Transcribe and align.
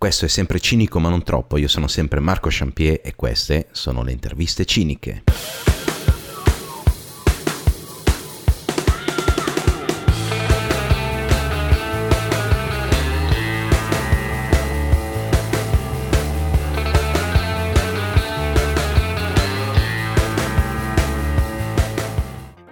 Questo 0.00 0.26
è 0.26 0.28
sempre 0.28 0.60
cinico 0.60 1.00
ma 1.00 1.08
non 1.08 1.24
troppo, 1.24 1.56
io 1.56 1.66
sono 1.66 1.88
sempre 1.88 2.20
Marco 2.20 2.50
Champier 2.52 3.00
e 3.02 3.16
queste 3.16 3.66
sono 3.72 4.04
le 4.04 4.12
interviste 4.12 4.64
ciniche. 4.64 5.24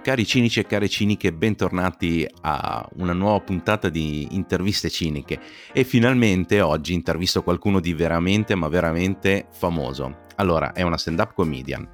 Cari 0.07 0.25
cinici 0.25 0.61
e 0.61 0.65
care 0.65 0.87
ciniche, 0.87 1.33
bentornati 1.33 2.25
a 2.43 2.87
una 2.95 3.11
nuova 3.11 3.41
puntata 3.41 3.89
di 3.89 4.25
interviste 4.31 4.89
ciniche 4.89 5.37
e 5.73 5.83
finalmente 5.83 6.61
oggi 6.61 6.93
intervisto 6.93 7.43
qualcuno 7.43 7.81
di 7.81 7.93
veramente 7.93 8.55
ma 8.55 8.69
veramente 8.69 9.47
famoso. 9.51 10.27
Allora, 10.35 10.71
è 10.71 10.81
una 10.81 10.97
stand-up 10.97 11.33
comedian, 11.33 11.85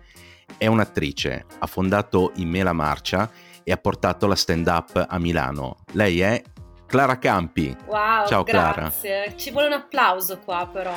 è 0.59 0.67
un'attrice, 0.67 1.47
ha 1.57 1.65
fondato 1.65 2.33
In 2.35 2.49
Me 2.49 2.61
la 2.61 2.73
Marcia 2.73 3.31
e 3.63 3.71
ha 3.71 3.77
portato 3.77 4.27
la 4.27 4.35
stand-up 4.35 5.07
a 5.09 5.17
Milano. 5.17 5.77
Lei 5.93 6.19
è 6.19 6.39
Clara 6.85 7.17
Campi. 7.17 7.75
Wow, 7.87 8.27
Ciao 8.27 8.43
grazie. 8.43 9.23
Clara. 9.23 9.35
Ci 9.35 9.49
vuole 9.49 9.65
un 9.65 9.73
applauso 9.73 10.37
qua 10.37 10.69
però. 10.71 10.93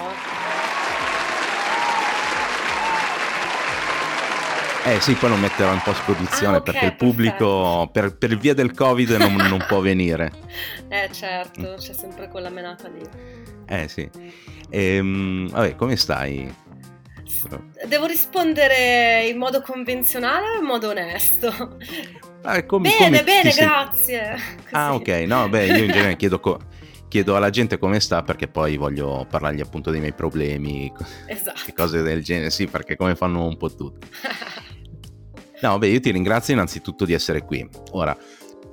Eh 4.86 5.00
sì, 5.00 5.14
poi 5.14 5.30
lo 5.30 5.36
metterò 5.36 5.72
in 5.72 5.80
post-produzione 5.82 6.56
Ah, 6.56 6.58
ok, 6.60 6.62
perché 6.64 6.84
il 6.86 6.94
pubblico 6.96 7.88
per, 7.92 8.16
per 8.16 8.36
via 8.38 8.54
del 8.54 8.72
Covid 8.72 9.10
non, 9.12 9.34
non 9.34 9.64
può 9.66 9.80
venire. 9.80 10.32
Eh 10.88 11.08
certo, 11.12 11.74
c'è 11.76 11.92
sempre 11.92 12.28
quella 12.28 12.48
menata 12.50 12.88
lì. 12.88 13.02
Eh 13.66 13.88
sì. 13.88 14.08
Ehm, 14.70 15.48
vabbè, 15.50 15.74
come 15.74 15.96
stai? 15.96 16.52
Devo 17.86 18.06
rispondere 18.06 19.26
in 19.26 19.36
modo 19.36 19.60
convenzionale 19.60 20.50
o 20.56 20.60
in 20.60 20.64
modo 20.64 20.90
onesto? 20.90 21.76
Ah, 22.42 22.62
come- 22.64 22.88
bene, 22.88 23.04
come 23.04 23.24
bene, 23.24 23.52
grazie. 23.52 24.36
Ah, 24.70 24.90
Così. 24.90 25.10
ok. 25.10 25.24
No, 25.26 25.48
beh, 25.48 25.66
io 25.66 25.82
in 25.84 25.90
genere 25.90 26.16
chiedo, 26.16 26.38
co- 26.38 26.60
chiedo 27.08 27.34
alla 27.34 27.50
gente 27.50 27.78
come 27.78 27.98
sta 27.98 28.22
perché 28.22 28.46
poi 28.46 28.76
voglio 28.76 29.26
parlargli 29.28 29.60
appunto 29.60 29.90
dei 29.90 29.98
miei 30.00 30.14
problemi, 30.14 30.92
Esatto. 31.26 31.72
cose 31.74 32.02
del 32.02 32.22
genere. 32.22 32.50
Sì, 32.50 32.66
perché 32.68 32.94
come 32.96 33.16
fanno 33.16 33.44
un 33.44 33.56
po' 33.56 33.74
tutti. 33.74 34.06
No, 35.62 35.78
beh, 35.78 35.88
io 35.88 36.00
ti 36.00 36.10
ringrazio 36.10 36.54
innanzitutto 36.54 37.04
di 37.04 37.12
essere 37.12 37.42
qui. 37.42 37.66
Ora, 37.92 38.16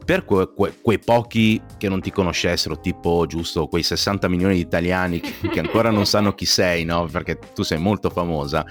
per 0.05 0.25
que- 0.25 0.51
que- 0.53 0.73
quei 0.81 0.99
pochi 0.99 1.61
che 1.77 1.87
non 1.87 2.01
ti 2.01 2.11
conoscessero, 2.11 2.79
tipo 2.79 3.25
giusto 3.25 3.67
quei 3.67 3.83
60 3.83 4.27
milioni 4.27 4.55
di 4.55 4.59
italiani 4.61 5.21
che, 5.21 5.59
ancora 5.59 5.91
non 5.91 6.05
sanno 6.05 6.33
chi 6.35 6.45
sei, 6.45 6.83
no? 6.83 7.07
Perché 7.09 7.39
tu 7.53 7.63
sei 7.63 7.77
molto 7.79 8.09
famosa. 8.09 8.65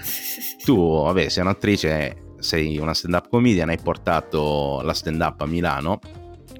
Tu, 0.63 0.75
vabbè, 1.03 1.29
sei 1.29 1.41
un'attrice, 1.43 2.35
sei 2.37 2.77
una 2.77 2.93
stand-up 2.93 3.29
comedian, 3.29 3.69
hai 3.69 3.79
portato 3.81 4.81
la 4.83 4.93
stand-up 4.93 5.41
a 5.41 5.45
Milano, 5.47 5.99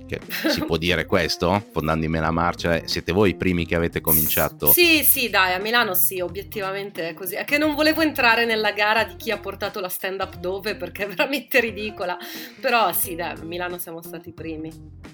che 0.06 0.20
si 0.50 0.64
può 0.66 0.78
dire 0.78 1.06
questo, 1.06 1.66
fondando 1.72 2.06
in 2.06 2.12
me 2.12 2.20
la 2.20 2.32
marcia, 2.32 2.86
siete 2.86 3.12
voi 3.12 3.32
i 3.32 3.36
primi 3.36 3.66
che 3.66 3.76
avete 3.76 4.02
cominciato. 4.02 4.72
Sì, 4.72 5.04
sì, 5.04 5.30
dai, 5.30 5.54
a 5.54 5.60
Milano 5.60 5.94
sì, 5.94 6.20
obiettivamente 6.20 7.10
è 7.10 7.14
così. 7.14 7.36
È 7.36 7.44
che 7.44 7.58
non 7.58 7.76
volevo 7.76 8.02
entrare 8.02 8.46
nella 8.46 8.72
gara 8.72 9.04
di 9.04 9.16
chi 9.16 9.32
ha 9.32 9.38
portato 9.38 9.80
la 9.80 9.90
stand-up 9.90 10.38
dove 10.38 10.76
perché 10.76 11.06
è 11.06 11.08
veramente 11.08 11.60
ridicola. 11.60 12.18
Però 12.60 12.92
sì, 12.94 13.16
dai, 13.16 13.38
a 13.38 13.44
Milano 13.44 13.78
siamo 13.78 14.02
stati 14.02 14.30
i 14.30 14.34
primi, 14.34 14.72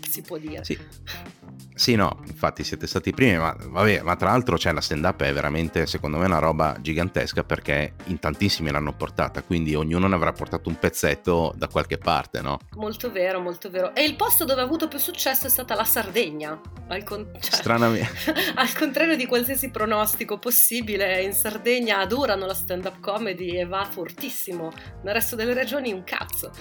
si 0.08 0.22
può 0.22 0.38
dire. 0.38 0.64
Sì. 0.64 0.78
Sì, 1.80 1.96
no, 1.96 2.22
infatti 2.28 2.66
siete 2.66 2.88
stati 2.88 3.10
i 3.10 3.14
primi, 3.14 3.38
ma 3.38 3.56
vabbè, 3.58 4.02
ma 4.02 4.18
tra 4.18 4.32
l'altro 4.32 4.58
cioè, 4.58 4.74
la 4.74 4.82
stand-up 4.82 5.22
è 5.24 5.32
veramente, 5.32 5.86
secondo 5.88 6.18
me, 6.18 6.26
una 6.26 6.40
roba 6.40 6.76
gigantesca 6.82 7.46
perché 7.46 7.94
in 8.08 8.20
tantissimi 8.20 8.70
l'hanno 8.70 8.94
portata, 8.94 9.44
quindi 9.44 9.76
ognuno 9.76 10.08
ne 10.08 10.16
avrà 10.16 10.34
portato 10.34 10.68
un 10.68 10.78
pezzetto 10.78 11.54
da 11.56 11.70
qualche 11.70 11.98
parte, 11.98 12.42
no? 12.42 12.60
Molto 12.76 13.10
vero, 13.12 13.40
molto 13.40 13.70
vero. 13.70 13.96
E 13.96 14.04
il 14.04 14.18
posto 14.18 14.44
dove 14.44 14.60
ha 14.60 14.66
avuto 14.66 14.79
più 14.88 15.00
successo 15.00 15.48
è 15.48 15.50
stata 15.50 15.76
la 15.76 15.84
Sardegna. 15.84 16.60
Al, 16.88 17.04
con- 17.04 17.32
cioè, 17.40 17.62
al 18.56 18.74
contrario 18.78 19.16
di 19.16 19.26
qualsiasi 19.26 19.70
pronostico 19.70 20.40
possibile, 20.40 21.22
in 21.22 21.34
Sardegna 21.34 22.00
adorano 22.00 22.46
la 22.46 22.54
stand-up 22.54 23.00
comedy 23.00 23.60
e 23.60 23.66
va 23.66 23.86
fortissimo. 23.90 24.72
Nel 25.04 25.14
resto 25.14 25.36
delle 25.36 25.54
regioni 25.54 25.92
un 25.92 26.04
cazzo. 26.04 26.52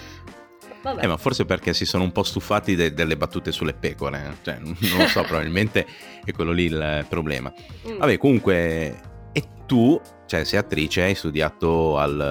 Eh, 0.99 1.07
ma 1.07 1.17
forse 1.17 1.45
perché 1.45 1.73
si 1.73 1.85
sono 1.85 2.03
un 2.03 2.11
po' 2.11 2.23
stufati 2.23 2.75
de- 2.75 2.93
delle 2.93 3.17
battute 3.17 3.51
sulle 3.51 3.73
pecore, 3.73 4.27
eh. 4.29 4.43
cioè, 4.43 4.59
non 4.59 4.75
lo 4.97 5.07
so, 5.07 5.23
probabilmente 5.27 5.85
è 6.23 6.31
quello 6.31 6.51
lì 6.51 6.65
il 6.65 7.05
problema. 7.09 7.51
Mm. 7.87 7.97
Vabbè, 7.97 8.17
comunque, 8.17 9.01
e 9.33 9.43
tu, 9.65 9.99
cioè, 10.25 10.45
sei 10.45 10.57
attrice, 10.59 11.01
hai 11.01 11.15
studiato 11.15 11.97
al- 11.97 12.21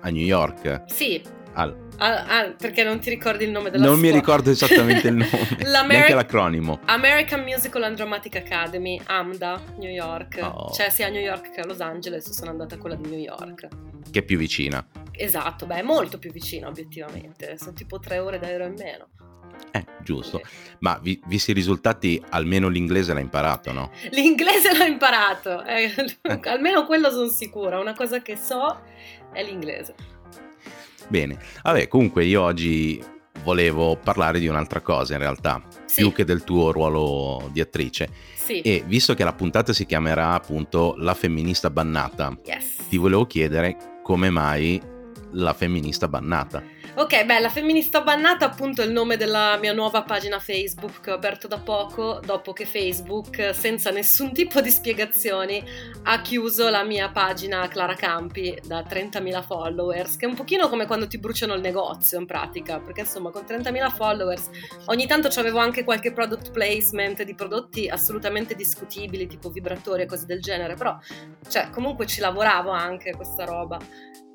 a 0.00 0.08
New 0.08 0.24
York, 0.24 0.82
Sì, 0.86 1.22
al- 1.54 1.76
ah, 1.98 2.24
ah, 2.26 2.50
perché 2.56 2.82
non 2.84 2.98
ti 2.98 3.10
ricordi 3.10 3.44
il 3.44 3.50
nome 3.50 3.70
della 3.70 3.84
non 3.84 3.94
mi 3.94 4.08
scuola? 4.08 4.16
ricordo 4.20 4.50
esattamente 4.50 5.08
il 5.08 5.14
nome, 5.64 5.86
neanche 5.86 6.14
l'acronimo. 6.14 6.80
American 6.86 7.42
Musical 7.42 7.82
and 7.84 7.96
Dramatic 7.96 8.36
Academy, 8.36 9.00
AMDA, 9.04 9.60
New 9.78 9.90
York. 9.90 10.38
Oh. 10.42 10.70
Cioè 10.72 10.90
sia 10.90 11.06
a 11.06 11.10
New 11.10 11.22
York 11.22 11.50
che 11.52 11.60
a 11.60 11.66
Los 11.66 11.80
Angeles, 11.80 12.30
sono 12.30 12.50
andata 12.50 12.74
a 12.74 12.78
quella 12.78 12.96
di 12.96 13.08
New 13.08 13.18
York. 13.18 13.68
che 14.10 14.18
è 14.18 14.22
più 14.22 14.36
vicina. 14.36 14.84
Esatto, 15.12 15.66
beh, 15.66 15.76
è 15.76 15.82
molto 15.82 16.18
più 16.18 16.30
vicino 16.32 16.68
obiettivamente, 16.68 17.56
sono 17.58 17.72
tipo 17.72 17.98
tre 18.00 18.18
ore 18.18 18.38
d'aereo 18.38 18.66
in 18.66 18.74
meno. 18.76 19.08
Eh, 19.70 19.84
giusto. 20.02 20.40
Ma 20.80 20.98
vi- 21.00 21.20
visti 21.26 21.50
i 21.52 21.54
risultati, 21.54 22.20
almeno 22.30 22.68
l'inglese 22.68 23.12
l'ha 23.12 23.20
imparato, 23.20 23.72
no? 23.72 23.90
L'inglese 24.10 24.76
l'ho 24.76 24.84
imparato, 24.84 25.64
eh, 25.64 25.92
almeno 26.50 26.84
quello 26.84 27.10
sono 27.10 27.28
sicura, 27.28 27.78
una 27.80 27.94
cosa 27.94 28.20
che 28.22 28.36
so 28.36 28.80
è 29.32 29.42
l'inglese. 29.44 29.94
Bene. 31.08 31.38
Vabbè, 31.62 31.88
comunque 31.88 32.24
io 32.24 32.42
oggi 32.42 33.02
volevo 33.42 33.96
parlare 33.96 34.38
di 34.38 34.46
un'altra 34.48 34.80
cosa 34.80 35.14
in 35.14 35.20
realtà, 35.20 35.62
Sì, 35.84 36.00
più 36.02 36.12
che 36.12 36.24
del 36.24 36.44
tuo 36.44 36.72
ruolo 36.72 37.48
di 37.52 37.60
attrice. 37.60 38.08
sì, 38.34 38.60
E 38.60 38.82
visto 38.86 39.14
che 39.14 39.24
la 39.24 39.32
puntata 39.34 39.72
si 39.72 39.84
chiamerà 39.86 40.32
appunto 40.32 40.94
La 40.98 41.14
femminista 41.14 41.68
bannata, 41.70 42.36
yes. 42.44 42.86
ti 42.88 42.96
volevo 42.96 43.26
chiedere 43.26 43.76
come 44.02 44.30
mai 44.30 44.80
la 45.32 45.52
femminista 45.52 46.08
bannata. 46.08 46.62
Ok, 46.96 47.24
beh, 47.24 47.40
la 47.40 47.48
femminista 47.48 48.02
bannata 48.02 48.44
appunto 48.44 48.80
è 48.80 48.84
il 48.84 48.92
nome 48.92 49.16
della 49.16 49.58
mia 49.58 49.72
nuova 49.72 50.04
pagina 50.04 50.38
Facebook 50.38 51.00
che 51.00 51.10
ho 51.10 51.14
aperto 51.14 51.48
da 51.48 51.58
poco, 51.58 52.20
dopo 52.24 52.52
che 52.52 52.66
Facebook, 52.66 53.52
senza 53.52 53.90
nessun 53.90 54.32
tipo 54.32 54.60
di 54.60 54.70
spiegazioni, 54.70 55.60
ha 56.04 56.20
chiuso 56.20 56.68
la 56.70 56.84
mia 56.84 57.10
pagina 57.10 57.66
Clara 57.66 57.94
Campi 57.94 58.56
da 58.64 58.82
30.000 58.82 59.42
followers, 59.42 60.14
che 60.14 60.26
è 60.26 60.28
un 60.28 60.36
pochino 60.36 60.68
come 60.68 60.86
quando 60.86 61.08
ti 61.08 61.18
bruciano 61.18 61.54
il 61.54 61.60
negozio 61.60 62.20
in 62.20 62.26
pratica, 62.26 62.78
perché 62.78 63.00
insomma 63.00 63.30
con 63.30 63.42
30.000 63.42 63.90
followers 63.90 64.50
ogni 64.84 65.08
tanto 65.08 65.26
avevo 65.40 65.58
anche 65.58 65.82
qualche 65.82 66.12
product 66.12 66.52
placement 66.52 67.24
di 67.24 67.34
prodotti 67.34 67.88
assolutamente 67.88 68.54
discutibili, 68.54 69.26
tipo 69.26 69.50
vibratori 69.50 70.02
e 70.02 70.06
cose 70.06 70.26
del 70.26 70.40
genere, 70.40 70.76
però 70.76 70.96
cioè 71.48 71.70
comunque 71.70 72.06
ci 72.06 72.20
lavoravo 72.20 72.70
anche 72.70 73.16
questa 73.16 73.44
roba. 73.44 73.80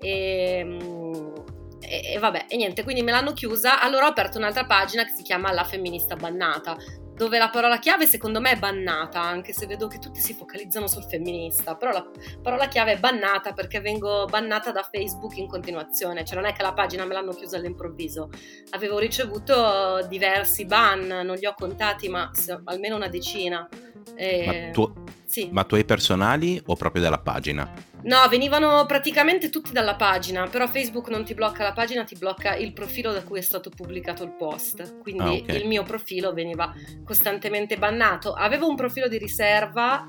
E, 0.01 0.61
mm, 0.65 1.57
e, 1.79 2.13
e 2.13 2.19
vabbè, 2.19 2.45
e 2.47 2.55
niente, 2.55 2.83
quindi 2.83 3.01
me 3.01 3.11
l'hanno 3.11 3.33
chiusa. 3.33 3.81
Allora 3.81 4.05
ho 4.05 4.09
aperto 4.09 4.37
un'altra 4.37 4.65
pagina 4.65 5.03
che 5.03 5.13
si 5.15 5.23
chiama 5.23 5.51
La 5.51 5.63
femminista 5.63 6.15
bannata, 6.15 6.77
dove 7.19 7.37
la 7.37 7.49
parola 7.49 7.79
chiave 7.79 8.07
secondo 8.07 8.39
me 8.39 8.51
è 8.51 8.55
bannata, 8.57 9.21
anche 9.21 9.51
se 9.51 9.65
vedo 9.65 9.87
che 9.87 9.99
tutti 9.99 10.21
si 10.21 10.33
focalizzano 10.33 10.87
sul 10.87 11.03
femminista, 11.03 11.75
però 11.75 11.91
la 11.91 12.05
parola 12.41 12.69
chiave 12.69 12.93
è 12.93 12.97
bannata 12.97 13.51
perché 13.51 13.81
vengo 13.81 14.25
bannata 14.29 14.71
da 14.71 14.87
Facebook 14.89 15.35
in 15.35 15.47
continuazione, 15.47 16.23
cioè 16.23 16.37
non 16.37 16.45
è 16.45 16.53
che 16.53 16.61
la 16.63 16.71
pagina 16.71 17.03
me 17.03 17.13
l'hanno 17.13 17.33
chiusa 17.33 17.57
all'improvviso, 17.57 18.29
avevo 18.69 18.99
ricevuto 18.99 20.05
diversi 20.07 20.63
ban, 20.63 21.07
non 21.07 21.35
li 21.35 21.45
ho 21.45 21.53
contati, 21.53 22.07
ma 22.07 22.31
almeno 22.63 22.95
una 22.95 23.09
decina. 23.09 23.67
E- 24.15 24.45
Ma, 24.45 24.71
tu- 24.71 24.93
sì. 25.25 25.49
ma 25.51 25.65
tuoi 25.65 25.83
personali 25.83 26.61
o 26.67 26.75
proprio 26.75 27.01
della 27.01 27.19
pagina? 27.19 27.69
No, 28.01 28.27
venivano 28.29 28.85
praticamente 28.85 29.49
tutti 29.49 29.71
dalla 29.71 29.95
pagina, 29.95 30.47
però 30.47 30.67
Facebook 30.67 31.09
non 31.09 31.25
ti 31.25 31.33
blocca 31.33 31.63
la 31.63 31.73
pagina, 31.73 32.03
ti 32.03 32.15
blocca 32.15 32.55
il 32.55 32.71
profilo 32.71 33.11
da 33.11 33.23
cui 33.23 33.39
è 33.39 33.41
stato 33.41 33.69
pubblicato 33.69 34.23
il 34.23 34.31
post. 34.31 34.99
Quindi 34.99 35.21
Ah, 35.23 35.31
ok. 35.31 35.53
il 35.61 35.67
mio 35.67 35.83
profilo 35.83 36.33
veniva 36.33 36.73
costantemente 37.03 37.77
bannato. 37.77 38.33
Avevo 38.33 38.67
un 38.67 38.75
profilo 38.75 39.07
di 39.07 39.17
riserva, 39.17 40.07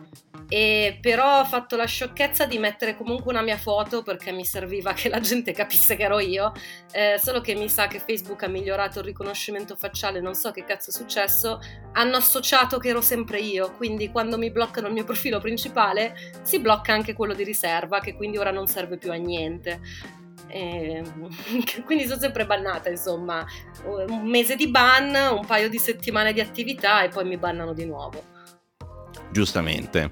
e 0.52 0.98
però 1.00 1.40
ho 1.40 1.44
fatto 1.44 1.76
la 1.76 1.84
sciocchezza 1.84 2.44
di 2.44 2.58
mettere 2.58 2.96
comunque 2.96 3.30
una 3.30 3.42
mia 3.42 3.56
foto 3.56 4.02
perché 4.02 4.32
mi 4.32 4.44
serviva 4.44 4.92
che 4.92 5.08
la 5.08 5.20
gente 5.20 5.52
capisse 5.52 5.94
che 5.94 6.02
ero 6.04 6.18
io. 6.18 6.52
eh, 6.92 7.20
solo 7.22 7.40
che 7.40 7.54
mi 7.54 7.68
sa 7.68 7.86
che 7.86 8.00
Facebook 8.00 8.42
ha 8.42 8.48
migliorato 8.48 8.98
il 8.98 9.04
riconoscimento 9.04 9.76
facciale, 9.76 10.20
non 10.20 10.34
so 10.34 10.50
che 10.50 10.64
cazzo 10.64 10.90
è 10.90 10.92
successo. 10.92 11.60
Hanno 11.92 12.16
associato 12.16 12.78
che 12.78 12.88
ero 12.88 13.00
sempre 13.00 13.38
io, 13.38 13.72
quindi 13.76 14.10
quando 14.10 14.36
mi 14.38 14.50
bloccano 14.50 14.88
il 14.88 14.92
mio 14.92 15.04
profilo 15.04 15.38
principale 15.38 16.16
si 16.42 16.58
blocca 16.58 16.92
anche 16.92 17.12
quello 17.12 17.32
di 17.32 17.44
riserva, 17.44 17.78
che 18.00 18.14
quindi 18.14 18.38
ora 18.38 18.50
non 18.50 18.66
serve 18.66 18.98
più 18.98 19.10
a 19.10 19.16
niente. 19.16 19.80
E, 20.52 21.04
quindi 21.84 22.06
sono 22.06 22.18
sempre 22.18 22.44
bannata, 22.44 22.88
insomma, 22.88 23.46
un 23.84 24.26
mese 24.26 24.56
di 24.56 24.68
ban, 24.68 25.14
un 25.14 25.46
paio 25.46 25.68
di 25.68 25.78
settimane 25.78 26.32
di 26.32 26.40
attività 26.40 27.04
e 27.04 27.08
poi 27.08 27.24
mi 27.24 27.36
bannano 27.36 27.72
di 27.72 27.84
nuovo. 27.84 28.20
Giustamente. 29.30 30.10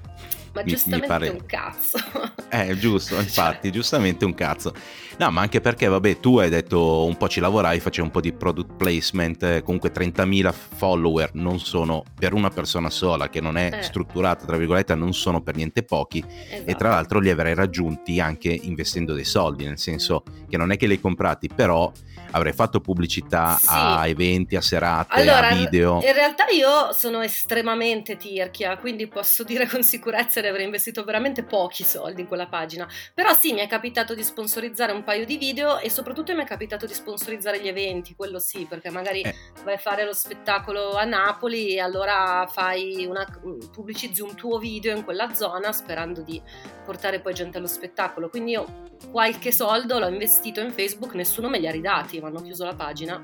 Ma 0.53 0.61
mi, 0.63 0.69
giustamente 0.69 1.07
mi 1.07 1.07
pare... 1.07 1.29
un 1.29 1.45
cazzo. 1.45 1.97
Eh, 2.51 2.75
giusto, 2.79 3.15
infatti, 3.15 3.67
cioè... 3.67 3.71
giustamente 3.71 4.25
un 4.25 4.33
cazzo. 4.33 4.73
No, 5.19 5.29
ma 5.29 5.41
anche 5.41 5.61
perché, 5.61 5.87
vabbè, 5.87 6.19
tu 6.19 6.39
hai 6.39 6.49
detto 6.49 7.05
un 7.05 7.15
po' 7.15 7.27
ci 7.27 7.39
lavorai, 7.39 7.79
facevi 7.79 8.07
un 8.07 8.11
po' 8.11 8.21
di 8.21 8.33
product 8.33 8.73
placement, 8.75 9.43
eh, 9.43 9.61
comunque 9.61 9.91
30.000 9.91 10.51
follower 10.51 11.29
non 11.33 11.59
sono 11.59 12.03
per 12.17 12.33
una 12.33 12.49
persona 12.49 12.89
sola 12.89 13.29
che 13.29 13.39
non 13.39 13.55
è 13.55 13.69
eh. 13.71 13.83
strutturata, 13.83 14.45
tra 14.45 14.57
virgolette, 14.57 14.95
non 14.95 15.13
sono 15.13 15.41
per 15.41 15.57
niente 15.57 15.83
pochi 15.83 16.25
esatto. 16.25 16.69
e 16.71 16.73
tra 16.73 16.89
l'altro 16.89 17.19
li 17.19 17.29
avrei 17.29 17.53
raggiunti 17.53 18.19
anche 18.19 18.49
investendo 18.49 19.13
dei 19.13 19.25
soldi, 19.25 19.65
nel 19.65 19.77
senso 19.77 20.23
che 20.47 20.57
non 20.57 20.71
è 20.71 20.77
che 20.77 20.87
li 20.87 20.93
hai 20.93 21.01
comprati, 21.01 21.49
però 21.53 21.91
avrei 22.31 22.53
fatto 22.53 22.79
pubblicità 22.79 23.57
sì. 23.59 23.67
a 23.69 24.07
eventi, 24.07 24.55
a 24.55 24.61
serate, 24.61 25.21
allora, 25.21 25.49
a 25.49 25.55
video. 25.55 26.01
In 26.03 26.13
realtà 26.13 26.47
io 26.47 26.91
sono 26.93 27.21
estremamente 27.21 28.17
tirchia, 28.17 28.77
quindi 28.77 29.07
posso 29.07 29.43
dire 29.43 29.67
con 29.67 29.83
sicurezza 29.83 30.41
di 30.41 30.47
aver 30.47 30.61
investito 30.61 31.03
veramente 31.03 31.43
pochi 31.43 31.83
soldi 31.83 32.21
in 32.21 32.27
quella 32.27 32.47
pagina. 32.47 32.87
Però 33.13 33.33
sì, 33.33 33.53
mi 33.53 33.59
è 33.59 33.67
capitato 33.67 34.13
di 34.13 34.23
sponsorizzare 34.23 34.91
un 34.91 35.03
paio 35.03 35.25
di 35.25 35.37
video 35.37 35.79
e 35.79 35.89
soprattutto 35.89 36.33
mi 36.35 36.43
è 36.43 36.45
capitato 36.45 36.85
di 36.85 36.93
sponsorizzare 36.93 37.61
gli 37.61 37.67
eventi, 37.67 38.15
quello 38.15 38.39
sì, 38.39 38.65
perché 38.69 38.89
magari 38.89 39.21
eh. 39.21 39.35
vai 39.63 39.75
a 39.75 39.79
fare 39.79 40.05
lo 40.05 40.13
spettacolo 40.13 40.95
a 40.95 41.03
Napoli 41.03 41.75
e 41.75 41.79
allora 41.79 42.47
fai 42.51 43.05
una, 43.05 43.25
pubblicizzi 43.71 44.21
un 44.21 44.35
tuo 44.35 44.57
video 44.57 44.95
in 44.95 45.03
quella 45.03 45.33
zona 45.33 45.71
sperando 45.71 46.21
di 46.21 46.41
portare 46.85 47.19
poi 47.19 47.33
gente 47.33 47.57
allo 47.57 47.67
spettacolo. 47.67 48.29
Quindi 48.29 48.51
io 48.51 48.87
qualche 49.11 49.51
soldo 49.51 49.99
l'ho 49.99 50.07
investito 50.07 50.59
in 50.59 50.71
Facebook, 50.71 51.13
nessuno 51.13 51.49
me 51.49 51.59
li 51.59 51.67
ha 51.67 51.71
ridati, 51.71 52.18
mi 52.21 52.27
hanno 52.27 52.41
chiuso 52.41 52.65
la 52.65 52.75
pagina. 52.75 53.23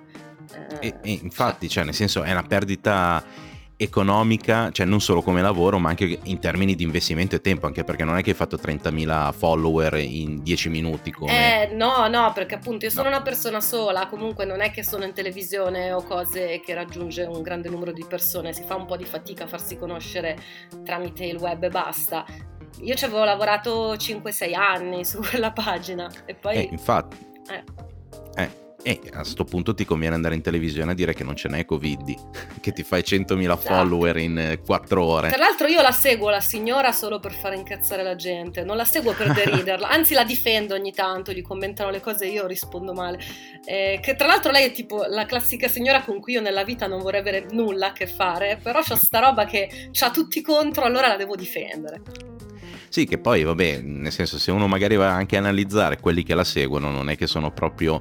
Eh, 0.80 0.88
e, 0.88 0.96
e 1.02 1.20
infatti, 1.22 1.68
cioè, 1.70 1.84
nel 1.84 1.94
senso, 1.94 2.24
è 2.24 2.32
una 2.32 2.44
perdita 2.44 3.24
economica, 3.78 4.72
cioè 4.72 4.86
non 4.86 5.02
solo 5.02 5.22
come 5.22 5.42
lavoro, 5.42 5.80
ma 5.80 5.90
anche 5.90 6.20
in 6.24 6.40
termini 6.40 6.76
di 6.76 6.84
investimento 6.84 7.36
e 7.36 7.42
tempo, 7.42 7.66
anche 7.66 7.84
perché 7.84 8.04
non 8.04 8.18
è 8.18 8.24
che 8.24 8.30
hai 8.30 8.36
fatto 8.36 8.56
30.000 8.56 9.34
follower 9.34 9.96
in 9.96 10.42
10 10.42 10.70
minuti. 10.70 11.12
Come... 11.12 11.70
Eh, 11.70 11.74
no, 11.74 12.08
no, 12.08 12.32
perché 12.34 12.56
appunto 12.56 12.86
io 12.86 12.92
sono 12.92 13.10
no. 13.10 13.16
una 13.16 13.22
persona 13.22 13.60
sola, 13.60 14.08
comunque 14.08 14.46
non 14.46 14.62
è 14.62 14.72
che 14.72 14.84
sono 14.84 15.04
in 15.04 15.14
televisione 15.14 15.92
o 15.92 16.04
cose 16.04 16.62
che 16.64 16.74
raggiunge 16.74 17.24
un 17.24 17.42
grande 17.42 17.70
numero 17.70 17.92
di 17.92 18.06
persone, 18.08 18.54
si 18.54 18.64
fa 18.64 18.76
un 18.76 18.86
po' 18.86 18.96
di 18.96 19.06
fatica 19.06 19.44
a 19.44 19.48
farsi 19.48 19.78
conoscere 19.78 20.38
tramite 20.84 21.26
il 21.26 21.38
web 21.38 21.64
e 21.64 21.70
basta. 21.70 22.26
Io 22.82 22.96
ci 22.96 23.06
avevo 23.06 23.24
lavorato 23.24 23.96
5-6 23.96 24.54
anni 24.54 25.06
su 25.06 25.20
quella 25.30 25.52
pagina 25.52 26.10
e 26.26 26.36
poi... 26.36 26.56
Eh, 26.56 26.68
infatti. 26.72 27.18
Eh. 27.50 27.64
eh. 28.42 28.65
E 28.88 29.02
a 29.14 29.22
questo 29.22 29.46
punto 29.46 29.74
ti 29.74 29.84
conviene 29.84 30.14
andare 30.14 30.36
in 30.36 30.44
televisione 30.44 30.92
a 30.92 30.94
dire 30.94 31.16
che 31.16 31.24
non 31.24 31.36
ce 31.36 31.50
n'è 31.50 31.66
Covid, 31.66 32.14
che 32.62 32.72
ti 32.72 32.84
fai 32.84 33.02
100.000 33.02 33.42
esatto. 33.42 33.58
follower 33.62 34.18
in 34.18 34.60
4 34.64 35.02
eh, 35.02 35.04
ore. 35.04 35.30
Tra 35.30 35.40
l'altro 35.40 35.66
io 35.66 35.82
la 35.82 35.92
seguo 35.92 36.30
la 36.30 36.40
signora 36.40 36.92
solo 36.92 37.20
per 37.20 37.34
fare 37.34 37.56
incazzare 37.56 38.04
la 38.04 38.16
gente, 38.16 38.64
non 38.64 38.78
la 38.78 38.86
seguo 38.86 39.14
per 39.14 39.34
deriderla, 39.34 39.90
anzi 39.90 40.14
la 40.14 40.24
difendo 40.24 40.76
ogni 40.76 40.92
tanto, 40.92 41.32
gli 41.32 41.42
commentano 41.42 41.90
le 41.90 42.00
cose 42.00 42.26
e 42.26 42.30
io 42.30 42.46
rispondo 42.46 42.94
male. 42.94 43.20
Eh, 43.66 43.98
che 44.04 44.16
tra 44.16 44.28
l'altro 44.28 44.52
lei 44.52 44.68
è 44.68 44.72
tipo 44.72 45.04
la 45.06 45.26
classica 45.26 45.68
signora 45.68 46.04
con 46.04 46.20
cui 46.20 46.34
io 46.34 46.42
nella 46.42 46.64
vita 46.64 46.86
non 46.86 47.02
vorrei 47.02 47.22
avere 47.22 47.48
nulla 47.54 47.88
a 47.88 47.92
che 47.92 48.06
fare, 48.06 48.60
però 48.62 48.82
c'ha 48.84 48.96
sta 48.96 49.18
roba 49.18 49.46
che 49.46 49.90
ha 49.98 50.12
tutti 50.12 50.42
contro, 50.42 50.84
allora 50.84 51.08
la 51.08 51.18
devo 51.18 51.36
difendere. 51.36 52.04
Sì, 52.96 53.06
che 53.06 53.18
poi, 53.18 53.44
vabbè, 53.44 53.82
nel 53.82 54.12
senso, 54.12 54.38
se 54.38 54.52
uno 54.52 54.68
magari 54.68 54.96
va 54.96 55.10
anche 55.10 55.36
a 55.36 55.40
analizzare 55.40 56.00
quelli 56.00 56.24
che 56.24 56.34
la 56.34 56.46
seguono, 56.46 56.92
non 56.92 57.10
è 57.10 57.18
che 57.18 57.28
sono 57.28 57.52
proprio 57.52 58.00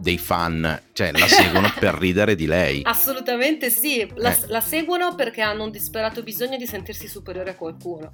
dei 0.00 0.18
fan, 0.18 0.80
cioè 0.92 1.12
la 1.12 1.26
seguono 1.26 1.72
per 1.78 1.94
ridere 1.94 2.34
di 2.34 2.46
lei. 2.46 2.80
Assolutamente 2.84 3.70
sì, 3.70 4.08
la, 4.16 4.32
eh. 4.32 4.46
la, 4.46 4.60
seguono 4.60 5.14
perché 5.14 5.42
hanno 5.42 5.64
un 5.64 5.70
disperato 5.70 6.22
bisogno 6.22 6.56
di 6.56 6.66
sentirsi 6.66 7.06
superiore 7.06 7.50
a 7.50 7.54
qualcuno. 7.54 8.10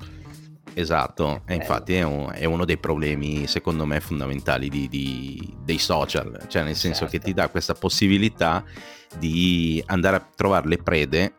Esatto, 0.75 1.43
e 1.47 1.55
infatti 1.55 1.94
è, 1.94 2.03
un, 2.03 2.31
è, 2.35 2.44
uno 2.44 2.67
dei 2.67 2.77
problemi 2.77 3.47
secondo 3.47 3.87
me 3.87 3.99
fondamentali 4.00 4.69
di, 4.69 4.88
di, 4.88 5.55
dei 5.62 5.79
social, 5.79 6.44
cioè 6.49 6.65
nel 6.65 6.77
senso 6.77 7.09
certo. 7.09 7.17
che 7.17 7.25
ti 7.25 7.33
dà 7.33 7.49
questa 7.49 7.73
possibilità 7.73 8.62
di 9.19 9.82
andare 9.87 10.17
a 10.17 10.29
trovare 10.35 10.69
le 10.69 10.77
prede 10.77 11.37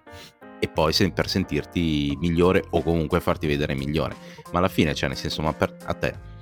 e 0.59 0.67
poi 0.67 0.91
per 1.11 1.29
sentirti 1.29 2.17
migliore 2.19 2.63
o 2.71 2.81
comunque 2.81 3.19
farti 3.19 3.45
vedere 3.45 3.75
migliore. 3.75 4.15
Ma 4.51 4.57
alla 4.57 4.69
fine, 4.69 4.95
cioè 4.95 5.09
nel 5.09 5.17
senso, 5.17 5.43
ma 5.43 5.53
per, 5.53 5.75
a 5.85 5.93
te 5.93 6.36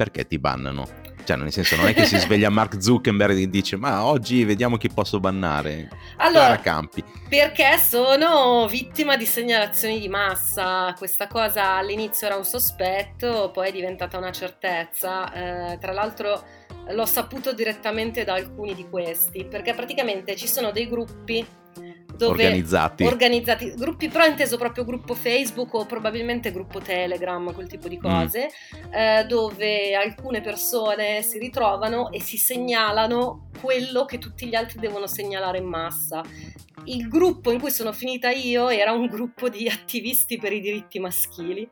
perché 0.00 0.26
ti 0.26 0.38
bannano? 0.38 0.88
Cioè, 1.24 1.36
nel 1.36 1.52
senso, 1.52 1.76
non 1.76 1.88
è 1.88 1.92
che 1.92 2.06
si 2.06 2.16
sveglia 2.20 2.48
Mark 2.48 2.80
Zuckerberg 2.80 3.36
e 3.36 3.50
dice: 3.50 3.76
Ma 3.76 4.06
oggi 4.06 4.44
vediamo 4.44 4.78
chi 4.78 4.88
posso 4.88 5.20
bannare. 5.20 5.90
Allora, 6.16 6.58
Campi. 6.58 7.04
perché 7.28 7.76
sono 7.76 8.66
vittima 8.66 9.18
di 9.18 9.26
segnalazioni 9.26 10.00
di 10.00 10.08
massa. 10.08 10.94
Questa 10.96 11.26
cosa 11.26 11.76
all'inizio 11.76 12.28
era 12.28 12.36
un 12.36 12.46
sospetto, 12.46 13.50
poi 13.52 13.68
è 13.68 13.72
diventata 13.72 14.16
una 14.16 14.32
certezza. 14.32 15.30
Eh, 15.34 15.78
tra 15.78 15.92
l'altro, 15.92 16.44
l'ho 16.88 17.06
saputo 17.06 17.52
direttamente 17.52 18.24
da 18.24 18.32
alcuni 18.32 18.74
di 18.74 18.88
questi, 18.88 19.44
perché 19.44 19.74
praticamente 19.74 20.34
ci 20.34 20.48
sono 20.48 20.70
dei 20.70 20.88
gruppi 20.88 21.46
dove 22.20 22.44
organizzati. 22.44 23.04
organizzati. 23.04 23.72
gruppi 23.74 24.08
però 24.08 24.26
inteso 24.26 24.58
proprio 24.58 24.84
gruppo 24.84 25.14
Facebook 25.14 25.72
o 25.74 25.86
probabilmente 25.86 26.52
gruppo 26.52 26.80
Telegram, 26.80 27.52
quel 27.54 27.66
tipo 27.66 27.88
di 27.88 27.96
mm. 27.96 28.00
cose, 28.00 28.50
mm. 28.76 28.92
eh, 28.92 29.24
dove 29.26 29.94
alcune 29.94 30.40
persone 30.42 31.22
si 31.22 31.38
ritrovano 31.38 32.10
e 32.12 32.20
si 32.20 32.36
segnalano 32.36 33.48
quello 33.60 34.04
che 34.04 34.18
tutti 34.18 34.46
gli 34.46 34.54
altri 34.54 34.78
devono 34.78 35.06
segnalare 35.06 35.58
in 35.58 35.66
massa. 35.66 36.22
Il 36.84 37.08
gruppo 37.08 37.50
in 37.50 37.60
cui 37.60 37.70
sono 37.70 37.92
finita 37.92 38.30
io 38.30 38.68
era 38.68 38.92
un 38.92 39.06
gruppo 39.06 39.48
di 39.48 39.68
attivisti 39.68 40.38
per 40.38 40.52
i 40.52 40.60
diritti 40.60 40.98
maschili 40.98 41.68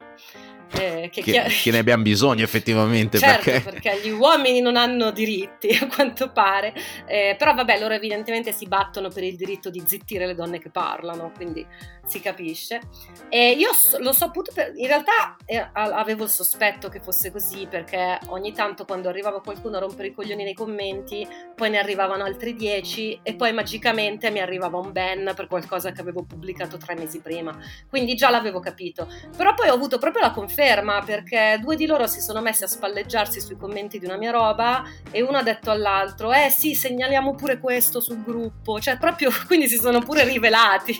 eh, 0.73 1.09
che, 1.12 1.23
che, 1.23 1.44
che, 1.62 1.70
ne 1.70 1.79
abbiamo 1.79 2.03
bisogno 2.03 2.44
effettivamente. 2.44 3.19
Certo, 3.19 3.50
perché... 3.50 3.70
perché 3.70 4.00
gli 4.03 4.11
uomini 4.11 4.61
non 4.61 4.76
hanno 4.76 5.11
diritti, 5.11 5.69
a 5.81 5.87
quanto 5.87 6.31
pare. 6.31 6.75
Eh, 7.06 7.37
però 7.38 7.55
vabbè, 7.55 7.79
loro 7.79 7.94
evidentemente 7.94 8.53
si 8.53 8.67
battono 8.67 9.09
per 9.09 9.25
il 9.25 9.37
diritto 9.37 9.70
di 9.70 9.82
zittire 9.85 10.26
le 10.26 10.35
donne 10.35 10.59
che 10.59 10.70
parlano, 10.70 11.32
quindi 11.35 11.67
si 12.09 12.21
capisce. 12.21 12.81
E 13.29 13.51
io 13.53 13.71
so 13.73 14.25
appunto, 14.25 14.51
per, 14.53 14.73
in 14.77 14.87
realtà 14.87 15.37
eh, 15.45 15.69
avevo 15.73 16.25
il 16.25 16.31
sospetto 16.31 16.89
che 16.89 17.01
fosse 17.01 17.31
così, 17.31 17.67
perché 17.69 18.19
ogni 18.29 18.53
tanto 18.53 18.85
quando 18.85 19.09
arrivava 19.09 19.41
qualcuno 19.41 19.77
a 19.77 19.81
rompere 19.81 20.09
i 20.09 20.15
coglioni 20.15 20.45
nei 20.45 20.55
commenti, 20.55 21.27
poi 21.55 21.71
ne 21.71 21.79
arrivavano 21.79 22.25
altri 22.25 22.55
dieci 22.55 23.21
e 23.23 23.35
poi 23.35 23.53
magicamente 23.53 24.31
mi 24.31 24.41
arrivava 24.41 24.79
un 24.79 24.93
ban 24.93 25.33
per 25.35 25.47
qualcosa 25.47 25.93
che 25.93 26.01
avevo 26.01 26.25
pubblicato 26.25 26.77
tre 26.77 26.95
mesi 26.95 27.21
prima. 27.21 27.57
Quindi 27.89 28.15
già 28.15 28.31
l'avevo 28.31 28.61
capito. 28.61 29.09
Però 29.37 29.55
poi 29.55 29.69
ho 29.69 29.75
avuto 29.75 29.99
proprio 29.99 30.23
la 30.23 30.31
conferma 30.31 30.77
ferma 30.79 31.03
perché 31.03 31.59
due 31.61 31.77
di 31.77 31.87
loro 31.87 32.07
si 32.07 32.21
sono 32.21 32.41
messi 32.41 32.65
a 32.65 32.67
spalleggiarsi 32.67 33.41
sui 33.41 33.57
commenti 33.57 33.99
di 33.99 34.07
una 34.07 34.17
mia 34.17 34.31
roba 34.31 34.83
e 35.11 35.23
uno 35.23 35.38
ha 35.38 35.43
detto 35.43 35.71
all'altro 35.71 36.33
eh 36.33 36.50
sì 36.50 36.75
segnaliamo 36.75 37.35
pure 37.35 37.59
questo 37.59 38.00
sul 38.00 38.23
gruppo 38.23 38.81
cioè 38.81 38.99
proprio 38.99 39.31
quindi 39.47 39.69
si 39.69 39.77
sono 39.77 40.00
pure 40.00 40.25
rivelati 40.25 40.99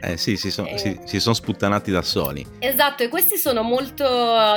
eh 0.00 0.16
sì 0.16 0.25
si, 0.34 0.50
son, 0.50 0.66
e... 0.66 0.78
si, 0.78 0.98
si 1.04 1.20
sono 1.20 1.34
sputtanati 1.34 1.92
da 1.92 2.02
soli. 2.02 2.44
Esatto 2.58 3.04
e 3.04 3.08
questi 3.08 3.36
sono 3.36 3.62
molto 3.62 4.04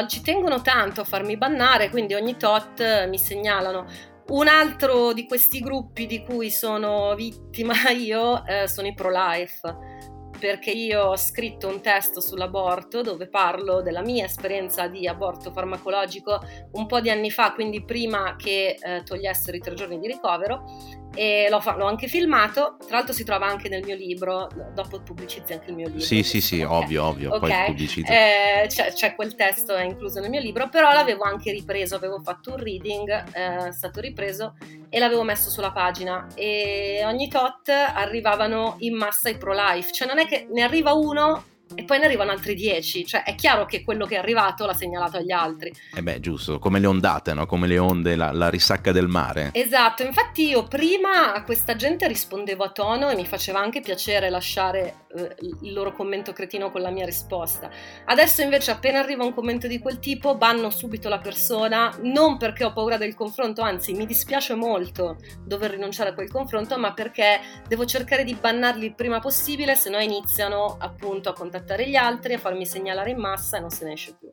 ci 0.07 0.21
tengono 0.21 0.61
tanto 0.61 1.01
a 1.01 1.03
farmi 1.03 1.38
bannare 1.38 1.89
quindi 1.89 2.15
ogni 2.15 2.35
tot 2.38 2.81
mi 3.07 3.19
segnalano. 3.19 3.85
Un 4.29 4.47
altro 4.47 5.13
di 5.13 5.25
questi 5.25 5.59
gruppi 5.59 6.05
di 6.05 6.23
cui 6.23 6.49
sono 6.49 7.13
vittima 7.15 7.73
io 7.95 8.43
eh, 8.45 8.67
sono 8.67 8.88
i 8.88 8.93
pro-life 8.93 9.97
perché 10.39 10.71
io 10.71 11.01
ho 11.01 11.17
scritto 11.17 11.67
un 11.67 11.81
testo 11.81 12.21
sull'aborto 12.21 13.01
dove 13.01 13.27
parlo 13.27 13.81
della 13.81 14.01
mia 14.01 14.25
esperienza 14.25 14.88
di 14.88 15.05
aborto 15.05 15.51
farmacologico 15.51 16.39
un 16.71 16.85
po' 16.88 17.01
di 17.01 17.09
anni 17.09 17.29
fa, 17.29 17.51
quindi 17.53 17.83
prima 17.83 18.35
che 18.38 18.77
eh, 18.79 19.03
togliessero 19.03 19.57
i 19.57 19.59
tre 19.59 19.75
giorni 19.75 19.99
di 19.99 20.07
ricovero 20.07 20.63
e 21.13 21.47
l'ho, 21.49 21.61
l'ho, 21.75 21.85
anche 21.85 22.07
filmato, 22.07 22.77
tra 22.85 22.97
l'altro 22.97 23.13
si 23.13 23.23
trova 23.23 23.47
anche 23.47 23.67
nel 23.69 23.83
mio 23.83 23.95
libro, 23.95 24.47
dopo 24.73 25.01
pubblicizzi 25.01 25.53
anche 25.53 25.69
il 25.69 25.75
mio 25.75 25.87
libro. 25.87 26.03
Sì, 26.03 26.23
sì, 26.23 26.39
sì, 26.39 26.61
okay. 26.61 26.83
ovvio, 26.83 27.05
ovvio, 27.05 27.35
okay. 27.35 27.73
poi 27.73 28.03
eh, 28.05 28.65
c'è, 28.67 28.93
c'è, 28.93 29.15
quel 29.15 29.35
testo 29.35 29.75
è 29.75 29.83
incluso 29.83 30.19
nel 30.19 30.29
mio 30.29 30.39
libro, 30.39 30.69
però 30.69 30.91
l'avevo 30.91 31.23
anche 31.23 31.51
ripreso, 31.51 31.95
avevo 31.95 32.19
fatto 32.19 32.51
un 32.51 32.57
reading, 32.57 33.09
eh, 33.33 33.67
è 33.67 33.71
stato 33.71 33.99
ripreso 33.99 34.55
e 34.89 34.99
l'avevo 34.99 35.23
messo 35.23 35.49
sulla 35.49 35.71
pagina 35.71 36.27
e 36.35 37.01
ogni 37.05 37.27
tot 37.27 37.69
arrivavano 37.69 38.75
in 38.79 38.95
massa 38.95 39.29
i 39.29 39.37
pro-life, 39.37 39.91
cioè 39.91 40.07
non 40.07 40.19
è 40.19 40.25
che 40.25 40.47
ne 40.51 40.61
arriva 40.61 40.93
uno 40.93 41.43
e 41.75 41.83
poi 41.83 41.99
ne 41.99 42.05
arrivano 42.05 42.31
altri 42.31 42.55
10, 42.55 43.05
cioè 43.05 43.23
è 43.23 43.35
chiaro 43.35 43.65
che 43.65 43.83
quello 43.83 44.05
che 44.05 44.15
è 44.15 44.17
arrivato 44.17 44.65
l'ha 44.65 44.73
segnalato 44.73 45.17
agli 45.17 45.31
altri. 45.31 45.71
Eh 45.93 46.01
beh, 46.01 46.19
giusto, 46.19 46.57
come 46.57 46.79
le 46.79 46.88
ondate, 46.88 47.33
no? 47.33 47.45
Come 47.45 47.67
le 47.67 47.77
onde, 47.77 48.15
la, 48.15 48.31
la, 48.31 48.49
risacca 48.49 48.91
del 48.91 49.07
mare. 49.07 49.51
Esatto, 49.53 50.03
infatti 50.03 50.47
io 50.47 50.67
prima 50.67 51.33
a 51.33 51.43
questa 51.43 51.75
gente 51.75 52.07
rispondevo 52.07 52.63
a 52.63 52.71
tono 52.71 53.09
e 53.09 53.15
mi 53.15 53.25
faceva 53.25 53.59
anche 53.59 53.81
piacere 53.81 54.29
lasciare 54.29 55.05
eh, 55.15 55.35
il 55.61 55.73
loro 55.73 55.93
commento 55.93 56.33
cretino 56.33 56.71
con 56.71 56.81
la 56.81 56.89
mia 56.89 57.05
risposta. 57.05 57.69
Adesso 58.05 58.41
invece 58.41 58.71
appena 58.71 58.99
arriva 58.99 59.23
un 59.23 59.33
commento 59.33 59.67
di 59.67 59.79
quel 59.79 59.99
tipo 59.99 60.35
banno 60.35 60.71
subito 60.71 61.07
la 61.07 61.19
persona, 61.19 61.95
non 62.01 62.38
perché 62.38 62.63
ho 62.63 62.73
paura 62.73 62.97
del 62.97 63.13
confronto, 63.13 63.61
anzi 63.61 63.93
mi 63.93 64.07
dispiace 64.07 64.55
molto 64.55 65.17
dover 65.45 65.71
rinunciare 65.71 66.09
a 66.09 66.13
quel 66.13 66.31
confronto, 66.31 66.77
ma 66.79 66.93
perché 66.93 67.39
devo 67.67 67.85
cercare 67.85 68.23
di 68.23 68.33
bannarli 68.33 68.85
il 68.85 68.95
prima 68.95 69.19
possibile, 69.19 69.75
se 69.75 69.89
no 69.89 69.99
iniziano 69.99 70.75
appunto 70.79 71.29
a 71.29 71.33
contattare 71.33 71.57
contattare 71.59 71.89
gli 71.89 71.95
altri, 71.95 72.33
a 72.33 72.39
farmi 72.39 72.65
segnalare 72.65 73.11
in 73.11 73.19
massa 73.19 73.57
e 73.57 73.59
non 73.59 73.69
se 73.69 73.85
ne 73.85 73.93
esce 73.93 74.15
più. 74.17 74.29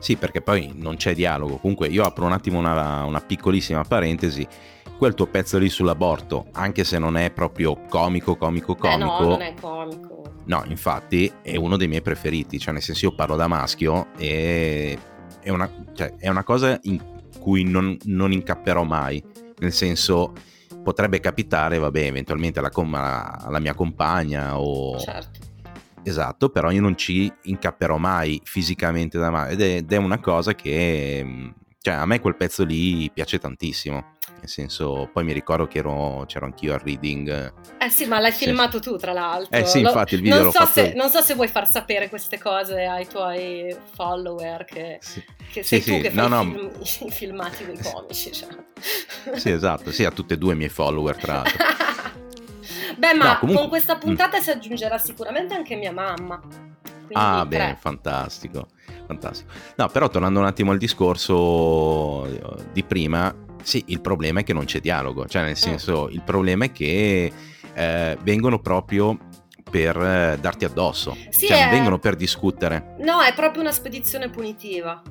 Sì, 0.00 0.16
perché 0.16 0.42
poi 0.42 0.72
non 0.74 0.96
c'è 0.96 1.14
dialogo. 1.14 1.56
Comunque 1.56 1.88
io 1.88 2.04
apro 2.04 2.26
un 2.26 2.32
attimo 2.32 2.58
una, 2.58 3.04
una 3.04 3.20
piccolissima 3.20 3.82
parentesi. 3.82 4.46
Quel 4.98 5.14
tuo 5.14 5.26
pezzo 5.26 5.58
lì 5.58 5.68
sull'aborto, 5.68 6.46
anche 6.52 6.82
se 6.82 6.98
non 6.98 7.16
è 7.16 7.30
proprio 7.30 7.78
comico, 7.88 8.36
comico, 8.36 8.74
comico. 8.74 8.94
Eh 8.94 9.22
no, 9.22 9.28
non 9.28 9.42
è 9.42 9.54
comico. 9.60 10.22
No, 10.44 10.64
infatti 10.68 11.30
è 11.42 11.56
uno 11.56 11.76
dei 11.76 11.88
miei 11.88 12.02
preferiti. 12.02 12.58
Cioè, 12.58 12.72
nel 12.72 12.82
senso, 12.82 13.06
io 13.06 13.14
parlo 13.14 13.36
da 13.36 13.46
maschio 13.46 14.08
e 14.16 14.98
è 15.40 15.50
una, 15.50 15.70
cioè, 15.94 16.14
è 16.16 16.28
una 16.28 16.44
cosa 16.44 16.78
in 16.84 17.00
cui 17.38 17.64
non, 17.64 17.96
non 18.04 18.32
incapperò 18.32 18.84
mai. 18.84 19.22
Nel 19.58 19.72
senso, 19.72 20.32
potrebbe 20.82 21.20
capitare, 21.20 21.78
vabbè, 21.78 22.00
eventualmente 22.00 22.58
alla, 22.58 22.70
alla 23.38 23.58
mia 23.58 23.74
compagna 23.74 24.58
o... 24.58 24.98
Certo. 24.98 25.44
Esatto, 26.06 26.50
però 26.50 26.70
io 26.70 26.80
non 26.80 26.96
ci 26.96 27.30
incapperò 27.42 27.96
mai 27.96 28.40
fisicamente 28.44 29.18
da 29.18 29.30
mai 29.30 29.52
ed 29.52 29.60
è, 29.60 29.76
ed 29.76 29.92
è 29.92 29.96
una 29.96 30.20
cosa 30.20 30.54
che... 30.54 31.52
Cioè, 31.80 31.94
a 31.94 32.06
me 32.06 32.20
quel 32.20 32.36
pezzo 32.36 32.64
lì 32.64 33.10
piace 33.12 33.38
tantissimo. 33.38 34.14
Nel 34.38 34.48
senso 34.48 35.08
poi 35.12 35.24
mi 35.24 35.32
ricordo 35.32 35.66
che 35.66 35.78
ero, 35.78 36.24
c'ero 36.26 36.44
anch'io 36.46 36.74
al 36.74 36.80
reading. 36.80 37.52
Eh 37.78 37.88
sì 37.90 38.06
ma 38.06 38.18
l'hai 38.18 38.32
sì. 38.32 38.44
filmato 38.44 38.80
tu 38.80 38.96
tra 38.96 39.12
l'altro. 39.12 39.56
Eh 39.56 39.64
sì 39.66 39.80
infatti 39.80 40.14
il 40.14 40.20
video 40.20 40.36
non 40.36 40.44
l'ho 40.46 40.50
so, 40.50 40.66
se, 40.66 40.92
non 40.96 41.08
so 41.10 41.20
se 41.20 41.34
vuoi 41.34 41.48
far 41.48 41.68
sapere 41.68 42.08
queste 42.08 42.38
cose 42.38 42.84
ai 42.84 43.06
tuoi 43.06 43.74
follower 43.94 44.64
che, 44.64 44.98
sì. 45.00 45.22
che 45.52 45.62
sei 45.62 45.80
sì, 45.80 45.90
tu 45.92 46.00
che 46.00 46.10
fai 46.10 46.28
no, 46.28 46.42
film, 46.42 46.70
i 47.08 47.10
filmati 47.10 47.64
dei 47.64 47.78
comici 47.80 48.32
cioè. 48.32 48.48
sì 49.36 49.50
esatto 49.50 49.92
sì 49.92 50.04
a 50.04 50.10
tutte 50.10 50.34
e 50.34 50.38
due 50.38 50.54
i 50.54 50.56
miei 50.56 50.70
follower 50.70 51.16
tra 51.16 51.34
l'altro 51.34 51.64
beh 52.96 53.14
ma 53.14 53.32
no, 53.32 53.38
comunque... 53.38 53.62
con 53.62 53.68
questa 53.68 53.96
puntata 53.96 54.38
mm. 54.38 54.40
si 54.40 54.50
aggiungerà 54.50 54.98
sicuramente 54.98 55.54
anche 55.54 55.74
mia 55.76 55.92
mamma 55.92 56.40
ah 57.12 57.46
beh 57.46 57.76
fantastico 57.78 58.66
fantastico 59.06 59.52
no 59.76 59.88
però 59.88 60.08
tornando 60.08 60.40
un 60.40 60.46
attimo 60.46 60.72
al 60.72 60.78
discorso 60.78 62.26
di 62.72 62.82
prima 62.82 63.34
sì, 63.66 63.82
il 63.88 64.00
problema 64.00 64.40
è 64.40 64.44
che 64.44 64.52
non 64.52 64.64
c'è 64.64 64.78
dialogo, 64.78 65.26
cioè 65.26 65.42
nel 65.42 65.50
eh. 65.50 65.56
senso, 65.56 66.08
il 66.08 66.22
problema 66.22 66.66
è 66.66 66.72
che 66.72 67.32
eh, 67.74 68.16
vengono 68.22 68.60
proprio 68.60 69.18
per 69.68 69.96
eh, 69.96 70.38
darti 70.40 70.64
addosso, 70.64 71.16
sì, 71.30 71.48
cioè 71.48 71.56
è... 71.56 71.60
non 71.62 71.70
vengono 71.70 71.98
per 71.98 72.14
discutere. 72.14 72.94
No, 73.00 73.20
è 73.22 73.34
proprio 73.34 73.62
una 73.62 73.72
spedizione 73.72 74.30
punitiva. 74.30 75.02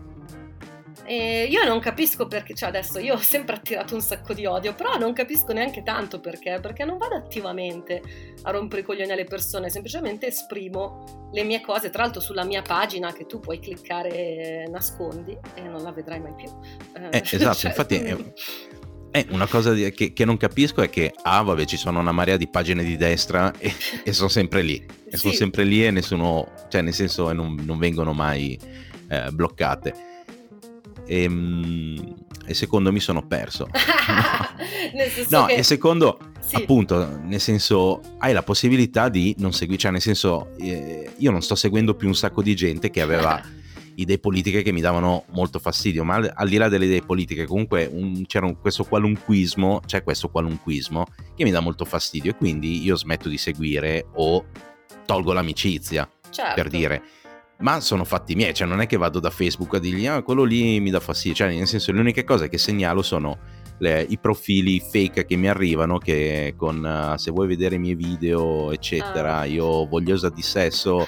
E 1.05 1.47
io 1.49 1.63
non 1.65 1.79
capisco 1.79 2.25
perché, 2.27 2.55
cioè 2.55 2.69
adesso 2.69 2.97
io 2.97 3.13
ho 3.13 3.19
sempre 3.19 3.55
attirato 3.55 3.93
un 3.93 4.01
sacco 4.01 4.33
di 4.33 4.45
odio, 4.45 4.73
però 4.73 4.97
non 4.97 5.13
capisco 5.13 5.53
neanche 5.53 5.83
tanto 5.83 6.19
perché, 6.19 6.57
perché 6.59 6.83
non 6.83 6.97
vado 6.97 7.15
attivamente 7.15 8.01
a 8.41 8.51
rompere 8.51 8.81
i 8.81 8.83
coglioni 8.83 9.11
alle 9.11 9.25
persone, 9.25 9.69
semplicemente 9.69 10.27
esprimo 10.27 11.29
le 11.31 11.43
mie 11.43 11.61
cose, 11.61 11.91
tra 11.91 12.03
l'altro 12.03 12.21
sulla 12.21 12.43
mia 12.43 12.63
pagina 12.63 13.13
che 13.13 13.27
tu 13.27 13.39
puoi 13.39 13.59
cliccare 13.59 14.67
nascondi 14.67 15.37
e 15.53 15.61
non 15.61 15.83
la 15.83 15.91
vedrai 15.91 16.19
mai 16.19 16.33
più. 16.33 16.49
Eh, 17.11 17.21
esatto, 17.23 17.53
cioè, 17.59 17.69
infatti 17.69 17.95
è, 17.97 18.17
è, 19.11 19.25
una 19.29 19.47
cosa 19.47 19.73
che, 19.73 20.11
che, 20.11 20.25
non 20.25 20.37
capisco 20.37 20.81
è 20.81 20.89
che, 20.89 21.13
ah 21.21 21.43
vabbè, 21.43 21.65
ci 21.65 21.77
sono 21.77 21.99
una 21.99 22.11
marea 22.11 22.35
di 22.35 22.47
pagine 22.47 22.83
di 22.83 22.97
destra 22.97 23.53
e, 23.59 23.71
e 24.03 24.11
sono 24.11 24.29
sempre 24.29 24.63
lì, 24.63 24.83
e 25.05 25.11
sì. 25.11 25.17
sono 25.17 25.33
sempre 25.33 25.65
lì 25.65 25.85
e 25.85 25.91
nessuno, 25.91 26.51
cioè 26.67 26.81
nel 26.81 26.93
senso 26.93 27.31
non, 27.31 27.61
non 27.63 27.77
vengono 27.77 28.11
mai 28.13 28.59
eh, 29.07 29.29
bloccate 29.31 30.13
e, 31.05 31.23
ehm, 31.23 32.15
e 32.45 32.53
secondo 32.53 32.91
mi 32.91 32.99
sono 32.99 33.25
perso. 33.25 33.67
no, 35.29 35.45
che... 35.45 35.53
e 35.55 35.63
secondo, 35.63 36.19
sì. 36.39 36.55
appunto, 36.55 37.19
nel 37.23 37.39
senso, 37.39 38.01
hai 38.19 38.33
la 38.33 38.43
possibilità 38.43 39.09
di 39.09 39.35
non 39.39 39.53
seguire, 39.53 39.81
cioè 39.81 39.91
nel 39.91 40.01
senso, 40.01 40.55
eh, 40.57 41.11
io 41.17 41.31
non 41.31 41.41
sto 41.41 41.55
seguendo 41.55 41.95
più 41.95 42.07
un 42.07 42.15
sacco 42.15 42.41
di 42.41 42.55
gente 42.55 42.89
che 42.89 43.01
aveva 43.01 43.41
idee 43.95 44.19
politiche 44.19 44.61
che 44.61 44.71
mi 44.71 44.81
davano 44.81 45.25
molto 45.31 45.59
fastidio, 45.59 46.03
ma 46.03 46.15
al, 46.15 46.31
al 46.33 46.49
di 46.49 46.57
là 46.57 46.69
delle 46.69 46.85
idee 46.85 47.01
politiche, 47.01 47.45
comunque 47.45 47.89
un, 47.91 48.25
c'era 48.25 48.45
un, 48.45 48.59
questo 48.59 48.83
qualunquismo, 48.83 49.81
c'è 49.85 50.03
questo 50.03 50.29
qualunquismo 50.29 51.05
che 51.35 51.43
mi 51.43 51.51
dà 51.51 51.59
molto 51.59 51.85
fastidio 51.85 52.31
e 52.31 52.35
quindi 52.35 52.83
io 52.83 52.95
smetto 52.95 53.29
di 53.29 53.37
seguire 53.37 54.07
o 54.15 54.45
tolgo 55.05 55.33
l'amicizia, 55.33 56.09
certo. 56.29 56.53
per 56.53 56.69
dire 56.69 57.01
ma 57.59 57.79
sono 57.79 58.03
fatti 58.03 58.35
miei, 58.35 58.53
cioè 58.53 58.67
non 58.67 58.81
è 58.81 58.85
che 58.85 58.97
vado 58.97 59.19
da 59.19 59.29
Facebook 59.29 59.75
a 59.75 59.79
dirgli 59.79 60.07
ah 60.07 60.21
quello 60.23 60.43
lì 60.43 60.79
mi 60.79 60.89
dà 60.89 60.99
fastidio, 60.99 61.35
cioè 61.35 61.55
nel 61.55 61.67
senso 61.67 61.91
le 61.91 61.99
uniche 61.99 62.23
cose 62.23 62.49
che 62.49 62.57
segnalo 62.57 63.01
sono 63.01 63.37
le, 63.77 64.05
i 64.07 64.17
profili 64.17 64.79
fake 64.79 65.25
che 65.25 65.35
mi 65.35 65.47
arrivano 65.47 65.97
che 65.97 66.53
con 66.57 66.83
uh, 66.83 67.17
se 67.17 67.31
vuoi 67.31 67.47
vedere 67.47 67.75
i 67.75 67.79
miei 67.79 67.95
video 67.95 68.71
eccetera 68.71 69.39
ah. 69.39 69.45
io 69.45 69.85
vogliosa 69.85 70.29
di 70.29 70.41
sesso 70.41 71.03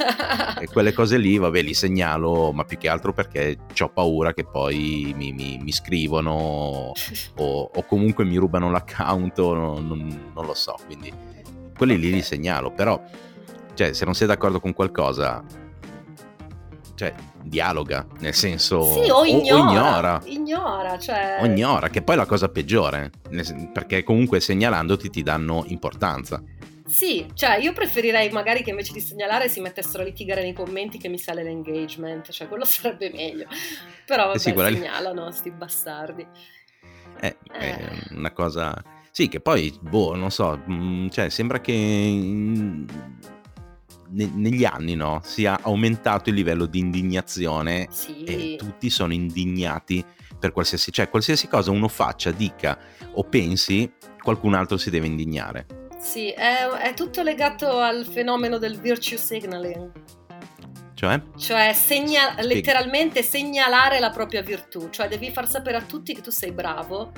e 0.59 0.67
quelle 0.67 0.93
cose 0.93 1.17
lì 1.17 1.37
vabbè 1.37 1.61
li 1.61 1.73
segnalo 1.73 2.51
ma 2.51 2.63
più 2.63 2.77
che 2.77 2.89
altro 2.89 3.13
perché 3.13 3.57
ho 3.79 3.89
paura 3.89 4.33
che 4.33 4.45
poi 4.45 5.13
mi, 5.15 5.31
mi, 5.31 5.59
mi 5.61 5.71
scrivono 5.71 6.91
o, 7.35 7.71
o, 7.73 7.85
comunque 7.85 8.25
mi 8.25 8.37
rubano 8.37 8.69
l'account 8.69 9.37
non, 9.39 9.87
non, 9.87 10.31
non 10.33 10.45
lo 10.45 10.53
so 10.53 10.75
quindi 10.85 11.11
quelli 11.77 11.97
lì 11.97 12.11
li 12.11 12.21
segnalo 12.21 12.71
però 12.71 13.01
cioè 13.75 13.93
se 13.93 14.05
non 14.05 14.13
sei 14.13 14.27
d'accordo 14.27 14.59
con 14.59 14.73
qualcosa 14.73 15.43
cioè, 16.97 17.13
dialoga, 17.43 18.07
nel 18.21 18.33
senso... 18.33 18.91
Sì, 18.91 19.09
o 19.11 19.23
ignora. 19.23 19.53
O 19.53 19.69
ignora, 19.69 20.21
ignora, 20.25 20.97
cioè... 20.97 21.37
o 21.39 21.45
ignora, 21.45 21.89
che 21.89 22.01
poi 22.01 22.15
è 22.15 22.17
la 22.17 22.25
cosa 22.25 22.49
peggiore, 22.49 23.11
perché 23.71 24.01
comunque 24.01 24.39
segnalandoti 24.39 25.11
ti 25.11 25.21
danno 25.21 25.63
importanza. 25.67 26.41
Sì, 26.87 27.27
cioè 27.35 27.57
io 27.57 27.71
preferirei 27.71 28.31
magari 28.31 28.63
che 28.63 28.71
invece 28.71 28.93
di 28.93 28.99
segnalare 28.99 29.47
si 29.47 29.59
mettessero 29.59 30.01
a 30.01 30.05
litigare 30.07 30.41
nei 30.41 30.53
commenti 30.53 30.97
che 30.97 31.07
mi 31.07 31.19
sale 31.19 31.43
l'engagement, 31.43 32.31
cioè 32.31 32.47
quello 32.47 32.65
sarebbe 32.65 33.11
meglio. 33.11 33.45
Però 34.03 34.25
vabbè, 34.25 34.37
eh 34.37 34.39
sì, 34.39 34.53
segnalano, 34.55 35.27
lì... 35.27 35.33
sti 35.33 35.51
bastardi. 35.51 36.27
Eh, 37.19 37.37
eh. 37.51 37.59
È 37.59 38.07
una 38.13 38.31
cosa... 38.31 38.73
Sì, 39.11 39.27
che 39.27 39.39
poi, 39.39 39.77
boh, 39.81 40.15
non 40.15 40.31
so, 40.31 40.59
mm, 40.67 41.09
cioè 41.09 41.29
sembra 41.29 41.59
che 41.59 41.73
ne, 44.09 44.29
negli 44.33 44.65
anni 44.65 44.95
no, 44.95 45.21
sia 45.23 45.59
aumentato 45.61 46.29
il 46.29 46.35
livello 46.35 46.65
di 46.65 46.79
indignazione 46.79 47.87
sì. 47.89 48.23
e 48.23 48.55
tutti 48.57 48.89
sono 48.89 49.13
indignati 49.13 50.03
per 50.39 50.51
qualsiasi, 50.51 50.91
cioè 50.91 51.09
qualsiasi 51.09 51.47
cosa 51.47 51.71
uno 51.71 51.87
faccia, 51.87 52.31
dica 52.31 52.77
o 53.13 53.23
pensi, 53.23 53.91
qualcun 54.21 54.53
altro 54.53 54.77
si 54.77 54.89
deve 54.89 55.07
indignare. 55.07 55.65
Sì, 55.99 56.29
è, 56.29 56.65
è 56.65 56.93
tutto 56.93 57.23
legato 57.23 57.79
al 57.79 58.05
fenomeno 58.05 58.57
del 58.57 58.79
virtue 58.79 59.17
signaling. 59.17 59.91
Cioè? 60.93 61.21
Cioè 61.37 61.73
segna- 61.73 62.35
letteralmente 62.41 63.21
segnalare 63.21 63.99
la 63.99 64.09
propria 64.09 64.41
virtù, 64.41 64.89
cioè 64.89 65.07
devi 65.07 65.29
far 65.31 65.47
sapere 65.47 65.77
a 65.77 65.81
tutti 65.81 66.13
che 66.13 66.21
tu 66.21 66.31
sei 66.31 66.51
bravo 66.51 67.11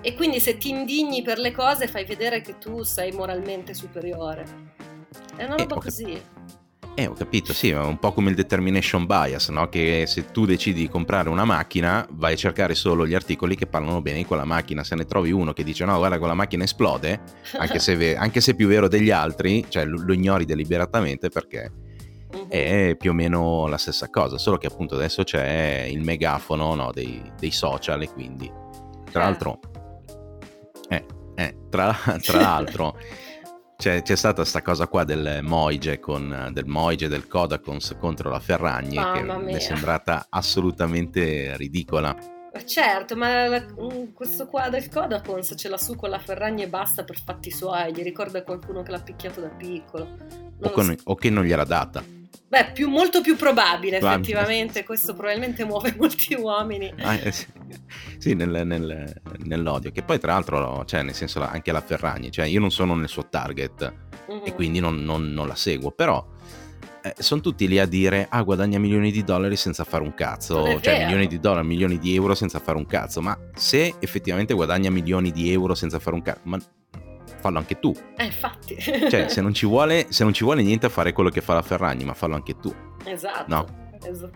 e 0.00 0.14
quindi 0.14 0.40
se 0.40 0.58
ti 0.58 0.70
indigni 0.70 1.22
per 1.22 1.38
le 1.38 1.52
cose 1.52 1.86
fai 1.86 2.04
vedere 2.04 2.40
che 2.40 2.58
tu 2.58 2.82
sei 2.82 3.12
moralmente 3.12 3.74
superiore. 3.74 4.80
È 5.36 5.44
una 5.44 5.56
roba 5.56 5.76
eh, 5.76 5.78
così. 5.78 6.22
Eh, 6.94 7.06
ho 7.06 7.14
capito, 7.14 7.54
sì, 7.54 7.70
è 7.70 7.78
un 7.78 7.98
po' 7.98 8.12
come 8.12 8.28
il 8.28 8.36
determination 8.36 9.06
bias, 9.06 9.48
no? 9.48 9.66
Che 9.70 10.04
se 10.06 10.30
tu 10.30 10.44
decidi 10.44 10.80
di 10.80 10.88
comprare 10.88 11.30
una 11.30 11.46
macchina, 11.46 12.06
vai 12.10 12.34
a 12.34 12.36
cercare 12.36 12.74
solo 12.74 13.06
gli 13.06 13.14
articoli 13.14 13.56
che 13.56 13.66
parlano 13.66 14.02
bene 14.02 14.18
di 14.18 14.24
quella 14.26 14.44
macchina. 14.44 14.84
Se 14.84 14.94
ne 14.94 15.06
trovi 15.06 15.32
uno 15.32 15.54
che 15.54 15.64
dice 15.64 15.86
no, 15.86 15.96
guarda, 15.96 16.18
quella 16.18 16.34
macchina 16.34 16.64
esplode, 16.64 17.20
anche 17.56 17.78
se, 17.78 17.96
ve- 17.96 18.16
anche 18.16 18.42
se 18.42 18.52
è 18.52 18.54
più 18.54 18.68
vero 18.68 18.88
degli 18.88 19.10
altri, 19.10 19.64
cioè 19.68 19.86
lo, 19.86 20.02
lo 20.04 20.12
ignori 20.12 20.44
deliberatamente 20.44 21.30
perché 21.30 21.72
uh-huh. 22.30 22.48
è 22.48 22.94
più 22.98 23.12
o 23.12 23.14
meno 23.14 23.66
la 23.68 23.78
stessa 23.78 24.10
cosa, 24.10 24.36
solo 24.36 24.58
che 24.58 24.66
appunto 24.66 24.94
adesso 24.94 25.22
c'è 25.22 25.88
il 25.90 26.02
megafono 26.02 26.74
no, 26.74 26.90
dei, 26.92 27.22
dei, 27.38 27.52
social 27.52 28.02
e 28.02 28.10
quindi, 28.10 28.52
tra 29.10 29.22
eh. 29.22 29.24
l'altro, 29.24 29.60
eh, 30.90 31.06
eh, 31.36 31.56
tra, 31.70 31.96
tra 32.20 32.38
l'altro... 32.38 32.98
c'è, 33.82 34.02
c'è 34.02 34.14
stata 34.14 34.42
questa 34.42 34.62
cosa 34.62 34.86
qua 34.86 35.02
del 35.02 35.40
Moige, 35.42 35.98
con, 35.98 36.50
del 36.52 36.66
Moige 36.66 37.08
del 37.08 37.26
Kodakons 37.26 37.96
contro 37.98 38.30
la 38.30 38.38
Ferragni 38.38 38.94
Mamma 38.94 39.38
che 39.38 39.42
mi 39.42 39.54
è 39.54 39.58
sembrata 39.58 40.26
assolutamente 40.28 41.56
ridicola. 41.56 42.16
Certo, 42.64 43.16
ma 43.16 43.48
la, 43.48 43.60
mm, 43.60 44.12
questo 44.14 44.46
qua 44.46 44.68
del 44.68 44.88
Kodakons 44.88 45.54
ce 45.56 45.68
l'ha 45.68 45.78
su 45.78 45.96
con 45.96 46.10
la 46.10 46.20
Ferragni 46.20 46.62
e 46.62 46.68
basta 46.68 47.02
per 47.02 47.18
fatti 47.18 47.50
suoi, 47.50 47.92
gli 47.92 48.04
ricorda 48.04 48.44
qualcuno 48.44 48.84
che 48.84 48.92
l'ha 48.92 49.00
picchiato 49.00 49.40
da 49.40 49.48
piccolo. 49.48 50.16
O, 50.60 50.70
con, 50.70 50.84
so. 50.84 50.94
o, 51.02 51.16
che 51.16 51.30
non 51.30 51.42
gliela 51.42 51.64
data. 51.64 52.04
Beh, 52.52 52.72
più, 52.74 52.90
molto 52.90 53.22
più 53.22 53.34
probabile 53.34 53.96
effettivamente, 53.96 54.84
questo 54.84 55.14
probabilmente 55.14 55.64
muove 55.64 55.94
molti 55.96 56.34
uomini. 56.34 56.92
Ah, 57.00 57.14
eh, 57.14 57.32
sì, 57.32 57.46
sì 58.18 58.34
nel, 58.34 58.66
nel, 58.66 59.22
nell'odio, 59.44 59.90
che 59.90 60.02
poi 60.02 60.18
tra 60.18 60.34
l'altro, 60.34 60.84
cioè 60.84 61.00
nel 61.00 61.14
senso 61.14 61.40
anche 61.40 61.72
la 61.72 61.80
Ferragni, 61.80 62.30
cioè 62.30 62.44
io 62.44 62.60
non 62.60 62.70
sono 62.70 62.94
nel 62.94 63.08
suo 63.08 63.26
target 63.30 63.94
uh-huh. 64.26 64.42
e 64.44 64.52
quindi 64.52 64.80
non, 64.80 65.02
non, 65.02 65.32
non, 65.32 65.46
la 65.46 65.54
seguo, 65.54 65.92
però 65.92 66.22
eh, 67.02 67.14
sono 67.16 67.40
tutti 67.40 67.66
lì 67.66 67.78
a 67.78 67.86
dire 67.86 68.26
ah 68.28 68.42
guadagna 68.42 68.78
milioni 68.78 69.10
di 69.10 69.24
dollari 69.24 69.56
senza 69.56 69.84
fare 69.84 70.02
un 70.02 70.12
cazzo, 70.12 70.62
cioè 70.66 70.80
vero. 70.80 71.04
milioni 71.04 71.28
di 71.28 71.40
dollari, 71.40 71.66
milioni 71.66 71.98
di 71.98 72.14
euro 72.14 72.34
senza 72.34 72.58
fare 72.58 72.76
un 72.76 72.84
cazzo, 72.84 73.22
ma 73.22 73.34
se 73.54 73.94
effettivamente 73.98 74.52
guadagna 74.52 74.90
milioni 74.90 75.30
di 75.32 75.50
euro 75.50 75.74
senza 75.74 75.98
fare 75.98 76.16
un 76.16 76.22
cazzo, 76.22 76.40
ma 76.42 76.58
fallo 77.42 77.58
anche 77.58 77.78
tu. 77.80 77.92
Eh, 78.16 78.24
infatti. 78.24 78.78
Cioè, 78.78 79.28
se 79.28 79.40
non, 79.40 79.52
ci 79.52 79.66
vuole, 79.66 80.06
se 80.10 80.22
non 80.22 80.32
ci 80.32 80.44
vuole 80.44 80.62
niente 80.62 80.86
a 80.86 80.88
fare 80.88 81.12
quello 81.12 81.28
che 81.28 81.40
fa 81.40 81.54
la 81.54 81.62
Ferragni, 81.62 82.04
ma 82.04 82.14
fallo 82.14 82.36
anche 82.36 82.56
tu. 82.56 82.72
Esatto. 83.04 83.44
No. 83.48 83.80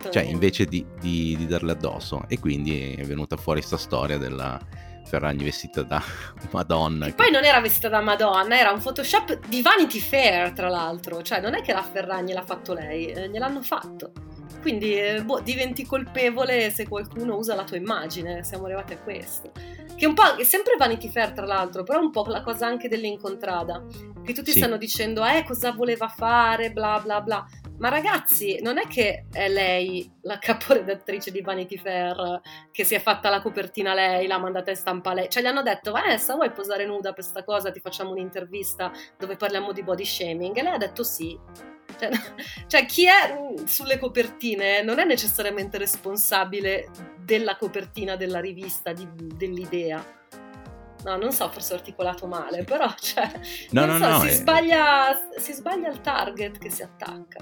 Cioè, 0.09 0.23
invece 0.23 0.65
di, 0.65 0.85
di, 0.99 1.35
di 1.37 1.47
darle 1.47 1.71
addosso. 1.71 2.23
E 2.27 2.39
quindi 2.39 2.93
è 2.93 3.03
venuta 3.03 3.37
fuori 3.37 3.59
questa 3.59 3.77
storia 3.77 4.17
della 4.17 4.59
Ferragni 5.05 5.45
vestita 5.45 5.83
da 5.83 6.03
Madonna. 6.51 7.07
Che... 7.07 7.13
Poi 7.13 7.31
non 7.31 7.43
era 7.43 7.59
vestita 7.61 7.89
da 7.89 8.01
Madonna, 8.01 8.59
era 8.59 8.71
un 8.71 8.81
Photoshop 8.81 9.47
di 9.47 9.61
Vanity 9.61 9.99
Fair, 9.99 10.51
tra 10.51 10.67
l'altro. 10.67 11.21
Cioè, 11.21 11.39
non 11.41 11.55
è 11.55 11.61
che 11.61 11.73
la 11.73 11.83
Ferragni 11.83 12.33
l'ha 12.33 12.43
fatto 12.43 12.73
lei, 12.73 13.07
eh, 13.07 13.29
gliel'hanno 13.29 13.61
fatto. 13.61 14.11
Quindi 14.61 14.97
eh, 14.97 15.23
boh, 15.23 15.39
diventi 15.39 15.85
colpevole 15.85 16.71
se 16.71 16.87
qualcuno 16.87 17.37
usa 17.37 17.55
la 17.55 17.63
tua 17.63 17.77
immagine. 17.77 18.43
Siamo 18.43 18.65
arrivati 18.65 18.93
a 18.93 18.97
questo. 18.97 19.51
Che 19.97 20.05
un 20.05 20.13
po' 20.13 20.35
è 20.35 20.43
sempre 20.43 20.75
Vanity 20.77 21.09
Fair, 21.09 21.31
tra 21.31 21.47
l'altro, 21.47 21.81
però 21.81 21.99
è 21.99 22.03
un 22.03 22.11
po' 22.11 22.23
la 22.27 22.43
cosa 22.43 22.67
anche 22.67 22.87
dell'incontrada. 22.87 23.83
Che 24.23 24.33
tutti 24.33 24.51
sì. 24.51 24.59
stanno 24.59 24.77
dicendo, 24.77 25.25
eh, 25.25 25.43
cosa 25.43 25.71
voleva 25.71 26.07
fare, 26.07 26.71
bla 26.71 27.01
bla 27.03 27.19
bla. 27.21 27.47
Ma 27.79 27.89
ragazzi, 27.89 28.59
non 28.61 28.79
è 28.79 28.87
che 28.87 29.25
è 29.31 29.47
lei 29.47 30.11
la 30.21 30.39
caporedattrice 30.39 31.29
di 31.29 31.41
Vanity 31.41 31.77
Fair 31.77 32.41
che 32.71 32.83
si 32.83 32.95
è 32.95 32.99
fatta 32.99 33.29
la 33.29 33.41
copertina 33.41 33.93
lei, 33.93 34.25
l'ha 34.25 34.39
mandata 34.39 34.71
in 34.71 34.77
stampa 34.77 35.13
lei. 35.13 35.29
Cioè 35.29 35.43
gli 35.43 35.47
hanno 35.47 35.61
detto 35.61 35.91
Vanessa 35.91 36.33
vuoi 36.33 36.51
posare 36.51 36.85
nuda 36.85 37.13
per 37.13 37.23
questa 37.23 37.43
cosa? 37.43 37.71
Ti 37.71 37.79
facciamo 37.79 38.11
un'intervista 38.11 38.91
dove 39.17 39.35
parliamo 39.35 39.71
di 39.73 39.83
body 39.83 40.05
shaming. 40.05 40.57
E 40.57 40.63
lei 40.63 40.73
ha 40.73 40.77
detto 40.77 41.03
sì. 41.03 41.37
Cioè, 41.99 42.09
cioè 42.67 42.85
chi 42.85 43.05
è 43.05 43.37
mm, 43.37 43.65
sulle 43.65 43.99
copertine 43.99 44.81
non 44.81 44.97
è 44.97 45.05
necessariamente 45.05 45.77
responsabile 45.77 46.89
della 47.19 47.57
copertina 47.57 48.15
della 48.15 48.39
rivista, 48.39 48.91
di, 48.91 49.07
dell'idea 49.13 50.16
No, 51.07 51.15
non 51.15 51.31
so, 51.31 51.49
forse 51.49 51.71
ho 51.71 51.77
articolato 51.77 52.27
male, 52.27 52.65
però 52.65 52.93
cioè, 52.99 53.31
no, 53.71 53.85
no, 53.85 53.97
so, 53.97 54.09
no, 54.09 54.19
si, 54.19 54.27
è... 54.27 54.31
sbaglia, 54.31 55.17
si 55.37 55.53
sbaglia 55.53 55.89
il 55.89 56.01
target 56.01 56.57
che 56.57 56.69
si 56.69 56.83
attacca. 56.83 57.39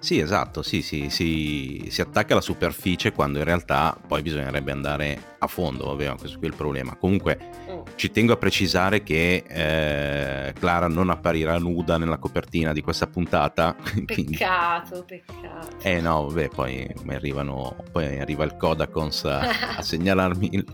Sì, 0.00 0.20
esatto, 0.20 0.62
sì, 0.62 0.80
sì, 0.80 1.10
sì, 1.10 1.88
si 1.90 2.00
attacca 2.00 2.32
alla 2.32 2.40
superficie 2.40 3.12
quando 3.12 3.38
in 3.38 3.44
realtà 3.44 3.96
poi 4.06 4.22
bisognerebbe 4.22 4.70
andare 4.70 5.36
a 5.38 5.46
fondo, 5.48 5.86
vabbè, 5.86 6.14
questo 6.16 6.38
qui 6.38 6.46
è 6.46 6.50
il 6.50 6.56
problema. 6.56 6.94
Comunque 6.96 7.38
mm. 7.68 7.80
ci 7.96 8.10
tengo 8.12 8.32
a 8.32 8.36
precisare 8.36 9.02
che 9.02 9.42
eh, 9.46 10.52
Clara 10.52 10.86
non 10.86 11.10
apparirà 11.10 11.58
nuda 11.58 11.98
nella 11.98 12.18
copertina 12.18 12.72
di 12.72 12.80
questa 12.80 13.08
puntata. 13.08 13.74
Peccato, 14.06 15.04
quindi... 15.04 15.24
peccato. 15.26 15.76
Eh 15.82 16.00
no, 16.00 16.28
vabbè, 16.28 16.48
poi, 16.48 16.88
arrivano, 17.08 17.76
poi 17.90 18.20
arriva 18.20 18.44
il 18.44 18.56
Codacons 18.56 19.24
a, 19.24 19.40
a 19.78 19.82
segnalarmi 19.82 20.48
il 20.52 20.64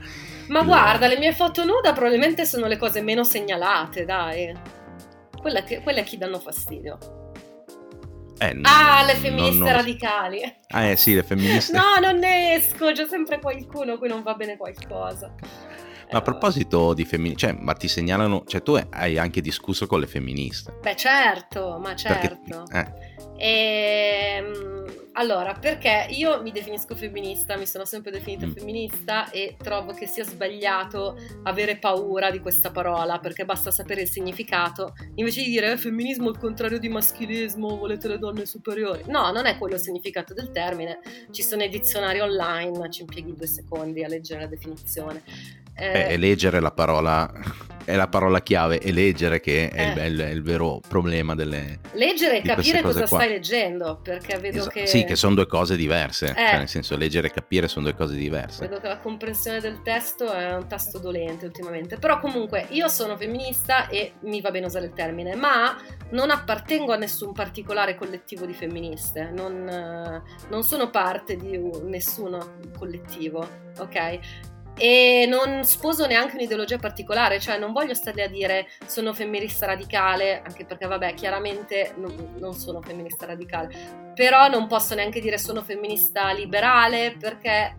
ma 0.49 0.61
il... 0.61 0.67
guarda, 0.67 1.07
le 1.07 1.19
mie 1.19 1.33
foto 1.33 1.65
nuda 1.65 1.93
probabilmente 1.93 2.45
sono 2.45 2.67
le 2.67 2.77
cose 2.77 3.01
meno 3.01 3.25
segnalate, 3.25 4.05
dai. 4.05 4.53
Quelle, 5.41 5.65
che, 5.65 5.81
quelle 5.83 6.01
a 6.01 6.05
chi 6.05 6.19
danno 6.19 6.39
fastidio. 6.39 7.23
Eh, 8.39 8.59
ah, 8.63 9.05
le 9.07 9.15
femministe 9.15 9.59
non, 9.59 9.69
non... 9.69 9.77
radicali. 9.77 10.57
Ah, 10.69 10.85
eh 10.85 10.97
sì, 10.97 11.15
le 11.15 11.23
femministe. 11.23 11.77
no, 11.77 12.01
non 12.01 12.19
ne 12.19 12.55
esco, 12.55 12.93
c'è 12.93 13.07
sempre 13.07 13.39
qualcuno 13.41 13.97
cui 13.99 14.09
non 14.09 14.23
va 14.23 14.35
bene 14.35 14.57
qualcosa. 14.57 15.33
Ma 16.11 16.19
a 16.19 16.23
proposito 16.23 16.95
di 16.95 17.05
femministe, 17.05 17.47
cioè, 17.47 17.57
ma 17.59 17.73
ti 17.75 17.89
segnalano, 17.89 18.45
cioè 18.47 18.63
tu 18.63 18.79
hai 18.91 19.19
anche 19.19 19.41
discusso 19.41 19.87
con 19.87 20.01
le 20.01 20.07
femministe. 20.07 20.79
Beh, 20.81 20.97
certo, 20.97 21.79
ma 21.81 21.95
certo. 21.97 22.63
Perché, 22.69 22.79
eh. 22.79 23.14
E, 23.37 24.37
ehm, 24.37 24.85
allora, 25.17 25.55
perché 25.55 26.07
io 26.11 26.43
mi 26.43 26.51
definisco 26.51 26.97
femminista, 26.97 27.57
mi 27.57 27.67
sono 27.67 27.85
sempre 27.85 28.11
definita 28.11 28.47
mm. 28.47 28.51
femminista 28.53 29.31
e 29.31 29.57
trovo 29.63 29.93
che 29.93 30.07
sia 30.07 30.25
sbagliato 30.25 31.17
avere 31.45 31.77
paura 31.77 32.31
di 32.31 32.41
questa 32.41 32.73
parola, 32.73 33.19
perché 33.21 33.45
basta 33.45 33.71
sapere 33.71 34.03
il 34.03 34.09
significato, 34.09 34.95
invece 35.15 35.43
di 35.45 35.51
dire 35.51 35.73
eh, 35.73 35.77
femminismo 35.77 36.29
è 36.29 36.31
il 36.33 36.39
contrario 36.39 36.79
di 36.79 36.89
maschilismo, 36.89 37.77
volete 37.77 38.09
le 38.09 38.19
donne 38.19 38.45
superiori. 38.45 39.05
No, 39.07 39.31
non 39.31 39.47
è 39.47 39.57
quello 39.57 39.77
il 39.77 39.81
significato 39.81 40.35
del 40.35 40.51
termine, 40.51 40.99
ci 41.31 41.43
sono 41.43 41.63
i 41.63 41.69
dizionari 41.69 42.19
online, 42.19 42.91
ci 42.91 43.03
impieghi 43.03 43.37
due 43.37 43.47
secondi 43.47 44.03
a 44.03 44.09
leggere 44.09 44.41
la 44.41 44.49
definizione. 44.49 45.23
Eh, 45.77 46.13
e 46.13 46.17
leggere 46.17 46.61
la 46.61 46.71
parola 46.71 47.31
è 47.85 47.95
la 47.97 48.09
parola 48.09 48.41
chiave, 48.41 48.79
e 48.79 48.93
leggere 48.93 49.41
che 49.41 49.69
è, 49.69 49.95
eh. 49.97 50.07
il, 50.07 50.19
è, 50.19 50.31
il, 50.31 50.43
vero 50.43 50.81
problema 50.87 51.35
delle 51.35 51.81
Leggere 51.93 52.39
e 52.39 52.43
capire 52.43 52.81
cosa 52.81 53.04
qua. 53.07 53.19
stai 53.19 53.29
leggendo, 53.31 54.01
perché 54.03 54.39
vedo 54.39 54.59
esatto. 54.59 54.71
che... 54.71 54.87
Sì, 54.87 55.05
che 55.05 55.17
sono 55.17 55.35
due 55.35 55.47
cose 55.47 55.77
diverse, 55.77 56.27
eh. 56.27 56.35
cioè 56.35 56.59
nel 56.59 56.69
senso 56.69 56.97
leggere 56.97 57.29
e 57.29 57.31
capire 57.31 57.69
sono 57.69 57.85
due 57.87 57.95
cose 57.95 58.15
diverse. 58.15 58.67
Vedo 58.67 58.81
che 58.81 58.89
la 58.89 58.99
comprensione 58.99 59.61
del 59.61 59.83
testo 59.83 60.33
è 60.33 60.55
un 60.55 60.67
tasto 60.67 60.99
dolente 60.99 61.47
ultimamente, 61.47 61.97
però 61.97 62.19
comunque 62.19 62.67
io 62.71 62.89
sono 62.89 63.17
femminista 63.17 63.89
e 63.89 64.15
mi 64.21 64.41
va 64.41 64.51
bene 64.51 64.67
usare 64.67 64.87
il 64.87 64.93
termine, 64.93 65.35
ma 65.35 65.77
non 66.11 66.31
appartengo 66.31 66.93
a 66.93 66.97
nessun 66.97 67.33
particolare 67.33 67.95
collettivo 67.95 68.47
di 68.47 68.55
femministe, 68.55 69.31
non, 69.35 70.23
non 70.49 70.63
sono 70.63 70.91
parte 70.91 71.37
di 71.37 71.59
nessuno 71.83 72.57
collettivo, 72.77 73.47
ok? 73.79 74.53
E 74.77 75.27
non 75.29 75.65
sposo 75.65 76.07
neanche 76.07 76.35
un'ideologia 76.35 76.79
particolare, 76.79 77.41
cioè 77.41 77.59
non 77.59 77.73
voglio 77.73 77.95
stare 77.95 78.23
a 78.23 78.29
dire 78.29 78.69
sono 78.87 79.13
femminista 79.13 79.67
radicale, 79.67 80.43
anche 80.45 80.65
perché 80.65 80.87
vabbè, 80.87 81.15
chiaramente 81.15 81.95
non, 81.97 82.35
non, 82.39 82.55
sono 82.55 82.81
femminista 82.83 83.27
radicale, 83.27 84.13
però 84.15 84.49
non 84.49 84.67
posso 84.67 84.95
neanche 84.95 85.21
dire 85.21 85.39
sono 85.39 85.63
femminista 85.63 86.33
liberale 86.33 87.17
perché 87.19 87.75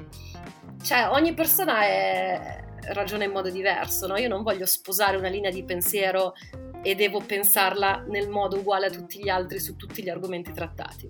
cioè, 0.81 1.09
ogni 1.09 1.33
persona 1.33 1.81
è, 1.81 2.63
ragiona 2.93 3.23
in 3.23 3.31
modo 3.31 3.49
diverso, 3.49 4.07
no? 4.07 4.17
Io 4.17 4.29
non 4.29 4.43
voglio 4.43 4.65
sposare 4.65 5.17
una 5.17 5.29
linea 5.29 5.51
di 5.51 5.63
pensiero 5.63 6.33
e 6.81 6.93
devo 6.93 7.19
pensarla 7.19 8.05
nel 8.07 8.29
modo 8.29 8.57
uguale 8.57 8.85
a 8.85 8.89
tutti 8.91 9.19
gli 9.21 9.29
altri 9.29 9.59
su 9.59 9.75
tutti 9.75 10.03
gli 10.03 10.09
argomenti 10.09 10.51
trattati. 10.51 11.09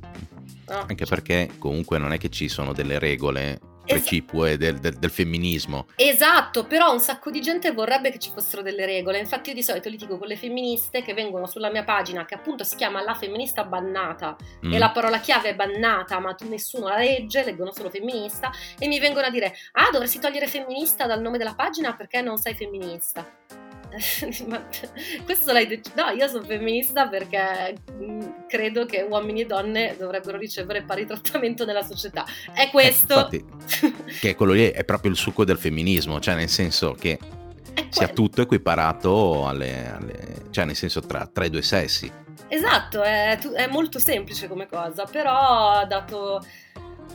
No? 0.67 0.85
Anche 0.87 1.05
perché 1.05 1.51
comunque 1.59 1.97
non 1.97 2.13
è 2.13 2.17
che 2.17 2.29
ci 2.29 2.47
sono 2.47 2.73
delle 2.73 2.99
regole 2.99 3.59
precipue 3.85 4.57
del, 4.57 4.79
del, 4.79 4.97
del, 4.97 5.09
femminismo. 5.09 5.87
Esatto, 5.95 6.65
però 6.65 6.91
un 6.91 6.99
sacco 6.99 7.29
di 7.29 7.39
gente 7.41 7.71
vorrebbe 7.71 8.11
che 8.11 8.19
ci 8.19 8.31
fossero 8.33 8.61
delle 8.61 8.85
regole. 8.85 9.19
Infatti, 9.19 9.49
io 9.49 9.55
di 9.55 9.63
solito 9.63 9.89
litigo 9.89 10.17
con 10.17 10.27
le 10.27 10.35
femministe 10.35 11.01
che 11.03 11.13
vengono 11.13 11.45
sulla 11.45 11.69
mia 11.69 11.83
pagina, 11.83 12.25
che 12.25 12.33
appunto 12.33 12.63
si 12.63 12.75
chiama 12.75 13.01
La 13.01 13.13
femminista 13.13 13.63
bannata, 13.63 14.35
mm. 14.65 14.73
e 14.73 14.77
la 14.77 14.91
parola 14.91 15.19
chiave 15.19 15.49
è 15.49 15.55
bannata, 15.55 16.19
ma 16.19 16.35
nessuno 16.49 16.87
la 16.87 16.97
legge, 16.97 17.43
leggono 17.43 17.71
solo 17.71 17.89
femminista, 17.89 18.51
e 18.77 18.87
mi 18.87 18.99
vengono 18.99 19.27
a 19.27 19.29
dire: 19.29 19.53
Ah, 19.73 19.89
dovresti 19.91 20.19
togliere 20.19 20.47
femminista 20.47 21.05
dal 21.05 21.21
nome 21.21 21.37
della 21.37 21.55
pagina 21.55 21.95
perché 21.95 22.21
non 22.21 22.37
sei 22.37 22.55
femminista. 22.55 23.64
Questo 25.23 25.51
l'hai 25.51 25.67
detto? 25.67 25.91
No, 25.95 26.09
io 26.09 26.27
sono 26.27 26.43
femminista 26.43 27.07
perché 27.07 27.75
mm, 27.91 28.21
credo 28.47 28.85
che 28.85 29.01
uomini 29.01 29.41
e 29.41 29.45
donne 29.45 29.95
dovrebbero 29.97 30.37
ricevere 30.37 30.83
pari 30.83 31.05
trattamento 31.05 31.65
nella 31.65 31.83
società. 31.83 32.25
È 32.53 32.63
eh, 32.63 32.69
questo. 32.69 33.29
Eh, 33.29 33.37
infatti, 33.37 34.17
che 34.19 34.35
quello 34.35 34.53
lì 34.53 34.69
è 34.69 34.83
proprio 34.83 35.11
il 35.11 35.17
succo 35.17 35.45
del 35.45 35.57
femminismo, 35.57 36.19
cioè 36.19 36.35
nel 36.35 36.49
senso 36.49 36.93
che 36.93 37.17
sia 37.89 38.07
tutto 38.09 38.41
equiparato 38.41 39.47
alle, 39.47 39.89
alle, 39.89 40.45
cioè 40.51 40.65
nel 40.65 40.75
senso 40.75 41.01
tra, 41.01 41.29
tra 41.31 41.45
i 41.45 41.49
due 41.49 41.61
sessi. 41.61 42.11
Esatto, 42.47 43.01
è, 43.01 43.37
è 43.37 43.67
molto 43.67 43.99
semplice 43.99 44.47
come 44.47 44.67
cosa, 44.67 45.05
però 45.05 45.85
dato 45.87 46.45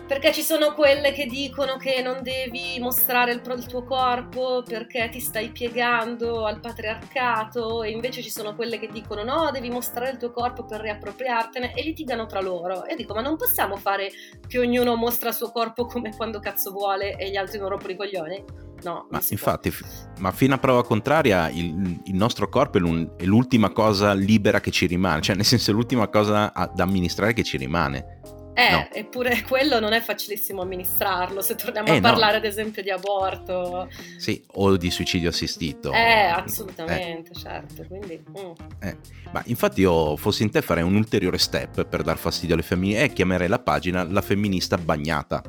perché 0.07 0.33
ci 0.33 0.43
sono 0.43 0.75
quelle 0.75 1.13
che 1.13 1.27
dicono 1.27 1.77
che 1.77 2.03
non 2.03 2.23
devi 2.23 2.79
mostrare 2.81 3.33
il, 3.33 3.43
il, 3.57 3.67
tuo 3.67 3.85
corpo 3.85 4.63
perché 4.67 5.09
ti 5.09 5.21
stai 5.21 5.51
piegando 5.51 6.47
al 6.47 6.59
patriarcato 6.59 7.83
e 7.83 7.91
invece 7.91 8.21
ci 8.21 8.31
sono 8.31 8.57
quelle 8.57 8.79
che 8.79 8.89
dicono 8.89 9.23
no, 9.23 9.51
devi 9.53 9.71
mostrare 9.71 10.11
il 10.11 10.17
tuo 10.17 10.33
corpo 10.33 10.65
per 10.65 10.81
riappropriartene 10.81 11.75
e 11.75 11.83
litigano 11.83 12.27
tra 12.27 12.41
loro. 12.41 12.85
E 12.87 12.97
dico 12.97 13.15
ma 13.15 13.21
non 13.21 13.37
possiamo 13.37 13.77
fare 13.77 14.11
che 14.47 14.59
ognuno 14.59 14.97
mostra 14.97 15.29
il 15.29 15.35
suo 15.35 15.53
corpo 15.53 15.87
come 15.87 16.15
quando 16.17 16.41
cazzo 16.41 16.73
vuole 16.73 17.17
e 17.17 17.31
gli 17.31 17.37
altri 17.37 17.59
non 17.59 17.69
rompono 17.69 17.93
i 17.93 17.97
coglioni? 17.97 18.45
No, 18.83 19.07
ma 19.11 19.21
infatti, 19.29 19.71
può. 19.71 19.87
ma 20.19 20.33
fino 20.33 20.55
a 20.55 20.59
prova 20.59 20.83
contraria, 20.83 21.51
il, 21.51 22.01
il 22.05 22.15
nostro 22.15 22.49
corpo 22.49 22.79
è, 22.79 22.81
l'ultima 23.25 23.71
cosa 23.71 24.13
libera 24.13 24.61
che 24.61 24.71
ci 24.71 24.87
rimane, 24.87 25.21
cioè 25.21 25.37
nel 25.37 25.45
senso 25.45 25.71
è 25.71 25.75
l'ultima 25.75 26.09
cosa 26.09 26.51
da 26.75 26.83
amministrare 26.83 27.33
che 27.33 27.43
ci 27.43 27.57
rimane. 27.57 28.20
Eh, 28.61 28.71
no. 28.71 28.89
eppure 28.93 29.43
quello 29.49 29.81
non 29.81 29.93
è 29.95 30.01
facilissimo 30.03 30.61
amministrarlo, 30.61 31.41
se 31.41 31.55
torniamo 31.55 31.89
eh, 31.89 31.97
a 31.97 32.01
parlare 32.01 32.33
no. 32.33 32.39
ad 32.39 32.45
esempio 32.45 32.83
di 32.83 32.91
aborto. 32.91 33.89
Sì, 34.19 34.43
o 34.55 34.77
di 34.77 34.91
suicidio 34.91 35.31
assistito. 35.31 35.93
Eh, 35.93 36.27
assolutamente, 36.27 37.31
eh. 37.31 37.35
certo. 37.35 37.85
Quindi, 37.87 38.23
mm. 38.29 38.53
eh. 38.81 38.97
Ma 39.33 39.43
infatti 39.47 39.81
io 39.81 40.17
fossi 40.17 40.43
in 40.43 40.51
te 40.51 40.61
farei 40.61 40.83
un 40.83 40.95
ulteriore 40.95 41.39
step 41.39 41.87
per 41.87 42.03
dar 42.03 42.19
fastidio 42.19 42.55
alle 42.55 42.65
famiglie 42.65 43.05
e 43.05 43.13
chiamerei 43.13 43.49
la 43.49 43.61
pagina 43.61 44.03
La 44.03 44.21
femminista 44.21 44.77
bagnata. 44.77 45.43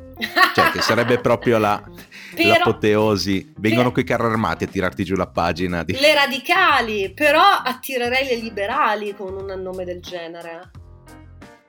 cioè 0.54 0.70
che 0.72 0.82
sarebbe 0.82 1.20
proprio 1.22 1.58
la, 1.58 1.84
però, 2.34 2.50
l'apoteosi. 2.50 3.54
Vengono 3.58 3.92
per... 3.92 3.94
coi 3.94 4.04
carri 4.04 4.32
armati 4.32 4.64
a 4.64 4.68
tirarti 4.68 5.04
giù 5.04 5.16
la 5.16 5.28
pagina. 5.28 5.84
Di... 5.84 6.00
Le 6.00 6.14
radicali, 6.14 7.12
però 7.12 7.42
attirerei 7.42 8.28
le 8.28 8.36
liberali 8.36 9.14
con 9.16 9.34
un 9.34 9.62
nome 9.62 9.84
del 9.84 10.00
genere. 10.00 10.72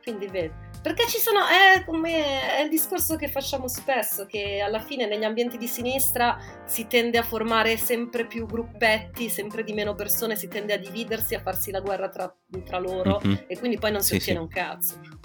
Quindi 0.03 0.27
vedi 0.27 0.71
Perché 0.83 1.07
ci 1.07 1.19
sono, 1.19 1.39
è, 1.47 1.85
come, 1.85 2.57
è 2.57 2.63
il 2.63 2.69
discorso 2.69 3.15
che 3.15 3.29
facciamo 3.29 3.69
spesso, 3.69 4.27
che 4.27 4.61
alla 4.61 4.81
fine 4.81 5.07
negli 5.07 5.23
ambienti 5.23 5.57
di 5.57 5.69
sinistra 5.69 6.37
si 6.65 6.89
tende 6.89 7.19
a 7.19 7.23
formare 7.23 7.77
sempre 7.77 8.27
più 8.27 8.47
gruppetti, 8.47 9.29
sempre 9.29 9.63
di 9.63 9.73
meno 9.73 9.95
persone, 9.95 10.35
si 10.35 10.49
tende 10.49 10.73
a 10.73 10.79
dividersi, 10.79 11.37
a 11.37 11.41
farsi 11.41 11.71
la 11.71 11.81
guerra 11.81 12.09
tra, 12.09 12.35
tra 12.65 12.79
loro 12.79 13.21
mm-hmm. 13.25 13.45
e 13.47 13.59
quindi 13.59 13.79
poi 13.79 13.93
non 13.93 14.01
si 14.01 14.09
sì, 14.09 14.17
ottiene 14.17 14.41
sì. 14.41 14.45
un 14.45 14.49
cazzo. 14.49 15.22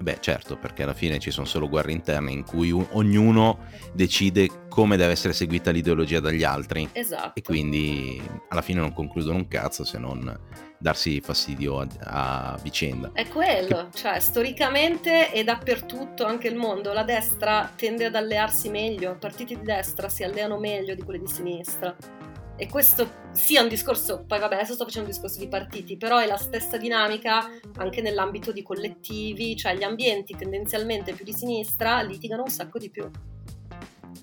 Beh, 0.00 0.18
certo, 0.20 0.56
perché 0.56 0.82
alla 0.82 0.94
fine 0.94 1.18
ci 1.18 1.30
sono 1.30 1.46
solo 1.46 1.68
guerre 1.68 1.92
interne 1.92 2.32
in 2.32 2.44
cui 2.44 2.70
un, 2.70 2.84
ognuno 2.92 3.66
decide 3.92 4.66
come 4.68 4.96
deve 4.96 5.12
essere 5.12 5.32
seguita 5.32 5.70
l'ideologia 5.70 6.18
dagli 6.18 6.42
altri. 6.42 6.88
Esatto. 6.92 7.32
E 7.34 7.42
quindi 7.42 8.20
alla 8.48 8.62
fine 8.62 8.80
non 8.80 8.92
concludono 8.92 9.36
un 9.36 9.48
cazzo 9.48 9.84
se 9.84 9.98
non 9.98 10.38
darsi 10.78 11.20
fastidio 11.20 11.78
a, 11.78 11.86
a 12.52 12.58
vicenda. 12.60 13.10
È 13.12 13.28
quello, 13.28 13.88
che... 13.90 13.98
cioè 13.98 14.18
storicamente 14.18 15.32
e 15.32 15.44
dappertutto, 15.44 16.24
anche 16.24 16.48
il 16.48 16.56
mondo, 16.56 16.92
la 16.92 17.04
destra 17.04 17.70
tende 17.76 18.06
ad 18.06 18.16
allearsi 18.16 18.68
meglio, 18.68 19.12
i 19.12 19.18
partiti 19.18 19.56
di 19.56 19.64
destra 19.64 20.08
si 20.08 20.24
alleano 20.24 20.58
meglio 20.58 20.94
di 20.94 21.02
quelli 21.02 21.20
di 21.20 21.30
sinistra. 21.30 21.94
E 22.56 22.68
questo 22.68 23.20
sia 23.32 23.62
un 23.62 23.68
discorso, 23.68 24.24
poi 24.26 24.38
vabbè 24.38 24.54
adesso 24.54 24.74
sto 24.74 24.84
facendo 24.84 25.08
un 25.08 25.14
discorso 25.14 25.38
di 25.38 25.48
partiti, 25.48 25.96
però 25.96 26.18
è 26.18 26.26
la 26.26 26.36
stessa 26.36 26.76
dinamica 26.76 27.48
anche 27.76 28.02
nell'ambito 28.02 28.52
di 28.52 28.62
collettivi, 28.62 29.56
cioè 29.56 29.76
gli 29.76 29.82
ambienti 29.82 30.36
tendenzialmente 30.36 31.12
più 31.12 31.24
di 31.24 31.32
sinistra 31.32 32.02
litigano 32.02 32.42
un 32.42 32.50
sacco 32.50 32.78
di 32.78 32.90
più. 32.90 33.10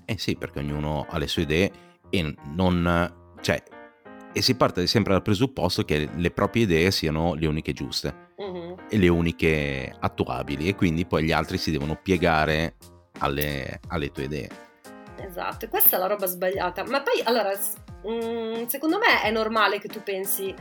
Eh 0.06 0.18
sì, 0.18 0.36
perché 0.36 0.60
ognuno 0.60 1.06
ha 1.10 1.18
le 1.18 1.28
sue 1.28 1.42
idee 1.42 1.72
e 2.10 2.36
non... 2.56 3.34
cioè 3.42 3.62
e 4.32 4.42
si 4.42 4.56
parte 4.56 4.86
sempre 4.86 5.14
dal 5.14 5.24
presupposto 5.24 5.84
che 5.84 6.08
le 6.16 6.32
proprie 6.32 6.64
idee 6.64 6.92
siano 6.92 7.34
le 7.34 7.48
uniche 7.48 7.74
giuste 7.74 8.32
uh-huh. 8.36 8.76
e 8.88 8.98
le 8.98 9.08
uniche 9.08 9.96
attuabili 10.00 10.68
e 10.68 10.76
quindi 10.76 11.06
poi 11.06 11.24
gli 11.24 11.32
altri 11.32 11.58
si 11.58 11.72
devono 11.72 12.00
piegare 12.02 12.76
alle, 13.20 13.80
alle 13.88 14.12
tue 14.12 14.26
idee. 14.26 14.69
Esatto, 15.26 15.66
e 15.66 15.68
questa 15.68 15.98
è 15.98 16.00
la 16.00 16.08
roba 16.08 16.26
sbagliata. 16.26 16.84
Ma 16.86 17.02
poi, 17.02 17.22
allora, 17.24 17.52
mm, 17.52 18.66
secondo 18.66 18.98
me 18.98 19.22
è 19.22 19.32
normale 19.32 19.80
che 19.80 19.88
tu 19.88 20.02
pensi 20.04 20.54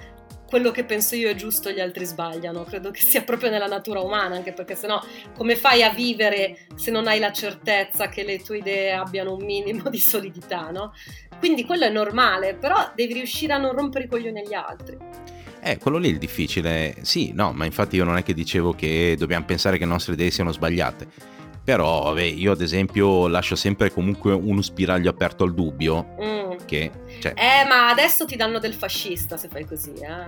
quello 0.48 0.70
che 0.70 0.84
penso 0.84 1.14
io 1.14 1.28
è 1.28 1.34
giusto 1.34 1.70
gli 1.70 1.80
altri 1.80 2.06
sbagliano. 2.06 2.64
Credo 2.64 2.90
che 2.90 3.02
sia 3.02 3.22
proprio 3.22 3.50
nella 3.50 3.66
natura 3.66 4.00
umana, 4.00 4.36
anche 4.36 4.52
perché 4.52 4.74
sennò 4.74 5.00
come 5.36 5.56
fai 5.56 5.82
a 5.82 5.90
vivere 5.90 6.66
se 6.74 6.90
non 6.90 7.06
hai 7.06 7.18
la 7.18 7.32
certezza 7.32 8.08
che 8.08 8.24
le 8.24 8.38
tue 8.38 8.58
idee 8.58 8.92
abbiano 8.92 9.34
un 9.34 9.44
minimo 9.44 9.90
di 9.90 10.00
solidità, 10.00 10.70
no? 10.70 10.94
Quindi 11.38 11.64
quello 11.64 11.84
è 11.84 11.90
normale, 11.90 12.54
però 12.54 12.92
devi 12.94 13.12
riuscire 13.12 13.52
a 13.52 13.58
non 13.58 13.72
rompere 13.72 14.04
i 14.04 14.08
coglioni 14.08 14.40
agli 14.40 14.54
altri. 14.54 14.96
Eh, 15.60 15.76
quello 15.76 15.98
lì 15.98 16.08
è 16.08 16.12
il 16.12 16.18
difficile. 16.18 16.94
Sì, 17.02 17.32
no, 17.34 17.52
ma 17.52 17.64
infatti 17.66 17.96
io 17.96 18.04
non 18.04 18.16
è 18.16 18.22
che 18.22 18.32
dicevo 18.32 18.72
che 18.72 19.16
dobbiamo 19.18 19.44
pensare 19.44 19.76
che 19.76 19.84
le 19.84 19.90
nostre 19.90 20.14
idee 20.14 20.30
siano 20.30 20.52
sbagliate. 20.52 21.36
Però, 21.68 22.04
vabbè, 22.04 22.22
io 22.22 22.52
ad 22.52 22.62
esempio 22.62 23.28
lascio 23.28 23.54
sempre 23.54 23.92
comunque 23.92 24.32
uno 24.32 24.62
spiraglio 24.62 25.10
aperto 25.10 25.44
al 25.44 25.52
dubbio. 25.52 26.14
Mm. 26.18 26.64
Che, 26.64 26.90
cioè... 27.20 27.34
Eh, 27.36 27.68
ma 27.68 27.90
adesso 27.90 28.24
ti 28.24 28.36
danno 28.36 28.58
del 28.58 28.72
fascista 28.72 29.36
se 29.36 29.48
fai 29.48 29.66
così, 29.66 29.92
eh. 29.92 30.24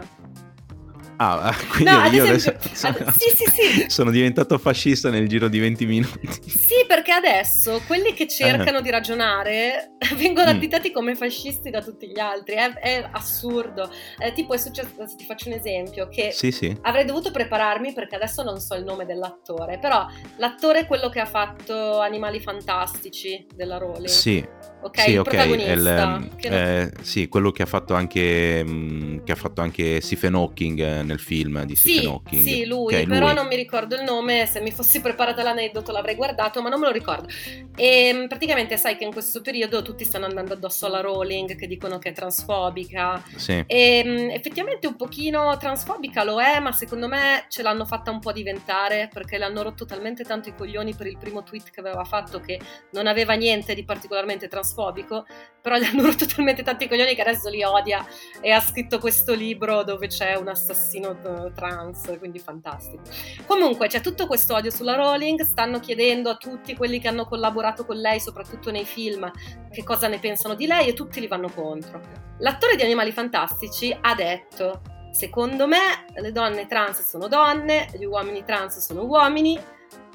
Ah, 1.23 1.49
ah, 1.49 1.55
quindi 1.69 1.91
no, 1.91 2.07
io 2.07 2.25
esempio, 2.25 2.61
adesso 2.61 2.75
sono, 2.75 2.97
ad, 2.97 3.13
sì, 3.13 3.29
sì, 3.37 3.45
sì. 3.51 3.85
sono, 3.93 4.11
diventato 4.11 4.57
fascista 4.57 5.11
nel 5.11 5.29
giro 5.29 5.49
di 5.49 5.59
20 5.59 5.85
minuti. 5.85 6.27
Sì, 6.47 6.87
perché 6.87 7.13
adesso 7.13 7.83
quelli 7.87 8.15
che 8.15 8.27
cercano 8.27 8.79
uh 8.79 8.81
di 8.81 8.89
ragionare 8.89 9.97
vengono 10.17 10.51
mm. 10.51 10.57
additati 10.57 10.91
come 10.91 11.15
fascisti 11.15 11.69
da 11.69 11.83
tutti 11.83 12.09
gli 12.09 12.19
altri. 12.19 12.55
È, 12.55 12.73
è 12.73 13.09
assurdo. 13.13 13.91
Eh, 14.19 14.33
tipo 14.33 14.55
è 14.55 14.57
successo, 14.57 14.89
ti 15.15 15.27
faccio 15.27 15.49
un 15.49 15.57
esempio, 15.57 16.09
che 16.09 16.35
avrei 16.81 17.05
dovuto 17.05 17.31
prepararmi 17.31 17.93
perché 17.93 18.15
adesso 18.15 18.43
non 18.43 18.59
so 18.59 18.75
il 18.75 18.85
nome 18.85 19.05
dell'attore, 19.05 19.79
però 19.79 20.07
l'attore 20.39 20.81
è 20.81 20.87
quello 20.87 21.11
che 21.11 21.21
ha 21.21 21.27
fatto 21.27 22.01
Animali 22.01 22.41
Fantastici 22.41 23.47
della 23.55 23.77
Rowling. 23.77 24.09
Sì. 24.09 24.43
Ok, 24.83 25.01
sì, 25.01 25.11
il 25.11 25.19
okay. 25.19 25.51
Il, 25.51 25.87
ehm, 25.87 26.31
eh, 26.39 26.93
sì, 27.03 27.29
quello 27.29 27.51
che 27.51 27.63
ha 27.63 27.67
fatto 27.67 27.95
anche, 27.95 28.65
mh, 28.65 29.25
che 29.25 29.33
ha 29.33 29.37
fatto 29.37 29.61
anche 29.61 30.01
Stephen 30.01 30.35
Hawking 30.35 30.81
eh, 30.81 31.03
nel 31.03 31.21
film 31.21 31.65
di 31.65 31.77
Stephen 31.77 32.01
sì, 32.01 32.07
Hawking. 32.07 32.43
Sì, 32.43 32.65
lui, 32.65 32.95
okay, 32.95 33.07
però 33.07 33.27
lui. 33.27 33.35
non 33.35 33.47
mi 33.47 33.57
ricordo 33.57 33.95
il 33.97 34.03
nome, 34.03 34.47
se 34.47 34.61
mi 34.61 34.71
fossi 34.71 35.01
preparata 35.01 35.43
l'aneddoto 35.43 35.93
l'avrei 35.93 36.15
guardato, 36.15 36.63
ma 36.63 36.71
non 36.71 36.81
me 36.81 36.87
lo 36.87 36.93
ricordo. 36.93 37.29
E 37.77 38.13
mm, 38.15 38.27
praticamente 38.27 38.79
sai 38.79 38.97
che 38.97 39.05
in 39.05 39.13
questo 39.13 39.43
periodo 39.43 39.83
tutti 39.83 40.05
stanno 40.05 40.25
andando 40.25 40.55
addosso 40.55 40.87
alla 40.87 41.01
Rowling, 41.01 41.57
che 41.57 41.67
dicono 41.67 41.99
che 41.99 42.11
è 42.11 42.13
transfobica. 42.13 43.23
Sì. 43.37 43.63
E 43.67 44.03
mm, 44.05 44.31
effettivamente 44.31 44.87
un 44.87 44.97
pochino 44.97 45.55
transfobica 45.59 46.25
lo 46.25 46.41
è, 46.41 46.59
ma 46.59 46.73
secondo 46.73 47.07
me 47.07 47.45
ce 47.49 47.63
l'hanno 47.63 47.85
fatta 47.85 48.11
un 48.11 48.21
po' 48.21 48.33
diventare, 48.33 49.11
perché 49.13 49.37
le 49.37 49.45
hanno 49.45 49.63
rotto 49.63 49.85
talmente 49.85 50.25
tanto 50.25 50.49
i 50.49 50.55
coglioni 50.55 50.95
per 50.95 51.07
il 51.07 51.19
primo 51.19 51.43
tweet 51.43 51.71
che 51.71 51.81
aveva 51.81 52.05
fatto 52.05 52.41
che 52.41 52.59
non 52.93 53.07
aveva 53.07 53.35
niente 53.35 53.75
di 53.75 53.85
particolarmente 53.85 54.49
transfobico 54.49 54.69
transfobico, 54.71 55.27
però 55.61 55.77
gli 55.77 55.85
hanno 55.91 56.03
rotto 56.03 56.27
talmente 56.27 56.63
tanti 56.63 56.89
coglioni 56.89 57.15
che 57.15 57.21
adesso 57.21 57.49
li 57.49 57.63
odia 57.63 58.07
e 58.41 58.51
ha 58.51 58.61
scritto 58.61 58.99
questo 58.99 59.35
libro 59.35 59.83
dove 59.83 60.07
c'è 60.07 60.37
un 60.37 60.49
assassino 60.49 61.11
eh, 61.11 61.53
trans, 61.53 62.17
quindi 62.19 62.39
fantastico. 62.39 63.03
Comunque 63.47 63.89
c'è 63.89 64.01
tutto 64.01 64.27
questo 64.27 64.55
odio 64.55 64.71
sulla 64.71 64.95
Rowling, 64.95 65.41
stanno 65.43 65.81
chiedendo 65.81 66.31
a 66.31 66.37
tutti 66.37 66.75
quelli 66.77 67.01
che 67.01 67.09
hanno 67.09 67.27
collaborato 67.27 67.85
con 67.85 67.97
lei, 67.97 68.21
soprattutto 68.21 68.71
nei 68.71 68.85
film, 68.85 69.31
che 69.71 69.83
cosa 69.83 70.09
ne 70.09 70.19
pensano 70.19 70.55
di 70.55 70.67
lei 70.67 70.89
e 70.89 70.93
tutti 70.93 71.21
li 71.21 71.27
vanno 71.27 71.51
contro. 71.51 72.01
L'attore 72.39 72.77
di 72.77 72.83
Animali 72.83 73.13
Fantastici 73.13 73.97
ha 74.01 74.15
detto 74.15 74.99
Secondo 75.13 75.67
me 75.67 76.05
le 76.15 76.31
donne 76.31 76.67
trans 76.69 77.03
sono 77.03 77.27
donne, 77.27 77.89
gli 77.99 78.05
uomini 78.05 78.45
trans 78.45 78.79
sono 78.79 79.05
uomini 79.05 79.59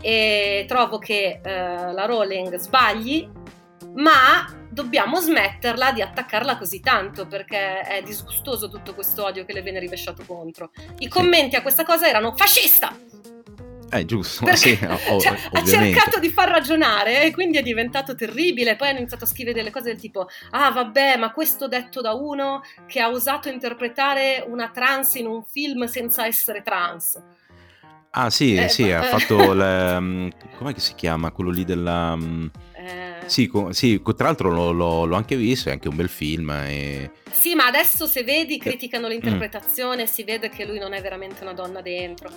e 0.02 0.65
trovo 0.68 1.00
che 1.00 1.41
eh, 1.44 1.91
la 1.91 2.06
Rowling 2.06 2.56
sbagli 2.56 3.30
ma 3.95 4.45
dobbiamo 4.69 5.19
smetterla 5.19 5.91
di 5.91 6.01
attaccarla 6.01 6.58
così 6.58 6.79
tanto 6.81 7.27
perché 7.27 7.81
è 7.81 8.01
disgustoso 8.03 8.69
tutto 8.69 8.93
questo 8.93 9.23
odio 9.23 9.45
che 9.45 9.53
le 9.53 9.62
viene 9.62 9.79
rivesciato 9.79 10.23
contro. 10.25 10.71
I 10.99 11.08
commenti 11.08 11.55
a 11.55 11.62
questa 11.62 11.86
cosa 11.86 12.08
erano 12.08 12.36
fascista! 12.36 12.93
Eh, 13.91 14.03
giusto, 14.03 14.43
perché, 14.45 14.75
sì, 14.75 14.86
oh, 15.10 15.19
cioè, 15.21 15.38
ha 15.51 15.63
cercato 15.63 16.19
di 16.19 16.29
far 16.29 16.49
ragionare 16.49 17.23
e 17.23 17.31
quindi 17.31 17.58
è 17.58 17.62
diventato 17.62 18.15
terribile. 18.15 18.75
Poi 18.75 18.89
hanno 18.89 18.97
iniziato 18.97 19.23
a 19.25 19.27
scrivere 19.27 19.55
delle 19.55 19.71
cose 19.71 19.86
del 19.86 19.99
tipo: 19.99 20.27
Ah, 20.51 20.71
vabbè, 20.71 21.17
ma 21.17 21.31
questo 21.31 21.67
detto 21.67 22.01
da 22.01 22.13
uno 22.13 22.62
che 22.88 22.99
ha 22.99 23.10
osato 23.10 23.47
interpretare 23.47 24.43
una 24.47 24.69
trans 24.69 25.15
in 25.15 25.27
un 25.27 25.43
film 25.43 25.86
senza 25.86 26.25
essere 26.25 26.62
trans. 26.62 27.21
Ah, 28.12 28.29
sì, 28.29 28.55
eh, 28.55 28.69
sì, 28.69 28.89
ma... 28.89 28.99
ha 28.99 29.03
fatto. 29.03 29.53
Le, 29.53 29.95
um, 29.95 30.29
com'è 30.58 30.73
che 30.73 30.79
si 30.79 30.95
chiama 30.95 31.31
quello 31.31 31.51
lì 31.51 31.63
della. 31.63 32.17
Um, 33.25 33.29
sì, 33.29 33.51
sì, 33.71 34.01
tra 34.15 34.27
l'altro 34.27 34.51
l'ho, 34.51 34.71
l'ho, 34.71 35.05
l'ho, 35.05 35.15
anche 35.15 35.35
visto, 35.35 35.69
è 35.69 35.71
anche 35.73 35.88
un 35.88 35.95
bel 35.95 36.09
film. 36.09 36.49
E... 36.51 37.11
Sì, 37.31 37.55
ma 37.55 37.65
adesso 37.65 38.05
se 38.07 38.23
vedi 38.23 38.57
criticano 38.57 39.07
l'interpretazione, 39.07 40.03
mm. 40.03 40.07
si 40.07 40.23
vede 40.23 40.49
che 40.49 40.65
lui 40.65 40.79
non 40.79 40.93
è 40.93 41.01
veramente 41.01 41.41
una 41.43 41.53
donna 41.53 41.81
dentro. 41.81 42.29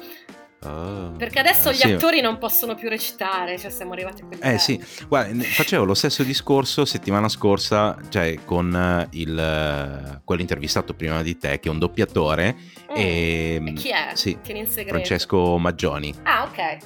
Oh, 0.64 1.12
Perché 1.16 1.38
adesso 1.38 1.70
eh, 1.70 1.72
gli 1.72 1.76
sì. 1.76 1.92
attori 1.92 2.20
non 2.20 2.38
possono 2.38 2.74
più 2.74 2.88
recitare, 2.88 3.56
cioè 3.58 3.70
siamo 3.70 3.92
arrivati 3.92 4.22
a 4.22 4.26
quel 4.26 4.40
Eh 4.42 4.58
sì, 4.58 4.82
guarda, 5.06 5.40
facevo 5.40 5.84
lo 5.84 5.94
stesso 5.94 6.24
discorso 6.24 6.84
settimana 6.84 7.28
scorsa, 7.28 7.96
cioè 8.08 8.40
con 8.44 8.74
eh, 8.74 9.06
il, 9.16 9.38
eh, 9.38 10.20
quello 10.24 10.40
intervistato 10.40 10.94
prima 10.94 11.22
di 11.22 11.36
te, 11.38 11.60
che 11.60 11.68
è 11.68 11.70
un 11.70 11.78
doppiatore. 11.78 12.56
Mm. 12.90 12.96
E, 12.96 13.62
e 13.66 13.72
chi 13.74 13.90
è? 13.90 14.10
Sì, 14.14 14.36
Francesco 14.42 15.58
Maggioni. 15.58 16.12
Ah, 16.24 16.42
ok. 16.42 16.76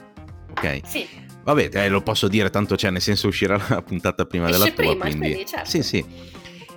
Ok. 0.51 0.81
Sì. 0.85 1.09
Vabbè, 1.45 1.71
eh, 1.73 1.89
lo 1.89 2.03
posso 2.03 2.29
dire, 2.29 2.51
tanto 2.51 2.77
c'è, 2.77 2.91
nel 2.91 3.01
senso 3.01 3.29
uscirà 3.29 3.61
la 3.69 3.83
puntata 3.83 4.25
prima 4.25 4.49
Esce 4.49 4.59
della 4.59 4.71
tua, 4.71 4.85
prima, 4.85 5.05
quindi... 5.05 5.19
quindi 5.19 5.47
certo. 5.47 5.69
Sì, 5.69 5.83
sì. 5.83 6.05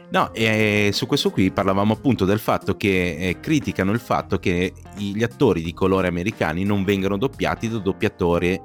No, 0.10 0.34
e 0.34 0.91
su 0.93 1.08
questo 1.08 1.30
qui 1.30 1.51
parlavamo 1.51 1.93
appunto 1.93 2.25
del 2.25 2.39
fatto 2.39 2.78
che 2.78 3.15
eh, 3.17 3.39
criticano 3.39 3.91
il 3.91 3.99
fatto 3.99 4.38
che 4.38 4.73
gli 4.97 5.23
attori 5.23 5.62
di 5.62 5.73
colore 5.73 6.08
americani 6.08 6.63
non 6.63 6.84
vengano 6.84 7.17
doppiati 7.17 7.67
da 7.67 7.80
doppiatori 7.80 8.62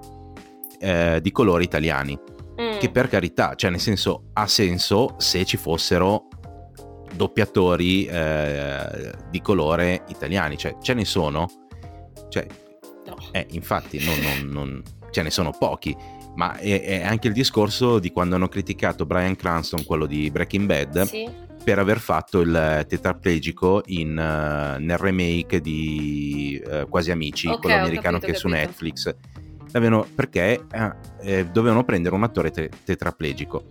eh, 0.78 1.18
di 1.20 1.32
colore 1.32 1.64
italiani. 1.64 2.18
Mm. 2.60 2.78
Che 2.78 2.90
per 2.90 3.08
carità, 3.08 3.54
cioè 3.54 3.70
nel 3.70 3.80
senso 3.80 4.24
ha 4.34 4.46
senso 4.46 5.14
se 5.18 5.44
ci 5.44 5.56
fossero 5.56 6.28
doppiatori 7.14 8.04
eh, 8.04 9.12
di 9.30 9.40
colore 9.40 10.04
italiani, 10.08 10.56
cioè 10.56 10.76
ce 10.80 10.94
ne 10.94 11.04
sono. 11.04 11.48
Cioè, 12.28 12.46
no. 13.06 13.16
eh, 13.32 13.46
infatti 13.50 14.04
non, 14.04 14.18
non, 14.20 14.48
non 14.50 14.82
ce 15.10 15.22
ne 15.22 15.30
sono 15.30 15.52
pochi, 15.56 15.96
ma 16.34 16.56
è, 16.56 16.82
è, 16.82 17.04
anche 17.04 17.28
il 17.28 17.34
discorso 17.34 17.98
di 17.98 18.10
quando 18.10 18.36
hanno 18.36 18.48
criticato 18.48 19.06
Brian 19.06 19.36
Cranston, 19.36 19.84
quello 19.84 20.06
di 20.06 20.30
Breaking 20.30 20.66
Bad, 20.66 21.02
sì. 21.02 21.28
per 21.62 21.78
aver 21.78 21.98
fatto 21.98 22.40
il 22.40 22.84
tetraplegico 22.88 23.82
in, 23.86 24.10
uh, 24.10 24.80
nel 24.80 24.98
remake 24.98 25.60
di 25.60 26.60
uh, 26.64 26.88
Quasi 26.88 27.10
Amici, 27.10 27.48
okay, 27.48 27.60
quello 27.60 27.76
americano 27.76 28.18
capito, 28.18 28.26
che 28.26 28.32
è 28.32 28.40
su 28.40 28.48
Netflix. 28.48 29.14
Avevano, 29.72 30.06
perché 30.14 30.66
eh, 30.70 30.92
eh, 31.22 31.46
dovevano 31.46 31.84
prendere 31.84 32.14
un 32.14 32.24
attore 32.24 32.50
te- 32.50 32.70
tetraplegico. 32.84 33.64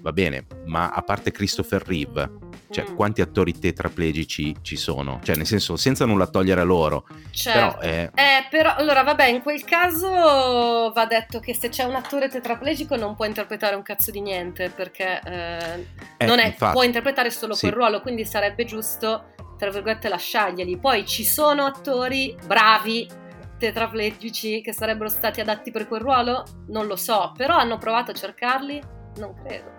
Va 0.00 0.12
bene, 0.12 0.46
ma 0.66 0.90
a 0.90 1.02
parte 1.02 1.32
Christopher 1.32 1.82
Reeve, 1.84 2.30
Cioè, 2.68 2.90
Mm. 2.90 2.94
quanti 2.96 3.20
attori 3.20 3.56
tetraplegici 3.58 4.56
ci 4.62 4.76
sono? 4.76 5.20
Cioè, 5.22 5.36
nel 5.36 5.46
senso, 5.46 5.76
senza 5.76 6.04
nulla 6.04 6.26
togliere 6.26 6.60
a 6.62 6.64
loro, 6.64 7.06
Certo. 7.30 7.78
però 7.78 7.80
eh, 7.80 8.10
Eh, 8.14 8.46
però, 8.50 8.74
allora, 8.74 9.02
vabbè, 9.02 9.26
in 9.26 9.40
quel 9.42 9.62
caso 9.64 10.90
va 10.92 11.06
detto 11.08 11.38
che 11.40 11.54
se 11.54 11.68
c'è 11.68 11.84
un 11.84 11.94
attore 11.94 12.28
tetraplegico 12.28 12.96
non 12.96 13.14
può 13.14 13.24
interpretare 13.24 13.76
un 13.76 13.82
cazzo 13.82 14.10
di 14.10 14.20
niente, 14.20 14.70
perché 14.70 15.20
eh, 15.24 15.86
eh, 16.18 16.26
non 16.26 16.38
è, 16.40 16.46
infatti, 16.46 16.72
può 16.72 16.82
interpretare 16.82 17.30
solo 17.30 17.54
sì. 17.54 17.66
quel 17.66 17.72
ruolo, 17.72 18.00
quindi 18.00 18.24
sarebbe 18.24 18.64
giusto, 18.64 19.34
tra 19.56 19.70
virgolette, 19.70 20.08
lasciarglieli. 20.08 20.76
Poi 20.78 21.06
ci 21.06 21.24
sono 21.24 21.64
attori 21.66 22.36
bravi 22.46 23.08
tetraplegici 23.58 24.60
che 24.60 24.72
sarebbero 24.72 25.08
stati 25.08 25.40
adatti 25.40 25.70
per 25.70 25.86
quel 25.88 26.00
ruolo? 26.00 26.44
Non 26.68 26.86
lo 26.86 26.96
so, 26.96 27.32
però 27.36 27.56
hanno 27.56 27.78
provato 27.78 28.10
a 28.10 28.14
cercarli? 28.14 28.82
Non 29.18 29.34
credo. 29.34 29.70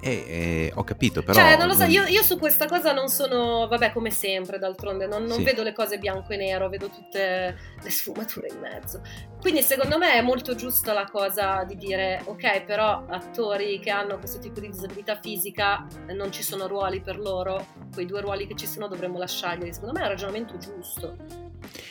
Eh, 0.00 0.10
eh, 0.10 0.72
ho 0.76 0.84
capito, 0.84 1.22
però... 1.22 1.40
cioè, 1.40 1.56
non 1.56 1.66
lo 1.66 1.74
so, 1.74 1.82
io, 1.84 2.04
io 2.04 2.22
su 2.22 2.38
questa 2.38 2.66
cosa 2.66 2.92
non 2.92 3.08
sono, 3.08 3.66
vabbè, 3.66 3.92
come 3.92 4.10
sempre, 4.10 4.58
d'altronde, 4.58 5.08
non, 5.08 5.24
non 5.24 5.38
Sì. 5.38 5.42
vedo 5.42 5.64
le 5.64 5.72
cose 5.72 5.98
bianco 5.98 6.32
e 6.32 6.36
nero, 6.36 6.68
vedo 6.68 6.88
tutte 6.88 7.58
le 7.82 7.90
sfumature 7.90 8.48
in 8.48 8.60
mezzo. 8.60 9.00
Quindi 9.40 9.60
secondo 9.62 9.98
me 9.98 10.12
è 10.12 10.20
molto 10.20 10.54
giusta 10.54 10.92
la 10.92 11.04
cosa 11.10 11.64
di 11.66 11.76
dire, 11.76 12.20
ok, 12.24 12.62
però 12.62 13.06
attori 13.08 13.80
che 13.80 13.90
hanno 13.90 14.18
questo 14.18 14.38
tipo 14.38 14.60
di 14.60 14.70
disabilità 14.70 15.18
fisica 15.20 15.84
eh, 16.06 16.12
non 16.12 16.30
ci 16.30 16.44
sono 16.44 16.68
ruoli 16.68 17.00
per 17.00 17.18
loro, 17.18 17.66
quei 17.92 18.06
due 18.06 18.20
ruoli 18.20 18.46
che 18.46 18.54
ci 18.54 18.66
sono 18.66 18.86
dovremmo 18.86 19.18
lasciarli. 19.18 19.72
Secondo 19.72 19.94
me 19.94 20.00
è 20.00 20.04
un 20.04 20.10
ragionamento 20.10 20.56
giusto. 20.58 21.16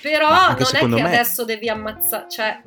Però 0.02 0.30
non 0.30 0.58
è 0.58 0.80
che 0.80 0.88
me- 0.88 1.02
adesso 1.02 1.44
devi 1.44 1.68
ammazzare, 1.68 2.26
cioè... 2.30 2.62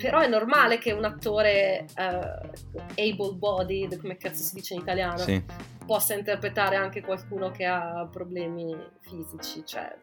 Però 0.00 0.20
è 0.20 0.26
normale 0.28 0.78
che 0.78 0.92
un 0.92 1.04
attore 1.04 1.86
eh, 1.94 3.10
able-bodied, 3.10 4.00
come 4.00 4.16
cazzo 4.16 4.42
si 4.42 4.54
dice 4.54 4.74
in 4.74 4.80
italiano, 4.80 5.18
Sì. 5.18 5.42
possa 5.86 6.14
interpretare 6.14 6.76
anche 6.76 7.00
qualcuno 7.00 7.50
che 7.50 7.64
ha 7.66 8.08
problemi 8.10 8.76
fisici, 9.00 9.62
cioè 9.64 9.94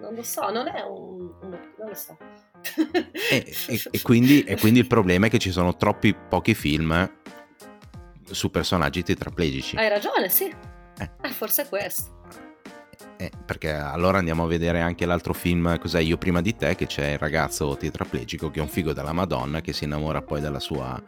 non 0.00 0.14
lo 0.14 0.22
so, 0.22 0.50
non 0.50 0.68
è 0.68 0.82
un, 0.82 1.32
un- 1.42 1.58
non 1.78 1.88
lo 1.88 1.94
so. 1.94 2.16
E, 3.30 3.54
e- 3.68 3.82
e 3.90 4.00
quindi, 4.02 4.42
e 4.44 4.56
quindi 4.56 4.80
il 4.80 4.86
problema 4.86 5.26
è 5.26 5.30
che 5.30 5.38
ci 5.38 5.50
sono 5.50 5.76
troppi 5.76 6.14
pochi 6.14 6.54
film 6.54 7.10
su 8.30 8.50
personaggi 8.50 9.02
tetraplegici. 9.02 9.76
Hai 9.76 9.88
ragione, 9.88 10.28
sì. 10.28 10.44
Eh. 10.98 11.10
Eh, 11.22 11.28
forse 11.28 11.62
è 11.62 11.68
questo. 11.68 12.22
Eh, 13.16 13.30
perché 13.44 13.70
allora 13.72 14.18
andiamo 14.18 14.44
a 14.44 14.46
vedere 14.46 14.80
anche 14.80 15.06
l'altro 15.06 15.32
film, 15.32 15.78
cos'è 15.78 16.00
Io 16.00 16.16
prima 16.18 16.40
di 16.40 16.54
te, 16.56 16.74
che 16.74 16.86
c'è 16.86 17.12
il 17.12 17.18
ragazzo 17.18 17.76
tetraplegico 17.76 18.50
che 18.50 18.58
è 18.58 18.62
un 18.62 18.68
figo 18.68 18.92
della 18.92 19.12
Madonna 19.12 19.60
che 19.60 19.72
si 19.72 19.84
innamora 19.84 20.22
poi 20.22 20.40
della 20.40 20.60
sua 20.60 21.00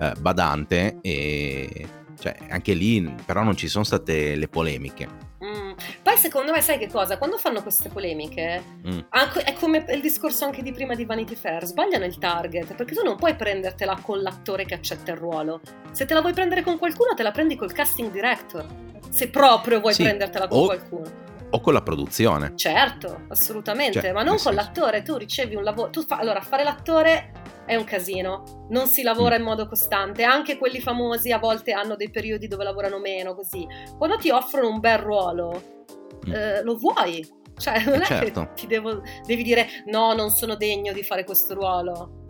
eh, 0.00 0.12
badante 0.18 0.98
e 1.02 1.86
cioè 2.18 2.34
anche 2.48 2.72
lì 2.74 3.14
però 3.24 3.42
non 3.42 3.56
ci 3.56 3.68
sono 3.68 3.84
state 3.84 4.34
le 4.36 4.48
polemiche. 4.48 5.32
Mm. 5.44 5.72
Poi 6.02 6.16
secondo 6.16 6.52
me 6.52 6.60
sai 6.62 6.78
che 6.78 6.88
cosa? 6.88 7.18
Quando 7.18 7.36
fanno 7.36 7.60
queste 7.62 7.88
polemiche, 7.90 8.62
Mm. 8.86 8.98
anche- 9.10 9.42
è 9.42 9.52
come 9.54 9.84
il 9.90 10.00
discorso 10.00 10.44
anche 10.44 10.62
di 10.62 10.72
prima 10.72 10.94
di 10.94 11.04
Vanity 11.04 11.34
Fair, 11.34 11.64
sbagliano 11.66 12.04
il 12.04 12.18
target, 12.18 12.74
perché 12.74 12.94
tu 12.94 13.02
non 13.04 13.16
puoi 13.16 13.34
prendertela 13.34 13.98
con 14.00 14.20
l'attore 14.22 14.64
che 14.64 14.74
accetta 14.74 15.12
il 15.12 15.18
ruolo. 15.18 15.60
Se 15.92 16.06
te 16.06 16.14
la 16.14 16.20
vuoi 16.20 16.32
prendere 16.32 16.62
con 16.62 16.78
qualcuno, 16.78 17.14
te 17.14 17.22
la 17.22 17.30
prendi 17.32 17.56
col 17.56 17.72
casting 17.72 18.10
director. 18.10 18.64
Se 19.10 19.28
proprio 19.28 19.80
vuoi 19.80 19.92
Sì, 19.94 20.02
prendertela 20.02 20.48
con 20.48 20.58
o- 20.60 20.64
qualcuno. 20.66 21.22
O 21.54 21.60
con 21.60 21.72
la 21.72 21.82
produzione. 21.82 22.52
Certo, 22.56 23.26
assolutamente, 23.28 24.00
Cioè, 24.00 24.10
ma 24.12 24.22
non 24.22 24.36
con 24.36 24.38
senso- 24.38 24.58
l'attore, 24.60 25.02
tu 25.02 25.16
ricevi 25.16 25.54
un 25.54 25.62
lavoro, 25.62 25.90
tu 25.90 26.02
fa- 26.02 26.16
allora 26.16 26.40
fare 26.40 26.64
l'attore 26.64 27.32
è 27.64 27.76
un 27.76 27.84
casino, 27.84 28.66
non 28.70 28.88
si 28.88 29.02
lavora 29.02 29.36
Mm. 29.36 29.38
in 29.38 29.44
modo 29.44 29.68
costante, 29.68 30.24
anche 30.24 30.58
quelli 30.58 30.80
famosi 30.80 31.30
a 31.30 31.38
volte 31.38 31.70
hanno 31.72 31.94
dei 31.94 32.10
periodi 32.10 32.48
dove 32.48 32.64
lavorano 32.64 32.98
meno, 32.98 33.34
così. 33.36 33.64
Quando 33.96 34.16
ti 34.16 34.30
offrono 34.30 34.68
un 34.68 34.80
bel 34.80 34.98
ruolo, 34.98 35.62
Mm. 36.28 36.32
eh, 36.32 36.62
lo 36.64 36.74
vuoi, 36.76 37.24
cioè 37.56 37.84
non 37.84 38.00
Eh, 38.00 38.02
è 38.02 38.04
certo. 38.04 38.40
che 38.40 38.48
ti 38.54 38.66
devo, 38.66 39.00
devi 39.24 39.42
dire 39.44 39.68
no, 39.86 40.12
non 40.12 40.30
sono 40.30 40.56
degno 40.56 40.92
di 40.92 41.04
fare 41.04 41.22
questo 41.24 41.54
ruolo. 41.54 42.24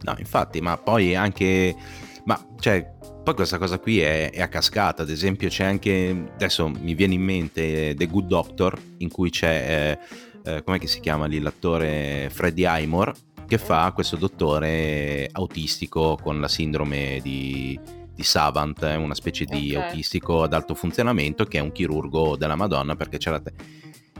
No, 0.00 0.14
infatti, 0.18 0.60
ma 0.60 0.76
poi 0.76 1.14
anche... 1.14 1.74
Ma, 2.24 2.38
cioè, 2.58 2.94
poi 3.28 3.36
questa 3.36 3.58
cosa 3.58 3.78
qui 3.78 4.00
è, 4.00 4.30
è 4.30 4.40
a 4.40 4.48
cascata, 4.48 5.02
ad 5.02 5.10
esempio 5.10 5.50
c'è 5.50 5.64
anche... 5.64 6.30
Adesso 6.32 6.66
mi 6.66 6.94
viene 6.94 7.12
in 7.12 7.20
mente 7.20 7.94
The 7.94 8.06
Good 8.06 8.26
Doctor, 8.26 8.80
in 8.98 9.10
cui 9.10 9.28
c'è... 9.28 9.98
Eh, 10.44 10.50
eh, 10.50 10.62
com'è 10.62 10.78
che 10.78 10.86
si 10.86 11.00
chiama 11.00 11.26
lì? 11.26 11.38
L'attore 11.38 12.30
Freddie 12.32 12.66
Highmore, 12.66 13.12
che 13.46 13.58
fa 13.58 13.92
questo 13.92 14.16
dottore 14.16 15.28
autistico 15.30 16.18
con 16.22 16.40
la 16.40 16.48
sindrome 16.48 17.20
di, 17.22 17.78
di 18.14 18.22
Savant, 18.22 18.82
è 18.82 18.94
una 18.94 19.14
specie 19.14 19.44
di 19.44 19.74
Ok. 19.76 19.82
autistico 19.82 20.44
ad 20.44 20.54
alto 20.54 20.74
funzionamento, 20.74 21.44
che 21.44 21.58
è 21.58 21.60
un 21.60 21.72
chirurgo 21.72 22.34
della 22.34 22.56
Madonna, 22.56 22.96
perché 22.96 23.18
c'era... 23.18 23.40
Te- 23.40 23.52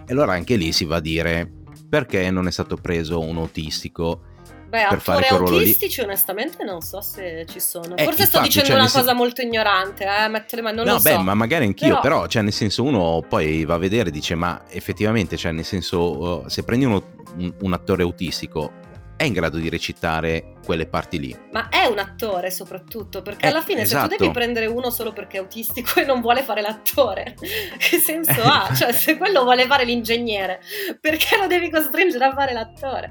e 0.06 0.12
allora 0.12 0.34
anche 0.34 0.56
lì 0.56 0.70
si 0.70 0.84
va 0.84 0.96
a 0.96 1.00
dire... 1.00 1.50
Perché 1.88 2.30
non 2.30 2.46
è 2.46 2.50
stato 2.50 2.76
preso 2.76 3.20
un 3.20 3.38
autistico 3.38 4.36
Beh, 4.68 4.86
Per 4.88 5.00
fare 5.00 5.26
quel 5.26 5.38
ruolo 5.38 5.56
lì- 5.56 5.62
autistici 5.64 6.00
onestamente 6.02 6.62
non 6.62 6.80
so 6.82 7.00
se 7.00 7.46
ci 7.48 7.58
sono. 7.58 7.96
Eh, 7.96 8.04
Forse 8.04 8.26
sto 8.26 8.36
infatti, 8.38 8.44
dicendo 8.48 8.66
cioè, 8.66 8.74
una 8.74 8.82
nel 8.84 8.90
sen- 8.92 9.00
cosa 9.00 9.14
molto 9.14 9.40
ignorante, 9.40 10.04
eh, 10.04 10.28
metto 10.28 10.56
le 10.56 10.62
mani, 10.62 10.76
non 10.76 10.84
no, 10.86 10.92
lo 10.94 11.00
beh, 11.00 11.12
so. 11.12 11.20
ma 11.20 11.34
magari 11.34 11.64
anch'io, 11.64 11.88
Però- 11.88 12.00
però... 12.00 12.26
cioè, 12.26 12.42
nel 12.42 12.52
senso, 12.52 12.82
uno 12.82 13.24
poi 13.26 13.64
va 13.64 13.74
a 13.74 13.78
vedere 13.78 14.10
e 14.10 14.12
dice, 14.12 14.34
ma 14.34 14.62
effettivamente, 14.68 15.36
cioè, 15.38 15.52
nel 15.52 15.64
senso, 15.64 16.18
uh, 16.42 16.48
se 16.48 16.64
prendi 16.64 16.84
uno- 16.84 17.14
un, 17.38 17.52
un 17.60 17.72
attore 17.72 18.02
autistico, 18.02 18.72
è 19.16 19.24
in 19.24 19.32
grado 19.32 19.56
di 19.56 19.68
recitare 19.68 20.52
quelle 20.64 20.86
parti 20.86 21.18
lì. 21.18 21.36
Ma 21.50 21.68
è 21.70 21.86
un 21.86 21.98
attore 21.98 22.50
soprattutto, 22.52 23.20
perché 23.22 23.46
Eh, 23.46 23.48
alla 23.48 23.62
fine 23.62 23.80
se 23.80 23.94
esatto. 23.96 24.10
tu 24.10 24.16
devi 24.18 24.30
prendere 24.32 24.66
uno 24.66 24.90
solo 24.90 25.12
perché 25.12 25.38
è 25.38 25.40
autistico 25.40 25.98
e 25.98 26.04
non 26.04 26.20
vuole 26.20 26.42
fare 26.42 26.60
l'attore, 26.60 27.34
che 27.78 27.98
senso 27.98 28.42
ha? 28.42 28.68
Cioè, 28.76 28.92
se 28.92 29.16
quello 29.16 29.42
vuole 29.42 29.66
fare 29.66 29.84
l'ingegnere, 29.84 30.60
perché 31.00 31.36
lo 31.36 31.46
devi 31.48 31.68
costringere 31.70 32.26
a 32.26 32.32
fare 32.34 32.52
l'attore? 32.52 33.08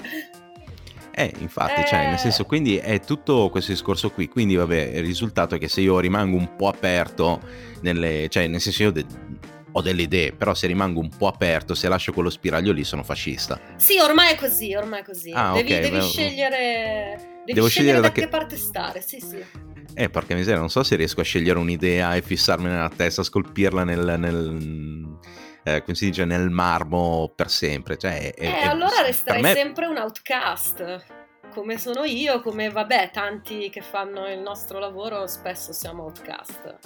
Eh, 1.19 1.33
infatti, 1.39 1.83
cioè, 1.87 2.03
Eh. 2.03 2.07
nel 2.09 2.19
senso, 2.19 2.43
quindi 2.43 2.77
è 2.77 2.99
tutto 2.99 3.49
questo 3.49 3.71
discorso 3.71 4.11
qui. 4.11 4.27
Quindi, 4.27 4.55
vabbè, 4.55 4.91
il 4.97 5.03
risultato 5.03 5.55
è 5.55 5.57
che 5.57 5.67
se 5.67 5.81
io 5.81 5.99
rimango 5.99 6.37
un 6.37 6.55
po' 6.55 6.67
aperto, 6.67 7.41
nelle, 7.81 8.27
cioè, 8.29 8.45
nel 8.45 8.61
senso, 8.61 8.83
io 8.83 8.91
de- 8.91 9.05
ho 9.71 9.81
delle 9.81 10.03
idee, 10.03 10.31
però 10.33 10.53
se 10.53 10.67
rimango 10.67 10.99
un 10.99 11.09
po' 11.09 11.27
aperto, 11.27 11.73
se 11.73 11.87
lascio 11.87 12.13
quello 12.13 12.29
spiraglio 12.29 12.71
lì, 12.71 12.83
sono 12.83 13.01
fascista. 13.01 13.59
Sì, 13.77 13.97
ormai 13.97 14.33
è 14.33 14.35
così, 14.35 14.75
ormai 14.75 15.01
è 15.01 15.03
così. 15.03 15.31
Ah, 15.33 15.53
devi 15.53 15.73
ok, 15.73 15.79
devi 15.79 15.97
beh, 15.97 16.01
scegliere... 16.03 17.17
Devi 17.47 17.53
devo 17.53 17.67
scegliere 17.67 17.69
scegliere 17.69 17.95
da 18.01 18.07
da 18.07 18.11
che... 18.11 18.21
che- 18.21 18.27
parte 18.27 18.55
stare, 18.55 19.01
sì, 19.01 19.19
sì. 19.19 19.43
Eh, 19.95 20.09
porca 20.09 20.35
miseria, 20.35 20.59
non 20.59 20.69
so 20.69 20.83
se 20.83 20.95
riesco 20.95 21.21
a 21.21 21.23
scegliere 21.23 21.57
un'idea 21.57 22.15
e 22.15 22.21
fissarmela 22.21 22.75
nella 22.75 22.91
testa, 22.95 23.23
scolpirla 23.23 23.83
nel, 23.83 24.15
nel 24.19 25.17
eh, 25.75 25.81
come 25.83 25.95
si 25.95 26.05
dice, 26.05 26.23
nel 26.25 26.49
marmo 26.49 27.31
per 27.35 27.49
sempre. 27.49 27.97
Cioè, 27.97 28.33
è- 28.33 28.45
Eh, 28.45 28.59
è- 28.61 28.65
allora 28.65 29.01
resterai 29.01 29.41
me- 29.41 29.53
sempre 29.53 29.85
un 29.85 29.97
outcast. 29.97 31.03
Come 31.53 31.77
sono 31.77 32.03
io, 32.03 32.41
come 32.41 32.69
vabbè, 32.69 33.09
tanti 33.11 33.69
che 33.69 33.81
fanno 33.81 34.27
il 34.31 34.39
nostro 34.39 34.79
lavoro 34.79 35.25
spesso 35.27 35.73
siamo 35.73 36.03
outcast. 36.03 36.77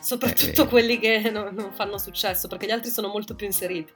Soprattutto 0.00 0.62
Eh, 0.62 0.64
eh. 0.64 0.68
quelli 0.68 0.98
che 0.98 1.30
non, 1.30 1.54
non 1.54 1.72
fanno 1.72 1.96
successo, 1.98 2.46
perché 2.46 2.66
gli 2.66 2.70
altri 2.72 2.90
sono 2.90 3.08
molto 3.08 3.34
più 3.34 3.46
inseriti. 3.46 3.92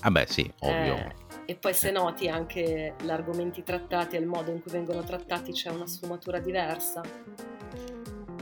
Ah 0.00 0.10
beh, 0.10 0.26
sì, 0.28 0.50
ovvio. 0.60 0.94
Eh, 0.96 1.14
e 1.46 1.54
poi 1.56 1.74
se 1.74 1.90
noti 1.90 2.28
anche 2.28 2.94
gli 3.00 3.10
argomenti 3.10 3.62
trattati 3.62 4.16
e 4.16 4.18
il 4.18 4.26
modo 4.26 4.50
in 4.50 4.60
cui 4.62 4.70
vengono 4.70 5.02
trattati 5.04 5.52
c'è 5.52 5.68
una 5.70 5.86
sfumatura 5.86 6.38
diversa. 6.38 7.02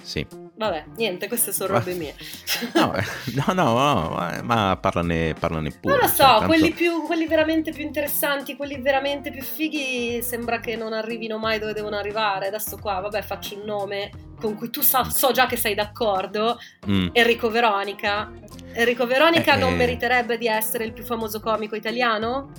Sì. 0.02 0.24
Vabbè, 0.62 0.84
niente, 0.96 1.26
queste 1.26 1.50
sono 1.52 1.72
robe 1.74 1.94
mie. 1.94 2.14
No, 2.74 2.94
eh, 2.94 3.02
no, 3.34 3.52
no, 3.52 3.64
no, 3.74 4.08
ma- 4.10 4.40
ma 4.44 4.78
parlane, 4.80 5.34
parlane 5.36 5.70
pure. 5.70 5.94
Non 5.94 6.02
lo 6.04 6.06
so, 6.08 6.14
cioè, 6.14 6.26
tanto- 6.26 6.46
quelli, 6.46 6.70
più, 6.70 7.02
quelli 7.02 7.26
veramente 7.26 7.72
più 7.72 7.82
interessanti, 7.82 8.54
quelli 8.54 8.80
veramente 8.80 9.32
più 9.32 9.42
fighi, 9.42 10.22
sembra 10.22 10.60
che 10.60 10.76
non 10.76 10.92
arrivino 10.92 11.38
mai 11.38 11.58
dove 11.58 11.72
devono 11.72 11.96
arrivare. 11.96 12.46
Adesso 12.46 12.78
qua, 12.78 13.00
vabbè, 13.00 13.22
faccio 13.22 13.56
un 13.58 13.64
nome 13.64 14.10
con 14.40 14.54
cui 14.54 14.70
tu 14.70 14.82
sa- 14.82 15.02
so 15.10 15.32
già 15.32 15.46
che 15.46 15.56
sei 15.56 15.74
d'accordo, 15.74 16.58
Mm, 16.88 17.08
Enrico 17.12 17.50
Veronica. 17.50 18.30
Enrico 18.72 19.04
Veronica 19.06 19.54
Eh, 19.54 19.58
non 19.58 19.72
eh. 19.72 19.76
meriterebbe 19.76 20.38
di 20.38 20.46
essere 20.46 20.84
il 20.84 20.92
più 20.92 21.02
famoso 21.04 21.40
comico 21.40 21.74
italiano? 21.74 22.52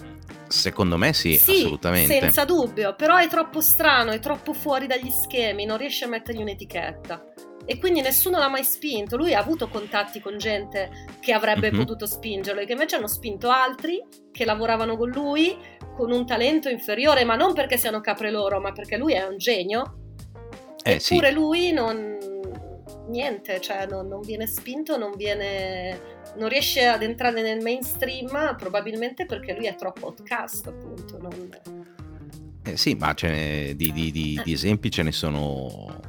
secondo 0.45 0.97
me 0.97 1.13
sì, 1.13 1.33
assolutamente. 1.41 2.19
senza 2.19 2.45
dubbio, 2.45 2.93
però 2.93 3.15
è 3.17 3.27
troppo 3.27 3.59
strano, 3.59 4.11
è 4.11 4.19
troppo 4.19 4.53
fuori 4.53 4.85
dagli 4.85 5.09
schemi, 5.09 5.65
non 5.65 5.77
riesce 5.77 6.05
a 6.05 6.07
mettergli 6.09 6.41
un'etichetta. 6.41 7.23
E 7.65 7.79
quindi 7.79 8.01
nessuno 8.01 8.37
l'ha 8.39 8.49
mai 8.49 8.63
spinto. 8.63 9.15
Lui 9.15 9.33
ha 9.33 9.39
avuto 9.39 9.67
contatti 9.69 10.19
con 10.19 10.37
gente 10.37 10.89
che 11.21 11.31
avrebbe 11.31 11.71
Mhm. 11.71 11.77
potuto 11.77 12.05
spingerlo 12.05 12.61
e 12.61 12.65
che 12.65 12.73
invece 12.73 12.95
hanno 12.97 13.07
spinto 13.07 13.49
altri 13.49 14.03
che 14.31 14.43
lavoravano 14.45 14.97
con 14.97 15.09
lui 15.09 15.55
con 15.95 16.11
un 16.11 16.25
talento 16.25 16.67
inferiore, 16.69 17.23
ma 17.23 17.35
non 17.35 17.53
perché 17.53 17.77
siano 17.77 18.01
capre 18.01 18.31
loro, 18.31 18.59
ma 18.59 18.71
perché 18.71 18.97
lui 18.97 19.13
è 19.13 19.23
un 19.25 19.37
genio. 19.37 19.97
Eh, 20.83 20.99
sì. 20.99 21.13
Eppure 21.13 21.31
lui 21.31 21.71
non. 21.71 22.17
niente, 23.07 23.59
cioè 23.59 23.85
non, 23.85 24.07
non 24.07 24.21
viene 24.21 24.45
spinto, 24.47 24.97
non 24.97 25.11
viene. 25.15 26.11
non 26.35 26.47
riesce 26.49 26.85
ad 26.85 27.03
entrare 27.03 27.41
nel 27.43 27.61
mainstream, 27.61 28.55
probabilmente 28.57 29.25
perché 29.25 29.53
lui 29.53 29.67
è 29.67 29.75
troppo 29.75 30.07
outcast, 30.07 30.67
appunto. 30.67 31.17
non- 31.21 31.49
Eh, 32.63 32.77
sì, 32.77 32.95
ma 32.95 33.13
di, 33.13 33.75
di- 33.75 33.91
di- 34.11 34.41
di 34.43 34.51
esempi 34.53 34.89
ce 34.89 35.03
ne 35.03 35.11
sono 35.11 35.99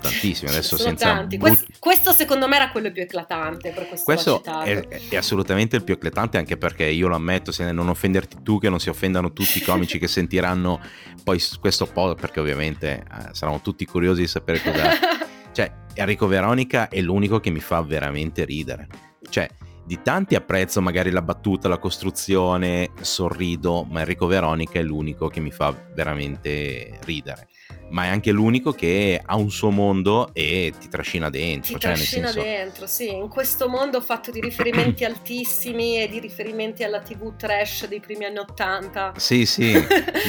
tantissimi. 0.00 0.50
Adesso 0.50 0.76
sono 0.76 0.88
senza 0.88 1.14
tanti. 1.14 1.38
Questo, 1.38 1.66
questo 1.78 2.12
secondo 2.12 2.48
me 2.48 2.56
era 2.56 2.70
quello 2.70 2.90
più 2.90 3.02
eclatante, 3.02 3.70
per 3.70 3.88
questo, 3.88 4.04
Questo 4.04 4.42
è, 4.44 4.86
è 5.08 5.16
assolutamente 5.16 5.76
il 5.76 5.84
più 5.84 5.94
eclatante 5.94 6.38
anche 6.38 6.56
perché 6.56 6.84
io 6.84 7.08
lo 7.08 7.14
ammetto, 7.14 7.52
se 7.52 7.70
non 7.72 7.88
offenderti 7.88 8.38
tu, 8.42 8.58
che 8.58 8.68
non 8.68 8.80
si 8.80 8.88
offendano 8.88 9.32
tutti 9.32 9.58
i 9.58 9.62
comici 9.62 9.98
che 9.98 10.08
sentiranno 10.08 10.80
poi 11.22 11.42
questo 11.60 11.86
po', 11.86 12.14
perché 12.14 12.40
ovviamente 12.40 13.04
eh, 13.04 13.28
saranno 13.32 13.60
tutti 13.60 13.84
curiosi 13.84 14.22
di 14.22 14.28
sapere 14.28 14.62
cosa... 14.62 14.90
cioè, 15.52 15.72
Enrico 15.94 16.26
Veronica 16.26 16.88
è 16.88 17.00
l'unico 17.00 17.40
che 17.40 17.50
mi 17.50 17.60
fa 17.60 17.82
veramente 17.82 18.44
ridere. 18.44 18.86
Cioè, 19.28 19.48
di 19.88 20.00
tanti 20.02 20.34
apprezzo 20.34 20.82
magari 20.82 21.10
la 21.10 21.22
battuta, 21.22 21.66
la 21.66 21.78
costruzione, 21.78 22.90
sorrido, 23.00 23.84
ma 23.84 24.00
Enrico 24.00 24.26
Veronica 24.26 24.78
è 24.78 24.82
l'unico 24.82 25.28
che 25.28 25.40
mi 25.40 25.50
fa 25.50 25.74
veramente 25.94 26.98
ridere. 27.04 27.48
Ma 27.90 28.04
è 28.04 28.08
anche 28.08 28.30
l'unico 28.32 28.72
che 28.72 29.20
ha 29.24 29.36
un 29.36 29.50
suo 29.50 29.70
mondo 29.70 30.28
e 30.34 30.74
ti 30.78 30.88
trascina 30.88 31.30
dentro. 31.30 31.74
Ti 31.74 31.80
cioè, 31.80 31.90
nel 31.90 31.98
trascina 31.98 32.26
senso... 32.26 32.42
dentro, 32.42 32.86
sì, 32.86 33.14
in 33.14 33.28
questo 33.28 33.68
mondo 33.68 34.00
fatto 34.00 34.30
di 34.30 34.40
riferimenti 34.40 35.04
altissimi 35.04 36.02
e 36.02 36.08
di 36.08 36.20
riferimenti 36.20 36.84
alla 36.84 37.00
TV 37.00 37.34
trash 37.36 37.86
dei 37.88 38.00
primi 38.00 38.26
anni 38.26 38.38
Ottanta. 38.38 39.14
Sì, 39.16 39.46
sì, 39.46 39.72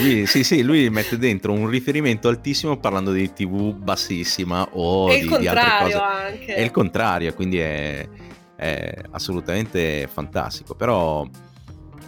lui, 0.01 0.25
sì, 0.25 0.43
sì, 0.43 0.61
lui 0.61 0.89
mette 0.89 1.17
dentro 1.17 1.51
un 1.51 1.67
riferimento 1.67 2.29
altissimo 2.29 2.77
parlando 2.77 3.11
di 3.11 3.31
TV 3.33 3.73
bassissima 3.73 4.67
o 4.71 5.11
e 5.11 5.19
di, 5.19 5.25
il 5.25 5.37
di 5.37 5.47
altre 5.47 5.63
contrario 5.63 5.99
cose. 5.99 6.11
anche. 6.11 6.55
È 6.55 6.61
il 6.61 6.71
contrario, 6.71 7.33
quindi 7.33 7.59
è, 7.59 8.07
è 8.55 8.93
assolutamente 9.11 10.07
fantastico. 10.07 10.75
Però, 10.75 11.27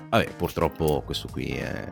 vabbè, 0.10 0.30
purtroppo 0.38 1.02
questo 1.06 1.28
qui 1.30 1.48
è, 1.48 1.90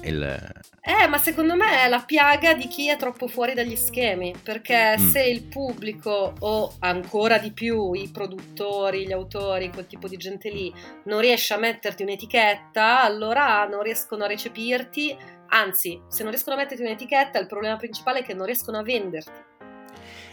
è 0.00 0.08
il... 0.08 0.52
Eh, 0.86 1.06
ma 1.06 1.16
secondo 1.16 1.54
me 1.56 1.82
è 1.82 1.88
la 1.88 2.02
piaga 2.04 2.52
di 2.52 2.68
chi 2.68 2.90
è 2.90 2.96
troppo 2.98 3.26
fuori 3.26 3.54
dagli 3.54 3.74
schemi, 3.74 4.34
perché 4.42 4.96
Mm. 4.98 5.08
se 5.08 5.22
il 5.22 5.44
pubblico 5.44 6.34
o 6.38 6.74
ancora 6.80 7.38
di 7.38 7.52
più 7.52 7.94
i 7.94 8.10
produttori, 8.10 9.06
gli 9.06 9.12
autori, 9.12 9.70
quel 9.70 9.86
tipo 9.86 10.08
di 10.08 10.18
gente 10.18 10.50
lì, 10.50 10.70
non 11.04 11.20
riesce 11.20 11.54
a 11.54 11.58
metterti 11.58 12.02
un'etichetta, 12.02 13.02
allora 13.02 13.66
non 13.66 13.82
riescono 13.82 14.24
a 14.24 14.26
recepirti, 14.26 15.16
anzi, 15.48 15.98
se 16.06 16.22
non 16.22 16.30
riescono 16.32 16.56
a 16.56 16.58
metterti 16.58 16.82
un'etichetta, 16.82 17.38
il 17.38 17.46
problema 17.46 17.76
principale 17.76 18.18
è 18.18 18.22
che 18.22 18.34
non 18.34 18.44
riescono 18.44 18.76
a 18.76 18.82
venderti. 18.82 19.42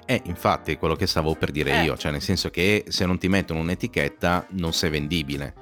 Eh, 0.05 0.21
infatti, 0.25 0.73
è 0.73 0.77
quello 0.77 0.95
che 0.95 1.07
stavo 1.07 1.33
per 1.35 1.51
dire 1.51 1.79
Eh. 1.79 1.83
io, 1.83 1.95
cioè 1.95 2.11
nel 2.11 2.21
senso 2.21 2.49
che 2.49 2.83
se 2.89 3.05
non 3.05 3.17
ti 3.17 3.29
mettono 3.29 3.61
un'etichetta 3.61 4.47
non 4.49 4.73
sei 4.73 4.89
vendibile. 4.89 5.53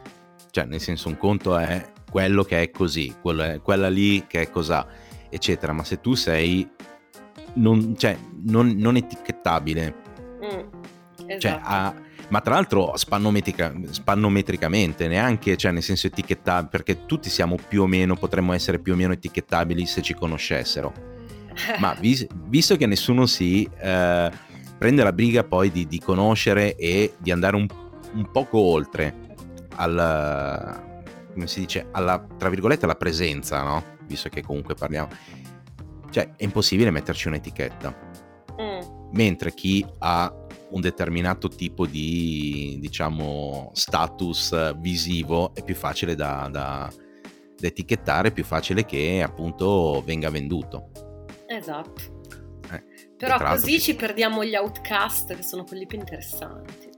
Cioè, 0.49 0.65
nel 0.65 0.81
senso, 0.81 1.09
un 1.09 1.17
conto 1.17 1.55
è 1.59 1.91
quello 2.09 2.43
che 2.43 2.61
è 2.61 2.71
così, 2.71 3.13
è- 3.21 3.61
quella 3.61 3.89
lì 3.89 4.25
che 4.27 4.41
è 4.41 4.49
cosà, 4.49 4.85
eccetera. 5.29 5.73
Ma 5.73 5.83
se 5.83 5.99
tu 6.01 6.13
sei 6.15 6.67
non, 7.55 7.95
cioè, 7.97 8.17
non, 8.45 8.75
non 8.77 8.95
etichettabile, 8.95 10.07
Mm, 10.43 11.29
cioè, 11.39 11.51
esatto. 11.51 11.61
a- 11.65 11.93
ma 12.29 12.41
tra 12.41 12.53
l'altro 12.53 12.95
spannometrica- 12.95 13.73
spannometricamente, 13.89 15.07
neanche 15.07 15.57
cioè, 15.57 15.71
nel 15.71 15.81
senso 15.83 16.07
etichettabile, 16.07 16.69
perché 16.69 17.05
tutti 17.05 17.29
siamo 17.29 17.57
più 17.67 17.81
o 17.81 17.87
meno, 17.87 18.15
potremmo 18.15 18.53
essere 18.53 18.79
più 18.79 18.93
o 18.93 18.95
meno 18.95 19.13
etichettabili 19.13 19.85
se 19.85 20.01
ci 20.01 20.13
conoscessero. 20.13 20.93
Ma 21.79 21.93
vis- 21.99 22.27
visto 22.45 22.77
che 22.77 22.85
nessuno 22.85 23.25
si 23.25 23.67
eh, 23.81 24.31
prende 24.77 25.03
la 25.03 25.11
briga 25.11 25.43
poi 25.43 25.71
di, 25.71 25.87
di 25.87 25.99
conoscere 25.99 26.75
e 26.75 27.13
di 27.17 27.31
andare 27.31 27.55
un, 27.57 27.65
un 28.13 28.31
poco 28.31 28.59
oltre 28.59 29.13
al 29.75 30.87
come 31.31 31.47
si 31.47 31.61
dice 31.61 31.87
alla 31.91 32.25
tra 32.37 32.49
virgolette 32.49 32.85
alla 32.85 32.95
presenza 32.95 33.61
no? 33.63 33.83
Visto 34.05 34.29
che 34.29 34.41
comunque 34.41 34.75
parliamo. 34.75 35.09
Cioè 36.09 36.35
è 36.35 36.43
impossibile 36.43 36.91
metterci 36.91 37.27
un'etichetta. 37.27 38.07
Mm, 38.61 39.09
mentre 39.13 39.53
chi 39.53 39.85
ha 39.99 40.33
un 40.71 40.81
determinato 40.81 41.47
tipo 41.47 41.85
di 41.85 42.77
diciamo 42.79 43.71
status 43.73 44.77
visivo 44.77 45.53
è 45.55 45.63
più 45.63 45.75
facile 45.75 46.15
da, 46.15 46.47
da- 46.51 46.91
da 47.59 47.67
etichettare 47.67 48.29
è 48.29 48.31
più 48.31 48.43
facile 48.43 48.85
che 48.85 49.21
appunto 49.21 50.01
venga 50.05 50.29
venduto. 50.29 50.91
Esatto. 51.47 52.21
Eh, 52.71 52.83
Però 53.17 53.37
così 53.37 53.79
ci 53.79 53.95
perdiamo 53.95 54.45
gli 54.45 54.55
outcast 54.55 55.35
che 55.35 55.43
sono 55.43 55.63
quelli 55.63 55.85
più 55.85 55.97
interessanti. 55.97 56.88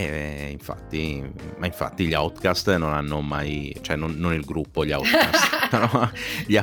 Eh, 0.00 0.48
infatti, 0.50 1.22
ma 1.58 1.66
infatti 1.66 2.06
gli 2.06 2.14
Outcast 2.14 2.74
non 2.76 2.94
hanno 2.94 3.20
mai, 3.20 3.76
cioè 3.82 3.96
non, 3.96 4.14
non 4.16 4.32
il 4.32 4.46
gruppo, 4.46 4.82
gli 4.82 4.92
Outcast, 4.92 5.68
no, 5.76 6.10
gli, 6.46 6.58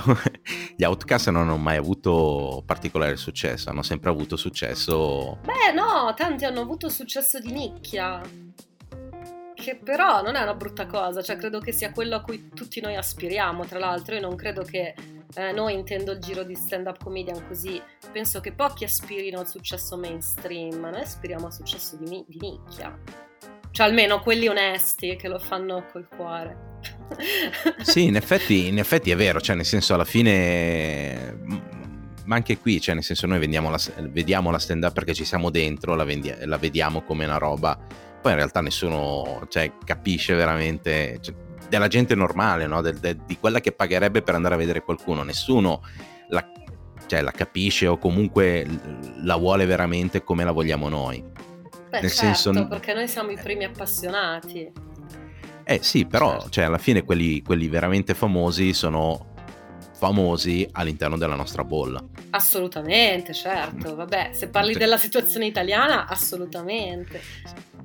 gli 0.75 0.83
Outcast 0.83 1.29
non 1.29 1.43
hanno 1.43 1.57
mai 1.57 1.77
avuto 1.77 2.63
particolare 2.65 3.15
successo, 3.15 3.69
hanno 3.69 3.83
sempre 3.83 4.09
avuto 4.09 4.37
successo. 4.37 5.37
Beh, 5.43 5.71
no, 5.71 6.11
tanti 6.15 6.45
hanno 6.45 6.61
avuto 6.61 6.89
successo 6.89 7.39
di 7.39 7.51
nicchia. 7.51 8.21
Che 9.53 9.75
però 9.75 10.21
non 10.23 10.35
è 10.35 10.41
una 10.41 10.55
brutta 10.55 10.87
cosa, 10.87 11.21
cioè 11.21 11.35
credo 11.35 11.59
che 11.59 11.71
sia 11.71 11.91
quello 11.91 12.15
a 12.15 12.21
cui 12.21 12.49
tutti 12.49 12.81
noi 12.81 12.95
aspiriamo. 12.95 13.65
Tra 13.65 13.77
l'altro, 13.77 14.15
io 14.15 14.21
non 14.21 14.35
credo 14.35 14.63
che 14.63 14.95
eh, 15.35 15.51
noi 15.51 15.73
intendo 15.73 16.13
il 16.13 16.19
giro 16.19 16.43
di 16.43 16.55
stand-up 16.55 17.03
comedian 17.03 17.45
così. 17.47 17.79
Penso 18.11 18.39
che 18.39 18.51
pochi 18.51 18.83
aspirino 18.83 19.39
al 19.39 19.47
successo 19.47 19.95
mainstream, 19.97 20.79
ma 20.79 20.89
noi 20.89 21.01
aspiriamo 21.01 21.45
al 21.45 21.53
successo 21.53 21.97
di, 21.97 22.09
ni- 22.09 22.25
di 22.27 22.37
nicchia. 22.39 23.25
Cioè, 23.77 23.85
almeno 23.85 24.21
quelli 24.21 24.47
onesti 24.47 25.17
che 25.17 25.27
lo 25.27 25.37
fanno 25.37 25.85
col 25.91 26.07
cuore. 26.07 26.79
Sì, 27.83 28.05
in 28.05 28.15
effetti, 28.15 28.65
in 28.65 28.79
effetti 28.79 29.11
è 29.11 29.15
vero, 29.15 29.39
cioè 29.39 29.55
nel 29.55 29.65
senso 29.65 29.93
alla 29.93 30.03
fine, 30.03 31.33
mm, 31.33 31.57
ma 32.25 32.35
anche 32.35 32.57
qui, 32.57 32.81
cioè 32.81 32.95
nel 32.95 33.03
senso 33.03 33.27
noi 33.27 33.37
vediamo 33.37 33.69
la, 33.69 33.79
vediamo 34.09 34.49
la 34.49 34.57
stand-up 34.57 34.93
perché 34.93 35.13
ci 35.13 35.25
siamo 35.25 35.51
dentro, 35.51 35.93
la, 35.93 36.03
vendi- 36.03 36.33
la 36.45 36.57
vediamo 36.57 37.03
come 37.03 37.25
una 37.25 37.37
roba, 37.37 37.77
poi 38.19 38.31
in 38.31 38.37
realtà 38.37 38.61
nessuno 38.61 39.45
cioè, 39.47 39.71
capisce 39.85 40.33
veramente, 40.33 41.19
cioè, 41.21 41.35
della 41.69 41.87
gente 41.87 42.15
normale, 42.15 42.65
no? 42.65 42.81
Del- 42.81 42.97
del- 42.97 43.21
di 43.27 43.37
quella 43.37 43.59
che 43.59 43.73
pagherebbe 43.73 44.23
per 44.23 44.33
andare 44.33 44.55
a 44.55 44.57
vedere 44.57 44.81
qualcuno, 44.81 45.21
nessuno 45.21 45.81
la, 46.29 46.43
cioè, 47.05 47.21
la 47.21 47.31
capisce 47.31 47.85
o 47.85 47.99
comunque 47.99 48.65
la 49.21 49.35
vuole 49.35 49.67
veramente 49.67 50.23
come 50.23 50.43
la 50.43 50.51
vogliamo 50.51 50.89
noi. 50.89 51.45
Beh, 51.99 52.01
Nel 52.01 52.11
certo, 52.11 52.35
senso- 52.53 52.67
perché 52.67 52.93
noi 52.93 53.07
siamo 53.07 53.31
i 53.31 53.37
primi 53.41 53.63
appassionati. 53.65 54.71
Eh 55.63 55.79
sì, 55.83 56.05
però 56.05 56.31
Certo. 56.33 56.49
cioè, 56.49 56.63
alla 56.65 56.77
fine 56.77 57.03
quelli, 57.03 57.41
quelli 57.41 57.67
veramente 57.67 58.13
famosi 58.13 58.73
sono 58.73 59.33
famosi 59.97 60.67
all'interno 60.73 61.17
della 61.17 61.35
nostra 61.35 61.63
bolla. 61.63 62.01
Assolutamente, 62.29 63.33
certo. 63.33 63.95
Vabbè, 63.95 64.29
se 64.31 64.47
parli 64.49 64.73
Sì. 64.73 64.79
della 64.79 64.97
situazione 64.97 65.47
italiana, 65.47 66.05
assolutamente. 66.07 67.19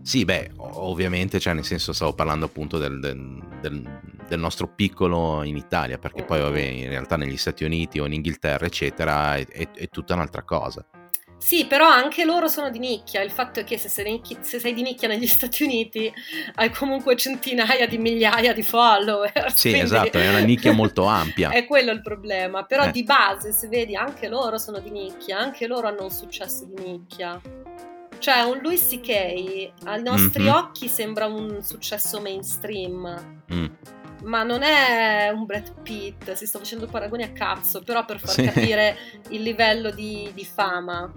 Sì, 0.03 0.25
beh, 0.25 0.51
ovviamente, 0.57 1.41
cioè, 1.41 1.55
nel 1.55 1.65
senso 1.65 1.93
stavo 1.93 2.13
parlando 2.13 2.45
appunto 2.47 2.77
del, 2.77 3.01
del- 3.01 3.43
del- 3.61 4.39
nostro 4.39 4.67
piccolo 4.69 5.43
in 5.43 5.57
Italia, 5.57 5.99
perché 5.99 6.23
poi 6.25 6.41
vabbè, 6.41 6.61
in 6.61 6.89
realtà 6.89 7.17
negli 7.17 7.37
Stati 7.37 7.65
Uniti 7.65 7.99
o 8.01 8.07
in 8.07 8.13
Inghilterra, 8.15 8.65
eccetera, 8.67 9.37
è, 9.37 9.47
è- 9.47 9.71
è 9.71 9.89
tutta 9.89 10.15
un'altra 10.15 10.43
cosa. 10.43 10.85
Sì, 11.43 11.67
però 11.67 11.89
anche 11.89 12.25
loro 12.25 12.47
sono 12.47 12.71
di 12.71 12.79
nicchia. 12.79 13.21
Il 13.21 13.33
fatto 13.33 13.59
è 13.59 13.65
che 13.65 13.77
se 13.77 13.89
sei, 13.89 14.05
nicchi- 14.13 14.37
se 14.43 14.61
sei 14.61 14.73
di 14.75 14.83
nicchia 14.83 15.09
negli 15.09 15.27
Stati 15.27 15.65
Uniti 15.65 16.11
hai 16.55 16.71
comunque 16.71 17.17
centinaia 17.17 17.87
di 17.89 17.99
migliaia 17.99 18.53
di 18.53 18.63
follower. 18.63 19.53
Sì, 19.53 19.77
esatto, 19.77 20.19
è 20.19 20.29
una 20.29 20.39
nicchia 20.39 20.71
molto 20.73 21.05
ampia. 21.05 21.51
È 21.51 21.67
quello 21.67 21.91
il 21.91 22.01
problema. 22.01 22.63
Però 22.63 22.85
Eh. 22.85 22.93
di 22.93 23.03
base, 23.03 23.51
se 23.53 23.67
vedi, 23.67 23.97
anche 23.97 24.29
loro 24.29 24.57
sono 24.57 24.79
di 24.79 24.91
nicchia, 24.91 25.37
anche 25.39 25.67
loro 25.67 25.89
hanno 25.89 26.05
un 26.05 26.11
successo 26.13 26.65
di 26.73 26.81
nicchia. 26.85 27.41
Cioè, 28.19 28.43
un 28.43 28.61
Louis 28.63 28.87
C.K. 28.87 29.09
ai 29.09 30.03
nostri 30.03 30.45
Mhm. 30.45 30.49
occhi 30.49 30.87
sembra 30.89 31.27
un 31.27 31.61
successo 31.61 32.21
mainstream. 32.21 33.43
Mm. 33.53 33.65
Ma 34.25 34.43
non 34.43 34.63
è 34.63 35.31
un 35.35 35.45
Brad 35.47 35.81
Pitt, 35.83 36.33
si 36.35 36.47
sto 36.47 36.59
facendo 36.59 36.87
paragoni 36.87 37.23
a 37.25 37.31
cazzo, 37.31 37.83
però 37.83 38.05
per 38.05 38.19
far 38.21 38.31
Sì. 38.31 38.43
capire 38.45 38.97
il 39.31 39.43
livello 39.43 39.91
di, 39.91 40.31
di 40.35 40.45
fama. 40.45 41.13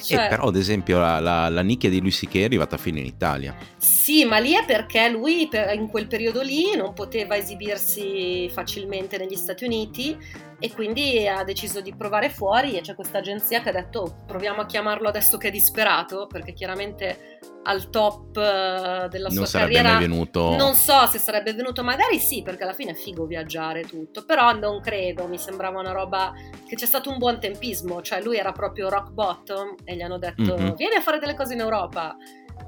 Cioè, 0.00 0.28
però, 0.28 0.46
ad 0.48 0.56
esempio, 0.56 0.98
la, 0.98 1.18
la- 1.20 1.48
la 1.48 1.60
nicchia 1.62 1.90
di 1.90 2.00
Lucy 2.00 2.26
Kay 2.28 2.42
è 2.42 2.44
arrivata 2.44 2.76
fino 2.76 2.98
in 2.98 3.04
Italia. 3.06 3.54
Sì, 3.76 3.97
ma 4.24 4.38
lì 4.38 4.52
è 4.52 4.64
perché 4.64 5.08
lui 5.08 5.48
in 5.74 5.88
quel 5.88 6.06
periodo 6.06 6.40
lì 6.42 6.74
non 6.76 6.92
poteva 6.92 7.36
esibirsi 7.36 8.48
facilmente 8.52 9.18
negli 9.18 9.36
Stati 9.36 9.64
Uniti 9.64 10.16
e 10.60 10.72
quindi 10.72 11.26
ha 11.28 11.44
deciso 11.44 11.80
di 11.80 11.94
provare 11.94 12.30
fuori 12.30 12.76
e 12.76 12.80
c'è 12.80 12.94
questa 12.94 13.18
agenzia 13.18 13.60
che 13.60 13.68
ha 13.68 13.72
detto 13.72 14.00
"Oh, 14.00 14.24
proviamo 14.26 14.60
a 14.62 14.66
chiamarlo 14.66 15.08
adesso 15.08 15.36
che 15.36 15.48
è 15.48 15.50
disperato 15.50 16.26
perché 16.26 16.52
chiaramente 16.52 17.38
al 17.64 17.90
top 17.90 18.36
eh, 18.38 19.08
della 19.10 19.28
non 19.28 19.46
sua 19.46 19.60
carriera 19.60 19.98
venuto. 19.98 20.56
non 20.56 20.74
so 20.74 21.06
se 21.06 21.18
sarebbe 21.18 21.52
venuto, 21.52 21.84
magari 21.84 22.18
sì, 22.18 22.40
perché 22.42 22.62
alla 22.62 22.72
fine 22.72 22.92
è 22.92 22.94
figo 22.94 23.26
viaggiare 23.26 23.82
tutto, 23.82 24.24
però 24.24 24.52
non 24.52 24.80
credo, 24.80 25.26
mi 25.26 25.36
sembrava 25.38 25.78
una 25.78 25.92
roba 25.92 26.32
che 26.66 26.76
c'è 26.76 26.86
stato 26.86 27.10
un 27.10 27.18
buon 27.18 27.38
tempismo, 27.38 28.00
cioè 28.00 28.22
lui 28.22 28.38
era 28.38 28.52
proprio 28.52 28.88
rock 28.88 29.10
bottom 29.10 29.74
e 29.84 29.96
gli 29.96 30.00
hanno 30.00 30.18
detto 30.18 30.56
Mhm. 30.56 30.76
vieni 30.76 30.94
a 30.94 31.02
fare 31.02 31.18
delle 31.18 31.34
cose 31.34 31.52
in 31.54 31.60
Europa 31.60 32.16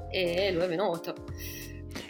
e 0.09 0.51
lui 0.51 0.63
è 0.63 0.67
venuto. 0.67 1.15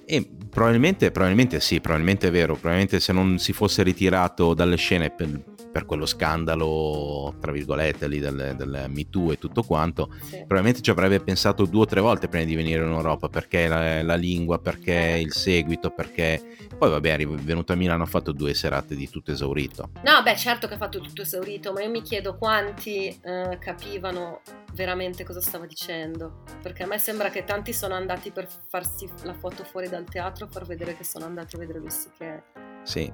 E 0.05 0.27
probabilmente, 0.49 1.11
probabilmente 1.11 1.59
sì, 1.59 1.79
probabilmente 1.79 2.27
è 2.27 2.31
vero. 2.31 2.53
Probabilmente 2.53 2.99
se 2.99 3.13
non 3.13 3.39
si 3.39 3.53
fosse 3.53 3.83
ritirato 3.83 4.53
dalle 4.53 4.75
scene 4.75 5.09
per, 5.09 5.41
per 5.71 5.85
quello 5.85 6.05
scandalo, 6.05 7.35
tra 7.39 7.51
virgolette, 7.51 8.07
lì 8.07 8.19
del, 8.19 8.55
del 8.57 8.85
Me 8.89 9.09
Too 9.09 9.31
e 9.31 9.37
tutto 9.37 9.63
quanto, 9.63 10.09
sì. 10.21 10.37
probabilmente 10.37 10.81
ci 10.81 10.89
avrebbe 10.89 11.19
pensato 11.21 11.65
due 11.65 11.81
o 11.81 11.85
tre 11.85 12.01
volte 12.01 12.27
prima 12.27 12.45
di 12.45 12.55
venire 12.55 12.83
in 12.83 12.91
Europa, 12.91 13.29
perché 13.29 13.67
la, 13.67 14.03
la 14.03 14.15
lingua, 14.15 14.59
perché 14.59 15.19
il 15.21 15.33
seguito, 15.33 15.91
perché... 15.91 16.69
Poi 16.77 16.89
vabbè, 16.89 17.17
è 17.17 17.25
venuto 17.27 17.73
a 17.73 17.75
Milano, 17.75 18.03
ha 18.03 18.07
fatto 18.07 18.31
due 18.31 18.53
serate 18.53 18.95
di 18.95 19.07
tutto 19.09 19.31
esaurito. 19.31 19.91
No, 20.03 20.23
beh, 20.23 20.35
certo 20.35 20.67
che 20.67 20.73
ha 20.73 20.77
fatto 20.77 20.99
tutto 20.99 21.21
esaurito, 21.21 21.71
ma 21.73 21.83
io 21.83 21.89
mi 21.89 22.01
chiedo 22.01 22.35
quanti 22.35 23.07
eh, 23.07 23.57
capivano 23.59 24.41
veramente 24.73 25.23
cosa 25.23 25.41
stava 25.41 25.65
dicendo, 25.67 26.43
perché 26.61 26.83
a 26.83 26.87
me 26.87 26.97
sembra 26.97 27.29
che 27.29 27.43
tanti 27.43 27.71
sono 27.71 27.93
andati 27.93 28.31
per 28.31 28.47
farsi 28.67 29.07
la 29.23 29.33
foto 29.33 29.63
fuori 29.63 29.89
dal 29.89 30.05
teatro, 30.05 30.47
per 30.47 30.65
vedere 30.65 30.95
che 30.97 31.03
sono 31.03 31.25
andati 31.25 31.55
a 31.55 31.59
vedere 31.59 31.79
lui 31.79 31.89
che... 32.17 32.43
Sì, 32.83 33.11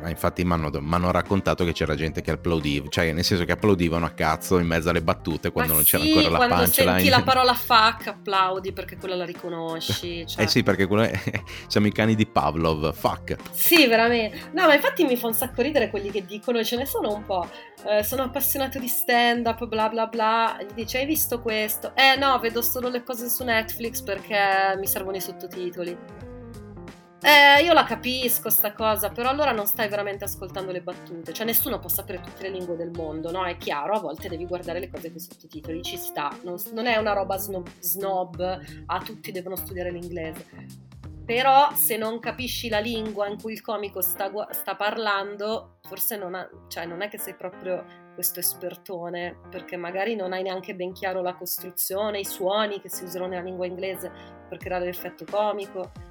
ma 0.00 0.10
infatti 0.10 0.44
mi 0.44 0.52
hanno 0.52 1.10
raccontato 1.10 1.64
che 1.64 1.72
c'era 1.72 1.94
gente 1.94 2.20
che 2.20 2.30
applaudiva, 2.30 2.88
cioè 2.88 3.12
nel 3.12 3.24
senso 3.24 3.44
che 3.44 3.52
applaudivano 3.52 4.04
a 4.04 4.10
cazzo 4.10 4.58
in 4.58 4.66
mezzo 4.66 4.90
alle 4.90 5.02
battute 5.02 5.50
quando 5.50 5.72
Ma 5.72 5.78
non 5.78 5.86
sì, 5.86 5.96
c'era 5.96 6.04
ancora 6.04 6.28
la 6.28 6.36
quando 6.36 6.54
punchline. 6.64 6.90
senti 6.90 7.08
la 7.08 7.22
parola 7.24 7.54
fuck 7.54 8.06
applaudi 8.08 8.72
perché 8.72 8.96
quella 8.96 9.14
la 9.16 9.24
riconosci. 9.24 10.26
Cioè. 10.26 10.44
Eh 10.44 10.46
sì, 10.48 10.62
perché 10.62 10.86
quello 10.86 11.02
è... 11.02 11.20
siamo 11.66 11.86
i 11.86 11.92
cani 11.92 12.14
di 12.14 12.26
Pavlov, 12.26 12.92
fuck. 12.92 13.36
Sì, 13.52 13.86
veramente. 13.86 14.50
No, 14.52 14.66
ma 14.66 14.74
infatti 14.74 15.04
mi 15.04 15.16
fa 15.16 15.26
un 15.28 15.34
sacco 15.34 15.62
ridere 15.62 15.90
quelli 15.90 16.10
che 16.10 16.24
dicono, 16.24 16.62
ce 16.62 16.76
ne 16.76 16.86
sono 16.86 17.12
un 17.14 17.24
po'. 17.24 17.48
Eh, 17.88 18.02
sono 18.02 18.22
appassionato 18.22 18.78
di 18.78 18.88
stand 18.88 19.46
up, 19.46 19.66
bla 19.66 19.88
bla 19.88 20.06
bla. 20.06 20.58
Gli 20.60 20.72
dice, 20.74 20.98
hai 20.98 21.06
visto 21.06 21.40
questo? 21.40 21.92
Eh 21.94 22.16
no, 22.16 22.38
vedo 22.38 22.62
solo 22.62 22.88
le 22.88 23.02
cose 23.02 23.28
su 23.28 23.44
Netflix 23.44 24.02
perché 24.02 24.74
mi 24.78 24.86
servono 24.86 25.16
i 25.16 25.20
sottotitoli. 25.20 26.35
Eh, 27.26 27.64
io 27.64 27.72
la 27.72 27.82
capisco 27.82 28.50
sta 28.50 28.72
cosa, 28.72 29.08
però 29.08 29.30
allora 29.30 29.50
non 29.50 29.66
stai 29.66 29.88
veramente 29.88 30.22
ascoltando 30.22 30.70
le 30.70 30.80
battute. 30.80 31.32
Cioè, 31.32 31.44
nessuno 31.44 31.80
può 31.80 31.88
sapere 31.88 32.20
tutte 32.20 32.42
le 32.42 32.50
lingue 32.50 32.76
del 32.76 32.92
mondo, 32.92 33.32
no? 33.32 33.44
È 33.44 33.56
chiaro, 33.56 33.94
a 33.94 33.98
volte 33.98 34.28
devi 34.28 34.46
guardare 34.46 34.78
le 34.78 34.88
cose 34.88 35.08
con 35.08 35.16
i 35.16 35.20
sottotitoli, 35.20 35.82
ci 35.82 35.96
sta. 35.96 36.30
Non, 36.44 36.54
non 36.72 36.86
è 36.86 36.96
una 36.98 37.14
roba 37.14 37.36
snob, 37.36 37.68
snob, 37.80 38.60
ah, 38.86 39.00
tutti 39.00 39.32
devono 39.32 39.56
studiare 39.56 39.90
l'inglese. 39.90 40.46
Però 41.24 41.74
se 41.74 41.96
non 41.96 42.20
capisci 42.20 42.68
la 42.68 42.78
lingua 42.78 43.26
in 43.26 43.42
cui 43.42 43.54
il 43.54 43.60
comico 43.60 44.00
sta, 44.02 44.30
sta 44.52 44.76
parlando, 44.76 45.78
forse 45.82 46.16
non, 46.16 46.36
ha, 46.36 46.48
cioè 46.68 46.86
non 46.86 47.02
è 47.02 47.08
che 47.08 47.18
sei 47.18 47.34
proprio 47.34 47.84
questo 48.14 48.38
espertone, 48.38 49.36
perché 49.50 49.76
magari 49.76 50.14
non 50.14 50.32
hai 50.32 50.44
neanche 50.44 50.76
ben 50.76 50.92
chiaro 50.92 51.22
la 51.22 51.34
costruzione, 51.34 52.20
i 52.20 52.24
suoni 52.24 52.80
che 52.80 52.88
si 52.88 53.02
usano 53.02 53.26
nella 53.26 53.42
lingua 53.42 53.66
inglese 53.66 54.12
per 54.48 54.58
creare 54.58 54.84
l'effetto 54.84 55.24
comico 55.28 56.05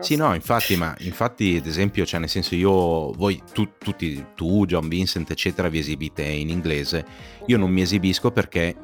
sì, 0.00 0.16
no, 0.16 0.34
infatti, 0.34 0.76
ma 0.76 0.94
infatti, 1.00 1.56
ad 1.56 1.66
esempio, 1.66 2.04
cioè, 2.04 2.20
nel 2.20 2.28
senso, 2.28 2.54
io, 2.54 3.12
voi, 3.12 3.40
tu, 3.52 3.68
tutti, 3.78 4.26
tu, 4.34 4.64
John 4.66 4.88
Vincent, 4.88 5.30
eccetera, 5.30 5.68
vi 5.68 5.78
esibite 5.78 6.22
in 6.22 6.48
inglese. 6.48 7.04
Io 7.46 7.56
non 7.56 7.70
mi 7.70 7.82
esibisco 7.82 8.30
perché 8.30 8.74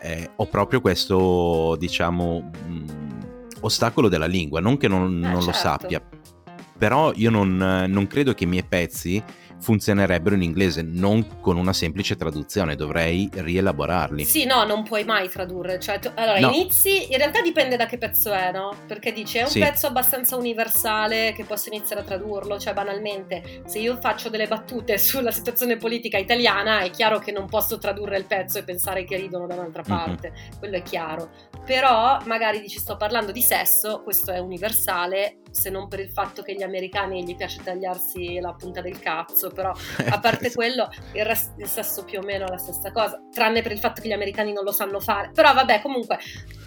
eh, 0.00 0.30
ho 0.34 0.46
proprio 0.46 0.80
questo, 0.80 1.76
diciamo, 1.78 2.50
mh, 2.66 2.72
mm, 2.72 2.88
ostacolo 3.60 4.08
della 4.08 4.26
lingua. 4.26 4.60
Non 4.60 4.76
che 4.76 4.88
non, 4.88 5.22
eh, 5.24 5.28
non 5.28 5.40
certo. 5.40 5.46
lo 5.46 5.52
sappia, 5.52 6.02
però 6.76 7.12
io 7.14 7.30
non, 7.30 7.56
non 7.88 8.06
credo 8.06 8.34
che 8.34 8.44
i 8.44 8.48
miei 8.48 8.64
pezzi 8.64 9.22
funzionerebbero 9.64 10.34
in 10.34 10.42
inglese, 10.42 10.82
non 10.82 11.40
con 11.40 11.56
una 11.56 11.72
semplice 11.72 12.16
traduzione, 12.16 12.76
dovrei 12.76 13.28
rielaborarli. 13.32 14.22
Sì, 14.24 14.44
no, 14.44 14.64
non 14.64 14.84
puoi 14.84 15.04
mai 15.04 15.30
tradurre. 15.30 15.80
Cioè, 15.80 15.98
tu, 15.98 16.10
allora, 16.14 16.38
no. 16.38 16.50
inizi, 16.50 17.10
in 17.10 17.16
realtà 17.16 17.40
dipende 17.40 17.76
da 17.76 17.86
che 17.86 17.96
pezzo 17.96 18.30
è, 18.30 18.52
no? 18.52 18.76
Perché 18.86 19.12
dici, 19.12 19.38
è 19.38 19.42
un 19.42 19.48
sì. 19.48 19.60
pezzo 19.60 19.86
abbastanza 19.86 20.36
universale 20.36 21.32
che 21.32 21.44
posso 21.44 21.70
iniziare 21.70 22.02
a 22.02 22.04
tradurlo, 22.04 22.58
cioè 22.58 22.74
banalmente, 22.74 23.62
se 23.64 23.78
io 23.78 23.96
faccio 23.96 24.28
delle 24.28 24.46
battute 24.46 24.98
sulla 24.98 25.30
situazione 25.30 25.78
politica 25.78 26.18
italiana, 26.18 26.80
è 26.80 26.90
chiaro 26.90 27.18
che 27.18 27.32
non 27.32 27.46
posso 27.48 27.78
tradurre 27.78 28.18
il 28.18 28.26
pezzo 28.26 28.58
e 28.58 28.64
pensare 28.64 29.04
che 29.04 29.16
ridono 29.16 29.46
da 29.46 29.54
un'altra 29.54 29.82
parte, 29.82 30.30
mm-hmm. 30.30 30.58
quello 30.58 30.76
è 30.76 30.82
chiaro. 30.82 31.30
Però 31.64 32.18
magari 32.26 32.60
dici, 32.60 32.78
sto 32.78 32.98
parlando 32.98 33.32
di 33.32 33.40
sesso, 33.40 34.02
questo 34.02 34.30
è 34.30 34.38
universale, 34.38 35.38
se 35.54 35.70
non 35.70 35.86
per 35.86 36.00
il 36.00 36.10
fatto 36.10 36.42
che 36.42 36.54
gli 36.54 36.62
americani 36.62 37.24
gli 37.24 37.36
piace 37.36 37.62
tagliarsi 37.62 38.40
la 38.40 38.52
punta 38.54 38.80
del 38.80 38.98
cazzo, 38.98 39.50
però 39.50 39.70
a 40.10 40.18
parte 40.18 40.52
quello 40.52 40.88
il, 41.12 41.24
rest- 41.24 41.58
il 41.58 41.68
sesso 41.68 42.04
più 42.04 42.18
o 42.18 42.22
meno 42.22 42.46
è 42.46 42.50
la 42.50 42.58
stessa 42.58 42.90
cosa, 42.90 43.22
tranne 43.30 43.62
per 43.62 43.72
il 43.72 43.78
fatto 43.78 44.02
che 44.02 44.08
gli 44.08 44.12
americani 44.12 44.52
non 44.52 44.64
lo 44.64 44.72
sanno 44.72 44.98
fare. 44.98 45.30
Però 45.32 45.52
vabbè, 45.54 45.80
comunque, 45.80 46.18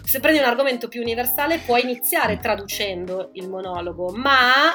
se 0.02 0.20
prendi 0.20 0.40
un 0.40 0.46
argomento 0.46 0.88
più 0.88 1.02
universale 1.02 1.58
puoi 1.58 1.82
iniziare 1.82 2.38
traducendo 2.38 3.28
il 3.34 3.48
monologo, 3.48 4.10
ma 4.10 4.74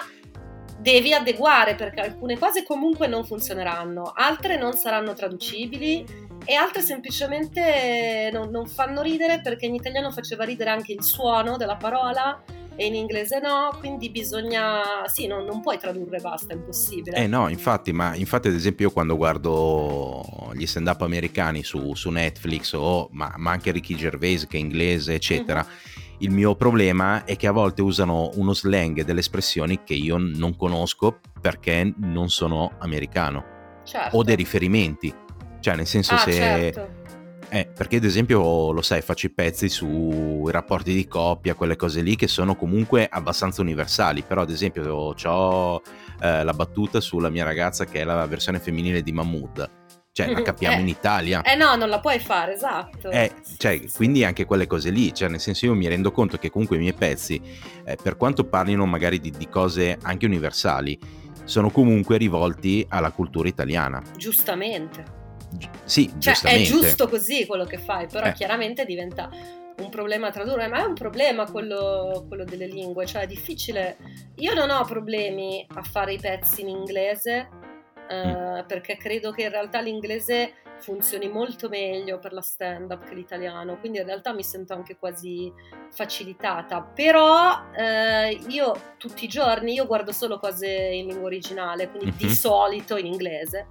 devi 0.78 1.14
adeguare 1.14 1.76
perché 1.76 2.02
alcune 2.02 2.38
cose 2.38 2.64
comunque 2.64 3.08
non 3.08 3.26
funzioneranno, 3.26 4.12
altre 4.14 4.58
non 4.58 4.74
saranno 4.74 5.14
traducibili 5.14 6.06
e 6.46 6.54
altre 6.56 6.82
semplicemente 6.82 8.30
non, 8.32 8.50
non 8.50 8.68
fanno 8.68 9.02
ridere 9.02 9.42
perché 9.42 9.66
in 9.66 9.76
italiano 9.76 10.12
faceva 10.12 10.44
ridere 10.44 10.70
anche 10.70 10.92
il 10.92 11.02
suono 11.02 11.58
della 11.58 11.78
parola 11.78 12.44
e 12.76 12.86
in 12.86 12.96
inglese 12.96 13.40
no, 13.40 13.76
quindi 13.80 14.10
bisogna, 14.10 14.82
sì, 15.06 15.28
non, 15.28 15.46
non 15.46 15.62
puoi 15.62 15.78
tradurre 15.78 16.20
basta, 16.20 16.54
è 16.54 16.56
impossibile. 16.56 17.18
Eh 17.18 17.28
no, 17.28 17.48
infatti, 17.50 17.92
ma 17.92 18.16
infatti 18.16 18.48
ad 18.48 18.56
esempio 18.56 18.88
io 18.88 18.92
quando 18.92 19.16
guardo 19.16 20.52
gli 20.54 20.66
stand 20.66 20.88
up 20.88 21.02
americani 21.02 21.64
su, 21.64 21.94
su 21.94 22.10
Netflix 22.10 22.74
o 22.74 23.10
ma, 23.12 23.34
ma, 23.38 23.52
anche 23.52 23.72
Ricky 23.72 23.96
Gervais 23.96 24.48
che 24.48 24.58
è 24.58 24.60
inglese, 24.60 25.14
eccetera, 25.14 25.60
uh-huh. 25.60 26.16
il 26.20 26.32
mio 26.32 26.56
problema 26.56 27.26
è 27.26 27.36
che 27.36 27.48
a 27.48 27.52
volte 27.52 27.82
usano 27.82 28.32
uno 28.36 28.54
slang 28.54 29.00
e 29.00 29.04
delle 29.04 29.20
espressioni 29.20 29.84
che 29.84 29.94
io 29.94 30.18
non 30.18 30.56
conosco 30.56 31.20
perché 31.40 31.94
non 31.98 32.30
sono 32.30 32.72
americano. 32.80 33.52
Certo. 33.84 34.18
O 34.18 34.24
dei 34.24 34.36
riferimenti. 34.36 35.14
Cioè, 35.60 35.76
nel 35.76 35.88
senso 35.88 36.14
ah, 36.16 36.18
se... 36.18 36.32
Certo 36.32 37.02
eh, 37.54 37.68
perché 37.68 37.98
ad 37.98 38.04
esempio, 38.04 38.72
lo 38.72 38.82
sai, 38.82 39.04
faccio 39.04 39.28
i 39.28 39.30
pezzi 39.30 39.70
sui 39.70 40.52
rapporti 40.52 40.92
di 40.92 41.08
coppia, 41.08 41.54
quelle 41.54 41.76
cose 41.76 42.02
lì 42.02 42.16
che 42.16 42.28
sono 42.28 42.56
comunque 42.56 43.08
abbastanza 43.08 43.62
universali, 43.62 44.24
però 44.24 44.42
ad 44.42 44.50
esempio 44.50 44.84
ho 44.92 45.82
eh, 46.20 46.44
la 46.44 46.54
battuta 46.54 47.00
sulla 47.00 47.30
mia 47.30 47.44
ragazza 47.44 47.86
che 47.86 48.02
è 48.02 48.04
la 48.04 48.26
versione 48.26 48.60
femminile 48.60 49.04
di 49.04 49.12
Mahmood. 49.12 49.70
Cioè, 50.12 50.32
la 50.32 50.42
capiamo 50.42 50.78
eh, 50.78 50.80
in 50.80 50.88
Italia. 50.88 51.42
Eh 51.44 51.54
no, 51.54 51.76
non 51.76 51.90
la 51.90 52.00
puoi 52.00 52.18
fare, 52.18 52.54
esatto. 52.54 53.12
Eh, 53.12 53.32
cioè, 53.58 53.80
quindi 53.96 54.24
anche 54.24 54.46
quelle 54.46 54.66
cose 54.66 54.90
lì, 54.90 55.14
cioè 55.14 55.30
nel 55.30 55.40
senso 55.40 55.68
io 55.68 55.76
mi 55.76 55.88
rendo 55.88 56.12
conto 56.12 56.38
che 56.38 56.50
comunque 56.50 56.78
i 56.78 56.80
miei 56.80 56.94
pezzi, 56.94 57.40
eh, 57.86 57.98
per 58.02 58.18
quanto 58.18 58.46
parlino 58.46 58.88
magari 58.88 59.20
di, 59.20 59.30
di 59.30 59.48
cose 59.48 60.00
anche 60.02 60.26
universali, 60.26 61.00
sono 61.44 61.70
comunque 61.70 62.18
rivolti 62.18 62.84
alla 62.90 63.12
cultura 63.12 63.48
italiana. 63.48 64.02
Giustamente 64.18 65.22
sì, 65.84 66.12
cioè, 66.20 66.36
è 66.42 66.62
giusto 66.62 67.08
così 67.08 67.46
quello 67.46 67.66
che 67.66 67.78
fai, 67.78 68.08
però 68.08 68.28
eh. 68.28 68.34
chiaramente 68.34 68.86
diventa 68.86 69.30
un 69.78 69.90
problema 69.90 70.30
tradurre, 70.30 70.68
ma 70.68 70.82
è 70.82 70.86
un 70.86 70.94
problema 70.94 71.50
quello, 71.50 72.26
quello, 72.28 72.44
delle 72.44 72.68
lingue, 72.68 73.06
cioè 73.06 73.24
è 73.24 73.28
difficile. 73.28 73.98
Io 74.36 74.54
non 74.54 74.70
ho 74.70 74.84
problemi 74.86 75.66
a 75.76 75.84
fare 75.84 76.14
i 76.14 76.20
pezzi 76.20 76.62
in 76.62 76.70
inglese 76.70 77.50
eh, 78.08 78.26
mm. 78.26 78.66
perché 78.68 78.98
credo 78.98 79.32
che 79.32 79.44
in 79.44 79.50
realtà 79.50 79.80
l'inglese 79.82 80.54
funzioni 80.80 81.30
molto 81.30 81.70
meglio 81.70 82.20
per 82.20 82.34
la 82.34 82.42
stand 82.42 82.92
up 82.92 83.06
che 83.06 83.16
l'italiano, 83.16 83.80
quindi 83.80 84.00
in 84.00 84.06
realtà 84.06 84.34
mi 84.34 84.44
sento 84.44 84.74
anche 84.74 84.98
quasi 84.98 85.52
facilitata, 85.90 86.82
però 86.82 87.72
eh, 87.76 88.38
io 88.50 88.94
tutti 88.98 89.24
i 89.24 89.30
giorni 89.30 89.74
io 89.74 89.86
guardo 89.86 90.12
solo 90.12 90.40
cose 90.40 90.68
in 90.68 91.08
lingua 91.08 91.28
originale, 91.28 91.90
quindi 91.90 92.08
mm-hmm. 92.08 92.18
di 92.18 92.30
solito 92.36 92.98
in 92.98 93.06
inglese 93.06 93.68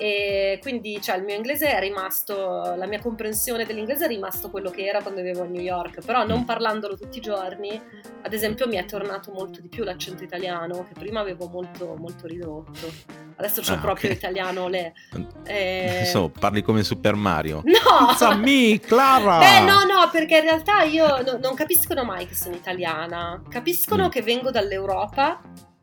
e 0.00 0.58
quindi 0.62 0.98
cioè, 1.02 1.18
il 1.18 1.24
mio 1.24 1.34
inglese 1.34 1.76
è 1.76 1.78
rimasto, 1.78 2.74
la 2.74 2.86
mia 2.86 3.02
comprensione 3.02 3.66
dell'inglese 3.66 4.06
è 4.06 4.08
rimasto 4.08 4.48
quello 4.48 4.70
che 4.70 4.86
era 4.86 5.02
quando 5.02 5.20
vivevo 5.20 5.42
a 5.42 5.46
New 5.46 5.60
York, 5.60 6.02
però 6.02 6.24
non 6.24 6.40
mm. 6.40 6.44
parlandolo 6.44 6.96
tutti 6.96 7.18
i 7.18 7.20
giorni, 7.20 7.78
ad 8.22 8.32
esempio 8.32 8.66
mi 8.66 8.76
è 8.76 8.86
tornato 8.86 9.30
molto 9.30 9.60
di 9.60 9.68
più 9.68 9.84
l'accento 9.84 10.24
italiano, 10.24 10.86
che 10.88 10.94
prima 10.98 11.20
avevo 11.20 11.48
molto, 11.48 11.96
molto 11.98 12.26
ridotto. 12.26 12.90
Adesso 13.36 13.60
c'ho 13.60 13.74
ah, 13.74 13.78
proprio 13.78 14.10
okay. 14.10 14.16
italiano 14.16 14.68
le... 14.68 14.94
Eh... 15.44 15.88
Adesso 15.88 16.30
parli 16.30 16.62
come 16.62 16.82
Super 16.82 17.14
Mario. 17.14 17.62
No! 17.70 18.36
Me, 18.36 18.78
Clara! 18.80 19.38
Beh, 19.38 19.60
no, 19.60 19.84
no, 19.84 20.08
perché 20.10 20.38
in 20.38 20.44
realtà 20.44 20.82
io 20.82 21.22
no, 21.22 21.38
non 21.40 21.54
capiscono 21.54 22.04
mai 22.04 22.26
che 22.26 22.34
sono 22.34 22.54
italiana. 22.54 23.42
Capiscono 23.48 24.06
mm. 24.06 24.08
che 24.08 24.22
vengo 24.22 24.50
dall'Europa 24.50 25.40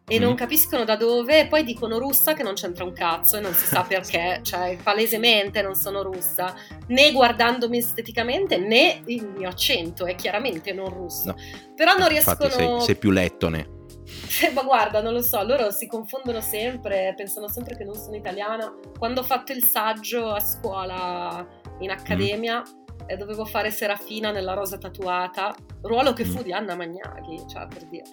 e 0.09 0.19
mm. 0.19 0.21
non 0.21 0.35
capiscono 0.35 0.85
da 0.85 0.95
dove, 0.95 1.41
e 1.41 1.47
poi 1.47 1.63
dicono 1.63 1.97
russa 1.99 2.33
che 2.33 2.41
non 2.41 2.53
c'entra 2.53 2.85
un 2.85 2.93
cazzo 2.93 3.37
e 3.37 3.41
non 3.41 3.53
si 3.53 3.65
sa 3.65 3.83
perché, 3.83 4.39
cioè 4.43 4.77
palesemente 4.81 5.61
non 5.61 5.75
sono 5.75 6.01
russa, 6.01 6.55
né 6.87 7.11
guardandomi 7.11 7.77
esteticamente 7.77 8.57
né 8.57 9.01
il 9.07 9.27
mio 9.27 9.49
accento 9.49 10.05
è 10.05 10.15
chiaramente 10.15 10.71
non 10.71 10.89
russo. 10.89 11.31
No. 11.31 11.35
Però 11.75 11.95
non 11.97 12.07
riescono... 12.07 12.45
Infatti 12.45 12.63
sei, 12.63 12.81
sei 12.81 12.95
più 12.95 13.11
lettone. 13.11 13.75
ma 14.53 14.63
guarda, 14.63 15.01
non 15.01 15.11
lo 15.11 15.21
so, 15.21 15.43
loro 15.43 15.71
si 15.71 15.87
confondono 15.87 16.39
sempre, 16.39 17.13
pensano 17.17 17.49
sempre 17.49 17.75
che 17.75 17.83
non 17.83 17.95
sono 17.95 18.15
italiana. 18.15 18.73
Quando 18.97 19.19
ho 19.19 19.23
fatto 19.25 19.51
il 19.51 19.63
saggio 19.65 20.29
a 20.29 20.39
scuola 20.39 21.45
in 21.79 21.91
accademia... 21.91 22.61
Mm 22.61 22.85
e 23.07 23.17
dovevo 23.17 23.45
fare 23.45 23.71
Serafina 23.71 24.31
nella 24.31 24.53
rosa 24.53 24.77
tatuata, 24.77 25.55
ruolo 25.81 26.13
che 26.13 26.25
fu 26.25 26.39
Mm. 26.39 26.43
di 26.43 26.53
Anna 26.53 26.75
Magnaghi, 26.75 27.43
cioè 27.49 27.65
per 27.67 27.85
dire. 27.85 28.03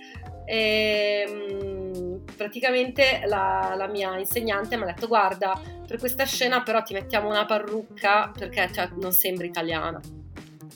E, 0.46 1.24
mm, 1.28 2.16
praticamente 2.36 3.22
la, 3.26 3.74
la 3.76 3.86
mia 3.88 4.16
insegnante 4.18 4.76
mi 4.76 4.82
ha 4.84 4.86
detto 4.86 5.06
guarda, 5.06 5.60
per 5.86 5.98
questa 5.98 6.24
scena 6.24 6.62
però 6.62 6.82
ti 6.82 6.92
mettiamo 6.94 7.28
una 7.28 7.44
parrucca 7.44 8.30
perché 8.36 8.70
cioè, 8.72 8.88
non 9.00 9.12
sembri 9.12 9.48
italiana. 9.48 10.00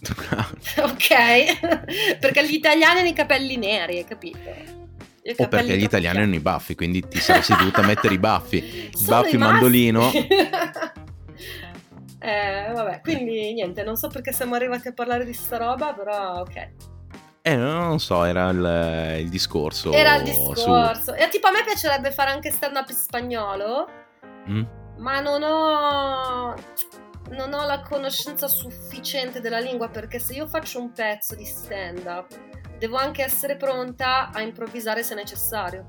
ok? 0.78 2.18
perché 2.20 2.46
gli 2.46 2.54
italiani 2.54 3.00
hanno 3.00 3.08
i 3.08 3.12
capelli 3.14 3.56
neri, 3.56 3.98
hai 3.98 4.04
capito? 4.04 4.76
O 5.36 5.46
perché 5.48 5.76
gli 5.76 5.82
italiani 5.82 6.20
hanno 6.20 6.34
i 6.36 6.40
baffi, 6.40 6.74
quindi 6.74 7.06
ti 7.06 7.18
saresti 7.18 7.54
dovuta 7.54 7.82
mettere 7.82 8.14
i 8.14 8.18
baffi. 8.18 8.56
I 8.56 8.90
Sono 8.96 9.20
baffi 9.20 9.34
i 9.34 9.38
mandolino. 9.38 10.10
Eh, 12.20 12.70
vabbè, 12.72 13.00
quindi 13.00 13.52
niente, 13.54 13.82
non 13.84 13.96
so 13.96 14.08
perché 14.08 14.32
siamo 14.32 14.54
arrivati 14.54 14.88
a 14.88 14.92
parlare 14.92 15.24
di 15.24 15.32
sta 15.32 15.56
roba, 15.56 15.92
però 15.94 16.40
ok. 16.40 16.68
Eh, 17.42 17.56
non 17.56 17.98
so, 17.98 18.24
era 18.24 18.48
il, 18.50 19.20
il 19.22 19.28
discorso. 19.30 19.92
Era 19.92 20.16
il 20.16 20.26
su- 20.26 20.52
discorso. 20.52 21.14
E 21.14 21.28
tipo 21.28 21.46
a 21.46 21.50
me 21.52 21.62
piacerebbe 21.64 22.10
fare 22.10 22.30
anche 22.30 22.50
stand 22.50 22.76
up 22.76 22.88
in 22.88 22.94
spagnolo, 22.96 23.88
Mm? 24.48 24.62
ma 24.98 25.20
non 25.20 25.42
ho 25.42 26.54
non 27.30 27.52
ho 27.52 27.66
la 27.66 27.82
conoscenza 27.82 28.48
sufficiente 28.48 29.40
della 29.42 29.58
lingua 29.60 29.88
perché 29.90 30.18
se 30.18 30.32
io 30.32 30.46
faccio 30.48 30.80
un 30.80 30.92
pezzo 30.92 31.34
di 31.34 31.44
stand 31.44 32.06
up 32.06 32.26
devo 32.78 32.96
anche 32.96 33.22
essere 33.22 33.56
pronta 33.56 34.30
a 34.32 34.40
improvvisare 34.40 35.02
se 35.02 35.14
necessario. 35.14 35.86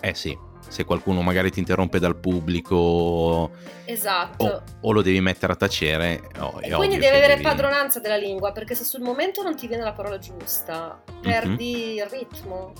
Eh 0.00 0.14
sì, 0.14 0.36
se 0.66 0.84
qualcuno 0.84 1.22
magari 1.22 1.50
ti 1.50 1.58
interrompe 1.60 1.98
dal 1.98 2.16
pubblico 2.16 3.50
Esatto. 3.84 4.44
o, 4.44 4.62
o 4.80 4.92
lo 4.92 5.02
devi 5.02 5.20
mettere 5.20 5.52
a 5.52 5.56
tacere, 5.56 6.22
oh, 6.40 6.58
E 6.60 6.70
quindi 6.72 6.96
devi 6.96 7.16
avere 7.16 7.34
devi- 7.34 7.42
padronanza 7.42 8.00
della 8.00 8.16
lingua, 8.16 8.52
perché 8.52 8.74
se 8.74 8.84
sul 8.84 9.00
momento 9.00 9.42
non 9.42 9.56
ti 9.56 9.66
viene 9.66 9.82
la 9.82 9.92
parola 9.92 10.18
giusta, 10.18 11.00
perdi 11.22 11.94
il 11.94 12.06
ritmo. 12.06 12.72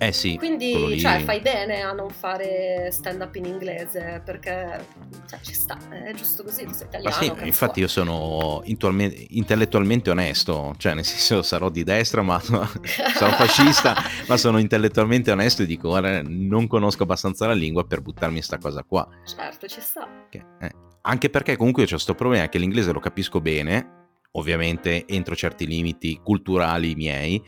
Eh 0.00 0.12
sì, 0.12 0.36
Quindi, 0.36 0.72
lì- 0.86 1.00
cioè, 1.00 1.20
fai 1.20 1.40
bene 1.40 1.82
a 1.82 1.92
non 1.92 2.08
fare 2.10 2.88
stand 2.92 3.20
up 3.20 3.34
in 3.34 3.46
inglese, 3.46 4.22
perché 4.24 4.86
cioè, 5.28 5.40
ci 5.42 5.54
sta, 5.54 5.76
è 5.90 6.12
giusto 6.14 6.44
così, 6.44 6.66
sei 6.72 6.86
italiano. 6.86 7.16
sì, 7.16 7.32
infatti 7.46 7.80
io 7.80 7.88
sono 7.88 8.62
intellettualmente 8.64 10.10
onesto, 10.10 10.74
cioè 10.78 10.94
nel 10.94 11.04
senso 11.04 11.42
sarò 11.42 11.68
di 11.68 11.82
destra, 11.82 12.22
ma 12.22 12.38
sarò 12.40 13.32
fascista, 13.32 13.96
ma 14.28 14.36
sono 14.36 14.58
intellettualmente 14.58 15.32
onesto 15.32 15.62
e 15.62 15.66
dico, 15.66 15.88
guarda, 15.88 16.22
non 16.24 16.68
conosco 16.68 17.02
abbastanza 17.02 17.46
la 17.48 17.52
lingua 17.54 17.84
per 17.84 18.00
buttarmi 18.00 18.36
in 18.36 18.42
sta 18.42 18.58
cosa 18.58 18.84
qua. 18.84 19.06
Certo, 19.24 19.66
ci 19.66 19.80
sta. 19.80 20.08
Che- 20.30 20.44
eh. 20.60 20.70
Anche 21.02 21.28
perché 21.30 21.56
comunque 21.56 21.82
io 21.82 21.88
ho 21.88 21.92
questo 21.92 22.14
problema 22.14 22.48
che 22.48 22.58
l'inglese 22.58 22.92
lo 22.92 23.00
capisco 23.00 23.40
bene, 23.40 23.96
ovviamente 24.32 25.06
entro 25.06 25.34
certi 25.34 25.66
limiti 25.66 26.20
culturali 26.22 26.94
miei, 26.94 27.42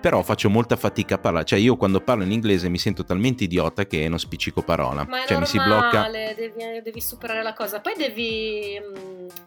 però 0.00 0.22
faccio 0.22 0.48
molta 0.48 0.76
fatica 0.76 1.16
a 1.16 1.18
parlare, 1.18 1.44
cioè 1.44 1.58
io 1.58 1.76
quando 1.76 2.00
parlo 2.00 2.24
in 2.24 2.32
inglese 2.32 2.68
mi 2.68 2.78
sento 2.78 3.04
talmente 3.04 3.44
idiota 3.44 3.86
che 3.86 4.08
non 4.08 4.18
spiccico 4.18 4.62
parola, 4.62 5.04
Ma 5.04 5.24
è 5.24 5.26
cioè 5.26 5.38
mi 5.38 5.46
si 5.46 5.58
blocca... 5.58 6.00
normale, 6.00 6.34
devi, 6.36 6.82
devi 6.82 7.00
superare 7.00 7.42
la 7.42 7.52
cosa. 7.52 7.80
Poi 7.80 7.94
devi, 7.96 8.80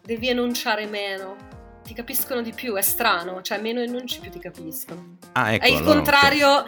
devi 0.04 0.30
enunciare 0.30 0.86
meno. 0.86 1.62
Ti 1.84 1.94
capiscono 1.94 2.42
di 2.42 2.54
più, 2.54 2.76
è 2.76 2.82
strano, 2.82 3.42
cioè 3.42 3.60
meno 3.60 3.82
enunci 3.82 4.20
più 4.22 4.32
ti 4.32 4.40
capiscono. 4.40 5.18
Ah, 5.34 5.54
ecco, 5.54 5.66
è 5.66 5.70
il 5.70 5.76
allora 5.78 5.94
contrario 5.94 6.66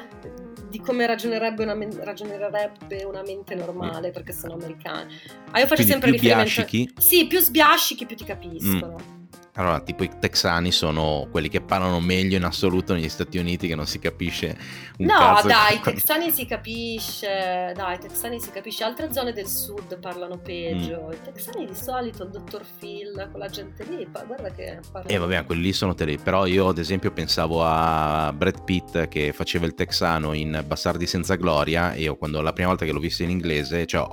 di 0.67 0.81
come 0.81 1.05
ragionerebbe 1.05 1.63
una, 1.63 1.73
men- 1.73 2.03
ragionerebbe 2.03 3.03
una 3.05 3.21
mente 3.21 3.55
normale, 3.55 4.11
perché 4.11 4.33
sono 4.33 4.55
americani. 4.55 5.13
Ah, 5.51 5.59
io 5.59 5.67
faccio 5.67 5.83
Quindi 5.83 5.91
sempre 5.91 6.09
più 6.09 6.19
riferimento... 6.19 6.53
biascichi? 6.53 6.93
Sì, 6.97 7.27
più 7.27 7.39
sbiascichi 7.39 8.05
più 8.05 8.15
ti 8.17 8.25
capiscono. 8.25 9.24
Allora, 9.57 9.79
tipo 9.79 10.03
i 10.03 10.09
texani 10.19 10.71
sono 10.71 11.27
quelli 11.31 11.47
che 11.47 11.61
parlano 11.61 11.99
meglio 12.01 12.35
in 12.35 12.43
assoluto 12.43 12.93
negli 12.93 13.07
Stati 13.07 13.37
Uniti, 13.37 13.67
che 13.67 13.75
non 13.75 13.87
si 13.87 13.99
capisce 13.99 14.57
un 14.97 15.05
No, 15.05 15.39
dai, 15.43 15.75
i 15.75 15.79
texani 15.81 16.29
si 16.31 16.45
capisce, 16.45 17.71
dai, 17.73 17.95
i 17.95 17.99
texani 17.99 18.39
si 18.39 18.51
capisce, 18.51 18.83
altre 18.83 19.13
zone 19.13 19.31
del 19.31 19.47
sud 19.47 19.97
parlano 19.99 20.37
peggio, 20.39 21.07
Mm. 21.07 21.11
i 21.13 21.17
texani 21.23 21.65
di 21.65 21.75
solito, 21.75 22.23
il 22.23 22.31
dottor 22.31 22.63
Phil, 22.79 23.27
quella 23.31 23.47
gente 23.47 23.83
lì, 23.85 24.05
guarda 24.25 24.51
che 24.51 24.79
parla... 24.91 25.09
Eh 25.09 25.17
vabbè, 25.17 25.45
quelli 25.45 25.61
lì 25.61 25.73
sono 25.73 25.93
tele, 25.93 26.17
però 26.17 26.45
io 26.45 26.67
ad 26.67 26.77
esempio 26.77 27.11
pensavo 27.11 27.63
a 27.63 28.33
Brad 28.35 28.63
Pitt 28.63 29.07
che 29.07 29.31
faceva 29.33 29.65
il 29.65 29.73
texano 29.73 30.33
in 30.33 30.63
Bastardi 30.67 31.07
senza 31.07 31.35
gloria 31.35 31.93
e 31.93 32.01
io 32.01 32.15
quando 32.17 32.41
la 32.41 32.51
prima 32.53 32.69
volta 32.69 32.83
che 32.85 32.91
l'ho 32.91 32.99
visto 32.99 33.23
in 33.23 33.29
inglese, 33.29 33.85
cioè 33.85 34.05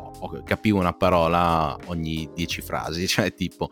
capivo 0.44 0.78
una 0.78 0.92
parola 0.92 1.76
ogni 1.86 2.28
dieci 2.34 2.60
frasi, 2.60 3.06
cioè 3.08 3.34
tipo 3.34 3.70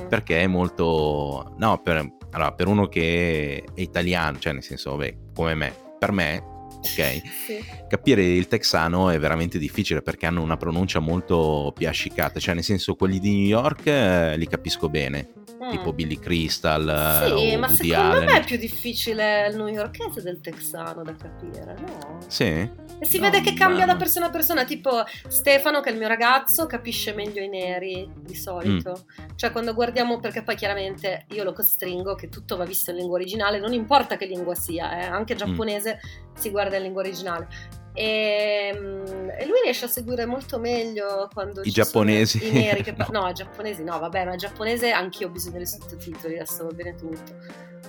Mm. 0.00 0.06
perché 0.08 0.40
è 0.40 0.46
molto 0.46 1.09
no, 1.56 1.80
per, 1.82 2.14
allora, 2.30 2.52
per 2.52 2.66
uno 2.66 2.86
che 2.88 3.62
è 3.74 3.80
italiano, 3.80 4.38
cioè 4.38 4.52
nel 4.52 4.62
senso, 4.62 4.96
vabbè, 4.96 5.16
come 5.34 5.54
me, 5.54 5.74
per 5.98 6.12
me, 6.12 6.42
ok, 6.76 7.22
Sì. 7.46 7.64
capire 7.88 8.22
il 8.22 8.46
texano 8.48 9.10
è 9.10 9.18
veramente 9.18 9.58
difficile 9.58 10.02
perché 10.02 10.26
hanno 10.26 10.42
una 10.42 10.56
pronuncia 10.56 10.98
molto 11.00 11.72
piascicata, 11.76 12.40
cioè 12.40 12.54
nel 12.54 12.64
senso 12.64 12.94
quelli 12.94 13.18
di 13.18 13.34
New 13.34 13.46
York 13.46 13.86
eh, 13.86 14.36
li 14.36 14.46
capisco 14.46 14.88
bene, 14.88 15.32
Mm. 15.62 15.70
tipo 15.70 15.92
Billy 15.92 16.18
Crystal 16.18 16.80
Sì, 17.26 17.56
ma 17.56 17.66
Woody 17.66 17.74
secondo 17.74 18.10
Allen. 18.16 18.24
me 18.24 18.40
è 18.40 18.44
più 18.44 18.56
difficile 18.56 19.48
il 19.48 19.56
newyorkese 19.56 20.22
del 20.22 20.40
texano 20.40 21.02
da 21.02 21.14
capire, 21.14 21.76
no? 21.78 22.18
Sì? 22.28 22.44
E 22.44 23.06
si 23.06 23.18
No, 23.18 23.24
vede 23.30 23.42
che 23.42 23.52
cambia 23.54 23.84
ma- 23.86 23.92
da 23.92 23.98
persona 23.98 24.26
a 24.26 24.30
persona, 24.30 24.64
tipo 24.64 25.02
Stefano, 25.28 25.80
che 25.80 25.90
è 25.90 25.92
il 25.92 25.98
mio 25.98 26.08
ragazzo, 26.08 26.66
capisce 26.66 27.12
meglio 27.14 27.42
i 27.42 27.48
neri 27.48 28.10
di 28.14 28.34
solito. 28.34 29.04
Mm. 29.22 29.28
Cioè, 29.36 29.52
quando 29.52 29.74
guardiamo, 29.74 30.18
perché 30.20 30.42
poi 30.42 30.54
chiaramente 30.56 31.26
io 31.32 31.44
lo 31.44 31.52
costringo 31.52 32.14
che 32.14 32.28
tutto 32.28 32.56
va 32.56 32.64
visto 32.64 32.90
in 32.90 32.96
lingua 32.96 33.16
originale, 33.16 33.58
non 33.58 33.72
importa 33.74 34.16
che 34.16 34.26
lingua 34.26 34.54
sia, 34.54 34.98
eh, 35.00 35.04
anche 35.06 35.34
Mm. 35.34 35.36
giapponese 35.38 36.00
si 36.34 36.50
guarda 36.50 36.76
in 36.76 36.82
lingua 36.84 37.02
originale. 37.02 37.48
E, 37.92 38.72
mm, 38.78 39.28
e 39.30 39.46
lui 39.46 39.60
riesce 39.64 39.84
a 39.84 39.88
seguire 39.88 40.24
molto 40.26 40.58
meglio 40.58 41.28
quando 41.32 41.62
I 41.64 41.70
giapponesi. 41.70 42.46
i 42.46 42.52
neri 42.52 42.82
che 42.82 42.94
no, 43.10 43.28
i 43.28 43.32
giapponesi 43.34 43.82
no, 43.82 43.98
vabbè, 43.98 44.24
ma 44.24 44.32
il 44.32 44.38
giapponese 44.38 44.90
anch'io 44.92 45.26
ho 45.28 45.30
bisogno 45.30 45.56
dei 45.56 45.66
sottotitoli, 45.66 46.34
adesso 46.36 46.64
va 46.64 46.72
bene 46.72 46.94
tutto. 46.94 47.34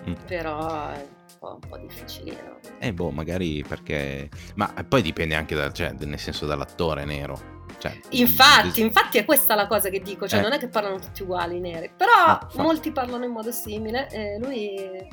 Mm. 0.10 0.14
Però 0.26 0.90
è 0.90 0.98
un 0.98 1.38
po', 1.40 1.60
un 1.62 1.70
po' 1.70 1.78
difficilino. 1.78 2.58
Eh 2.80 2.92
boh, 2.94 3.12
magari 3.12 3.64
perché... 3.68 4.30
Ma 4.56 4.74
poi 4.88 5.02
dipende 5.04 5.36
anche 5.36 5.54
da, 5.54 5.72
cioè, 5.72 5.94
nel 6.00 6.18
senso 6.20 6.46
dall'attore 6.48 7.06
nero. 7.06 7.60
Cioè, 7.78 8.00
Infatti, 8.10 8.82
infatti 8.82 9.18
è 9.18 9.26
questa 9.26 9.56
la 9.56 9.66
cosa 9.68 9.90
che 9.90 10.02
dico, 10.02 10.28
cioè 10.28 10.40
Eh. 10.40 10.44
non 10.44 10.52
è 10.54 10.60
che 10.60 10.68
parlano 10.68 11.00
tutti 11.00 11.24
uguali 11.24 11.58
i 11.58 11.60
neri, 11.60 11.92
però 11.96 12.12
No, 12.28 12.32
infatti. 12.44 12.58
molti 12.58 12.92
parlano 12.92 13.26
in 13.26 13.32
modo 13.32 13.52
simile 13.52 14.08
e 14.12 14.38
lui 14.40 15.08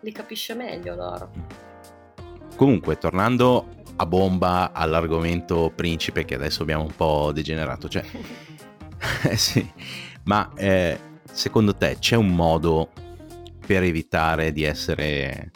li 0.00 0.12
capisce 0.12 0.54
meglio 0.54 0.94
loro. 0.96 1.30
Comunque, 2.56 2.98
tornando 2.98 3.66
a 4.00 4.06
bomba 4.06 4.72
all'argomento 4.72 5.72
principe 5.74 6.24
che 6.24 6.34
adesso 6.34 6.62
abbiamo 6.62 6.84
un 6.84 6.94
po' 6.94 7.32
degenerato, 7.32 7.88
cioè... 7.88 8.04
Eh 9.22 9.36
sì, 9.36 9.64
ma 10.24 10.52
eh, 10.56 10.98
secondo 11.30 11.76
te 11.76 11.98
c'è 12.00 12.16
un 12.16 12.34
modo 12.34 12.90
per 13.64 13.84
evitare 13.84 14.50
di 14.50 14.64
essere 14.64 15.52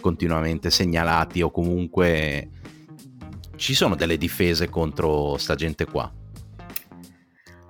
continuamente 0.00 0.68
segnalati 0.68 1.40
o 1.40 1.50
comunque 1.50 2.50
ci 3.56 3.74
sono 3.74 3.94
delle 3.94 4.18
difese 4.18 4.68
contro 4.68 5.38
sta 5.38 5.54
gente 5.54 5.86
qua? 5.86 6.12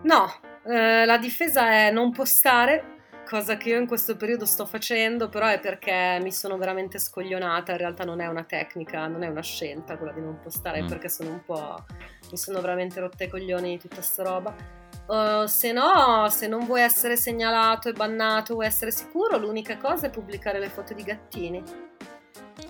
No, 0.03 0.33
eh, 0.67 1.05
la 1.05 1.19
difesa 1.19 1.71
è 1.71 1.91
non 1.91 2.11
postare, 2.11 3.00
cosa 3.31 3.57
che 3.57 3.69
io 3.69 3.79
in 3.79 3.87
questo 3.87 4.17
periodo 4.17 4.45
sto 4.45 4.67
facendo, 4.67 5.29
però 5.29 5.47
è 5.47 5.61
perché 5.61 6.19
mi 6.21 6.33
sono 6.33 6.59
veramente 6.59 6.99
scoglionata, 6.99 7.71
in 7.71 7.79
realtà 7.79 8.03
non 8.05 8.21
è 8.21 8.27
una 8.27 8.43
tecnica, 8.43 9.07
non 9.07 9.23
è 9.23 9.29
una 9.29 9.41
scelta 9.41 9.97
quella 9.97 10.13
di 10.13 10.21
non 10.21 10.41
postare, 10.41 10.83
Mm. 10.83 10.89
perché 10.89 11.09
sono 11.09 11.31
un 11.31 11.45
po'... 11.45 11.85
mi 12.29 12.37
sono 12.37 12.61
veramente 12.61 12.99
rotta 12.99 13.23
i 13.23 13.29
coglioni 13.29 13.71
di 13.71 13.79
tutta 13.79 14.03
sta 14.03 14.25
roba. 14.25 14.53
Uh, 15.07 15.47
se 15.47 15.71
no, 15.71 16.29
se 16.29 16.49
non 16.49 16.65
vuoi 16.65 16.81
essere 16.83 17.17
segnalato 17.17 17.89
e 17.89 17.93
bannato, 17.93 18.55
vuoi 18.55 18.67
essere 18.67 18.91
sicuro, 18.91 19.39
l'unica 19.39 19.77
cosa 19.77 20.09
è 20.09 20.11
pubblicare 20.11 20.59
le 20.59 20.69
foto 20.69 20.93
di 20.93 21.05
gattini. 21.05 21.63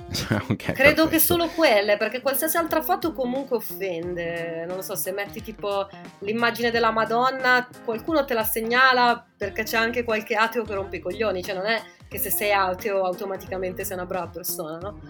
Ok, 0.51 0.72
Credo 0.72 1.09
che 1.09 1.18
solo 1.18 1.46
quelle, 1.48 1.96
perché 1.96 2.20
qualsiasi 2.20 2.57
altra 2.57 2.82
foto 2.82 3.12
comunque 3.12 3.57
offende. 3.57 4.64
Non 4.66 4.76
lo 4.76 4.82
so, 4.82 4.94
se 4.94 5.12
metti 5.12 5.42
tipo 5.42 5.88
l'immagine 6.20 6.70
della 6.70 6.90
Madonna, 6.90 7.68
qualcuno 7.84 8.24
te 8.24 8.34
la 8.34 8.44
segnala 8.44 9.24
perché 9.36 9.62
c'è 9.62 9.76
anche 9.76 10.05
qualche 10.05 10.34
ateo 10.34 10.64
che 10.64 10.74
rompe 10.74 10.96
i 10.96 11.01
coglioni. 11.01 11.42
Cioè, 11.42 11.55
non 11.55 11.66
è 11.66 11.80
che 12.09 12.18
se 12.18 12.30
sei 12.30 12.53
ateo 12.53 13.05
automaticamente 13.05 13.84
sei 13.84 13.96
una 13.96 14.07
brava 14.07 14.28
persona, 14.28 14.78
no? 14.78 15.01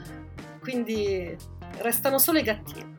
Quindi 0.60 1.36
restano 1.78 2.18
solo 2.18 2.38
i 2.38 2.42
gattini. 2.42 2.98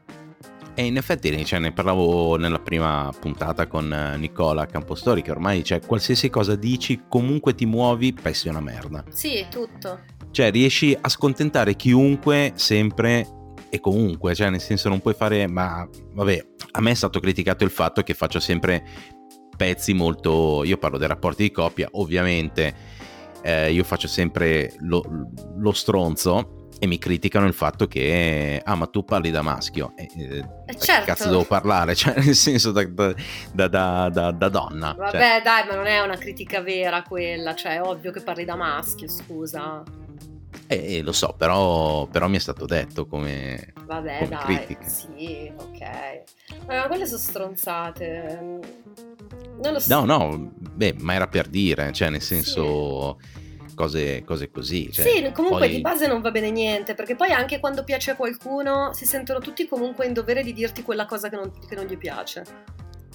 E 0.74 0.86
in 0.86 0.96
effetti 0.98 1.46
cioè, 1.46 1.60
ne 1.60 1.74
parlavo 1.74 2.38
nella 2.38 2.60
prima 2.60 3.12
puntata 3.20 3.68
con 3.68 3.92
eh, 3.92 4.18
Nicola 4.18 4.66
Campostori 4.66 5.22
che 5.22 5.32
ormai 5.32 5.64
cioè, 5.66 5.82
qualsiasi 5.82 6.30
cosa 6.30 6.56
dici 6.56 7.04
comunque 7.10 7.54
ti 7.54 7.66
muovi 7.66 8.14
pesti 8.14 8.48
una 8.48 8.62
merda. 8.62 9.04
Sì, 9.10 9.46
tutto. 9.50 10.00
Cioè 10.32 10.52
riesci 10.52 10.98
a 11.00 11.10
scontentare 11.10 11.76
chiunque 11.76 12.54
sempre 12.56 13.28
e 13.70 13.80
comunque, 13.80 14.36
cioè 14.36 14.50
nel 14.50 14.60
senso 14.60 14.90
non 14.90 15.00
puoi 15.00 15.14
fare, 15.14 15.48
ma 15.48 15.88
vabbè, 16.14 16.46
a 16.72 16.82
me 16.82 16.92
è 16.92 16.96
stato 16.96 17.20
criticato 17.20 17.64
il 17.64 17.70
fatto 17.70 18.02
che 18.02 18.14
faccio 18.14 18.40
sempre 18.40 18.84
pezzi 19.56 19.94
molto... 19.94 20.64
Io 20.64 20.78
parlo 20.78 20.98
dei 20.98 21.08
rapporti 21.08 21.44
di 21.44 21.52
coppia, 21.52 21.88
ovviamente 21.92 22.74
eh, 23.44 23.72
io 23.72 23.84
faccio 23.84 24.08
sempre 24.08 24.74
lo, 24.80 25.04
lo 25.58 25.72
stronzo 25.72 26.68
e 26.84 26.88
mi 26.88 26.98
criticano 26.98 27.46
il 27.46 27.54
fatto 27.54 27.86
che 27.86 28.60
ah 28.64 28.74
ma 28.74 28.88
tu 28.88 29.06
parli 29.06 29.30
da 29.30 29.44
maschio 29.44 29.94
eh, 29.96 30.10
eh, 30.18 30.78
certo. 30.80 31.06
cazzo 31.06 31.30
devo 31.30 31.44
parlare 31.44 31.94
cioè 31.96 32.16
nel 32.16 32.34
senso 32.34 32.72
da, 32.72 32.84
da, 33.54 34.10
da, 34.10 34.32
da 34.32 34.50
donna 34.50 34.96
vabbè 34.98 35.12
cioè. 35.12 35.42
dai 35.44 35.68
ma 35.68 35.76
non 35.76 35.86
è 35.86 36.00
una 36.00 36.18
critica 36.18 36.62
vera 36.62 37.04
quella 37.04 37.54
cioè 37.54 37.76
è 37.76 37.82
ovvio 37.84 38.12
che 38.12 38.22
parli 38.22 38.46
da 38.46 38.56
maschio 38.56 39.08
scusa 39.08 39.84
eh, 40.72 41.02
lo 41.02 41.12
so 41.12 41.34
però, 41.38 42.08
però, 42.08 42.28
mi 42.28 42.38
è 42.38 42.40
stato 42.40 42.66
detto 42.66 43.06
come 43.06 43.74
vabbè 43.86 44.20
come 44.20 44.30
dai 44.30 44.66
critica. 44.66 44.88
sì 44.88 45.52
ok 45.56 46.24
ma 46.68 46.88
quelle 46.88 47.06
sono 47.06 47.20
stronzate 47.20 48.60
non 49.62 49.74
lo 49.74 49.80
so 49.80 50.04
no 50.04 50.06
no 50.06 50.52
beh 50.60 50.96
ma 51.00 51.14
era 51.14 51.28
per 51.28 51.48
dire 51.48 51.92
cioè 51.92 52.10
nel 52.10 52.22
senso 52.22 53.18
sì 53.20 53.42
cose, 53.82 54.24
cose 54.24 54.52
così. 54.52 54.92
Cioè, 54.92 55.06
sì, 55.06 55.32
comunque 55.32 55.68
poi... 55.68 55.70
di 55.70 55.82
base 55.82 56.06
non 56.08 56.22
va 56.22 56.30
bene 56.30 56.52
niente, 56.52 56.94
perché 56.94 57.16
poi 57.16 57.32
anche 57.32 57.60
quando 57.60 57.84
piace 57.84 58.12
a 58.12 58.16
qualcuno 58.16 58.94
si 58.94 59.06
sentono 59.06 59.40
tutti 59.40 59.68
comunque 59.68 60.06
in 60.06 60.14
dovere 60.14 60.44
di 60.44 60.54
dirti 60.54 60.84
quella 60.84 61.06
cosa 61.06 61.30
che 61.30 61.36
non, 61.36 61.52
che 61.68 61.76
non 61.76 61.86
gli 61.86 61.98
piace. 61.98 62.44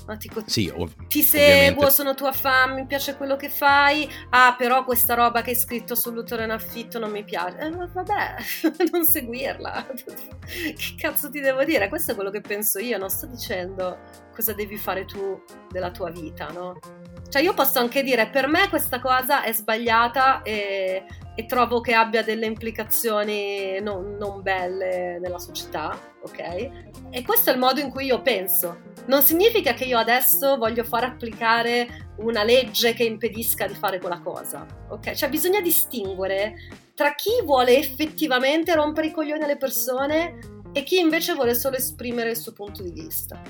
Ma 0.07 0.15
dico, 0.15 0.43
sì, 0.47 0.73
ov- 0.73 1.09
ti 1.09 1.23
seguo, 1.23 1.91
sono 1.91 2.15
tua 2.15 2.31
fan, 2.31 2.75
mi 2.75 2.87
piace 2.87 3.17
quello 3.17 3.35
che 3.35 3.49
fai. 3.49 4.09
Ah, 4.31 4.55
però 4.57 4.85
questa 4.85 5.15
roba 5.15 5.43
che 5.43 5.51
hai 5.51 5.57
scritto 5.57 5.97
sull'utero 5.97 6.45
in 6.45 6.51
affitto 6.51 7.01
non 7.01 7.11
mi 7.11 7.25
piace. 7.25 7.59
Eh, 7.59 7.71
vabbè, 7.71 8.35
non 8.93 9.05
seguirla. 9.05 9.87
che 10.47 10.95
cazzo 10.97 11.29
ti 11.29 11.41
devo 11.41 11.65
dire? 11.65 11.89
Questo 11.89 12.13
è 12.13 12.15
quello 12.15 12.31
che 12.31 12.41
penso 12.41 12.79
io. 12.79 12.99
Non 12.99 13.11
sto 13.11 13.27
dicendo 13.27 13.99
cosa 14.33 14.53
devi 14.53 14.77
fare 14.77 15.05
tu 15.07 15.43
della 15.71 15.91
tua 15.91 16.11
vita, 16.11 16.47
no? 16.49 16.79
Cioè 17.29 17.43
io 17.43 17.55
posso 17.55 17.81
anche 17.81 18.05
dire 18.05 18.29
per 18.29 18.47
me 18.47 18.69
questa 18.69 19.01
cosa 19.01 19.43
è 19.43 19.53
sbagliata 19.53 20.43
e, 20.43 21.05
e 21.35 21.47
trovo 21.47 21.81
che 21.81 21.95
abbia 21.95 22.23
delle 22.23 22.47
implicazioni 22.47 23.81
non, 23.81 24.17
non, 24.17 24.43
belle 24.43 25.19
nella 25.19 25.39
società, 25.39 25.99
ok? 26.23 26.39
E 27.11 27.23
questo 27.25 27.51
è 27.51 27.53
il 27.53 27.59
modo 27.59 27.81
in 27.81 27.91
cui 27.91 28.05
io 28.05 28.23
penso. 28.23 28.95
Non 29.07 29.23
significa 29.23 29.73
che 29.73 29.85
io 29.85 29.99
adesso 29.99 30.57
voglio 30.57 30.83
far 30.83 31.05
applicare 31.05 32.13
una 32.19 32.43
legge 32.43 32.93
che 32.93 33.05
impedisca 33.05 33.67
di 33.67 33.75
fare 33.75 34.01
quella 34.01 34.21
cosa, 34.21 34.67
ok? 34.89 35.13
Cioè 35.13 35.29
bisogna 35.29 35.61
distinguere 35.61 36.55
tra 36.95 37.15
chi 37.15 37.31
vuole 37.45 37.77
effettivamente 37.79 38.75
rompere 38.75 39.09
i 39.09 39.13
coglioni 39.13 39.45
alle 39.45 39.59
persone 39.59 40.39
e 40.73 40.83
chi 40.83 40.99
invece 40.99 41.35
vuole 41.35 41.55
solo 41.55 41.77
esprimere 41.77 42.31
il 42.31 42.37
suo 42.37 42.53
punto 42.53 42.83
di 42.83 42.91
vista. 42.91 43.41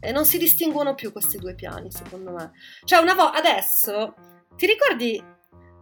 E 0.00 0.12
non 0.12 0.24
si 0.24 0.38
distinguono 0.38 0.94
più 0.94 1.12
questi 1.12 1.36
due 1.36 1.54
piani, 1.54 1.90
secondo 1.90 2.32
me. 2.32 2.52
Cioè, 2.84 3.00
una 3.00 3.14
volta 3.14 3.38
adesso 3.38 4.14
ti 4.56 4.66
ricordi 4.66 5.22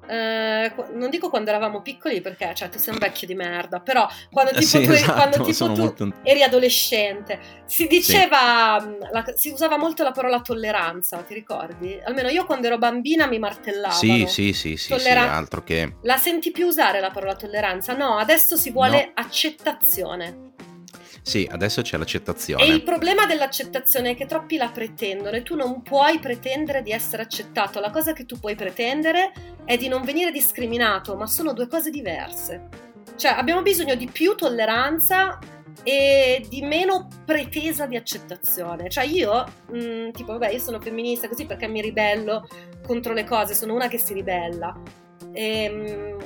Uh, 0.07 0.97
non 0.97 1.09
dico 1.11 1.31
quando 1.31 1.51
eravamo 1.51 1.81
piccoli 1.81 2.21
perché 2.21 2.53
cioè, 2.55 2.69
tu 2.69 2.79
sei 2.79 2.93
un 2.93 2.99
vecchio 2.99 3.27
di 3.27 3.35
merda, 3.35 3.81
però 3.81 4.07
quando 4.31 4.53
tipo, 4.53 4.65
sì, 4.65 4.83
tu, 4.83 4.91
esatto, 4.93 5.13
quando, 5.13 5.43
tipo 5.43 5.73
tu 5.73 5.81
molto... 5.81 6.13
eri 6.23 6.43
adolescente 6.43 7.63
si 7.65 7.87
diceva, 7.87 8.79
sì. 8.81 9.09
La, 9.11 9.25
si 9.35 9.51
usava 9.51 9.79
molto 9.79 10.03
la 10.03 10.13
parola 10.13 10.41
tolleranza, 10.41 11.19
ti 11.19 11.35
ricordi? 11.35 11.99
Almeno 12.05 12.29
io 12.29 12.45
quando 12.45 12.67
ero 12.67 12.79
bambina 12.79 13.27
mi 13.27 13.39
martellavano. 13.39 13.99
Sì, 13.99 14.27
sì, 14.29 14.53
sì, 14.53 14.77
sì, 14.77 14.89
Tollera- 14.91 15.23
sì 15.23 15.29
altro 15.29 15.63
che... 15.63 15.97
La 16.03 16.17
senti 16.17 16.51
più 16.51 16.67
usare 16.67 17.01
la 17.01 17.11
parola 17.11 17.35
tolleranza? 17.35 17.95
No, 17.95 18.17
adesso 18.19 18.57
si 18.57 18.71
vuole 18.71 19.07
no. 19.07 19.13
accettazione. 19.15 20.53
Sì, 21.27 21.49
adesso 21.51 21.81
c'è 21.81 21.97
l'accettazione. 21.97 22.63
E 22.63 22.69
il 22.69 22.83
problema 22.83 23.25
dell'accettazione 23.25 24.11
è 24.11 24.15
che 24.15 24.27
troppi 24.27 24.59
la 24.59 24.69
pretendono 24.69 25.35
e 25.35 25.43
tu 25.43 25.57
non 25.57 25.81
puoi 25.81 26.19
pretendere 26.19 26.83
di 26.83 26.91
essere 26.91 27.23
accettato. 27.23 27.81
La 27.81 27.91
cosa 27.91 28.13
che 28.13 28.27
tu 28.27 28.39
puoi 28.39 28.55
pretendere 28.55 29.33
è 29.65 29.79
di 29.79 29.89
non 29.89 30.03
venire 30.03 30.31
discriminato, 30.31 31.17
ma 31.17 31.27
sono 31.27 31.55
due 31.55 31.67
cose 31.67 31.89
diverse. 31.89 32.69
Cioè, 33.17 33.33
abbiamo 33.33 33.63
bisogno 33.63 33.95
di 33.95 34.07
più 34.07 34.35
tolleranza 34.35 35.39
e 35.83 36.45
di 36.47 36.61
meno 36.61 37.09
pretesa 37.25 37.87
di 37.87 37.97
accettazione. 37.97 38.91
Cioè 38.91 39.05
io, 39.05 39.47
mh, 39.71 39.79
mm, 39.79 40.11
tipo, 40.11 40.33
vabbè, 40.33 40.51
io 40.51 40.59
sono 40.59 40.79
femminista 40.79 41.27
così 41.27 41.47
perché 41.47 41.67
mi 41.69 41.81
ribello 41.81 42.47
contro 42.87 43.15
le 43.15 43.25
cose, 43.25 43.55
sono 43.55 43.73
una 43.73 43.89
che 43.89 43.97
si 43.97 44.13
ribella. 44.13 44.79
Ehm, 45.33 46.19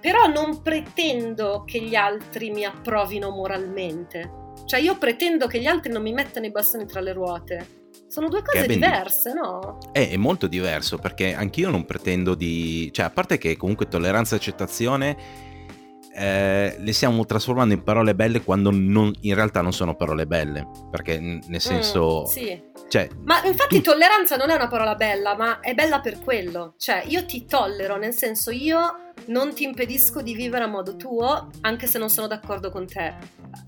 però 0.00 0.28
non 0.28 0.62
pretendo 0.62 1.64
che 1.66 1.80
gli 1.80 1.96
altri 1.96 2.50
mi 2.50 2.64
approvino 2.64 3.30
moralmente. 3.30 4.42
Cioè 4.64 4.80
io 4.80 4.96
pretendo 4.96 5.46
che 5.46 5.60
gli 5.60 5.66
altri 5.66 5.92
non 5.92 6.02
mi 6.02 6.12
mettano 6.12 6.46
i 6.46 6.50
bastoni 6.50 6.86
tra 6.86 7.00
le 7.00 7.12
ruote. 7.12 7.82
Sono 8.08 8.28
due 8.28 8.42
cose 8.42 8.66
diverse, 8.66 9.32
no? 9.32 9.78
È, 9.92 10.08
è, 10.08 10.16
molto 10.16 10.46
diverso 10.46 10.98
perché 10.98 11.34
anch'io 11.34 11.70
non 11.70 11.84
pretendo 11.84 12.34
di... 12.34 12.90
Cioè, 12.92 13.06
a 13.06 13.10
parte 13.10 13.38
che 13.38 13.56
comunque 13.56 13.88
tolleranza 13.88 14.34
e 14.34 14.38
accettazione 14.38 15.16
eh, 16.14 16.76
le 16.78 16.92
stiamo 16.92 17.24
trasformando 17.24 17.74
in 17.74 17.82
parole 17.82 18.14
belle 18.14 18.42
quando 18.42 18.70
non, 18.70 19.12
in 19.22 19.34
realtà 19.34 19.60
non 19.60 19.72
sono 19.72 19.96
parole 19.96 20.26
belle. 20.26 20.66
Perché 20.90 21.18
nel 21.18 21.40
mm, 21.48 21.54
senso... 21.56 22.22
Mm, 22.22 22.24
sì. 22.30 22.62
Cioè, 22.86 23.08
ma 23.24 23.42
infatti 23.44 23.80
tu... 23.80 23.90
tolleranza 23.90 24.36
non 24.36 24.50
è 24.50 24.54
una 24.54 24.68
parola 24.68 24.94
bella, 24.94 25.34
ma 25.36 25.60
è 25.60 25.74
bella 25.74 26.00
per 26.00 26.20
quello. 26.20 26.74
Cioè, 26.78 27.04
io 27.08 27.24
ti 27.24 27.46
tollero, 27.46 27.96
nel 27.96 28.14
senso 28.14 28.50
io 28.50 29.12
non 29.26 29.54
ti 29.54 29.64
impedisco 29.64 30.22
di 30.22 30.34
vivere 30.34 30.64
a 30.64 30.68
modo 30.68 30.96
tuo, 30.96 31.50
anche 31.62 31.86
se 31.86 31.98
non 31.98 32.10
sono 32.10 32.26
d'accordo 32.26 32.70
con 32.70 32.86
te. 32.86 33.14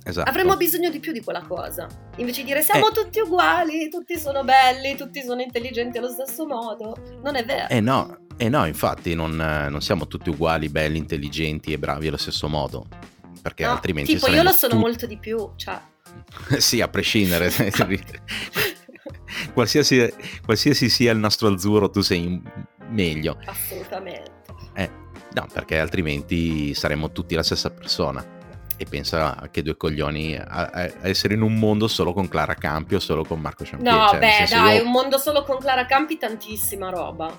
Esatto. 0.05 0.29
Avremmo 0.29 0.57
bisogno 0.57 0.91
di 0.91 1.01
più 1.01 1.13
di 1.13 1.23
quella 1.23 1.43
cosa. 1.43 1.89
Invece 2.17 2.43
di 2.43 2.49
dire 2.49 2.63
siamo 2.63 2.91
eh. 2.91 2.93
tutti 2.93 3.21
uguali, 3.21 3.89
tutti 3.89 4.17
sono 4.19 4.45
belli, 4.45 4.97
tutti 4.97 5.23
sono 5.23 5.41
intelligenti 5.41 5.99
allo 5.99 6.11
stesso 6.11 6.47
modo. 6.47 6.97
Non 7.23 7.35
è 7.35 7.45
vero. 7.45 7.69
Eh 7.69 7.81
no, 7.81 8.26
eh 8.37 8.49
no 8.49 8.67
infatti 8.67 9.15
non, 9.15 9.35
non 9.35 9.81
siamo 9.81 10.07
tutti 10.07 10.31
uguali, 10.31 10.69
belli, 10.69 10.99
intelligenti 10.99 11.73
e 11.73 11.79
bravi 11.79 12.09
allo 12.09 12.17
stesso 12.17 12.49
modo. 12.49 12.87
Perché 13.43 13.65
no, 13.65 13.73
altrimenti... 13.73 14.15
Tipo 14.15 14.29
io 14.29 14.43
lo 14.43 14.51
sono 14.51 14.75
tu... 14.75 14.79
molto 14.81 15.07
di 15.07 15.19
più, 15.19 15.53
cioè... 15.57 15.81
sì, 16.59 16.81
a 16.81 16.89
prescindere. 16.89 17.51
qualsiasi, 19.55 20.13
qualsiasi 20.45 20.89
sia 20.89 21.13
il 21.13 21.19
nostro 21.19 21.49
azzurro, 21.49 21.89
tu 21.91 22.01
sei 22.01 22.43
meglio. 22.89 23.39
Assolutamente. 23.45 24.33
Eh, 24.75 24.91
No, 25.37 25.47
perché 25.53 25.79
altrimenti 25.79 26.73
saremmo 26.73 27.13
tutti 27.13 27.35
la 27.35 27.43
stessa 27.43 27.71
persona. 27.71 28.25
E 28.79 28.85
pensa 28.87 29.49
che 29.51 29.63
due 29.63 29.77
coglioni 29.77 30.35
a, 30.35 30.71
a 30.73 30.91
essere 31.03 31.35
in 31.35 31.43
un 31.43 31.59
mondo 31.59 31.89
solo 31.89 32.15
con 32.15 32.27
Clara 32.27 32.55
Campi 32.55 32.95
o 32.95 33.01
solo 33.01 33.23
con 33.23 33.41
Marco 33.41 33.65
Champier. 33.65 33.95
No, 33.95 34.09
cioè, 34.09 34.19
beh, 34.19 34.47
dai, 34.49 34.77
io... 34.79 34.85
un 34.85 34.91
mondo 34.91 35.19
solo 35.19 35.43
con 35.45 35.59
Clara 35.59 35.85
Campi, 35.85 36.17
tantissima 36.17 36.89
roba. 36.89 37.31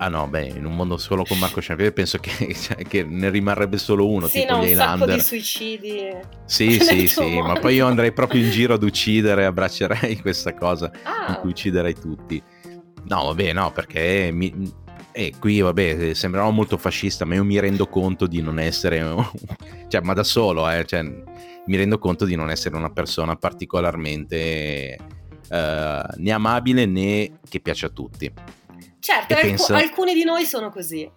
Ah 0.00 0.08
no, 0.08 0.28
beh, 0.28 0.46
in 0.46 0.64
un 0.64 0.76
mondo 0.76 0.96
solo 0.96 1.24
con 1.24 1.38
Marco 1.38 1.58
Champier 1.60 1.92
penso 1.92 2.18
che, 2.18 2.54
cioè, 2.54 2.84
che, 2.84 3.02
ne 3.02 3.30
rimarrebbe 3.30 3.78
solo 3.78 4.08
uno, 4.08 4.28
sì, 4.28 4.40
tipo 4.40 4.56
no, 4.56 4.64
gli 4.64 4.68
Highlander. 4.70 5.14
di 5.16 5.20
suicidi. 5.20 6.10
Sì, 6.44 6.78
sì, 6.80 7.08
sì, 7.08 7.20
mondo. 7.22 7.52
ma 7.52 7.58
poi 7.58 7.74
io 7.74 7.86
andrei 7.86 8.12
proprio 8.12 8.42
in 8.42 8.50
giro 8.50 8.74
ad 8.74 8.82
uccidere, 8.84 9.44
abbraccerei 9.44 10.18
questa 10.22 10.54
cosa 10.54 10.90
ah. 11.02 11.30
in 11.30 11.38
cui 11.40 11.50
ucciderei 11.50 11.94
tutti. 11.94 12.40
No, 13.08 13.24
vabbè, 13.24 13.52
no, 13.52 13.72
perché 13.72 14.30
mi, 14.32 14.72
e 15.10 15.32
qui, 15.36 15.60
vabbè, 15.60 16.14
sembrerò 16.14 16.50
molto 16.50 16.76
fascista, 16.76 17.24
ma 17.24 17.34
io 17.34 17.44
mi 17.44 17.58
rendo 17.58 17.88
conto 17.88 18.28
di 18.28 18.40
non 18.40 18.60
essere, 18.60 19.04
cioè, 19.88 20.00
ma 20.02 20.12
da 20.12 20.22
solo, 20.22 20.70
eh, 20.70 20.84
cioè, 20.84 21.02
mi 21.02 21.76
rendo 21.76 21.98
conto 21.98 22.24
di 22.24 22.36
non 22.36 22.50
essere 22.50 22.76
una 22.76 22.90
persona 22.90 23.34
particolarmente 23.34 24.96
eh, 25.48 26.02
né 26.16 26.30
amabile 26.30 26.86
né 26.86 27.38
che 27.48 27.58
piace 27.60 27.86
a 27.86 27.88
tutti. 27.88 28.32
Certo, 29.00 29.34
alc- 29.34 29.44
penso... 29.44 29.74
alcuni 29.74 30.14
di 30.14 30.24
noi 30.24 30.44
sono 30.44 30.70
così, 30.70 31.10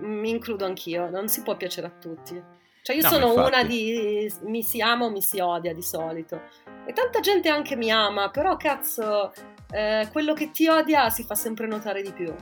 mi 0.00 0.30
includo 0.30 0.64
anch'io, 0.64 1.08
non 1.10 1.28
si 1.28 1.42
può 1.42 1.56
piacere 1.56 1.86
a 1.86 1.90
tutti. 1.90 2.42
Cioè 2.82 2.96
io 2.96 3.02
no, 3.02 3.08
sono 3.08 3.26
infatti... 3.28 3.48
una 3.48 3.64
di 3.64 4.32
mi 4.42 4.62
si 4.62 4.80
ama 4.80 5.04
o 5.04 5.10
mi 5.10 5.22
si 5.22 5.38
odia 5.38 5.74
di 5.74 5.82
solito. 5.82 6.40
E 6.86 6.92
tanta 6.92 7.20
gente 7.20 7.48
anche 7.48 7.76
mi 7.76 7.90
ama, 7.90 8.30
però 8.30 8.56
cazzo, 8.56 9.32
eh, 9.70 10.08
quello 10.10 10.32
che 10.32 10.50
ti 10.50 10.66
odia 10.66 11.10
si 11.10 11.22
fa 11.22 11.34
sempre 11.34 11.66
notare 11.66 12.02
di 12.02 12.12
più 12.12 12.34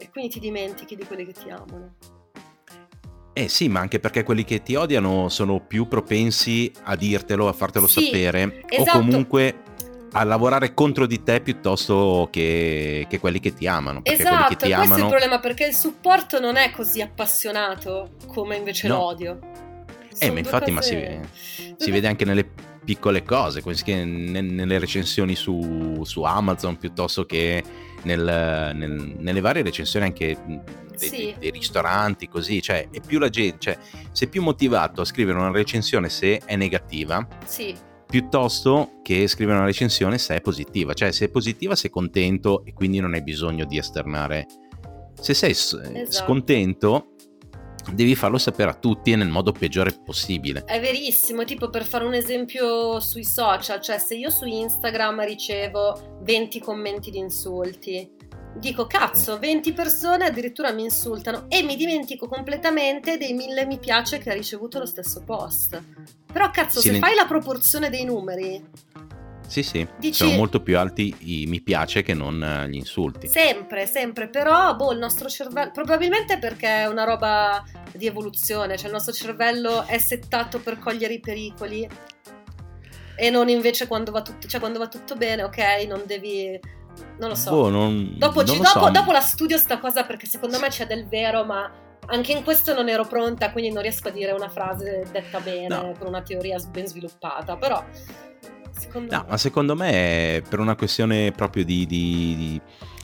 e 0.00 0.10
quindi 0.10 0.30
ti 0.30 0.40
dimentichi 0.40 0.96
di 0.96 1.04
quelli 1.04 1.26
che 1.26 1.32
ti 1.32 1.50
amano. 1.50 1.94
Eh 3.32 3.48
sì, 3.48 3.68
ma 3.68 3.80
anche 3.80 4.00
perché 4.00 4.22
quelli 4.22 4.44
che 4.44 4.62
ti 4.62 4.74
odiano 4.74 5.28
sono 5.28 5.60
più 5.60 5.86
propensi 5.86 6.72
a 6.84 6.96
dirtelo, 6.96 7.48
a 7.48 7.52
fartelo 7.52 7.86
sì, 7.86 8.04
sapere 8.04 8.64
esatto. 8.66 8.98
o 8.98 9.00
comunque 9.00 9.62
a 10.12 10.24
lavorare 10.24 10.74
contro 10.74 11.06
di 11.06 11.22
te 11.22 11.40
piuttosto 11.40 12.28
che, 12.30 13.06
che 13.08 13.18
quelli 13.18 13.40
che 13.40 13.54
ti 13.54 13.66
amano. 13.66 14.00
Esatto, 14.02 14.48
che 14.48 14.56
ti 14.56 14.72
questo 14.72 14.82
amano... 14.82 14.94
è 14.94 15.04
il 15.04 15.08
problema 15.08 15.38
perché 15.38 15.66
il 15.66 15.74
supporto 15.74 16.40
non 16.40 16.56
è 16.56 16.70
così 16.70 17.00
appassionato 17.00 18.10
come 18.26 18.56
invece 18.56 18.88
no. 18.88 18.96
l'odio. 18.96 19.38
eh, 20.18 20.30
ma 20.30 20.38
infatti, 20.38 20.72
cose... 20.72 21.20
ma 21.20 21.28
si, 21.32 21.74
si 21.76 21.90
vede 21.90 22.08
anche 22.08 22.24
nelle 22.24 22.48
piccole 22.82 23.22
cose, 23.22 23.62
nelle 23.84 24.78
recensioni 24.78 25.36
su, 25.36 26.02
su 26.04 26.22
Amazon 26.22 26.76
piuttosto 26.76 27.24
che 27.24 27.62
nel, 28.02 28.72
nel, 28.74 29.14
nelle 29.18 29.40
varie 29.40 29.62
recensioni 29.62 30.06
anche 30.06 30.36
dei, 30.44 31.08
sì. 31.08 31.16
dei, 31.16 31.34
dei, 31.38 31.50
ristoranti, 31.50 32.28
così, 32.28 32.60
cioè 32.60 32.88
è 32.90 33.00
più 33.00 33.18
la 33.18 33.28
gente, 33.28 33.58
cioè 33.60 33.78
sei 34.10 34.28
più 34.28 34.42
motivato 34.42 35.02
a 35.02 35.04
scrivere 35.04 35.38
una 35.38 35.52
recensione 35.52 36.08
se 36.08 36.40
è 36.44 36.56
negativa. 36.56 37.26
Sì. 37.44 37.88
Piuttosto 38.10 38.98
che 39.02 39.28
scrivere 39.28 39.58
una 39.58 39.66
recensione 39.66 40.18
se 40.18 40.34
è 40.34 40.40
positiva, 40.40 40.92
cioè 40.94 41.12
se 41.12 41.26
è 41.26 41.28
positiva 41.28 41.76
sei 41.76 41.90
contento 41.90 42.64
e 42.64 42.72
quindi 42.72 42.98
non 42.98 43.14
hai 43.14 43.22
bisogno 43.22 43.64
di 43.64 43.78
esternare. 43.78 44.46
Se 45.20 45.32
sei 45.32 45.52
esatto. 45.52 46.10
scontento 46.10 47.06
devi 47.94 48.14
farlo 48.14 48.38
sapere 48.38 48.70
a 48.70 48.74
tutti 48.74 49.12
e 49.12 49.16
nel 49.16 49.28
modo 49.28 49.52
peggiore 49.52 49.92
possibile. 50.04 50.64
È 50.64 50.80
verissimo, 50.80 51.44
tipo 51.44 51.70
per 51.70 51.84
fare 51.84 52.04
un 52.04 52.14
esempio 52.14 53.00
sui 53.00 53.24
social, 53.24 53.80
cioè 53.80 53.98
se 53.98 54.16
io 54.16 54.30
su 54.30 54.44
Instagram 54.44 55.24
ricevo 55.24 56.18
20 56.22 56.60
commenti 56.60 57.10
di 57.10 57.18
insulti, 57.18 58.10
dico 58.54 58.86
cazzo, 58.86 59.38
20 59.38 59.72
persone 59.72 60.26
addirittura 60.26 60.72
mi 60.72 60.82
insultano 60.82 61.46
e 61.48 61.62
mi 61.62 61.76
dimentico 61.76 62.28
completamente 62.28 63.16
dei 63.16 63.32
mille 63.32 63.66
mi 63.66 63.78
piace 63.78 64.18
che 64.18 64.30
ha 64.30 64.34
ricevuto 64.34 64.78
lo 64.78 64.86
stesso 64.86 65.22
post. 65.24 65.82
Però 66.32 66.50
cazzo, 66.50 66.80
Silen- 66.80 67.00
se 67.00 67.06
fai 67.06 67.16
la 67.16 67.26
proporzione 67.26 67.90
dei 67.90 68.04
numeri... 68.04 68.98
Sì, 69.46 69.64
sì, 69.64 69.84
Dici... 69.98 70.14
sono 70.14 70.36
molto 70.36 70.62
più 70.62 70.78
alti 70.78 71.12
i 71.18 71.46
mi 71.46 71.60
piace 71.60 72.02
che 72.02 72.14
non 72.14 72.40
eh, 72.40 72.68
gli 72.68 72.76
insulti. 72.76 73.26
Sempre, 73.26 73.84
sempre, 73.84 74.28
però 74.28 74.76
boh, 74.76 74.92
il 74.92 74.98
nostro 74.98 75.28
cervello, 75.28 75.72
probabilmente 75.72 76.38
perché 76.38 76.82
è 76.82 76.86
una 76.86 77.02
roba 77.02 77.64
di 77.92 78.06
evoluzione, 78.06 78.76
cioè 78.76 78.86
il 78.86 78.92
nostro 78.92 79.12
cervello 79.12 79.84
è 79.86 79.98
settato 79.98 80.60
per 80.60 80.78
cogliere 80.78 81.14
i 81.14 81.20
pericoli 81.20 81.88
e 83.16 83.28
non 83.28 83.48
invece 83.48 83.88
quando 83.88 84.12
va 84.12 84.22
tutto, 84.22 84.46
cioè 84.46 84.60
quando 84.60 84.78
va 84.78 84.86
tutto 84.86 85.16
bene, 85.16 85.42
ok, 85.42 85.58
non 85.88 86.04
devi 86.06 86.58
non 87.18 87.30
lo 87.30 87.34
so. 87.34 87.50
Boh, 87.50 87.68
non, 87.68 88.14
dopo, 88.16 88.42
non 88.42 88.58
dopo, 88.58 88.86
so. 88.86 88.90
dopo 88.90 89.12
la 89.12 89.20
studio 89.20 89.58
sta 89.58 89.78
cosa 89.78 90.04
perché 90.04 90.26
secondo 90.26 90.58
me 90.58 90.68
c'è 90.68 90.86
del 90.86 91.06
vero, 91.08 91.44
ma 91.44 91.70
anche 92.06 92.32
in 92.32 92.42
questo 92.42 92.74
non 92.74 92.88
ero 92.88 93.04
pronta, 93.04 93.52
quindi 93.52 93.72
non 93.72 93.82
riesco 93.82 94.08
a 94.08 94.10
dire 94.10 94.32
una 94.32 94.48
frase 94.48 95.06
detta 95.10 95.40
bene, 95.40 95.68
no. 95.68 95.94
con 95.98 96.08
una 96.08 96.22
teoria 96.22 96.58
ben 96.70 96.86
sviluppata, 96.86 97.56
però... 97.56 97.84
Secondo 98.72 99.14
no, 99.14 99.22
me... 99.22 99.30
ma 99.30 99.36
secondo 99.36 99.76
me 99.76 99.90
è 100.36 100.42
per 100.48 100.58
una 100.58 100.74
questione 100.74 101.32
proprio 101.32 101.64
di, 101.64 101.84
di, 101.86 102.34
di, 102.36 102.60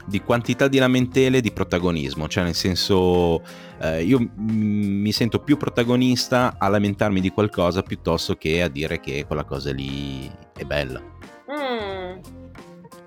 di 0.06 0.22
quantità 0.22 0.68
di 0.68 0.78
lamentele 0.78 1.38
e 1.38 1.40
di 1.40 1.52
protagonismo, 1.52 2.28
cioè 2.28 2.44
nel 2.44 2.54
senso 2.54 3.42
eh, 3.80 4.02
io 4.02 4.18
m- 4.20 4.30
mi 4.36 5.12
sento 5.12 5.40
più 5.40 5.56
protagonista 5.56 6.56
a 6.58 6.68
lamentarmi 6.68 7.20
di 7.20 7.30
qualcosa 7.30 7.82
piuttosto 7.82 8.36
che 8.36 8.62
a 8.62 8.68
dire 8.68 9.00
che 9.00 9.26
quella 9.26 9.44
cosa 9.44 9.70
lì 9.72 10.30
è 10.56 10.64
bella. 10.64 11.00
Mm. 11.50 12.18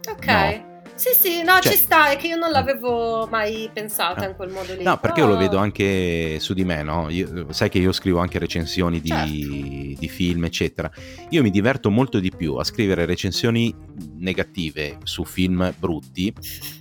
Ok. 0.09 0.27
No. 0.27 0.68
Sì, 0.99 1.17
sì, 1.17 1.43
no, 1.43 1.59
cioè, 1.61 1.71
ci 1.71 1.77
sta, 1.77 2.09
è 2.09 2.17
che 2.17 2.27
io 2.27 2.35
non 2.35 2.51
l'avevo 2.51 3.25
mai 3.31 3.69
pensata 3.71 4.27
in 4.27 4.35
quel 4.35 4.49
modo 4.49 4.73
lì. 4.73 4.83
No, 4.83 4.97
perché 4.97 5.21
però... 5.21 5.27
io 5.27 5.33
lo 5.33 5.39
vedo 5.39 5.57
anche 5.57 6.39
su 6.41 6.53
di 6.53 6.65
me, 6.65 6.83
no? 6.83 7.09
Io, 7.09 7.53
sai 7.53 7.69
che 7.69 7.77
io 7.77 7.93
scrivo 7.93 8.19
anche 8.19 8.37
recensioni 8.37 8.99
di, 8.99 9.07
certo. 9.07 9.25
di, 9.25 10.09
film, 10.09 10.43
eccetera. 10.43 10.91
Io 11.29 11.41
mi 11.41 11.51
diverto 11.51 11.89
molto 11.89 12.19
di 12.19 12.33
più 12.35 12.55
a 12.55 12.65
scrivere 12.65 13.05
recensioni 13.05 13.73
negative 14.17 14.97
su 15.03 15.23
film 15.23 15.73
brutti 15.79 16.33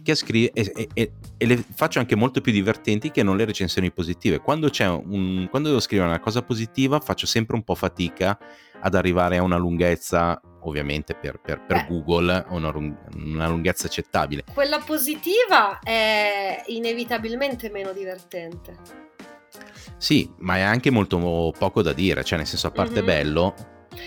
che 0.03 0.11
a 0.11 0.17
scrivere 0.17 0.53
e, 0.53 0.89
e, 0.95 1.13
e, 1.37 1.47
le 1.47 1.65
faccio 1.73 2.01
anche 2.01 2.17
molto 2.17 2.41
più 2.41 2.51
divertenti 2.51 3.13
che 3.13 3.23
non 3.23 3.37
le 3.37 3.45
recensioni 3.45 3.93
positive. 3.93 4.41
Quando, 4.41 4.69
c'è 4.69 4.89
un, 4.89 5.47
quando 5.49 5.69
devo 5.69 5.81
scrivere 5.81 6.09
una 6.09 6.19
cosa 6.19 6.43
positiva 6.43 6.99
faccio 6.99 7.27
sempre 7.27 7.55
un 7.55 7.63
po' 7.63 7.77
fatica 7.77 8.37
ad 8.81 8.95
arrivare 8.95 9.37
a 9.37 9.43
una 9.43 9.57
lunghezza 9.57 10.41
ovviamente 10.63 11.15
per, 11.15 11.41
per, 11.41 11.65
per 11.65 11.87
Google 11.89 12.45
una, 12.49 12.73
una, 12.75 13.49
lunghezza 13.49 13.87
accettabile. 13.87 14.45
Quella 14.53 14.81
positiva 14.81 15.79
è 15.81 16.63
inevitabilmente 16.67 17.71
meno 17.71 17.93
divertente. 17.93 19.07
Sì, 19.97 20.31
ma 20.39 20.57
è 20.57 20.61
anche 20.61 20.91
molto 20.91 21.53
poco 21.59 21.83
da 21.83 21.93
dire, 21.93 22.23
cioè 22.23 22.39
nel 22.39 22.47
senso 22.47 22.69
a 22.69 22.71
parte 22.71 22.97
mm-hmm. 22.97 23.07
bello, 23.07 23.55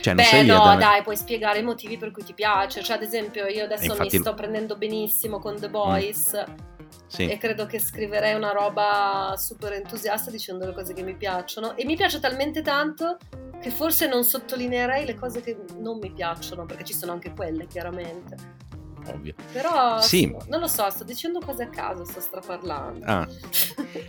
cioè, 0.02 0.14
non 0.14 0.26
Beh, 0.32 0.44
no, 0.44 0.64
da... 0.64 0.76
dai, 0.76 1.02
puoi 1.04 1.16
spiegare 1.16 1.60
i 1.60 1.64
motivi 1.64 1.98
per 1.98 2.12
cui 2.12 2.24
ti 2.24 2.34
piace. 2.34 2.82
Cioè, 2.82 2.96
ad 2.96 3.04
esempio, 3.04 3.46
io 3.48 3.66
adesso 3.66 3.92
infatti... 3.92 4.16
mi 4.16 4.22
sto 4.22 4.34
prendendo 4.34 4.78
benissimo 4.78 5.40
con 5.40 5.60
The 5.60 5.70
Boys. 5.70 6.46
Mm. 6.50 6.70
Sì. 7.08 7.28
E 7.28 7.38
credo 7.38 7.66
che 7.66 7.78
scriverei 7.78 8.36
una 8.36 8.52
roba 8.52 9.34
super 9.38 9.74
entusiasta 9.74 10.32
dicendo 10.32 10.66
le 10.66 10.74
cose 10.74 10.94
che 10.94 11.04
mi 11.04 11.16
piacciono. 11.16 11.76
E 11.76 11.86
mi 11.86 11.96
piace 11.96 12.20
talmente 12.20 12.62
tanto 12.62 13.18
che 13.62 13.70
forse 13.70 14.08
non 14.08 14.24
sottolineerei 14.24 15.06
le 15.06 15.16
cose 15.16 15.42
che 15.42 15.58
non 15.78 16.00
mi 16.00 16.12
piacciono, 16.12 16.66
perché 16.66 16.84
ci 16.84 16.94
sono 16.94 17.12
anche 17.12 17.34
quelle, 17.34 17.68
chiaramente. 17.68 18.61
Ovvio. 19.08 19.34
Però 19.52 20.00
sì. 20.02 20.36
non 20.48 20.60
lo 20.60 20.68
so, 20.68 20.90
sto 20.90 21.04
dicendo 21.04 21.40
cose 21.40 21.64
a 21.64 21.70
caso, 21.70 22.06
sto 22.06 22.20
straparlando. 22.20 23.06
Ah. 23.06 23.28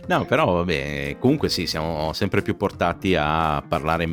No, 0.07 0.25
però 0.25 0.53
vabbè, 0.53 1.17
comunque 1.19 1.49
sì, 1.49 1.65
siamo 1.65 2.13
sempre 2.13 2.41
più 2.41 2.55
portati 2.55 3.15
a 3.15 3.63
parlare, 3.67 4.07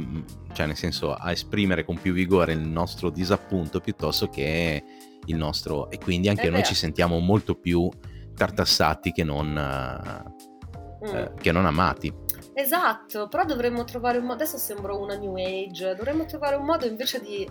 cioè 0.53 0.67
nel 0.67 0.77
senso 0.77 1.15
a 1.15 1.31
esprimere 1.31 1.85
con 1.85 1.99
più 2.01 2.13
vigore 2.13 2.53
il 2.53 2.61
nostro 2.61 3.11
disappunto 3.11 3.81
piuttosto 3.81 4.29
che 4.29 4.83
il 5.27 5.37
nostro... 5.37 5.91
E 5.91 5.99
quindi 5.99 6.29
anche 6.29 6.49
È 6.49 6.51
noi 6.51 6.65
ci 6.65 6.75
sentiamo 6.75 7.19
molto 7.19 7.55
più 7.55 7.89
tartassati 8.35 9.13
che 9.13 9.25
non, 9.25 9.53
mm. 9.53 11.15
eh, 11.15 11.33
che 11.41 11.53
non 11.53 11.67
amati. 11.67 12.13
Esatto, 12.55 13.29
però 13.29 13.45
dovremmo 13.45 13.85
trovare 13.85 14.19
un 14.19 14.25
modo, 14.25 14.43
adesso 14.43 14.59
sembro 14.59 15.01
una 15.01 15.17
new 15.17 15.35
age, 15.37 15.95
dovremmo 15.95 16.25
trovare 16.25 16.57
un 16.57 16.65
modo 16.65 16.87
invece 16.87 17.21
di 17.21 17.49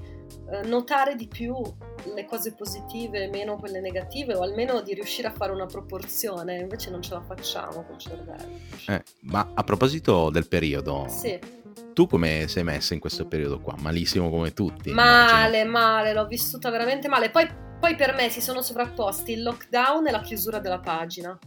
eh, 0.52 0.68
notare 0.68 1.16
di 1.16 1.28
più 1.28 1.56
le 2.16 2.26
cose 2.26 2.54
positive 2.54 3.24
e 3.24 3.28
meno 3.30 3.58
quelle 3.58 3.80
negative 3.80 4.36
o 4.36 4.42
almeno 4.42 4.82
di 4.82 4.94
riuscire 4.94 5.28
a 5.28 5.32
fare 5.32 5.52
una 5.52 5.66
proporzione, 5.66 6.60
invece 6.60 6.90
non 6.90 7.02
ce 7.02 7.14
la 7.14 7.22
facciamo 7.22 7.84
col 7.84 7.98
cervello. 7.98 8.60
Eh, 8.88 9.04
ma 9.22 9.52
a 9.54 9.64
proposito 9.64 10.30
del 10.30 10.48
periodo, 10.48 11.06
sì. 11.10 11.40
tu 11.94 12.08
come 12.08 12.48
sei 12.48 12.64
messa 12.64 12.94
in 12.94 13.00
questo 13.00 13.28
periodo 13.28 13.60
qua? 13.60 13.76
Malissimo 13.80 14.30
come 14.30 14.54
tutti? 14.54 14.92
Male, 14.92 15.62
immagino. 15.62 15.72
male, 15.72 16.14
l'ho 16.14 16.26
vissuta 16.28 16.70
veramente 16.70 17.08
male. 17.08 17.30
Poi, 17.30 17.48
poi 17.80 17.96
per 17.96 18.14
me 18.14 18.30
si 18.30 18.42
sono 18.42 18.62
sovrapposti 18.62 19.34
il 19.34 19.44
lockdown 19.44 20.08
e 20.08 20.12
la 20.12 20.22
chiusura 20.22 20.60
della 20.60 20.80
pagina 20.80 21.38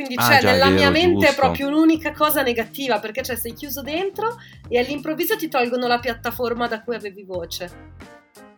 quindi 0.00 0.14
ah, 0.16 0.30
cioè, 0.30 0.40
già, 0.40 0.52
nella 0.52 0.70
mia 0.70 0.90
mente 0.90 1.26
giusto. 1.26 1.40
proprio 1.40 1.66
un'unica 1.68 2.12
cosa 2.12 2.42
negativa, 2.42 2.98
perché 3.00 3.22
cioè 3.22 3.36
sei 3.36 3.52
chiuso 3.52 3.82
dentro 3.82 4.36
e 4.66 4.78
all'improvviso 4.78 5.36
ti 5.36 5.48
tolgono 5.48 5.86
la 5.86 5.98
piattaforma 5.98 6.66
da 6.68 6.82
cui 6.82 6.94
avevi 6.94 7.22
voce. 7.22 7.98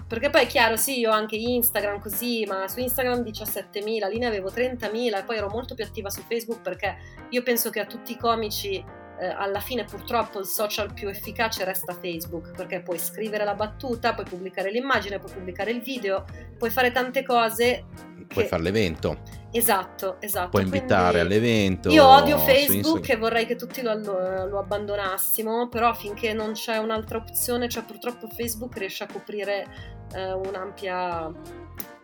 Perché 0.07 0.30
poi 0.30 0.43
è 0.43 0.47
chiaro, 0.47 0.76
sì, 0.76 1.01
io 1.01 1.11
ho 1.11 1.14
anche 1.14 1.36
Instagram 1.36 1.99
così, 1.99 2.45
ma 2.47 2.68
su 2.68 2.78
Instagram 2.78 3.22
17.000, 3.22 4.09
lì 4.09 4.18
ne 4.18 4.26
avevo 4.26 4.51
30.000 4.51 5.18
e 5.18 5.22
poi 5.24 5.36
ero 5.36 5.49
molto 5.49 5.74
più 5.74 5.84
attiva 5.84 6.11
su 6.11 6.22
Facebook 6.28 6.61
perché 6.61 6.97
io 7.30 7.43
penso 7.43 7.70
che 7.70 7.80
a 7.80 7.86
tutti 7.86 8.12
i 8.12 8.18
comici 8.18 8.84
eh, 9.18 9.26
alla 9.26 9.61
fine 9.61 9.84
purtroppo 9.84 10.38
il 10.38 10.47
social 10.47 10.93
più 10.93 11.09
efficace 11.09 11.64
resta 11.64 11.95
Facebook 11.95 12.55
perché 12.57 12.82
puoi 12.82 12.99
scrivere 12.99 13.45
la 13.45 13.55
battuta, 13.55 14.14
puoi 14.14 14.26
pubblicare 14.26 14.70
l'immagine, 14.70 15.18
puoi 15.18 15.32
pubblicare 15.32 15.70
il 15.70 15.80
video, 15.80 16.24
puoi 16.59 16.70
fare 16.70 16.93
tante 16.93 17.22
cose. 17.24 17.84
Puoi 18.33 18.47
fare 18.47 18.62
l'evento. 18.62 19.41
Esatto, 19.53 20.16
esatto. 20.20 20.49
Puoi 20.49 20.62
invitare 20.62 21.18
Quindi 21.18 21.35
all'evento. 21.35 21.91
Io 21.91 22.07
odio 22.07 22.39
Facebook 22.39 23.09
e 23.11 23.16
vorrei 23.16 23.45
che 23.45 23.55
tutti 23.55 23.83
lo, 23.83 23.95
lo, 23.95 24.59
abbandonassimo, 24.59 25.68
però 25.68 25.93
finché 25.93 26.33
non 26.33 26.53
c'è 26.53 26.78
un'altra 26.78 27.18
opzione, 27.18 27.68
cioè 27.68 27.85
purtroppo 27.85 28.28
Facebook 28.28 28.78
riesce 28.78 29.05
a 29.05 29.09
coprire 29.12 29.66
eh, 30.14 30.33
un'ampia 30.33 31.30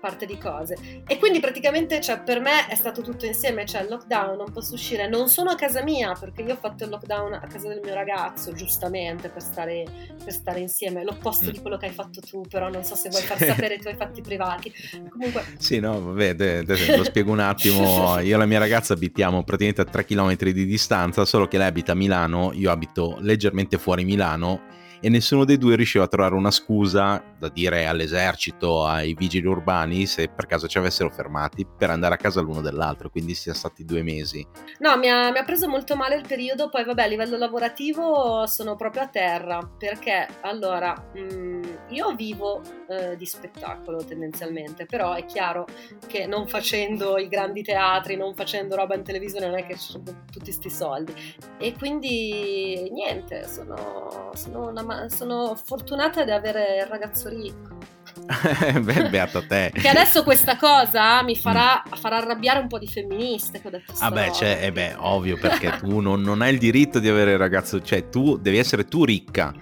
parte 0.01 0.27
di 0.27 0.39
cose. 0.39 1.03
E 1.07 1.19
quindi 1.19 1.41
praticamente 1.41 2.01
cioè, 2.01 2.21
per 2.21 2.41
me 2.41 2.67
è 2.69 2.75
stato 2.75 3.03
tutto 3.03 3.27
insieme, 3.27 3.67
cioè 3.67 3.83
il 3.83 3.89
lockdown, 3.89 4.37
non 4.37 4.53
posso 4.53 4.75
uscire, 4.75 5.09
non 5.09 5.29
sono 5.29 5.51
a 5.51 5.55
casa 5.55 5.83
mia 5.83 6.15
perché 6.19 6.43
io 6.43 6.55
ho 6.55 6.59
fatto 6.59 6.85
il 6.85 6.91
lockdown 6.91 7.35
a 7.35 7.47
casa 7.47 7.69
del 7.69 7.81
mio 7.83 7.95
ragazzo, 7.95 8.53
giustamente, 8.53 9.29
per 9.29 9.43
stare, 9.43 9.85
per 10.23 10.33
stare 10.33 10.61
insieme, 10.61 11.05
l'opposto 11.05 11.47
mm. 11.47 11.53
di 11.53 11.61
quello 11.61 11.77
che 11.77 11.87
hai 11.87 11.93
fatto 11.93 12.21
tu, 12.21 12.43
però 12.49 12.69
non 12.69 12.85
so 12.85 12.95
se 12.95 13.09
vuoi 13.09 13.23
far 13.23 13.39
sapere 13.39 13.75
i 13.75 13.81
tuoi 13.81 13.95
fatti 13.95 14.21
privati. 14.21 14.73
Comunque... 15.11 15.47
Sì, 15.59 15.81
no, 15.81 16.01
vabbè, 16.01 16.35
te, 16.35 16.65
te, 16.65 16.97
lo 16.97 17.05
spiego 17.05 17.33
un 17.33 17.41
attimo, 17.41 18.19
io 18.21 18.35
e 18.35 18.39
la 18.39 18.47
mia 18.47 18.59
ragazza 18.59 18.95
abitiamo 18.95 19.43
praticamente 19.43 19.83
a 19.83 19.85
3 19.85 20.05
km 20.05 20.37
di 20.37 20.65
distanza, 20.65 21.25
solo 21.25 21.49
che 21.49 21.59
lei 21.59 21.67
abita 21.67 21.93
a 21.93 21.95
Milano, 21.95 22.53
io 22.55 22.71
abito 22.71 23.19
leggermente 23.21 23.77
fuori 23.79 24.05
Milano 24.05 24.77
e 25.01 25.09
nessuno 25.09 25.45
dei 25.45 25.59
due 25.59 25.77
riusciva 25.77 26.05
a 26.05 26.09
trovare 26.09 26.35
una 26.35 26.51
scusa 26.51 27.23
da 27.39 27.49
dire 27.49 27.87
all'esercito, 27.87 28.85
ai 28.85 29.15
vigili 29.15 29.47
urbani, 29.47 30.07
se 30.07 30.29
per 30.29 30.47
caso 30.47 30.67
ci 30.67 30.79
avessero 30.79 31.09
fermati 31.09 31.67
per 31.67 31.91
andare 31.91 32.15
a 32.15 32.19
casa 32.19 32.41
l'uno 32.41 32.61
dell'altro, 32.61 33.11
quindi 33.11 33.35
sia 33.35 33.55
stati 33.55 33.85
due 33.85 34.03
mesi. 34.03 34.45
No, 34.81 34.97
mi 34.97 35.09
ha, 35.09 35.31
mi 35.31 35.39
ha 35.39 35.45
preso 35.45 35.69
molto 35.69 35.95
male 35.95 36.17
il 36.17 36.27
periodo, 36.27 36.69
poi 36.69 36.85
vabbè 36.85 37.03
a 37.03 37.07
livello 37.07 37.37
lavorativo 37.37 38.47
sono 38.47 38.75
proprio 38.75 39.03
a 39.03 39.09
terra, 39.09 39.59
perché 39.79 40.27
allora 40.41 41.11
mh, 41.15 41.21
mm, 41.21 41.63
io 41.91 42.15
vivo 42.15 42.61
eh, 42.89 43.17
di 43.17 43.27
spettacolo 43.27 44.05
tendenzialmente, 44.05 44.87
però 44.87 45.15
è 45.15 45.25
chiaro 45.25 45.67
che 46.07 46.27
non 46.27 46.49
facendo 46.49 47.19
i 47.19 47.29
grandi 47.29 47.63
teatri, 47.63 48.17
non 48.17 48.35
facendo 48.35 48.75
roba 48.75 48.97
in 48.97 49.03
televisione 49.03 49.47
non 49.47 49.59
è 49.59 49.67
che 49.67 49.75
ci 49.75 49.93
sono 49.93 50.05
tutti 50.05 50.41
questi 50.41 50.71
soldi 50.71 51.13
e 51.59 51.75
quindi 51.77 52.91
niente, 52.91 53.47
sono, 53.47 54.31
sono 54.35 54.69
una 54.69 54.83
ma 54.89 55.07
sono 55.11 55.55
fortunata 55.55 56.25
di 56.25 56.31
avere 56.31 56.79
il 56.79 56.87
ragazzo 56.87 57.29
ricco. 57.29 57.77
Beh, 58.81 59.11
beato 59.11 59.47
te. 59.47 59.71
Che 59.77 59.89
adesso 59.89 60.25
questa 60.25 60.57
cosa 60.57 61.23
mi 61.23 61.37
farà, 61.37 61.83
farà 61.95 62.17
arrabbiare 62.17 62.61
un 62.61 62.69
po' 62.69 62.79
di 62.79 62.87
femministe. 62.87 63.61
Che 63.61 63.67
ho 63.67 63.71
detto 63.71 63.93
ah, 63.99 64.11
beh, 64.11 64.33
cioè, 64.33 64.61
eh 64.63 64.73
beh, 64.73 64.95
ovvio, 64.97 65.37
perché 65.37 65.77
tu 65.77 66.01
non, 66.01 66.23
non, 66.23 66.41
hai 66.41 66.55
il 66.55 66.59
diritto 66.59 67.01
di 67.01 67.09
avere 67.09 67.33
il 67.33 67.39
ragazzo, 67.39 67.83
cioè 67.83 68.09
tu 68.09 68.39
devi 68.39 68.57
essere 68.57 68.85
tu 68.87 69.05
ricca. 69.05 69.53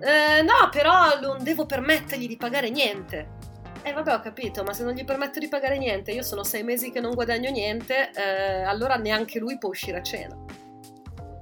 Eh, 0.00 0.42
no, 0.42 0.70
però 0.70 1.20
non 1.20 1.44
devo 1.44 1.66
permettergli 1.66 2.26
di 2.26 2.38
pagare 2.38 2.70
niente. 2.70 3.42
Eh 3.82 3.92
vabbè 3.92 4.14
ho 4.14 4.20
capito, 4.20 4.62
ma 4.62 4.72
se 4.72 4.82
non 4.82 4.94
gli 4.94 5.04
permetto 5.04 5.38
di 5.38 5.48
pagare 5.48 5.76
niente, 5.76 6.10
io 6.10 6.22
sono 6.22 6.42
sei 6.42 6.62
mesi 6.62 6.90
che 6.90 7.00
non 7.00 7.12
guadagno 7.12 7.50
niente, 7.50 8.10
eh, 8.14 8.62
allora 8.62 8.96
neanche 8.96 9.38
lui 9.38 9.58
può 9.58 9.68
uscire 9.68 9.98
a 9.98 10.02
cena. 10.02 10.34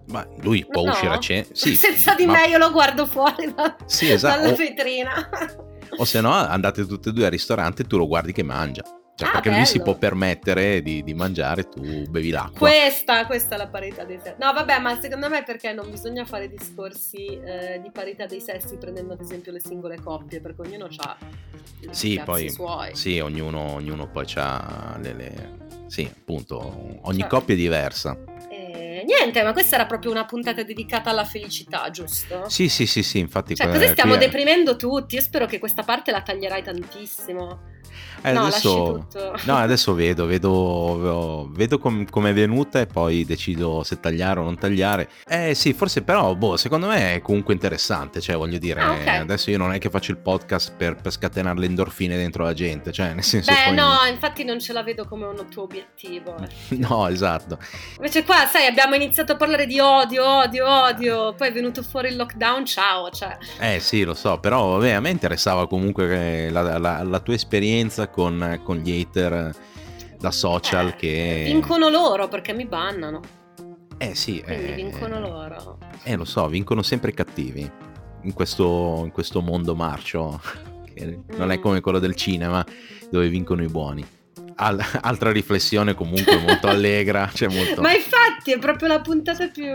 Ma 0.09 0.27
lui 0.41 0.65
può 0.69 0.85
No. 0.85 0.91
uscire 0.91 1.13
a 1.15 1.19
cena? 1.19 1.47
Sì, 1.53 1.75
Senza 1.77 2.15
di 2.15 2.27
ma- 2.27 2.33
me 2.33 2.47
io 2.49 2.59
lo 2.59 2.71
guardo 2.73 3.07
fuori 3.07 3.53
da- 3.55 3.77
Sì, 3.87 4.11
esatto. 4.11 4.41
dalla 4.43 4.55
vetrina. 4.57 5.29
O 5.99 6.07
se 6.07 6.23
no 6.23 6.33
andate 6.33 6.87
tutte 6.87 7.11
e 7.11 7.13
due 7.13 7.27
al 7.27 7.31
ristorante 7.31 7.83
e 7.83 7.85
tu 7.87 7.99
lo 7.99 8.07
guardi 8.07 8.33
che 8.33 8.43
mangia. 8.43 8.83
Cioè, 9.15 9.29
Ah, 9.29 9.33
perché 9.33 9.51
lui 9.51 9.67
si 9.67 9.77
bello. 9.77 9.91
può 9.91 9.99
permettere 9.99 10.81
di, 10.81 11.03
di 11.05 11.13
mangiare, 11.13 11.69
tu 11.69 12.09
bevi 12.09 12.31
l'acqua. 12.31 12.59
Questa, 12.71 13.27
questa 13.27 13.57
è 13.57 13.59
la 13.59 13.69
parità 13.69 14.03
dei 14.05 14.19
sessi. 14.19 14.37
No, 14.41 14.55
vabbè, 14.55 14.79
ma 14.81 14.99
secondo 14.99 15.29
me 15.29 15.43
perché 15.45 15.75
non 15.75 15.91
bisogna 15.91 16.25
fare 16.25 16.49
discorsi 16.49 17.27
eh, 17.27 17.79
di 17.83 17.91
parità 17.93 18.25
dei 18.25 18.41
sessi 18.41 18.79
prendendo 18.79 19.13
ad 19.13 19.21
esempio 19.21 19.53
le 19.53 19.61
singole 19.61 20.01
coppie, 20.03 20.41
perché 20.41 20.63
ognuno 20.63 20.89
ha 20.97 21.17
i 21.83 21.89
Sì, 21.91 22.19
poi- 22.25 22.49
suoi. 22.49 22.97
Sì, 22.97 23.19
ognuno, 23.21 23.75
ognuno 23.75 24.09
poi 24.09 24.25
ha 24.37 24.97
le, 24.99 25.13
le- 25.13 25.57
Sì, 25.89 26.11
appunto, 26.11 26.99
ogni 27.03 27.19
Cioè. 27.21 27.29
coppia 27.29 27.55
è 27.55 27.59
diversa. 27.59 28.17
Niente, 29.05 29.43
ma 29.43 29.53
questa 29.53 29.77
era 29.77 29.87
proprio 29.87 30.11
una 30.11 30.25
puntata 30.25 30.63
dedicata 30.63 31.11
alla 31.11 31.25
felicità, 31.25 31.91
giusto? 31.91 32.49
Sì, 32.49 32.69
sì, 32.69 32.87
sì, 32.87 33.03
sì, 33.03 33.19
infatti... 33.19 33.55
Cioè, 33.55 33.69
così 33.69 33.89
stiamo 33.89 34.15
è- 34.15 34.19
deprimendo 34.19 34.77
tutti. 34.77 35.15
Io 35.17 35.21
spero 35.21 35.47
che 35.47 35.59
questa 35.59 35.83
parte 35.83 36.11
la 36.11 36.23
taglierai 36.23 36.63
tantissimo. 36.63 37.71
Eh, 38.23 38.33
no, 38.33 38.41
adesso... 38.47 39.07
No, 39.45 39.57
adesso 39.57 39.95
vedo, 39.95 40.27
vedo, 40.27 41.49
vedo 41.53 41.79
com- 41.79 42.09
come 42.09 42.31
è 42.31 42.33
venuta 42.33 42.81
e 42.81 42.87
poi 42.87 43.25
decido 43.25 43.83
se 43.83 43.99
tagliare 44.01 44.41
o 44.41 44.45
non 44.45 44.57
tagliare. 44.59 45.09
Eh 45.27 45.55
sì, 45.55 45.73
forse 45.73 46.03
però, 46.03 46.35
boh, 46.35 46.57
secondo 46.57 46.87
me 46.87 47.15
è 47.15 47.21
comunque 47.21 47.55
interessante, 47.55 48.21
cioè 48.21 48.37
voglio 48.37 48.59
dire, 48.59 48.81
Ah, 48.81 48.93
ok. 48.93 49.07
adesso 49.09 49.51
io 49.51 49.59
non 49.59 49.73
è 49.73 49.79
che 49.79 49.91
faccio 49.91 50.11
il 50.13 50.19
podcast 50.19 50.75
per, 50.77 50.97
per 50.97 51.11
scatenare 51.13 51.59
le 51.59 51.67
endorfine 51.67 52.17
dentro 52.17 52.45
la 52.45 52.55
gente, 52.55 52.93
cioè 52.93 53.13
nel 53.15 53.25
senso... 53.25 53.53
Beh, 53.53 53.73
no, 53.73 53.91
infatti 54.11 54.45
non 54.45 54.61
ce 54.61 54.73
la 54.73 54.83
vedo 54.83 55.05
come 55.07 55.27
un 55.27 55.47
tuo 55.51 55.63
obiettivo. 55.65 56.37
eh. 56.39 56.77
No, 56.83 57.09
esatto. 57.09 57.59
Invece 57.97 58.25
qua, 58.25 58.47
sai, 58.47 58.67
abbiamo 58.67 58.95
iniziato 58.95 59.33
a 59.33 59.37
parlare 59.37 59.67
di 59.67 59.79
odio, 59.81 60.25
odio, 60.25 60.69
odio, 60.69 61.35
poi 61.35 61.49
è 61.49 61.53
venuto 61.53 61.83
fuori 61.83 62.09
il 62.09 62.17
lockdown, 62.17 62.65
ciao, 62.65 63.11
cioè... 63.11 63.37
Eh 63.61 63.81
sì, 63.81 64.05
lo 64.05 64.15
so, 64.15 64.39
però 64.39 64.77
vabbè, 64.79 64.91
a 64.93 65.01
me 65.01 65.11
interessava 65.11 65.67
comunque 65.67 66.51
la, 66.51 66.79
la- 66.79 67.03
la 67.03 67.21
tua 67.21 67.35
esperienza 67.35 67.61
con, 68.11 68.61
con 68.65 68.77
gli 68.79 69.01
hater 69.01 69.55
da 70.19 70.31
social 70.31 70.89
eh, 70.89 70.97
che... 70.97 71.43
Vincono 71.47 71.89
loro 71.89 72.29
perché 72.29 72.53
mi 72.53 72.65
bannano, 72.67 73.21
Eh 73.99 74.15
sì, 74.15 74.41
quindi 74.43 74.67
eh, 74.71 74.75
vincono 74.75 75.19
loro. 75.21 75.79
Eh 76.05 76.17
lo 76.17 76.25
so, 76.25 76.47
vincono 76.49 76.83
sempre 76.83 77.11
i 77.11 77.15
cattivi 77.15 77.71
in 78.23 78.33
questo, 78.33 79.01
in 79.05 79.11
questo 79.11 79.41
mondo 79.41 79.75
marcio, 79.75 80.41
che 80.95 81.21
non 81.37 81.51
è 81.51 81.59
Mm. 81.59 81.61
come 81.61 81.81
quello 81.81 81.99
del 81.99 82.15
cinema 82.15 82.65
dove 83.11 83.29
vincono 83.29 83.63
i 83.63 83.69
buoni. 83.69 84.07
Al- 84.57 84.81
altra 85.03 85.33
riflessione 85.33 85.95
comunque 85.95 86.37
molto 86.39 86.69
allegra, 86.69 87.29
cioè 87.33 87.49
molto... 87.49 87.81
Ma 87.81 87.93
infatti 87.93 88.53
è 88.53 88.59
proprio 88.59 88.89
la 88.89 89.01
puntata 89.01 89.49
più 89.49 89.75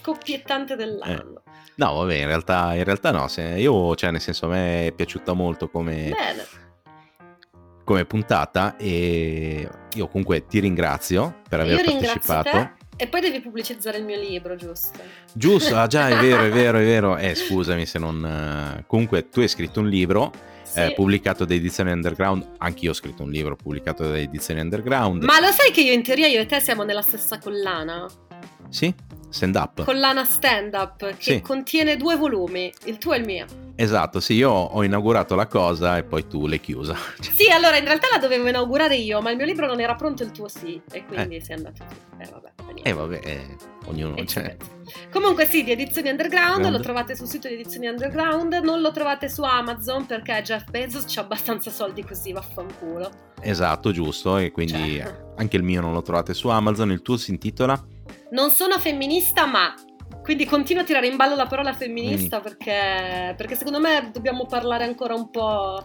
scoppiettante 0.00 0.76
dell'anno. 0.76 1.42
No, 1.76 1.94
vabbè, 1.94 2.14
in 2.16 2.26
realtà, 2.26 2.74
in 2.74 2.82
realtà 2.84 3.12
no, 3.12 3.28
se 3.28 3.42
io, 3.56 3.94
cioè 3.94 4.10
nel 4.10 4.20
senso 4.20 4.46
a 4.46 4.48
me 4.48 4.86
è 4.88 4.92
piaciuta 4.92 5.32
molto 5.32 5.68
come, 5.70 6.10
Bene. 6.10 6.44
Come 7.88 8.04
puntata 8.04 8.76
e 8.76 9.66
io 9.94 10.08
comunque 10.08 10.46
ti 10.46 10.60
ringrazio 10.60 11.40
per 11.48 11.60
aver 11.60 11.78
Io 11.78 11.84
partecipato. 11.98 12.50
te 12.50 12.70
e 12.96 13.06
poi 13.06 13.20
devi 13.22 13.40
pubblicizzare 13.40 13.96
il 13.96 14.04
mio 14.04 14.20
libro, 14.20 14.56
giusto? 14.56 14.98
Giusto, 15.32 15.74
ah 15.76 15.86
già, 15.86 16.08
è 16.10 16.16
vero, 16.20 16.42
è 16.42 16.50
vero, 16.50 16.78
è 16.78 16.82
vero. 16.84 17.16
Eh, 17.16 17.34
scusami 17.34 17.86
se 17.86 17.98
non... 17.98 18.22
eh, 18.78 18.84
Comunque 18.86 19.28
tu 19.30 19.40
hai 19.40 19.48
scritto 19.48 19.80
un 19.80 19.88
libro 19.88 20.32
Sì. 20.64 20.80
eh, 20.80 20.92
pubblicato 20.94 21.46
da 21.46 21.54
Edizioni 21.54 21.92
Underground, 21.92 22.46
anch'io 22.58 22.90
ho 22.90 22.94
scritto 22.94 23.22
un 23.22 23.30
libro 23.30 23.56
pubblicato 23.56 24.02
da 24.02 24.18
Edizioni 24.18 24.60
Underground. 24.60 25.22
Ma 25.22 25.40
lo 25.40 25.50
sai 25.52 25.70
che 25.70 25.80
io 25.80 25.92
in 25.94 26.02
teoria 26.02 26.26
io 26.26 26.40
e 26.40 26.46
te 26.46 26.60
siamo 26.60 26.82
nella 26.82 27.00
stessa 27.02 27.38
collana? 27.38 28.06
Sì, 28.68 28.92
stand 29.30 29.54
up. 29.56 29.84
Collana 29.84 30.24
stand 30.24 30.74
up 30.74 31.06
che 31.16 31.16
Sì. 31.34 31.40
contiene 31.40 31.96
due 31.96 32.16
volumi, 32.16 32.72
il 32.84 32.98
tuo 32.98 33.12
e 33.14 33.18
il 33.18 33.24
mio. 33.24 33.46
Esatto, 33.80 34.18
sì, 34.18 34.34
io 34.34 34.50
ho 34.50 34.82
inaugurato 34.82 35.36
la 35.36 35.46
cosa 35.46 35.96
e 35.98 36.02
poi 36.02 36.26
tu 36.26 36.46
l'hai 36.48 36.58
chiusa. 36.60 36.96
Cioè, 37.20 37.32
Sì, 37.34 37.48
allora 37.48 37.76
in 37.76 37.84
realtà 37.84 38.08
la 38.12 38.18
dovevo 38.18 38.48
inaugurare 38.48 38.96
io, 38.96 39.20
ma 39.20 39.30
il 39.30 39.36
mio 39.36 39.46
libro 39.46 39.66
non 39.66 39.80
era 39.80 39.94
pronto, 39.94 40.24
il 40.24 40.32
tuo 40.32 40.48
sì, 40.48 40.80
e 40.90 41.04
quindi 41.06 41.40
sei 41.40 41.56
andato 41.56 41.84
tu. 41.88 41.94
Eh 42.20 42.28
vabbè, 42.28 42.52
niente. 42.72 42.82
E 42.88 42.92
vabbè, 42.92 43.20
eh, 43.22 43.56
ognuno... 43.86 44.16
E 44.16 44.26
Cioè, 44.26 44.50
ci 44.50 44.56
penso. 44.56 44.76
Comunque 45.12 45.46
sì, 45.46 45.62
di 45.62 45.70
Edizioni 45.70 46.08
Underground, 46.10 46.58
Grande. 46.60 46.70
lo 46.76 46.80
trovate 46.82 47.14
sul 47.14 47.28
sito 47.28 47.46
di 47.46 47.54
Edizioni 47.54 47.86
Underground, 47.86 48.52
non 48.64 48.80
lo 48.80 48.90
trovate 48.90 49.28
su 49.28 49.42
Amazon 49.44 50.06
perché 50.06 50.42
Jeff 50.42 50.68
Bezos 50.70 51.04
c'ha 51.06 51.20
abbastanza 51.20 51.70
soldi 51.70 52.02
così, 52.04 52.32
vaffanculo. 52.32 53.08
esatto, 53.40 53.92
giusto, 53.92 54.38
e 54.38 54.50
quindi 54.50 54.96
Cioè. 54.96 55.14
anche 55.36 55.56
il 55.56 55.62
mio 55.62 55.80
non 55.80 55.92
lo 55.92 56.02
trovate 56.02 56.34
su 56.34 56.48
Amazon, 56.48 56.90
il 56.90 57.00
tuo 57.02 57.16
si 57.16 57.30
intitola... 57.30 57.80
Non 58.30 58.50
sono 58.50 58.78
femminista, 58.78 59.46
ma... 59.46 59.74
Quindi 60.22 60.44
continuo 60.44 60.82
a 60.82 60.84
tirare 60.84 61.06
in 61.06 61.16
ballo 61.16 61.34
la 61.34 61.46
parola 61.46 61.72
femminista 61.72 62.40
perché, 62.40 63.32
perché 63.34 63.54
secondo 63.54 63.80
me 63.80 64.10
dobbiamo 64.12 64.44
parlare 64.44 64.84
ancora 64.84 65.14
un 65.14 65.30
po' 65.30 65.82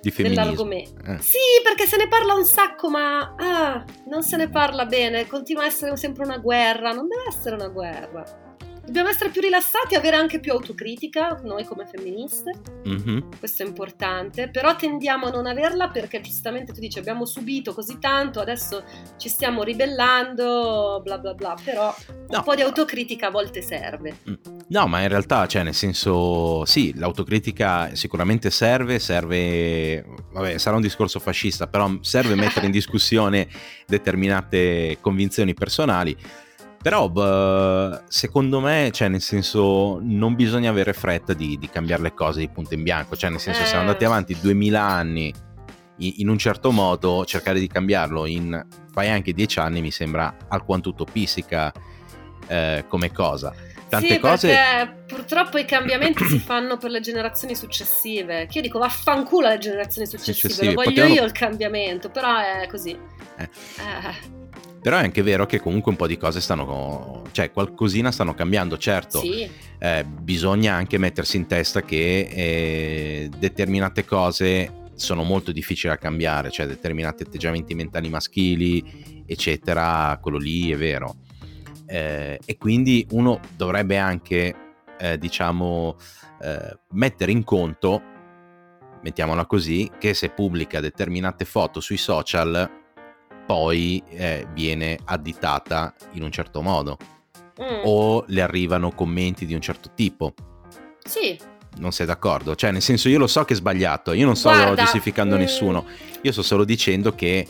Di 0.00 0.12
dell'argomento. 0.16 1.00
Eh. 1.04 1.18
Sì, 1.20 1.38
perché 1.62 1.86
se 1.86 1.96
ne 1.96 2.08
parla 2.08 2.34
un 2.34 2.44
sacco, 2.44 2.90
ma 2.90 3.36
ah, 3.38 3.84
non 4.06 4.24
se 4.24 4.36
ne 4.36 4.48
parla 4.48 4.84
bene. 4.86 5.28
Continua 5.28 5.62
a 5.62 5.66
essere 5.66 5.96
sempre 5.96 6.24
una 6.24 6.38
guerra. 6.38 6.90
Non 6.90 7.06
deve 7.06 7.22
essere 7.28 7.54
una 7.54 7.68
guerra. 7.68 8.43
Dobbiamo 8.84 9.08
essere 9.08 9.30
più 9.30 9.40
rilassati, 9.40 9.94
avere 9.94 10.16
anche 10.16 10.38
più 10.40 10.52
autocritica, 10.52 11.40
noi 11.42 11.64
come 11.64 11.86
femministe. 11.86 12.52
Mhm. 12.84 13.38
Questo 13.38 13.62
è 13.62 13.66
importante. 13.66 14.50
Però 14.50 14.76
tendiamo 14.76 15.26
a 15.26 15.30
non 15.30 15.46
averla 15.46 15.88
perché 15.88 16.20
giustamente 16.20 16.72
tu 16.72 16.80
dici 16.80 16.98
abbiamo 16.98 17.24
subito 17.24 17.72
così 17.72 17.98
tanto, 17.98 18.40
adesso 18.40 18.84
ci 19.16 19.28
stiamo 19.28 19.62
ribellando, 19.62 21.00
bla 21.02 21.18
bla 21.18 21.34
bla. 21.34 21.56
Però 21.64 21.94
No. 22.28 22.38
un 22.38 22.44
po' 22.44 22.54
di 22.54 22.62
autocritica 22.62 23.28
a 23.28 23.30
volte 23.30 23.62
serve. 23.62 24.16
No, 24.68 24.86
ma 24.86 25.00
in 25.02 25.08
realtà, 25.08 25.46
cioè, 25.46 25.62
nel 25.62 25.74
senso, 25.74 26.64
sì, 26.64 26.92
l'autocritica 26.96 27.94
sicuramente 27.94 28.50
serve, 28.50 28.98
serve, 28.98 30.04
vabbè, 30.32 30.58
sarà 30.58 30.76
un 30.76 30.82
discorso 30.82 31.18
fascista, 31.20 31.66
però 31.66 31.90
serve 32.00 32.34
mettere 32.34 32.66
in 32.66 32.72
discussione 32.72 33.48
determinate 33.86 34.98
convinzioni 35.00 35.54
personali. 35.54 36.16
Però, 36.84 37.08
beh, 37.08 38.02
secondo 38.08 38.60
me, 38.60 38.90
cioè, 38.92 39.08
nel 39.08 39.22
senso, 39.22 40.00
non 40.02 40.34
bisogna 40.34 40.68
avere 40.68 40.92
fretta 40.92 41.32
di, 41.32 41.56
di 41.58 41.70
cambiare 41.70 42.02
le 42.02 42.12
cose 42.12 42.40
di 42.40 42.48
punto 42.50 42.74
in 42.74 42.82
bianco. 42.82 43.16
Cioè, 43.16 43.30
nel 43.30 43.40
senso, 43.40 43.62
Eh. 43.62 43.64
siamo 43.64 43.80
andati 43.80 44.04
avanti 44.04 44.36
2000 44.38 44.82
anni 44.82 45.32
in, 45.96 46.28
un 46.28 46.36
certo 46.36 46.72
modo, 46.72 47.24
cercare 47.24 47.58
di 47.58 47.68
cambiarlo 47.68 48.26
in 48.26 48.66
fai 48.92 49.08
anche 49.08 49.32
10 49.32 49.60
anni 49.60 49.80
mi 49.80 49.90
sembra 49.90 50.36
alquanto 50.48 50.90
utopistica 50.90 51.72
eh, 52.48 52.84
come 52.86 53.10
cosa. 53.10 53.54
Tante 53.88 54.08
sì, 54.08 54.18
cose... 54.18 54.48
perché 54.48 55.04
purtroppo 55.06 55.56
i 55.56 55.64
cambiamenti 55.64 56.26
si 56.26 56.38
fanno 56.38 56.76
per 56.76 56.90
le 56.90 57.00
generazioni 57.00 57.54
successive. 57.54 58.44
Che 58.46 58.58
io 58.58 58.60
dico 58.60 58.78
vaffanculo 58.78 59.46
alle 59.46 59.56
generazioni 59.56 60.06
successive, 60.06 60.52
Successive, 60.52 60.66
lo 60.66 60.74
voglio 60.74 60.88
potevano- 60.90 61.14
io 61.14 61.24
il 61.24 61.32
cambiamento, 61.32 62.10
però 62.10 62.36
è 62.36 62.66
così. 62.68 62.90
Eh. 63.38 63.42
Eh, 63.42 64.43
Però 64.84 64.98
è 64.98 65.02
anche 65.02 65.22
vero 65.22 65.46
che 65.46 65.60
comunque 65.60 65.92
un 65.92 65.96
po' 65.96 66.06
di 66.06 66.18
cose 66.18 66.42
stanno, 66.42 67.22
cioè 67.32 67.50
qualcosina 67.50 68.12
stanno 68.12 68.34
cambiando, 68.34 68.76
certo. 68.76 69.20
sì, 69.20 69.48
Eh, 69.78 70.04
bisogna 70.04 70.74
anche 70.74 70.98
mettersi 70.98 71.38
in 71.38 71.46
testa 71.46 71.80
che 71.80 72.28
eh, 72.30 73.30
determinate 73.34 74.04
cose 74.04 74.90
sono 74.94 75.22
molto 75.22 75.52
difficili 75.52 75.90
da 75.90 75.98
cambiare, 75.98 76.50
cioè 76.50 76.66
determinati 76.66 77.22
atteggiamenti 77.22 77.74
mentali 77.74 78.10
maschili, 78.10 79.24
eccetera, 79.26 80.18
quello 80.20 80.36
lì 80.36 80.70
è 80.70 80.76
vero. 80.76 81.16
Eh, 81.86 82.38
e 82.44 82.56
quindi 82.58 83.06
uno 83.12 83.40
dovrebbe 83.56 83.96
anche, 83.96 84.54
eh, 84.98 85.16
diciamo, 85.16 85.96
eh, 86.42 86.78
mettere 86.90 87.32
in 87.32 87.42
conto, 87.42 88.02
mettiamola 89.02 89.46
così, 89.46 89.90
che 89.98 90.12
se 90.12 90.28
pubblica 90.28 90.80
determinate 90.80 91.46
foto 91.46 91.80
sui 91.80 91.96
social, 91.96 92.82
poi 93.46 94.02
eh, 94.10 94.46
viene 94.52 94.98
additata 95.04 95.94
in 96.12 96.22
un 96.22 96.30
certo 96.30 96.62
modo 96.62 96.96
Mm, 97.62 97.82
o 97.84 98.24
le 98.26 98.42
arrivano 98.42 98.90
commenti 98.90 99.46
di 99.46 99.54
un 99.54 99.60
certo 99.60 99.90
tipo. 99.94 100.34
sì. 101.04 101.38
Non 101.76 101.90
sei 101.90 102.06
d'accordo? 102.06 102.54
Cioè, 102.54 102.70
nel 102.70 102.82
senso, 102.82 103.08
io 103.08 103.18
lo 103.18 103.26
so 103.26 103.44
che 103.44 103.52
è 103.52 103.56
sbagliato, 103.56 104.12
io 104.12 104.26
non 104.26 104.36
sto 104.36 104.50
Guarda, 104.50 104.80
giustificando 104.82 105.34
mm, 105.34 105.38
nessuno, 105.38 105.84
io 106.20 106.30
sto 106.30 106.42
solo 106.42 106.64
dicendo 106.64 107.16
che 107.16 107.44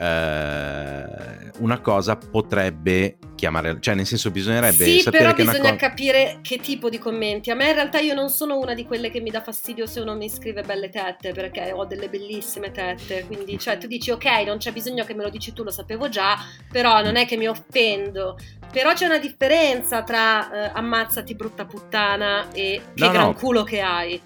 eh, 0.00 1.50
una 1.58 1.80
cosa 1.80 2.16
potrebbe 2.16 3.18
chiamare, 3.34 3.78
cioè 3.80 3.94
nel 3.94 4.06
senso 4.06 4.30
bisognerebbe 4.30 4.84
sì, 4.84 5.00
sapere 5.00 5.24
però 5.24 5.34
che 5.36 5.44
bisogna 5.44 5.72
cosa... 5.72 5.76
capire 5.76 6.38
che 6.40 6.58
tipo 6.58 6.88
di 6.88 6.98
commenti. 6.98 7.50
A 7.50 7.54
me 7.54 7.68
in 7.68 7.74
realtà 7.74 7.98
io 7.98 8.14
non 8.14 8.30
sono 8.30 8.58
una 8.58 8.72
di 8.72 8.86
quelle 8.86 9.10
che 9.10 9.20
mi 9.20 9.30
dà 9.30 9.42
fastidio 9.42 9.86
se 9.86 10.00
uno 10.00 10.14
mi 10.14 10.30
scrive 10.30 10.62
belle 10.62 10.88
tette, 10.88 11.32
perché 11.32 11.72
ho 11.72 11.84
delle 11.84 12.08
bellissime 12.08 12.70
tette, 12.70 13.26
quindi 13.26 13.58
cioè 13.58 13.76
tu 13.76 13.86
dici 13.86 14.10
ok, 14.10 14.24
non 14.46 14.56
c'è 14.56 14.72
bisogno 14.72 15.04
che 15.04 15.14
me 15.14 15.22
lo 15.22 15.30
dici 15.30 15.52
tu, 15.52 15.62
lo 15.62 15.70
sapevo 15.70 16.08
già, 16.08 16.36
però 16.70 17.02
non 17.02 17.16
è 17.16 17.26
che 17.26 17.36
mi 17.36 17.46
offendo. 17.46 18.38
Però 18.72 18.92
c'è 18.92 19.04
una 19.04 19.18
differenza 19.18 20.02
tra 20.02 20.50
eh, 20.50 20.70
ammazzati 20.74 21.34
brutta 21.34 21.66
puttana 21.66 22.50
e 22.52 22.80
che 22.94 23.04
No, 23.04 23.10
gran 23.10 23.24
no. 23.26 23.34
culo 23.34 23.64
che 23.64 23.80
hai. 23.80 24.20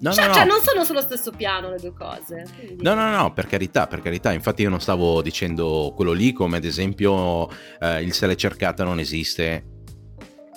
No, 0.00 0.12
cioè, 0.12 0.26
no, 0.28 0.32
cioè, 0.34 0.44
no. 0.46 0.52
non 0.54 0.62
sono 0.62 0.84
sullo 0.84 1.00
stesso 1.02 1.30
piano 1.30 1.68
le 1.70 1.76
due 1.78 1.92
cose. 1.92 2.44
quindi- 2.58 2.82
No, 2.82 2.94
no, 2.94 3.10
no, 3.14 3.32
per 3.32 3.46
carità, 3.46 3.86
per 3.86 4.00
carità. 4.00 4.32
Infatti 4.32 4.62
io 4.62 4.70
non 4.70 4.80
stavo 4.80 5.20
dicendo 5.22 5.92
quello 5.94 6.12
lì 6.12 6.32
come 6.32 6.56
ad 6.56 6.64
esempio 6.64 7.48
eh, 7.80 8.02
il 8.02 8.12
se 8.14 8.26
l'è 8.26 8.34
cercata 8.34 8.82
non 8.84 8.98
esiste 8.98 9.64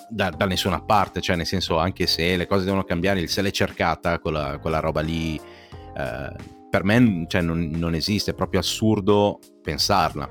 da, 0.08 0.30
da 0.30 0.46
nessuna 0.46 0.80
parte, 0.82 1.20
cioè 1.20 1.36
nel 1.36 1.46
senso 1.46 1.76
anche 1.78 2.06
se 2.06 2.36
le 2.36 2.46
cose 2.46 2.64
devono 2.64 2.84
cambiare, 2.84 3.20
il 3.20 3.28
se 3.28 3.42
l'è 3.42 3.50
cercata, 3.50 4.18
quella, 4.18 4.58
quella 4.58 4.80
roba 4.80 5.00
lì, 5.00 5.34
eh, 5.96 6.32
per 6.70 6.84
me 6.84 7.24
cioè, 7.28 7.40
non, 7.40 7.70
non 7.74 7.94
esiste, 7.94 8.30
è 8.30 8.34
proprio 8.34 8.60
assurdo 8.60 9.38
pensarla, 9.62 10.28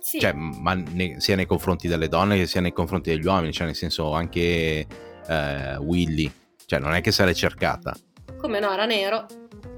Sì. 0.00 0.18
cioè, 0.18 0.32
ma 0.32 0.74
ne- 0.74 1.20
sia 1.20 1.36
nei 1.36 1.46
confronti 1.46 1.88
delle 1.88 2.08
donne 2.08 2.36
che 2.36 2.46
sia 2.46 2.60
nei 2.60 2.72
confronti 2.72 3.10
degli 3.10 3.24
uomini, 3.24 3.52
cioè 3.52 3.66
nel 3.66 3.76
senso 3.76 4.12
anche 4.12 4.86
eh, 5.28 5.76
Willy, 5.76 6.30
cioè 6.66 6.78
non 6.80 6.94
è 6.94 7.00
che 7.00 7.12
se 7.12 7.24
l'è 7.24 7.34
cercata. 7.34 7.94
Come 8.42 8.58
no, 8.58 8.72
era 8.72 8.86
nero. 8.86 9.26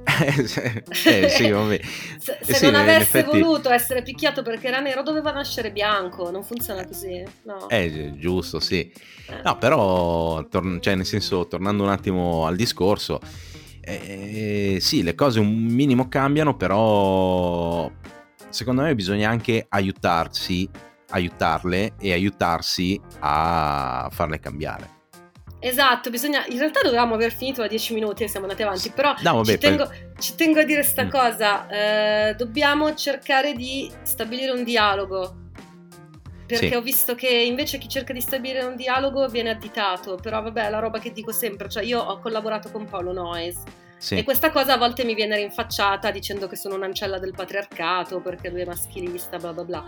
eh 1.06 1.28
sì, 1.28 1.50
vabbè. 1.50 1.80
Se, 2.18 2.38
Eh 2.40 2.44
se 2.44 2.54
sì, 2.54 2.64
non 2.64 2.76
avesse 2.76 3.18
effetti- 3.18 3.38
voluto 3.40 3.68
essere 3.70 4.02
picchiato 4.02 4.40
perché 4.42 4.68
era 4.68 4.80
nero, 4.80 5.02
doveva 5.02 5.30
nascere 5.32 5.70
bianco. 5.70 6.30
Non 6.30 6.42
funziona 6.42 6.86
così. 6.86 7.22
No. 7.42 7.68
Eh, 7.68 8.14
giusto, 8.16 8.60
sì. 8.60 8.80
Eh. 8.80 9.40
No, 9.44 9.58
però, 9.58 10.42
tor- 10.48 10.80
cioè, 10.80 10.94
nel 10.94 11.04
senso, 11.04 11.46
tornando 11.46 11.82
un 11.82 11.90
attimo 11.90 12.46
al 12.46 12.56
discorso, 12.56 13.20
eh, 13.82 14.78
sì, 14.80 15.02
le 15.02 15.14
cose 15.14 15.40
un 15.40 15.52
minimo 15.52 16.08
cambiano, 16.08 16.56
però 16.56 17.90
secondo 18.48 18.80
me 18.80 18.94
bisogna 18.94 19.28
anche 19.28 19.66
aiutarsi, 19.68 20.66
aiutarle 21.10 21.96
e 21.98 22.12
aiutarsi 22.12 22.98
a 23.18 24.08
farle 24.10 24.38
cambiare. 24.40 24.93
Esatto, 25.66 26.10
bisogna. 26.10 26.44
In 26.48 26.58
realtà 26.58 26.80
dovevamo 26.82 27.14
aver 27.14 27.32
finito 27.34 27.62
a 27.62 27.66
10 27.66 27.94
minuti 27.94 28.22
e 28.22 28.28
siamo 28.28 28.44
andati 28.44 28.62
avanti. 28.62 28.90
Però 28.90 29.14
No, 29.22 29.36
vabbè, 29.36 29.52
ci, 29.52 29.58
poi- 29.58 29.76
tengo, 29.76 29.90
ci 30.18 30.34
tengo 30.34 30.60
a 30.60 30.64
dire 30.64 30.82
sta 30.82 31.04
Mm. 31.04 31.08
cosa. 31.10 31.66
eh, 31.68 32.34
dobbiamo 32.34 32.94
cercare 32.94 33.54
di 33.54 33.90
stabilire 34.02 34.50
un 34.50 34.62
dialogo. 34.62 35.36
Perché 36.46 36.68
Sì. 36.68 36.74
ho 36.74 36.82
visto 36.82 37.14
che 37.14 37.28
invece 37.28 37.78
chi 37.78 37.88
cerca 37.88 38.12
di 38.12 38.20
stabilire 38.20 38.62
un 38.64 38.76
dialogo 38.76 39.26
viene 39.28 39.48
additato. 39.50 40.16
Però 40.16 40.42
vabbè, 40.42 40.66
è 40.66 40.70
la 40.70 40.78
roba 40.80 40.98
che 40.98 41.12
dico 41.12 41.32
sempre. 41.32 41.70
Cioè, 41.70 41.82
io 41.82 41.98
ho 42.00 42.18
collaborato 42.18 42.70
con 42.70 42.84
Paolo 42.84 43.12
Noyes. 43.14 43.62
Sì. 43.96 44.16
E 44.16 44.24
questa 44.24 44.50
cosa 44.50 44.74
a 44.74 44.76
volte 44.76 45.04
mi 45.04 45.14
viene 45.14 45.36
rinfacciata 45.36 46.10
dicendo 46.10 46.46
che 46.46 46.56
sono 46.56 46.74
un'ancella 46.74 47.18
del 47.18 47.32
patriarcato 47.34 48.20
perché 48.20 48.50
lui 48.50 48.60
è 48.62 48.66
maschilista, 48.66 49.38
bla 49.38 49.52
bla 49.52 49.64
bla. 49.64 49.84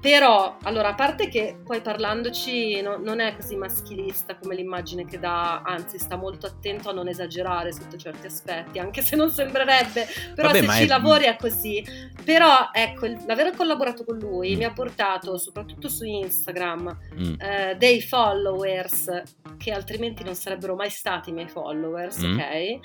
Però, 0.00 0.56
allora, 0.62 0.90
a 0.90 0.94
parte 0.94 1.26
che 1.28 1.58
poi 1.64 1.80
parlandoci 1.80 2.80
no- 2.82 2.98
non 2.98 3.18
è 3.18 3.34
così 3.34 3.56
maschilista 3.56 4.36
come 4.36 4.54
l'immagine 4.54 5.04
che 5.04 5.18
dà, 5.18 5.60
anzi 5.62 5.98
sta 5.98 6.14
molto 6.16 6.46
attento 6.46 6.88
a 6.90 6.92
non 6.92 7.08
esagerare 7.08 7.72
sotto 7.72 7.96
certi 7.96 8.26
aspetti, 8.28 8.78
anche 8.78 9.02
se 9.02 9.16
non 9.16 9.28
sembrerebbe, 9.32 10.06
però 10.36 10.52
Vabbè, 10.52 10.64
se 10.64 10.72
ci 10.76 10.82
è- 10.84 10.86
lavori 10.86 11.24
è 11.24 11.36
così. 11.36 11.84
Però, 12.24 12.68
ecco, 12.72 13.06
l'aver 13.26 13.56
collaborato 13.56 14.04
con 14.04 14.18
lui 14.18 14.54
Mm. 14.54 14.58
mi 14.58 14.64
ha 14.64 14.72
portato, 14.72 15.36
soprattutto 15.36 15.88
su 15.88 16.04
Instagram, 16.04 16.96
Mm. 17.20 17.34
eh, 17.40 17.74
dei 17.76 18.00
followers 18.00 19.22
che 19.56 19.72
altrimenti 19.72 20.22
non 20.22 20.36
sarebbero 20.36 20.76
mai 20.76 20.90
stati 20.90 21.30
i 21.30 21.32
miei 21.32 21.48
followers, 21.48 22.18
Mm. 22.18 22.38
ok? 22.38 22.78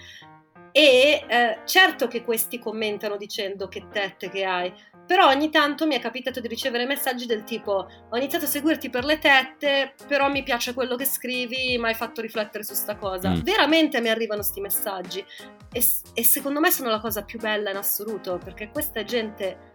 E 0.75 1.23
eh, 1.27 1.59
certo 1.65 2.07
che 2.07 2.23
questi 2.23 2.57
commentano 2.57 3.15
dicendo 3.15 3.67
che 3.67 3.85
tette 3.91 4.29
che 4.29 4.43
hai, 4.43 4.73
però 5.05 5.27
ogni 5.27 5.51
tanto 5.51 5.85
mi 5.85 5.95
è 5.95 5.99
capitato 5.99 6.39
di 6.39 6.47
ricevere 6.47 6.87
messaggi 6.87 7.27
del 7.27 7.43
tipo 7.43 7.87
ho 8.09 8.17
iniziato 8.17 8.45
a 8.45 8.47
seguirti 8.47 8.89
per 8.89 9.05
le 9.05 9.19
tette, 9.19 9.93
però 10.07 10.29
mi 10.29 10.41
piace 10.41 10.73
quello 10.73 10.95
che 10.95 11.05
scrivi, 11.05 11.77
mi 11.77 11.85
hai 11.85 11.93
fatto 11.93 12.21
riflettere 12.21 12.63
su 12.63 12.73
sta 12.73 12.95
cosa. 12.95 13.29
Mm. 13.29 13.41
Veramente 13.41 14.01
mi 14.01 14.09
arrivano 14.09 14.41
sti 14.41 14.61
messaggi 14.61 15.23
e, 15.71 15.85
e 16.13 16.23
secondo 16.23 16.59
me 16.59 16.71
sono 16.71 16.89
la 16.89 16.99
cosa 16.99 17.23
più 17.23 17.37
bella 17.37 17.69
in 17.69 17.77
assoluto, 17.77 18.39
perché 18.43 18.69
questa 18.69 19.03
gente 19.03 19.71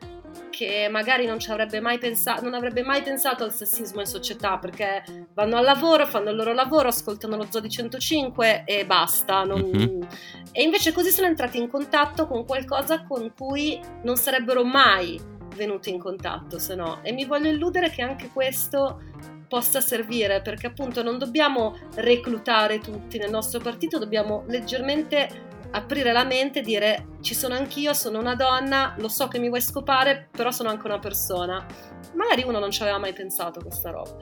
che 0.51 0.89
magari 0.91 1.27
non 1.27 1.39
ci 1.39 1.51
avrebbe 1.51 1.81
mai 1.81 1.99
pensato, 1.99 2.43
non 2.43 2.55
avrebbe 2.55 2.83
mai 2.83 3.03
pensato 3.03 3.45
al 3.45 3.53
sessismo 3.53 4.01
in 4.01 4.07
società 4.07 4.59
perché 4.59 5.03
vanno 5.35 5.57
al 5.57 5.65
lavoro, 5.65 6.07
fanno 6.07 6.31
il 6.31 6.37
loro 6.37 6.53
lavoro, 6.53 6.89
ascoltano 6.89 7.37
lo 7.37 7.47
Zodi 7.51 7.69
105 7.69 8.63
e 8.65 8.85
basta. 8.87 9.45
non- 9.45 9.61
Mhm. 9.61 10.09
E 10.53 10.63
invece 10.63 10.93
così 10.93 11.11
sono 11.11 11.27
entrati 11.29 11.59
in 11.59 11.69
contatto 11.69 12.27
con 12.27 12.45
qualcosa 12.45 13.05
con 13.05 13.33
cui 13.37 13.81
non 14.03 14.17
sarebbero 14.17 14.65
mai 14.65 15.21
venuti 15.55 15.91
in 15.91 15.99
contatto, 15.99 16.59
se 16.59 16.75
no. 16.75 17.01
E 17.03 17.13
mi 17.13 17.25
voglio 17.25 17.49
illudere 17.51 17.91
che 17.91 18.03
anche 18.03 18.31
questo 18.33 19.01
possa 19.49 19.81
servire 19.81 20.43
perché 20.43 20.67
appunto 20.67 21.03
non 21.03 21.17
dobbiamo 21.19 21.77
reclutare 21.95 22.81
tutti 22.81 23.19
nel 23.19 23.31
nostro 23.31 23.61
partito, 23.61 23.99
dobbiamo 23.99 24.45
leggermente 24.49 25.47
aprire 25.71 26.13
la 26.13 26.25
mente 26.25 26.61
e 26.61 26.63
dire 26.63 27.07
ci 27.21 27.35
sono 27.35 27.55
anch'io, 27.55 27.93
sono 27.93 28.19
una 28.19 28.35
donna, 28.35 28.95
lo 28.99 29.09
so 29.09 29.29
che 29.29 29.39
mi 29.39 29.49
vuoi 29.49 29.61
scopare, 29.61 30.29
però 30.31 30.51
sono 30.51 30.69
anche 30.69 30.87
una 30.87 30.99
persona. 30.99 31.67
Magari 32.15 32.43
uno 32.45 32.59
non 32.59 32.71
ci 32.71 32.83
aveva 32.83 32.99
mai 32.99 33.13
pensato 33.13 33.61
questa 33.61 33.91
roba. 33.91 34.17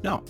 No, 0.00 0.22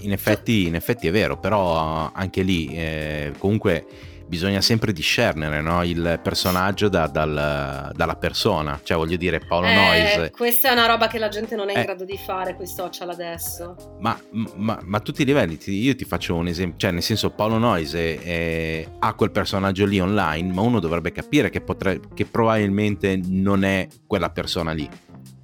in 0.00 0.12
effetti, 0.12 0.66
in 0.66 0.74
effetti 0.74 1.06
è 1.06 1.10
vero, 1.10 1.38
però 1.38 2.10
anche 2.12 2.42
lì 2.42 2.68
eh, 2.74 3.32
comunque 3.38 3.86
bisogna 4.26 4.60
sempre 4.60 4.92
discernere 4.92 5.60
no, 5.60 5.84
il 5.84 6.18
personaggio 6.22 6.88
da- 6.88 7.06
dal- 7.06 7.92
dalla 7.94 8.16
persona, 8.16 8.80
cioè 8.82 8.96
voglio 8.96 9.16
dire 9.16 9.38
Paolo 9.40 9.66
Eh, 9.66 9.74
Noyes, 9.74 10.30
questa 10.30 10.70
è 10.70 10.72
una 10.72 10.86
roba 10.86 11.06
che 11.08 11.18
la 11.18 11.28
gente 11.28 11.54
non 11.56 11.68
è 11.68 11.72
in 11.72 11.78
Eh. 11.80 11.84
grado 11.84 12.04
di 12.04 12.16
fare 12.18 12.54
con 12.54 12.64
i 12.64 12.68
social 12.68 13.10
adesso. 13.10 13.96
ma, 14.00 14.18
ma- 14.32 14.78
ma 14.82 14.96
a 14.96 15.00
tutti 15.00 15.22
i 15.22 15.24
livelli, 15.24 15.56
ti- 15.58 15.72
io 15.82 15.94
ti 15.94 16.04
faccio 16.04 16.34
un 16.34 16.46
esempio, 16.48 16.78
cioè 16.78 16.90
nel 16.90 17.02
senso 17.02 17.30
Paolo 17.30 17.58
Noyes 17.58 17.94
è- 17.94 18.20
è- 18.20 18.88
ha 18.98 19.14
quel 19.14 19.30
personaggio 19.30 19.84
lì 19.86 20.00
online, 20.00 20.52
ma 20.52 20.62
uno 20.62 20.80
dovrebbe 20.80 21.12
capire 21.12 21.50
che, 21.50 21.60
potre- 21.60 22.00
che 22.14 22.24
probabilmente 22.24 23.20
non 23.26 23.64
è 23.64 23.86
quella 24.06 24.30
persona 24.30 24.72
lì. 24.72 24.88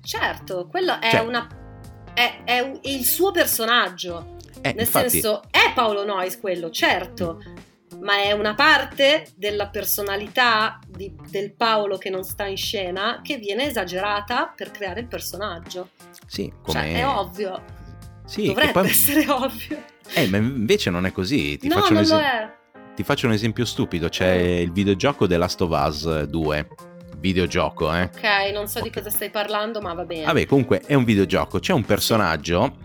Certo, 0.02 0.66
quello 0.70 0.98
è 1.00 1.10
Cioè- 1.10 1.20
una 1.20 1.46
è, 2.12 2.42
è 2.44 2.58
un- 2.60 2.78
il 2.82 3.04
suo 3.04 3.30
personaggio. 3.30 4.36
Eh, 4.62 4.72
Nel 4.72 4.80
infatti, 4.80 5.08
senso, 5.20 5.42
è 5.50 5.72
Paolo 5.74 6.04
Noyes 6.04 6.38
quello, 6.40 6.68
certo, 6.70 7.38
ma 8.00 8.22
è 8.22 8.32
una 8.32 8.54
parte 8.54 9.26
della 9.36 9.68
personalità 9.68 10.78
di- 10.86 11.14
del 11.28 11.52
Paolo 11.54 11.98
che 11.98 12.10
non 12.10 12.22
sta 12.24 12.46
in 12.46 12.56
scena 12.56 13.20
che 13.22 13.36
viene 13.36 13.66
esagerata 13.66 14.52
per 14.54 14.70
creare 14.70 15.00
il 15.00 15.06
personaggio. 15.06 15.90
sì, 16.26 16.52
come... 16.62 16.78
Cioè, 16.80 16.92
è 16.94 17.06
ovvio, 17.06 17.62
Sì, 18.24 18.46
dovrebbe 18.46 18.72
poi- 18.72 18.88
essere 18.88 19.28
ovvio. 19.30 19.82
Eh, 20.14 20.26
ma 20.28 20.38
invece 20.38 20.90
non 20.90 21.06
è 21.06 21.12
così. 21.12 21.56
Ti, 21.58 21.68
no, 21.68 21.74
faccio, 21.76 21.92
un 21.92 21.98
non 22.00 22.06
lo 22.08 22.14
esempio, 22.18 22.26
è. 22.80 22.92
ti 22.94 23.02
faccio 23.04 23.26
un 23.26 23.32
esempio 23.32 23.64
stupido. 23.64 24.08
C'è 24.08 24.32
il 24.32 24.72
videogioco 24.72 25.26
The 25.26 25.36
Last 25.36 25.60
of 25.60 25.70
Us 25.86 26.22
2. 26.24 26.68
Videogioco, 27.18 27.92
eh. 27.94 28.04
Ok, 28.04 28.52
non 28.52 28.66
so 28.66 28.80
di 28.80 28.88
Ok. 28.88 28.94
cosa 28.94 29.10
stai 29.10 29.30
parlando, 29.30 29.80
ma 29.80 29.92
va 29.92 30.04
bene. 30.04 30.24
Vabbè, 30.24 30.46
comunque 30.46 30.80
è 30.80 30.94
un 30.94 31.04
videogioco. 31.04 31.58
C'è 31.60 31.72
un 31.74 31.84
personaggio, 31.84 32.76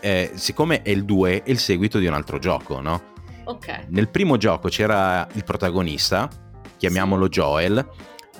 eh, 0.00 0.30
siccome 0.34 0.82
è 0.82 0.88
il 0.90 1.04
2, 1.04 1.42
è 1.42 1.50
il 1.50 1.58
seguito 1.58 1.98
di 1.98 2.06
un 2.06 2.14
altro 2.14 2.38
gioco, 2.38 2.80
no? 2.80 3.10
Ok, 3.44 3.86
Nel 3.88 4.08
primo 4.08 4.36
gioco 4.36 4.68
c'era 4.68 5.26
il 5.32 5.44
protagonista, 5.44 6.28
chiamiamolo 6.76 7.28
Joel. 7.28 7.86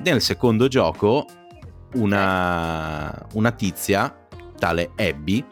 Nel 0.03 0.21
secondo 0.21 0.69
gioco 0.69 1.27
una, 1.95 3.27
una 3.35 3.51
tizia, 3.53 4.27
tale 4.57 4.93
Abby, 4.97 5.45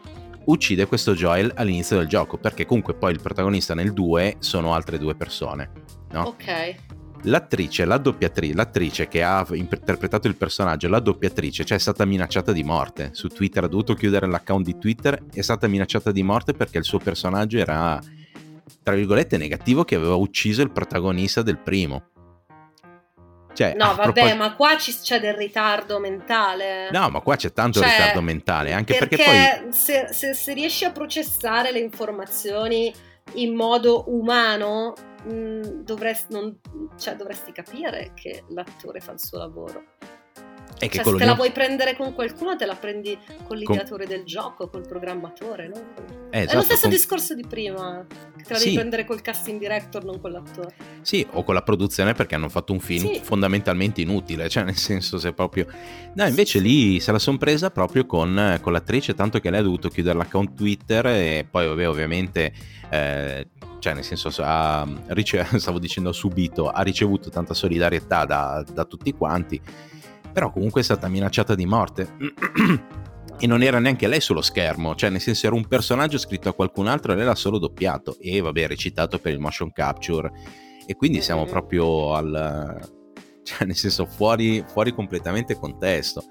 uccide 0.45 0.87
questo 0.87 1.13
Joel 1.13 1.51
all'inizio 1.55 1.97
del 1.97 2.07
gioco, 2.07 2.37
perché 2.37 2.65
comunque 2.65 2.95
poi 2.95 3.11
il 3.11 3.21
protagonista 3.21 3.73
nel 3.73 3.93
2 3.93 4.37
sono 4.39 4.73
altre 4.73 4.97
due 4.97 5.15
persone. 5.15 5.71
No? 6.11 6.23
ok. 6.23 6.75
L'attrice, 7.25 7.85
la 7.85 7.97
doppiatri- 7.97 8.53
l'attrice 8.53 9.07
che 9.07 9.21
ha 9.21 9.45
interpretato 9.51 10.27
il 10.27 10.35
personaggio, 10.35 10.87
la 10.87 10.99
doppiatrice, 10.99 11.63
cioè 11.63 11.77
è 11.77 11.79
stata 11.79 12.03
minacciata 12.03 12.51
di 12.51 12.63
morte. 12.63 13.11
Su 13.13 13.27
Twitter 13.27 13.65
ha 13.65 13.67
dovuto 13.67 13.93
chiudere 13.93 14.25
l'account 14.27 14.65
di 14.65 14.77
Twitter, 14.79 15.23
è 15.31 15.41
stata 15.41 15.67
minacciata 15.67 16.11
di 16.11 16.23
morte 16.23 16.53
perché 16.53 16.79
il 16.79 16.83
suo 16.83 16.97
personaggio 16.97 17.59
era, 17.59 18.01
tra 18.83 18.95
virgolette, 18.95 19.37
negativo 19.37 19.83
che 19.83 19.95
aveva 19.95 20.15
ucciso 20.15 20.61
il 20.61 20.71
protagonista 20.71 21.41
del 21.41 21.57
primo. 21.59 22.05
Cioè, 23.53 23.73
No, 23.75 23.93
vabbè, 23.95 24.13
propos- 24.13 24.35
ma 24.35 24.55
qua 24.55 24.77
ci- 24.77 24.95
c'è 24.97 25.19
del 25.19 25.33
ritardo 25.33 25.99
mentale. 25.99 26.89
No, 26.91 27.09
ma 27.09 27.19
qua 27.19 27.35
c'è 27.35 27.51
tanto 27.51 27.81
Cioè, 27.81 27.89
ritardo 27.89 28.21
mentale, 28.21 28.71
anche 28.71 28.95
perché, 28.97 29.17
poi... 29.17 29.73
se, 29.73 30.07
se- 30.11 30.33
se 30.33 30.53
riesci 30.53 30.85
a 30.85 30.91
processare 30.91 31.71
le 31.73 31.79
informazioni 31.79 32.93
in 33.33 33.53
modo 33.53 34.05
umano, 34.07 34.93
mh, 35.25 35.83
dovresti, 35.83 36.33
non- 36.33 36.57
cioè, 36.97 37.15
dovresti 37.17 37.51
capire 37.51 38.13
che 38.15 38.45
l'attore 38.49 39.01
fa 39.01 39.11
il 39.11 39.19
suo 39.19 39.37
lavoro. 39.39 39.83
È 40.81 40.89
che 40.89 41.03
cioè, 41.03 41.13
se 41.13 41.19
te 41.19 41.25
la 41.25 41.35
vuoi 41.35 41.51
prendere 41.51 41.95
con 41.95 42.15
qualcuno, 42.15 42.55
te 42.55 42.65
la 42.65 42.73
prendi 42.73 43.15
con 43.43 43.55
l'ideatore 43.55 44.07
con... 44.07 44.15
del 44.15 44.25
gioco, 44.25 44.67
col 44.67 44.81
programmatore, 44.87 45.67
no? 45.67 45.75
Eh, 46.31 46.39
esatto, 46.39 46.51
È 46.51 46.55
lo 46.55 46.61
stesso 46.63 46.81
con... 46.81 46.89
discorso 46.89 47.35
di 47.35 47.45
prima, 47.47 48.03
che 48.35 48.43
te 48.43 48.53
la 48.53 48.57
sì. 48.57 48.63
devi 48.63 48.75
prendere 48.77 49.05
col 49.05 49.21
casting 49.21 49.59
director, 49.59 50.03
non 50.03 50.19
con 50.19 50.31
l'attore. 50.31 50.73
Sì, 51.01 51.25
o 51.33 51.43
con 51.43 51.53
la 51.53 51.61
produzione 51.61 52.13
perché 52.13 52.33
hanno 52.33 52.49
fatto 52.49 52.73
un 52.73 52.79
film 52.79 53.13
sì. 53.13 53.19
fondamentalmente 53.21 54.01
inutile, 54.01 54.49
cioè 54.49 54.63
nel 54.63 54.75
senso 54.75 55.19
se 55.19 55.33
proprio... 55.33 55.67
No, 56.15 56.25
invece 56.25 56.57
lì 56.57 56.99
se 56.99 57.11
la 57.11 57.19
sono 57.19 57.37
presa 57.37 57.69
proprio 57.69 58.07
con, 58.07 58.57
con, 58.59 58.73
l'attrice, 58.73 59.13
tanto 59.13 59.39
che 59.39 59.51
lei 59.51 59.59
ha 59.59 59.63
dovuto 59.63 59.87
chiudere 59.87 60.17
l'account 60.17 60.55
Twitter 60.55 61.05
e 61.05 61.47
poi 61.49 61.67
vabbè, 61.67 61.87
ovviamente... 61.87 62.51
Eh, 62.89 63.47
cioè 63.81 63.95
nel 63.95 64.03
senso 64.03 64.29
ha, 64.41 64.87
rice- 65.07 65.47
stavo 65.57 65.79
dicendo 65.79 66.11
subito, 66.11 66.69
ha 66.69 66.81
ricevuto 66.83 67.29
tanta 67.29 67.55
solidarietà 67.55 68.25
da, 68.25 68.63
da 68.71 68.85
tutti 68.85 69.11
quanti 69.11 69.59
però 70.31 70.51
comunque 70.51 70.81
è 70.81 70.83
stata 70.83 71.07
minacciata 71.07 71.55
di 71.55 71.65
morte. 71.65 72.15
e 73.41 73.47
non 73.47 73.63
era 73.63 73.79
neanche 73.79 74.07
lei 74.07 74.21
sullo 74.21 74.41
schermo, 74.41 74.93
cioè 74.93 75.09
nel 75.09 75.19
senso 75.19 75.47
era 75.47 75.55
un 75.55 75.67
personaggio 75.67 76.19
scritto 76.19 76.49
a 76.49 76.53
qualcun 76.53 76.87
altro 76.87 77.11
e 77.11 77.15
lei 77.15 77.25
l'ha 77.25 77.33
solo 77.33 77.57
doppiato 77.57 78.17
e 78.19 78.39
vabbè 78.39 78.67
recitato 78.67 79.17
per 79.17 79.33
il 79.33 79.39
motion 79.39 79.71
capture 79.71 80.31
e 80.85 80.95
quindi 80.95 81.21
siamo 81.21 81.45
proprio 81.45 82.13
al... 82.13 82.79
cioè 83.43 83.65
nel 83.65 83.75
senso 83.75 84.05
fuori, 84.05 84.63
fuori 84.67 84.93
completamente 84.93 85.55
contesto 85.55 86.23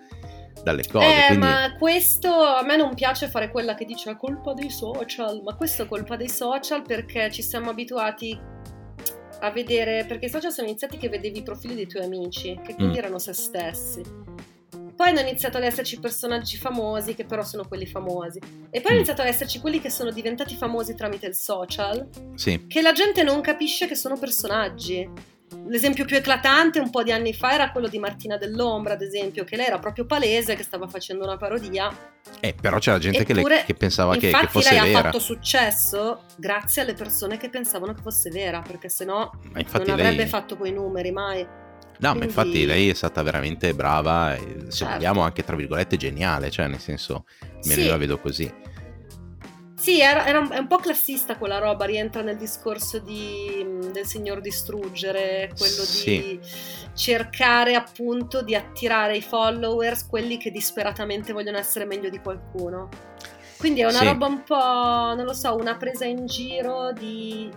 dalle 0.62 0.84
cose. 0.86 1.07
Eh, 1.07 1.26
quindi... 1.26 1.46
ma 1.46 1.74
questo 1.78 2.28
a 2.28 2.62
me 2.62 2.76
non 2.76 2.94
piace 2.94 3.28
fare 3.28 3.51
quella 3.51 3.74
che 3.74 3.84
dice 3.84 4.11
è 4.11 4.16
colpa 4.16 4.53
dei 4.53 4.70
social, 4.70 5.42
ma 5.42 5.57
questo 5.57 5.82
è 5.82 5.86
colpa 5.88 6.16
dei 6.16 6.28
social 6.28 6.82
perché 6.82 7.30
ci 7.30 7.42
siamo 7.42 7.70
abituati 7.70 8.38
a 9.41 9.51
vedere, 9.51 10.05
perché 10.07 10.26
i 10.26 10.30
social 10.30 10.53
sono 10.53 10.68
iniziati 10.68 10.97
che 10.97 11.09
vedevi 11.09 11.38
i 11.38 11.43
profili 11.43 11.74
dei 11.74 11.86
tuoi 11.86 12.05
amici, 12.05 12.59
che 12.64 12.74
quindi 12.74 12.95
mm. 12.95 12.99
erano 12.99 13.18
se 13.18 13.32
stessi. 13.32 14.03
Poi 14.95 15.09
hanno 15.09 15.20
iniziato 15.20 15.57
ad 15.57 15.64
esserci 15.64 15.99
personaggi 15.99 16.57
famosi, 16.59 17.14
che 17.14 17.24
però 17.24 17.43
sono 17.43 17.66
quelli 17.66 17.86
famosi. 17.86 18.38
E 18.38 18.43
poi 18.43 18.80
mm. 18.80 18.84
hanno 18.86 18.97
iniziato 18.97 19.22
ad 19.22 19.28
esserci 19.28 19.59
quelli 19.59 19.80
che 19.80 19.91
sono 19.91 20.11
diventati 20.11 20.55
famosi 20.55 20.95
tramite 20.95 21.26
il 21.26 21.34
social, 21.34 22.09
sì. 22.34 22.66
che 22.66 22.82
la 22.82 22.93
gente 22.93 23.22
non 23.22 23.41
capisce 23.41 23.86
che 23.86 23.95
sono 23.95 24.18
personaggi. 24.18 25.09
L'esempio 25.66 26.05
più 26.05 26.16
eclatante 26.16 26.78
un 26.78 26.90
po' 26.90 27.03
di 27.03 27.11
anni 27.11 27.32
fa 27.32 27.53
era 27.53 27.72
quello 27.72 27.88
di 27.88 27.98
Martina 27.98 28.36
dell'Ombra, 28.36 28.94
ad 28.94 29.03
esempio, 29.03 29.44
che 29.44 29.57
lei 29.57 29.66
era 29.66 29.78
proprio 29.78 30.05
palese, 30.05 30.55
che 30.55 30.62
stava 30.62 30.86
facendo 30.86 31.24
una 31.24 31.36
parodia. 31.36 31.90
Eh, 32.38 32.55
però 32.55 32.78
c'era 32.78 32.98
gente 32.98 33.22
Eppure, 33.22 33.42
che, 33.42 33.48
le, 33.48 33.64
che, 33.64 33.74
pensava 33.74 34.14
che, 34.14 34.30
che, 34.30 34.46
fosse 34.48 34.70
vera. 34.70 34.74
Infatti 34.74 34.90
lei 34.90 34.94
ha 34.94 35.03
fatto 35.03 35.18
successo 35.18 36.22
grazie 36.36 36.82
alle 36.82 36.94
persone 36.94 37.36
che 37.36 37.48
pensavano 37.48 37.94
che 37.94 38.01
fosse 38.01 38.30
vera, 38.30 38.62
perché 38.62 38.88
sennò 38.88 39.30
non 39.53 39.64
avrebbe 39.90 40.16
lei... 40.16 40.26
fatto 40.26 40.57
quei 40.57 40.72
numeri 40.72 41.11
mai. 41.11 41.42
No, 41.42 42.12
Quindi... 42.12 42.18
ma 42.18 42.24
infatti 42.24 42.64
lei 42.64 42.88
è 42.88 42.94
stata 42.94 43.22
veramente 43.22 43.74
brava, 43.74 44.34
se 44.36 44.70
certo. 44.70 44.94
vogliamo 44.94 45.20
anche 45.20 45.44
tra 45.44 45.57
virgolette 45.57 45.96
geniale, 45.96 46.51
cioè 46.51 46.66
nel 46.68 46.80
senso, 46.80 47.24
me 47.64 47.74
sì. 47.74 47.86
la 47.86 47.96
vedo 47.96 48.18
così. 48.18 48.51
Sì, 49.91 50.01
era, 50.01 50.24
era 50.24 50.38
un, 50.38 50.53
è 50.53 50.59
un 50.59 50.68
po' 50.68 50.76
classista 50.76 51.36
quella 51.36 51.59
roba, 51.59 51.84
rientra 51.84 52.22
nel 52.22 52.36
discorso 52.36 53.01
di, 53.01 53.66
del 53.91 54.07
signor 54.07 54.41
distruggere, 54.41 55.51
quello 55.59 55.82
sì. 55.82 56.05
di 56.05 56.41
cercare 56.95 57.74
appunto 57.74 58.41
di 58.43 58.55
attirare 58.55 59.16
i 59.16 59.20
followers, 59.20 60.07
quelli 60.07 60.36
che 60.36 60.53
disperatamente 60.53 61.32
vogliono 61.32 61.59
essere 61.59 61.86
meglio 61.86 62.09
di 62.09 62.20
qualcuno. 62.20 62.88
Quindi 63.59 63.80
è 63.80 63.84
una 63.84 63.99
sì. 63.99 64.05
roba 64.05 64.26
un 64.26 64.45
po', 64.45 64.55
non 65.16 65.24
lo 65.24 65.34
so, 65.34 65.57
una 65.57 65.76
presa 65.76 66.05
in 66.05 66.24
giro 66.26 66.93
di 66.93 67.51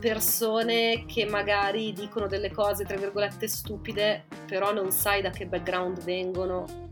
persone 0.00 1.04
che 1.06 1.24
magari 1.24 1.92
dicono 1.92 2.26
delle 2.26 2.50
cose, 2.50 2.84
tra 2.84 2.96
virgolette, 2.96 3.46
stupide, 3.46 4.24
però 4.44 4.72
non 4.72 4.90
sai 4.90 5.22
da 5.22 5.30
che 5.30 5.46
background 5.46 6.02
vengono 6.02 6.85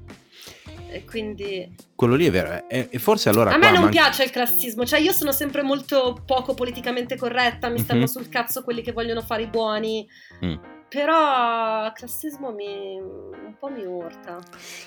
e 0.95 1.05
quindi... 1.05 1.74
Quello 1.97 2.14
lì 2.14 2.26
è 2.26 2.30
vero, 2.30 2.68
e, 2.68 2.88
forse 2.99 3.28
allora... 3.28 3.53
A 3.53 3.57
me 3.57 3.70
non 3.70 3.82
manca... 3.82 3.90
piace 3.90 4.22
il 4.24 4.30
classismo, 4.30 4.86
cioè 4.86 5.01
io 5.01 5.12
sono 5.12 5.32
sempre 5.32 5.62
molto 5.62 6.22
poco 6.24 6.55
politicamente 6.55 7.16
corretta, 7.16 7.68
mi 7.68 7.80
stanno 7.80 8.01
mm-hmm. 8.01 8.09
sul 8.09 8.28
cazzo 8.28 8.62
quelli 8.62 8.80
che 8.80 8.92
vogliono 8.92 9.20
fare 9.20 9.42
i 9.42 9.47
buoni, 9.49 10.07
mm. 10.45 10.55
però 10.88 11.86
il 11.86 11.92
classismo 11.95 12.53
mi... 12.53 12.97
un 13.01 13.57
po' 13.59 13.68
mi 13.70 13.84
urta. 13.84 14.38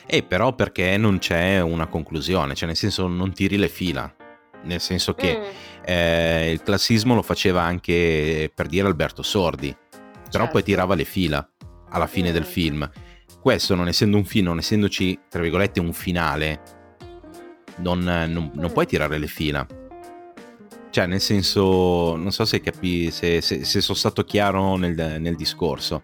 E 0.05 0.23
però 0.23 0.53
perché 0.53 0.95
non 0.95 1.19
c'è 1.19 1.59
una 1.59 1.87
conclusione, 1.87 2.55
cioè 2.55 2.67
nel 2.67 2.77
senso 2.77 3.07
non 3.07 3.33
tiri 3.33 3.57
le 3.57 3.67
fila, 3.67 4.13
nel 4.63 4.79
senso 4.79 5.13
che 5.13 5.37
mm. 5.37 5.43
eh, 5.83 6.51
il 6.51 6.63
classismo 6.63 7.15
lo 7.15 7.21
faceva 7.21 7.63
anche 7.63 8.49
per 8.53 8.67
dire 8.67 8.87
Alberto 8.87 9.23
Sordi, 9.23 9.75
però 9.99 10.29
certo. 10.29 10.51
poi 10.51 10.63
tirava 10.63 10.95
le 10.95 11.03
fila 11.03 11.45
alla 11.89 12.07
fine 12.07 12.29
mm. 12.29 12.33
del 12.33 12.45
film 12.45 12.89
questo 13.47 13.75
non 13.75 13.87
essendo 13.87 14.17
un 14.17 14.25
film, 14.25 14.47
non 14.47 14.57
essendoci, 14.57 15.17
tra 15.29 15.41
virgolette, 15.41 15.79
un 15.79 15.93
finale, 15.93 16.59
non, 17.77 17.99
non, 17.99 18.51
non 18.53 18.71
puoi 18.73 18.85
tirare 18.85 19.17
le 19.17 19.27
fila. 19.27 19.65
Cioè, 20.89 21.05
nel 21.05 21.21
senso, 21.21 22.17
non 22.17 22.33
so 22.33 22.43
se 22.43 22.59
capi, 22.59 23.09
se, 23.09 23.39
se, 23.39 23.63
se 23.63 23.79
sono 23.79 23.97
stato 23.97 24.25
chiaro 24.25 24.75
nel, 24.75 25.21
nel 25.21 25.37
discorso. 25.37 26.03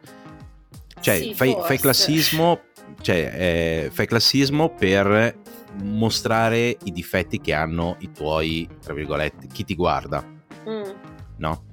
Cioè, 1.02 1.18
sì, 1.18 1.34
fai, 1.34 1.54
fai, 1.62 1.78
classismo, 1.80 2.62
cioè, 3.02 3.34
eh, 3.36 3.90
fai 3.92 4.08
classismo 4.08 4.74
per 4.74 5.38
mostrare 5.82 6.78
i 6.86 6.94
difetti 6.94 7.42
che 7.42 7.52
hanno 7.52 7.98
i 8.00 8.12
tuoi, 8.14 8.70
tra 8.82 8.94
virgolette, 8.94 9.48
chi 9.48 9.66
ti 9.66 9.76
guarda. 9.76 10.26
Mm. 10.70 10.92
No? 11.40 11.64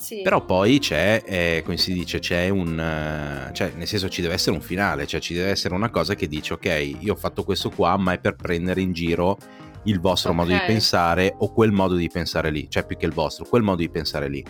Sì. 0.00 0.22
Però 0.22 0.42
poi 0.46 0.78
c'è, 0.78 1.22
eh, 1.26 1.62
come 1.62 1.76
si 1.76 1.92
dice, 1.92 2.20
c'è 2.20 2.48
un... 2.48 2.70
Uh, 2.72 3.52
cioè, 3.52 3.72
nel 3.76 3.86
senso 3.86 4.08
ci 4.08 4.22
deve 4.22 4.32
essere 4.32 4.56
un 4.56 4.62
finale, 4.62 5.06
cioè 5.06 5.20
ci 5.20 5.34
deve 5.34 5.50
essere 5.50 5.74
una 5.74 5.90
cosa 5.90 6.14
che 6.14 6.26
dice, 6.26 6.54
ok, 6.54 6.96
io 7.00 7.12
ho 7.12 7.16
fatto 7.16 7.44
questo 7.44 7.68
qua, 7.68 7.98
ma 7.98 8.14
è 8.14 8.18
per 8.18 8.34
prendere 8.34 8.80
in 8.80 8.94
giro 8.94 9.36
il 9.84 10.00
vostro 10.00 10.32
okay. 10.32 10.44
modo 10.44 10.58
di 10.58 10.64
pensare 10.66 11.34
o 11.36 11.52
quel 11.52 11.70
modo 11.70 11.96
di 11.96 12.08
pensare 12.08 12.50
lì, 12.50 12.68
cioè 12.70 12.86
più 12.86 12.96
che 12.96 13.04
il 13.04 13.12
vostro, 13.12 13.44
quel 13.44 13.62
modo 13.62 13.82
di 13.82 13.90
pensare 13.90 14.28
lì. 14.30 14.42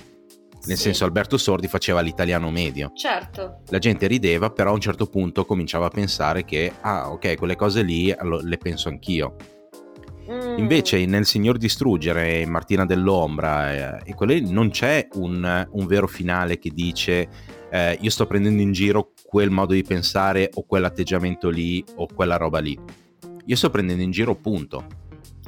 Nel 0.66 0.76
sì. 0.76 0.84
senso 0.84 1.04
Alberto 1.04 1.36
Sordi 1.36 1.66
faceva 1.66 2.00
l'italiano 2.00 2.48
medio. 2.50 2.92
Certo. 2.94 3.62
La 3.70 3.78
gente 3.78 4.06
rideva, 4.06 4.50
però 4.50 4.70
a 4.70 4.74
un 4.74 4.80
certo 4.80 5.06
punto 5.06 5.44
cominciava 5.44 5.86
a 5.86 5.90
pensare 5.90 6.44
che, 6.44 6.72
ah 6.82 7.10
ok, 7.10 7.36
quelle 7.36 7.56
cose 7.56 7.82
lì 7.82 8.14
le 8.42 8.56
penso 8.56 8.88
anch'io. 8.88 9.34
Mm. 10.30 10.58
Invece 10.58 11.04
nel 11.06 11.26
Signor 11.26 11.58
Distruggere, 11.58 12.38
in 12.38 12.50
Martina 12.50 12.86
dell'Ombra 12.86 13.98
eh, 13.98 14.10
e 14.10 14.14
quello 14.14 14.38
non 14.48 14.70
c'è 14.70 15.08
un, 15.14 15.66
un, 15.72 15.86
vero 15.86 16.06
finale 16.06 16.58
che 16.58 16.70
dice 16.70 17.28
eh, 17.68 17.98
io 18.00 18.10
sto 18.10 18.26
prendendo 18.26 18.62
in 18.62 18.70
giro 18.70 19.10
quel 19.24 19.50
modo 19.50 19.72
di 19.72 19.82
pensare 19.82 20.48
o 20.54 20.64
quell'atteggiamento 20.64 21.48
lì 21.48 21.84
o 21.96 22.06
quella 22.14 22.36
roba 22.36 22.60
lì. 22.60 22.78
Io 23.46 23.56
sto 23.56 23.70
prendendo 23.70 24.04
in 24.04 24.12
giro 24.12 24.36
punto. 24.36 24.86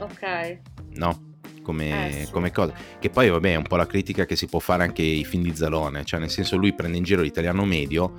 Ok. 0.00 0.58
No? 0.94 1.30
Come, 1.62 2.08
eh, 2.08 2.24
sì. 2.24 2.32
come, 2.32 2.50
cosa. 2.50 2.74
Che 2.98 3.08
poi, 3.08 3.30
vabbè, 3.30 3.52
è 3.52 3.56
un 3.56 3.62
po' 3.62 3.76
la 3.76 3.86
critica 3.86 4.24
che 4.24 4.34
si 4.34 4.46
può 4.46 4.58
fare 4.58 4.82
anche 4.82 5.02
ai 5.02 5.24
film 5.24 5.44
di 5.44 5.54
Zalone, 5.54 6.04
cioè 6.04 6.18
nel 6.18 6.30
senso 6.30 6.56
lui 6.56 6.74
prende 6.74 6.96
in 6.96 7.04
giro 7.04 7.22
l'italiano 7.22 7.64
medio, 7.64 8.14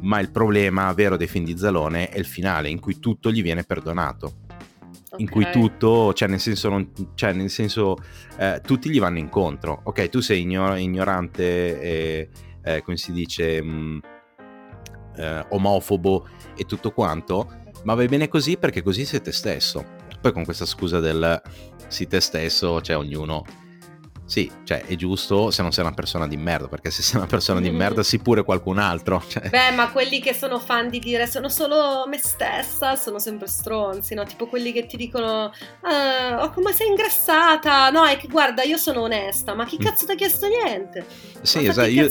ma 0.00 0.18
il 0.18 0.30
problema 0.30 0.90
vero 0.94 1.18
dei 1.18 1.26
film 1.26 1.44
di 1.44 1.58
Zalone 1.58 2.08
è 2.08 2.18
il 2.18 2.24
finale 2.24 2.70
in 2.70 2.80
cui 2.80 2.98
tutto 2.98 3.30
gli 3.30 3.42
viene 3.42 3.64
perdonato 3.64 4.43
okay. 5.14 5.24
in 5.24 5.30
cui 5.30 5.48
tutto, 5.50 6.12
cioè 6.12 6.28
nel 6.28 6.40
senso, 6.40 6.68
non, 6.68 6.90
cioè 7.14 7.32
nel 7.32 7.50
senso 7.50 7.96
eh, 8.38 8.60
tutti 8.62 8.90
gli 8.90 9.00
vanno 9.00 9.18
incontro. 9.18 9.80
Ok, 9.84 10.08
tu 10.08 10.20
sei 10.20 10.42
ignor- 10.42 10.78
ignorante 10.78 11.80
e, 11.80 12.28
eh, 12.62 12.82
come 12.82 12.96
si 12.96 13.12
dice, 13.12 13.62
mh, 13.62 13.70
mm, 13.70 13.98
eh, 15.16 15.46
omofobo 15.50 16.28
e 16.56 16.64
tutto 16.64 16.92
quanto, 16.92 17.62
ma 17.84 17.94
vai 17.94 18.08
bene 18.08 18.28
così 18.28 18.56
perché 18.56 18.82
così 18.82 19.04
sei 19.04 19.20
te 19.20 19.32
stesso. 19.32 20.02
Poi 20.20 20.32
con 20.32 20.44
questa 20.44 20.66
scusa 20.66 21.00
del 21.00 21.40
sì 21.88 22.06
te 22.06 22.20
stesso, 22.20 22.80
cioè 22.80 22.96
ognuno 22.96 23.44
sì, 24.26 24.50
cioè 24.64 24.84
è 24.86 24.94
giusto 24.94 25.50
se 25.50 25.60
non 25.60 25.70
sei 25.70 25.84
una 25.84 25.92
persona 25.92 26.26
di 26.26 26.36
merda, 26.36 26.66
perché 26.66 26.90
se 26.90 27.02
sei 27.02 27.16
una 27.16 27.26
persona 27.26 27.60
di 27.60 27.70
merda 27.70 28.02
sei 28.04 28.18
pure 28.18 28.42
qualcun 28.42 28.78
altro. 28.78 29.22
Cioè. 29.26 29.50
Beh, 29.50 29.72
ma 29.72 29.90
quelli 29.90 30.20
che 30.20 30.32
sono 30.32 30.58
fan 30.58 30.88
di 30.88 30.98
dire 30.98 31.26
sono 31.26 31.48
solo 31.48 32.06
me 32.08 32.18
stessa 32.18 32.96
sono 32.96 33.18
sempre 33.18 33.46
stronzi, 33.46 34.14
no? 34.14 34.24
Tipo 34.24 34.46
quelli 34.46 34.72
che 34.72 34.86
ti 34.86 34.96
dicono 34.96 35.52
ah, 35.82 36.42
oh, 36.42 36.50
come 36.50 36.72
sei 36.72 36.88
ingrassata? 36.88 37.90
No, 37.90 38.04
è 38.04 38.16
che 38.16 38.28
guarda, 38.28 38.62
io 38.62 38.78
sono 38.78 39.02
onesta, 39.02 39.54
ma 39.54 39.66
chi 39.66 39.76
mm. 39.78 39.84
cazzo 39.84 40.06
ti 40.06 40.12
ha 40.12 40.16
chiesto 40.16 40.46
niente? 40.46 41.04
Sì, 41.42 41.66
esatto, 41.66 41.88
io, 41.88 42.08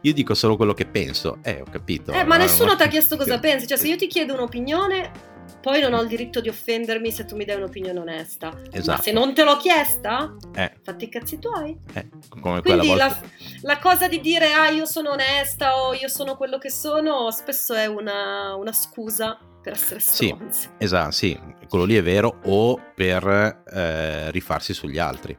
io, 0.00 0.12
dico 0.12 0.34
solo 0.34 0.56
quello 0.56 0.74
che 0.74 0.84
penso, 0.84 1.38
eh, 1.42 1.62
ho 1.62 1.70
capito. 1.70 2.12
Eh, 2.12 2.24
ma 2.24 2.36
nessuno 2.36 2.76
ti 2.76 2.82
ha 2.82 2.88
chiesto 2.88 3.16
cosa 3.16 3.38
pensi, 3.38 3.66
cioè 3.66 3.78
se 3.78 3.88
io 3.88 3.96
ti 3.96 4.06
chiedo 4.06 4.34
un'opinione 4.34 5.32
poi 5.64 5.80
non 5.80 5.94
ho 5.94 6.02
il 6.02 6.08
diritto 6.08 6.42
di 6.42 6.50
offendermi 6.50 7.10
se 7.10 7.24
tu 7.24 7.36
mi 7.36 7.46
dai 7.46 7.56
un'opinione 7.56 7.98
onesta. 7.98 8.54
Esatto. 8.70 8.98
Ma 8.98 9.02
se 9.02 9.12
non 9.12 9.32
te 9.32 9.44
l'ho 9.44 9.56
chiesta, 9.56 10.36
eh. 10.54 10.74
fatti 10.82 11.04
i 11.04 11.08
cazzi 11.08 11.38
tuoi. 11.38 11.74
Eh, 11.94 12.06
come 12.28 12.60
Quindi 12.60 12.88
volta... 12.88 13.06
la, 13.06 13.20
la, 13.62 13.78
cosa 13.78 14.06
di 14.06 14.20
dire 14.20 14.52
ah 14.52 14.68
io 14.68 14.84
sono 14.84 15.12
onesta 15.12 15.80
o 15.80 15.94
io 15.94 16.08
sono 16.08 16.36
quello 16.36 16.58
che 16.58 16.70
sono 16.70 17.30
spesso 17.30 17.72
è 17.72 17.86
una, 17.86 18.54
una 18.56 18.74
scusa 18.74 19.38
per 19.62 19.72
essere 19.72 20.00
stronzi. 20.00 20.60
Sì, 20.60 20.68
esatto, 20.76 21.10
sì, 21.12 21.40
quello 21.66 21.86
lì 21.86 21.96
è 21.96 22.02
vero 22.02 22.40
o 22.44 22.78
per 22.94 23.62
eh, 23.66 24.30
rifarsi 24.32 24.74
sugli 24.74 24.98
altri. 24.98 25.34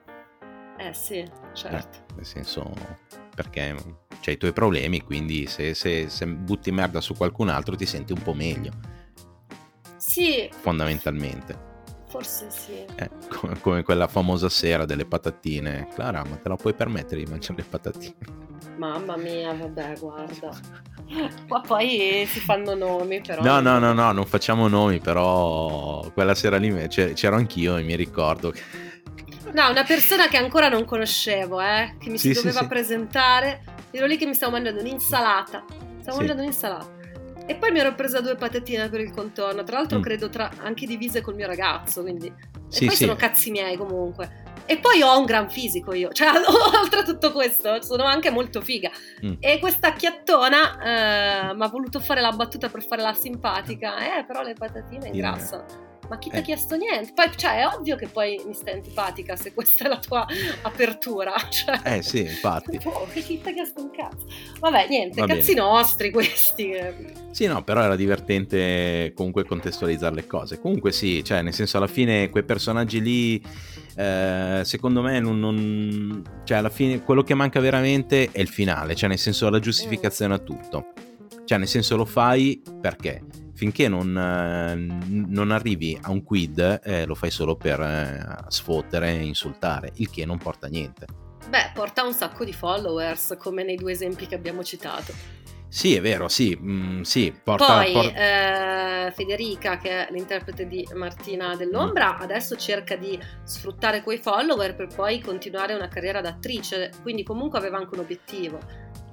Eh 0.80 0.94
sì, 0.96 1.24
certo. 1.54 1.98
Eh, 2.00 2.14
nel 2.16 2.26
senso, 2.26 2.74
perché 3.36 3.76
c'hai 4.22 4.34
i 4.34 4.38
tuoi 4.38 4.54
problemi, 4.54 5.02
quindi 5.02 5.46
se, 5.46 5.76
se, 5.76 6.10
se 6.10 6.26
butti 6.26 6.72
merda 6.72 7.00
su 7.00 7.14
qualcun 7.14 7.50
altro 7.50 7.76
ti 7.76 7.86
senti 7.86 8.12
un 8.12 8.24
po' 8.24 8.34
meglio 8.34 8.94
Sì. 10.16 10.50
Fondamentalmente. 10.62 11.74
Forse 12.08 12.46
sì. 12.50 12.86
Eh, 12.96 13.10
come, 13.28 13.60
come, 13.60 13.84
quella 13.84 14.08
famosa 14.08 14.48
sera 14.48 14.86
delle 14.86 15.06
patatine. 15.06 15.90
Clara, 15.94 16.24
ma 16.24 16.38
te 16.38 16.48
la 16.48 16.56
puoi 16.56 16.74
permettere 16.74 17.22
di 17.22 17.30
mangiare 17.30 17.56
le 17.58 17.66
patatine? 17.68 18.16
Mamma 18.78 19.18
mia, 19.18 19.54
vabbè, 19.54 19.96
guarda. 20.00 20.58
Ma 21.48 21.60
poi 21.60 22.26
si 22.28 22.40
fanno 22.40 22.76
nomi, 22.76 23.20
però. 23.20 23.44
No, 23.44 23.60
no, 23.60 23.78
no, 23.78 23.92
no, 23.92 24.12
non 24.14 24.26
facciamo 24.26 24.70
nomi, 24.70 25.00
però 25.00 26.10
quella 26.14 26.34
sera 26.34 26.56
lì 26.56 26.88
c'ero 26.88 27.36
anch'io 27.36 27.76
e 27.76 27.84
mi 27.84 27.96
ricordo 27.98 28.52
che... 28.52 28.62
No, 29.52 29.70
una 29.70 29.84
persona 29.84 30.30
che 30.30 30.38
ancora 30.38 30.70
non 30.70 30.86
conoscevo, 30.86 31.60
eh, 31.60 31.96
che 32.00 32.10
mi 32.10 32.18
sì, 32.18 32.34
si 32.34 32.42
doveva 32.42 32.62
sì, 32.62 32.68
presentare. 32.68 33.64
Ero 33.92 34.06
lì 34.06 34.16
che 34.16 34.26
mi 34.26 34.34
stavo 34.34 34.54
mangiando 34.54 34.80
un'insalata. 34.80 35.66
Stavo 36.00 36.18
mangiando 36.18 36.42
un'insalata. 36.42 36.95
E 37.48 37.56
poi 37.56 37.72
mi 37.72 37.80
ero 37.80 37.94
presa 37.94 38.22
due 38.22 38.36
patatine 38.36 38.90
per 38.90 39.02
il 39.02 39.12
contorno, 39.12 39.64
tra 39.64 39.78
l'altro 39.78 40.00
mm. 40.00 40.02
credo 40.02 40.30
tra, 40.30 40.50
anche 40.62 40.86
divise 40.86 41.22
col 41.22 41.36
mio 41.36 41.48
ragazzo, 41.48 42.02
quindi... 42.02 42.34
Sì, 42.68 42.84
e 42.84 42.88
poi 42.88 42.96
sì. 42.96 43.04
sono 43.04 43.16
cazzi 43.16 43.52
miei 43.52 43.78
comunque. 43.78 44.44
E 44.66 44.78
poi 44.80 45.04
ho 45.04 45.20
un 45.20 45.26
gran 45.26 45.48
fisico 45.50 45.94
io, 45.94 46.12
cioè 46.12 46.30
oltre 46.82 47.02
a 47.02 47.04
tutto 47.04 47.32
questo 47.32 47.82
sono 47.84 48.04
anche 48.04 48.32
molto 48.32 48.62
figa. 48.62 48.90
Mm. 49.24 49.34
E 49.40 49.60
questa 49.60 49.94
chiattona 49.94 51.50
eh, 51.52 51.54
mi 51.54 51.62
ha 51.62 51.68
voluto 51.68 52.00
fare 52.00 52.22
la 52.22 52.32
battuta 52.32 52.68
per 52.70 52.84
fare 52.84 53.04
la 53.04 53.14
simpatica, 53.14 54.18
eh 54.18 54.26
però 54.26 54.42
le 54.42 54.56
patatine 54.56 55.10
ingrassano 55.10 55.94
ma 56.10 56.18
chi 56.18 56.30
ti 56.30 56.36
ha 56.38 56.40
eh. 56.40 56.44
chiesto 56.44 56.76
niente? 56.76 57.12
Poi, 57.14 57.30
cioè, 57.36 57.60
è 57.60 57.68
ovvio 57.68 57.96
che 57.96 58.08
poi 58.08 58.42
mi 58.46 58.54
stai 58.54 58.76
antipatica 58.76 59.36
se 59.36 59.54
questa 59.54 59.86
è 59.86 59.88
la 59.88 60.00
tua 60.00 60.26
apertura. 60.62 61.34
Cioè, 61.56 61.80
eh 61.84 62.02
sì, 62.02 62.22
infatti. 62.22 62.80
Oh, 62.84 63.08
chi 63.14 63.42
ti 63.42 63.50
ha 63.50 63.54
chiesto 63.54 63.82
un 63.82 63.92
cazzo? 63.92 64.26
Vabbè, 64.60 64.88
niente, 64.90 65.22
Va 65.22 65.28
cazzi 65.28 65.54
bene. 65.54 65.68
nostri 65.68 66.12
questi. 66.12 66.74
Sì, 67.32 67.46
no, 67.46 67.64
però 67.64 67.82
era 67.82 67.96
divertente 67.96 69.14
comunque 69.16 69.46
contestualizzare 69.46 70.16
le 70.16 70.28
cose. 70.28 70.60
Comunque 70.60 70.92
sì, 70.92 71.24
cioè, 71.24 71.42
nel 71.42 71.54
senso, 71.54 71.78
alla 71.78 71.88
fine 71.88 72.30
quei 72.30 72.44
personaggi 72.44 73.02
lì... 73.02 73.44
Eh, 73.98 74.62
secondo 74.66 75.02
me 75.02 75.22
non, 75.22 75.40
non, 75.40 76.22
cioè 76.44 76.58
alla 76.58 76.70
fine 76.70 77.02
quello 77.02 77.24
che 77.24 77.34
manca 77.34 77.62
veramente 77.62 78.30
è 78.30 78.42
il 78.42 78.50
finale 78.50 78.94
cioè 78.94 79.08
nel 79.08 79.18
senso 79.18 79.50
la 79.50 79.60
giustificazione 79.60 80.34
a 80.34 80.38
tutto 80.38 80.88
cioè 81.46 81.58
nel 81.58 81.70
senso 81.70 81.96
lo 81.96 82.04
fai 82.04 82.62
perché 82.82 83.22
finché 83.56 83.88
non, 83.88 84.16
eh, 84.16 84.76
non 84.76 85.52
arrivi 85.52 85.98
a 86.02 86.12
un 86.12 86.24
quid 86.24 86.82
eh, 86.84 87.06
lo 87.06 87.16
fai 87.16 87.32
solo 87.32 87.56
per 87.56 87.80
eh, 87.80 88.46
sfottere 88.50 89.10
e 89.10 89.24
insultare, 89.24 89.92
il 89.96 90.10
che 90.10 90.26
non 90.26 90.38
porta 90.38 90.68
a 90.68 90.70
niente. 90.70 91.08
Beh, 91.48 91.72
porta 91.74 92.04
un 92.04 92.14
sacco 92.14 92.44
di 92.44 92.54
followers, 92.54 93.36
come 93.40 93.64
nei 93.64 93.76
due 93.76 93.94
esempi 93.94 94.28
che 94.28 94.36
abbiamo 94.36 94.64
citato. 94.64 95.14
Sì, 95.68 95.96
è 95.96 96.02
vero, 96.02 96.28
sì, 96.28 96.58
mm, 96.60 97.02
sì 97.02 97.34
porta, 97.44 97.82
Poi 97.82 97.92
por- 97.92 98.14
eh, 98.16 99.12
Federica, 99.14 99.78
che 99.78 100.08
è 100.08 100.12
l'interprete 100.12 100.68
di 100.68 100.88
Martina 100.94 101.56
dell'Ombra, 101.56 102.14
mm. 102.18 102.22
adesso 102.22 102.56
cerca 102.56 102.96
di 102.96 103.20
sfruttare 103.44 104.02
quei 104.02 104.18
follower 104.18 104.76
per 104.76 104.88
poi 104.94 105.20
continuare 105.22 105.74
una 105.74 105.88
carriera 105.88 106.22
d'attrice, 106.22 106.92
quindi 107.02 107.24
comunque 107.24 107.60
aveva 107.60 107.78
anche 107.78 107.94
un 107.94 108.00
obiettivo. 108.02 108.60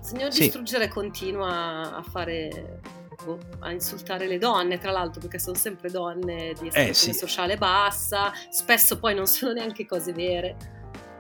Signor 0.01 0.33
sì. 0.33 0.43
Distruggere 0.43 0.89
continua 0.89 1.97
a 1.97 2.03
fare 2.03 2.81
boh, 3.25 3.39
a 3.61 3.73
insultare 3.73 4.27
le 4.27 4.39
donne, 4.39 4.79
tra 4.79 4.91
l'altro, 4.91 5.21
perché 5.21 5.39
sono 5.39 5.57
sempre 5.57 5.91
donne 5.91 6.55
di 6.59 6.69
estrazione 6.69 6.89
eh, 6.89 6.95
sì. 6.95 7.13
sociale 7.13 7.57
bassa, 7.57 8.33
spesso 8.51 8.99
poi 8.99 9.15
non 9.15 9.27
sono 9.27 9.53
neanche 9.53 9.87
cose 9.87 10.13
vere, 10.13 10.57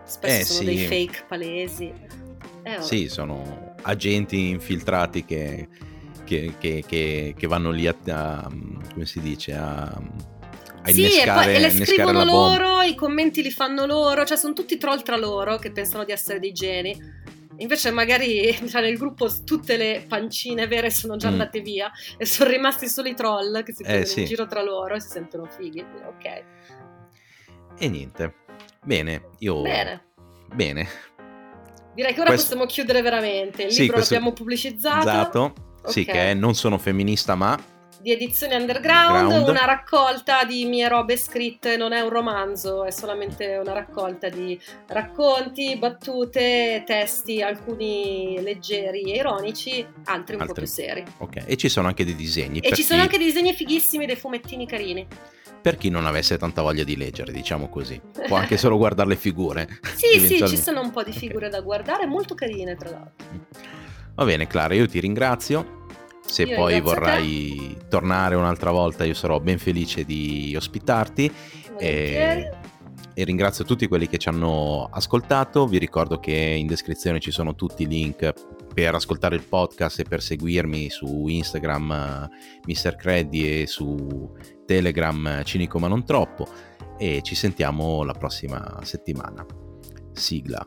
spesso 0.05 0.41
eh, 0.41 0.45
sono 0.45 0.59
sì. 0.59 0.65
dei 0.74 0.87
fake 0.87 1.24
palesi. 1.29 1.93
Eh, 2.65 2.81
sì, 2.81 3.09
sono 3.09 3.74
agenti 3.83 4.49
infiltrati 4.49 5.24
che, 5.24 5.69
che, 6.24 6.55
che, 6.59 7.35
che 7.37 7.47
vanno 7.47 7.70
lì 7.70 7.87
a, 7.87 7.97
a, 8.09 8.49
come 8.93 9.07
si 9.07 9.20
dice, 9.20 9.53
a, 9.55 10.01
sì, 10.85 11.20
e, 11.20 11.24
poi, 11.24 11.55
e 11.55 11.59
le 11.61 11.70
scrivono 11.85 12.24
loro, 12.24 12.83
i 12.83 12.95
commenti 12.95 13.43
li 13.43 13.51
fanno 13.53 13.87
loro, 13.87 14.24
cioè 14.24 14.37
sono 14.37 14.53
tutti 14.53 14.79
troll 14.79 15.03
tra 15.03 15.16
loro 15.16 15.57
che 15.57 15.70
pensano 15.70 16.05
di 16.05 16.12
essere 16.12 16.41
dei 16.41 16.53
geni. 16.53 17.20
Invece 17.59 17.91
magari 17.91 18.55
cioè, 18.69 18.83
nel 18.83 18.97
gruppo 18.97 19.29
tutte 19.45 19.77
le 19.77 20.05
pancine 20.09 20.66
vere 20.66 20.91
sono 20.91 21.16
già 21.16 21.29
mm. 21.29 21.33
andate 21.33 21.61
via 21.61 21.91
e 22.16 22.24
sono 22.24 22.51
rimasti 22.51 22.89
solo 22.89 23.09
i 23.09 23.15
troll 23.15 23.62
che 23.62 23.73
si 23.73 23.83
prendono 23.83 24.05
eh, 24.05 24.09
sì. 24.09 24.20
in 24.20 24.27
giro 24.27 24.47
tra 24.47 24.62
loro 24.62 24.95
e 24.95 25.01
si 25.01 25.09
sentono 25.09 25.47
fighi. 25.47 25.81
Ok. 25.81 26.45
E 27.79 27.89
niente. 27.89 28.35
Bene, 28.85 29.31
io... 29.39 29.62
Bene. 29.62 30.05
Bene. 30.55 30.89
Direi 31.95 32.15
che 32.15 32.20
ora 32.20 32.31
questo... 32.31 32.49
possiamo 32.49 32.66
chiudere 32.66 33.03
veramente. 33.03 33.65
Il 33.65 33.73
sì, 33.73 33.83
libro 33.83 33.97
questo... 33.97 34.15
l'abbiamo 34.15 34.35
pubblicizzato. 34.35 35.09
Esatto. 35.09 35.55
Okay. 35.81 35.93
Sì, 35.93 36.05
che 36.05 36.31
è 36.31 36.35
Non 36.35 36.55
sono 36.55 36.79
femminista 36.79 37.35
ma 37.35 37.59
di 38.03 38.11
edizione 38.11 38.57
underground, 38.57 39.29
Ground. 39.29 39.49
una 39.49 39.65
raccolta 39.65 40.45
di 40.45 40.65
mie 40.65 40.89
robe 40.89 41.16
scritte, 41.16 41.77
non 41.77 41.93
è 41.93 42.01
un 42.01 42.09
romanzo, 42.09 42.85
è 42.85 42.91
solamente 42.91 43.57
una 43.57 43.73
raccolta 43.73 44.29
di 44.29 44.61
racconti, 44.89 45.77
battute, 45.77 46.83
testi, 46.85 47.41
alcuni 47.41 48.41
leggeri 48.43 49.12
e 49.12 49.16
ironici, 49.16 49.87
altri 50.05 50.35
un 50.35 50.41
Altri. 50.43 50.55
po' 50.55 50.61
più 50.62 50.66
seri. 50.66 51.05
Ok, 51.19 51.45
e 51.47 51.57
ci 51.57 51.69
sono 51.69 51.87
anche 51.87 52.05
dei 52.05 52.16
disegni. 52.16 52.59
E 52.59 52.69
ci 52.70 52.74
chi... 52.74 52.83
sono 52.83 53.03
anche 53.03 53.19
dei 53.19 53.27
disegni 53.27 53.55
fighissimi, 53.55 54.05
dei 54.05 54.16
fumettini 54.16 54.66
carini. 54.66 55.07
Per 55.62 55.77
chi 55.77 55.91
non 55.91 56.07
avesse 56.07 56.37
tanta 56.39 56.61
voglia 56.61 56.83
di 56.83 56.97
leggere, 56.97 57.31
diciamo 57.31 57.69
così, 57.69 58.01
può 58.27 58.37
anche 58.37 58.57
solo 58.59 58.77
guardare 58.79 59.11
le 59.11 59.16
figure. 59.16 59.79
sì, 59.95 60.19
sì, 60.19 60.45
ci 60.49 60.57
sono 60.57 60.81
un 60.81 60.91
po' 60.91 61.05
di 61.05 61.12
figure 61.12 61.47
okay. 61.47 61.59
da 61.59 61.65
guardare, 61.65 62.07
molto 62.07 62.35
carine 62.35 62.74
tra 62.74 62.91
l'altro. 62.91 63.27
Va 64.15 64.24
bene, 64.24 64.49
Clara, 64.49 64.74
io 64.74 64.87
ti 64.89 64.99
ringrazio 64.99 65.81
se 66.32 66.44
io 66.44 66.56
poi 66.56 66.80
vorrai 66.80 67.76
tornare 67.90 68.36
un'altra 68.36 68.70
volta 68.70 69.04
io 69.04 69.12
sarò 69.12 69.38
ben 69.38 69.59
felice 69.59 70.02
di 70.04 70.54
ospitarti. 70.56 71.30
E, 71.78 72.50
e, 73.12 73.24
ringrazio 73.24 73.66
tutti 73.66 73.86
quelli 73.86 74.09
che 74.09 74.16
ci 74.16 74.30
hanno 74.30 74.88
ascoltato. 74.90 75.66
Vi 75.66 75.76
ricordo 75.76 76.18
che 76.18 76.32
in 76.32 76.66
descrizione 76.66 77.20
ci 77.20 77.30
sono 77.30 77.54
tutti 77.54 77.82
i 77.82 77.86
link 77.86 78.32
per 78.72 78.94
ascoltare 78.94 79.36
il 79.36 79.42
podcast 79.42 80.00
e 80.00 80.04
per 80.04 80.22
seguirmi 80.22 80.88
su 80.88 81.26
Instagram 81.26 82.30
Mr. 82.66 82.96
Creddy 82.96 83.60
e 83.60 83.66
su 83.66 84.34
Telegram 84.64 85.42
Cinico 85.44 85.78
ma 85.78 85.88
non 85.88 86.06
troppo. 86.06 86.48
E 86.96 87.20
ci 87.22 87.34
sentiamo 87.34 88.04
la 88.04 88.14
prossima 88.14 88.78
settimana. 88.82 89.44
Sigla 90.12 90.66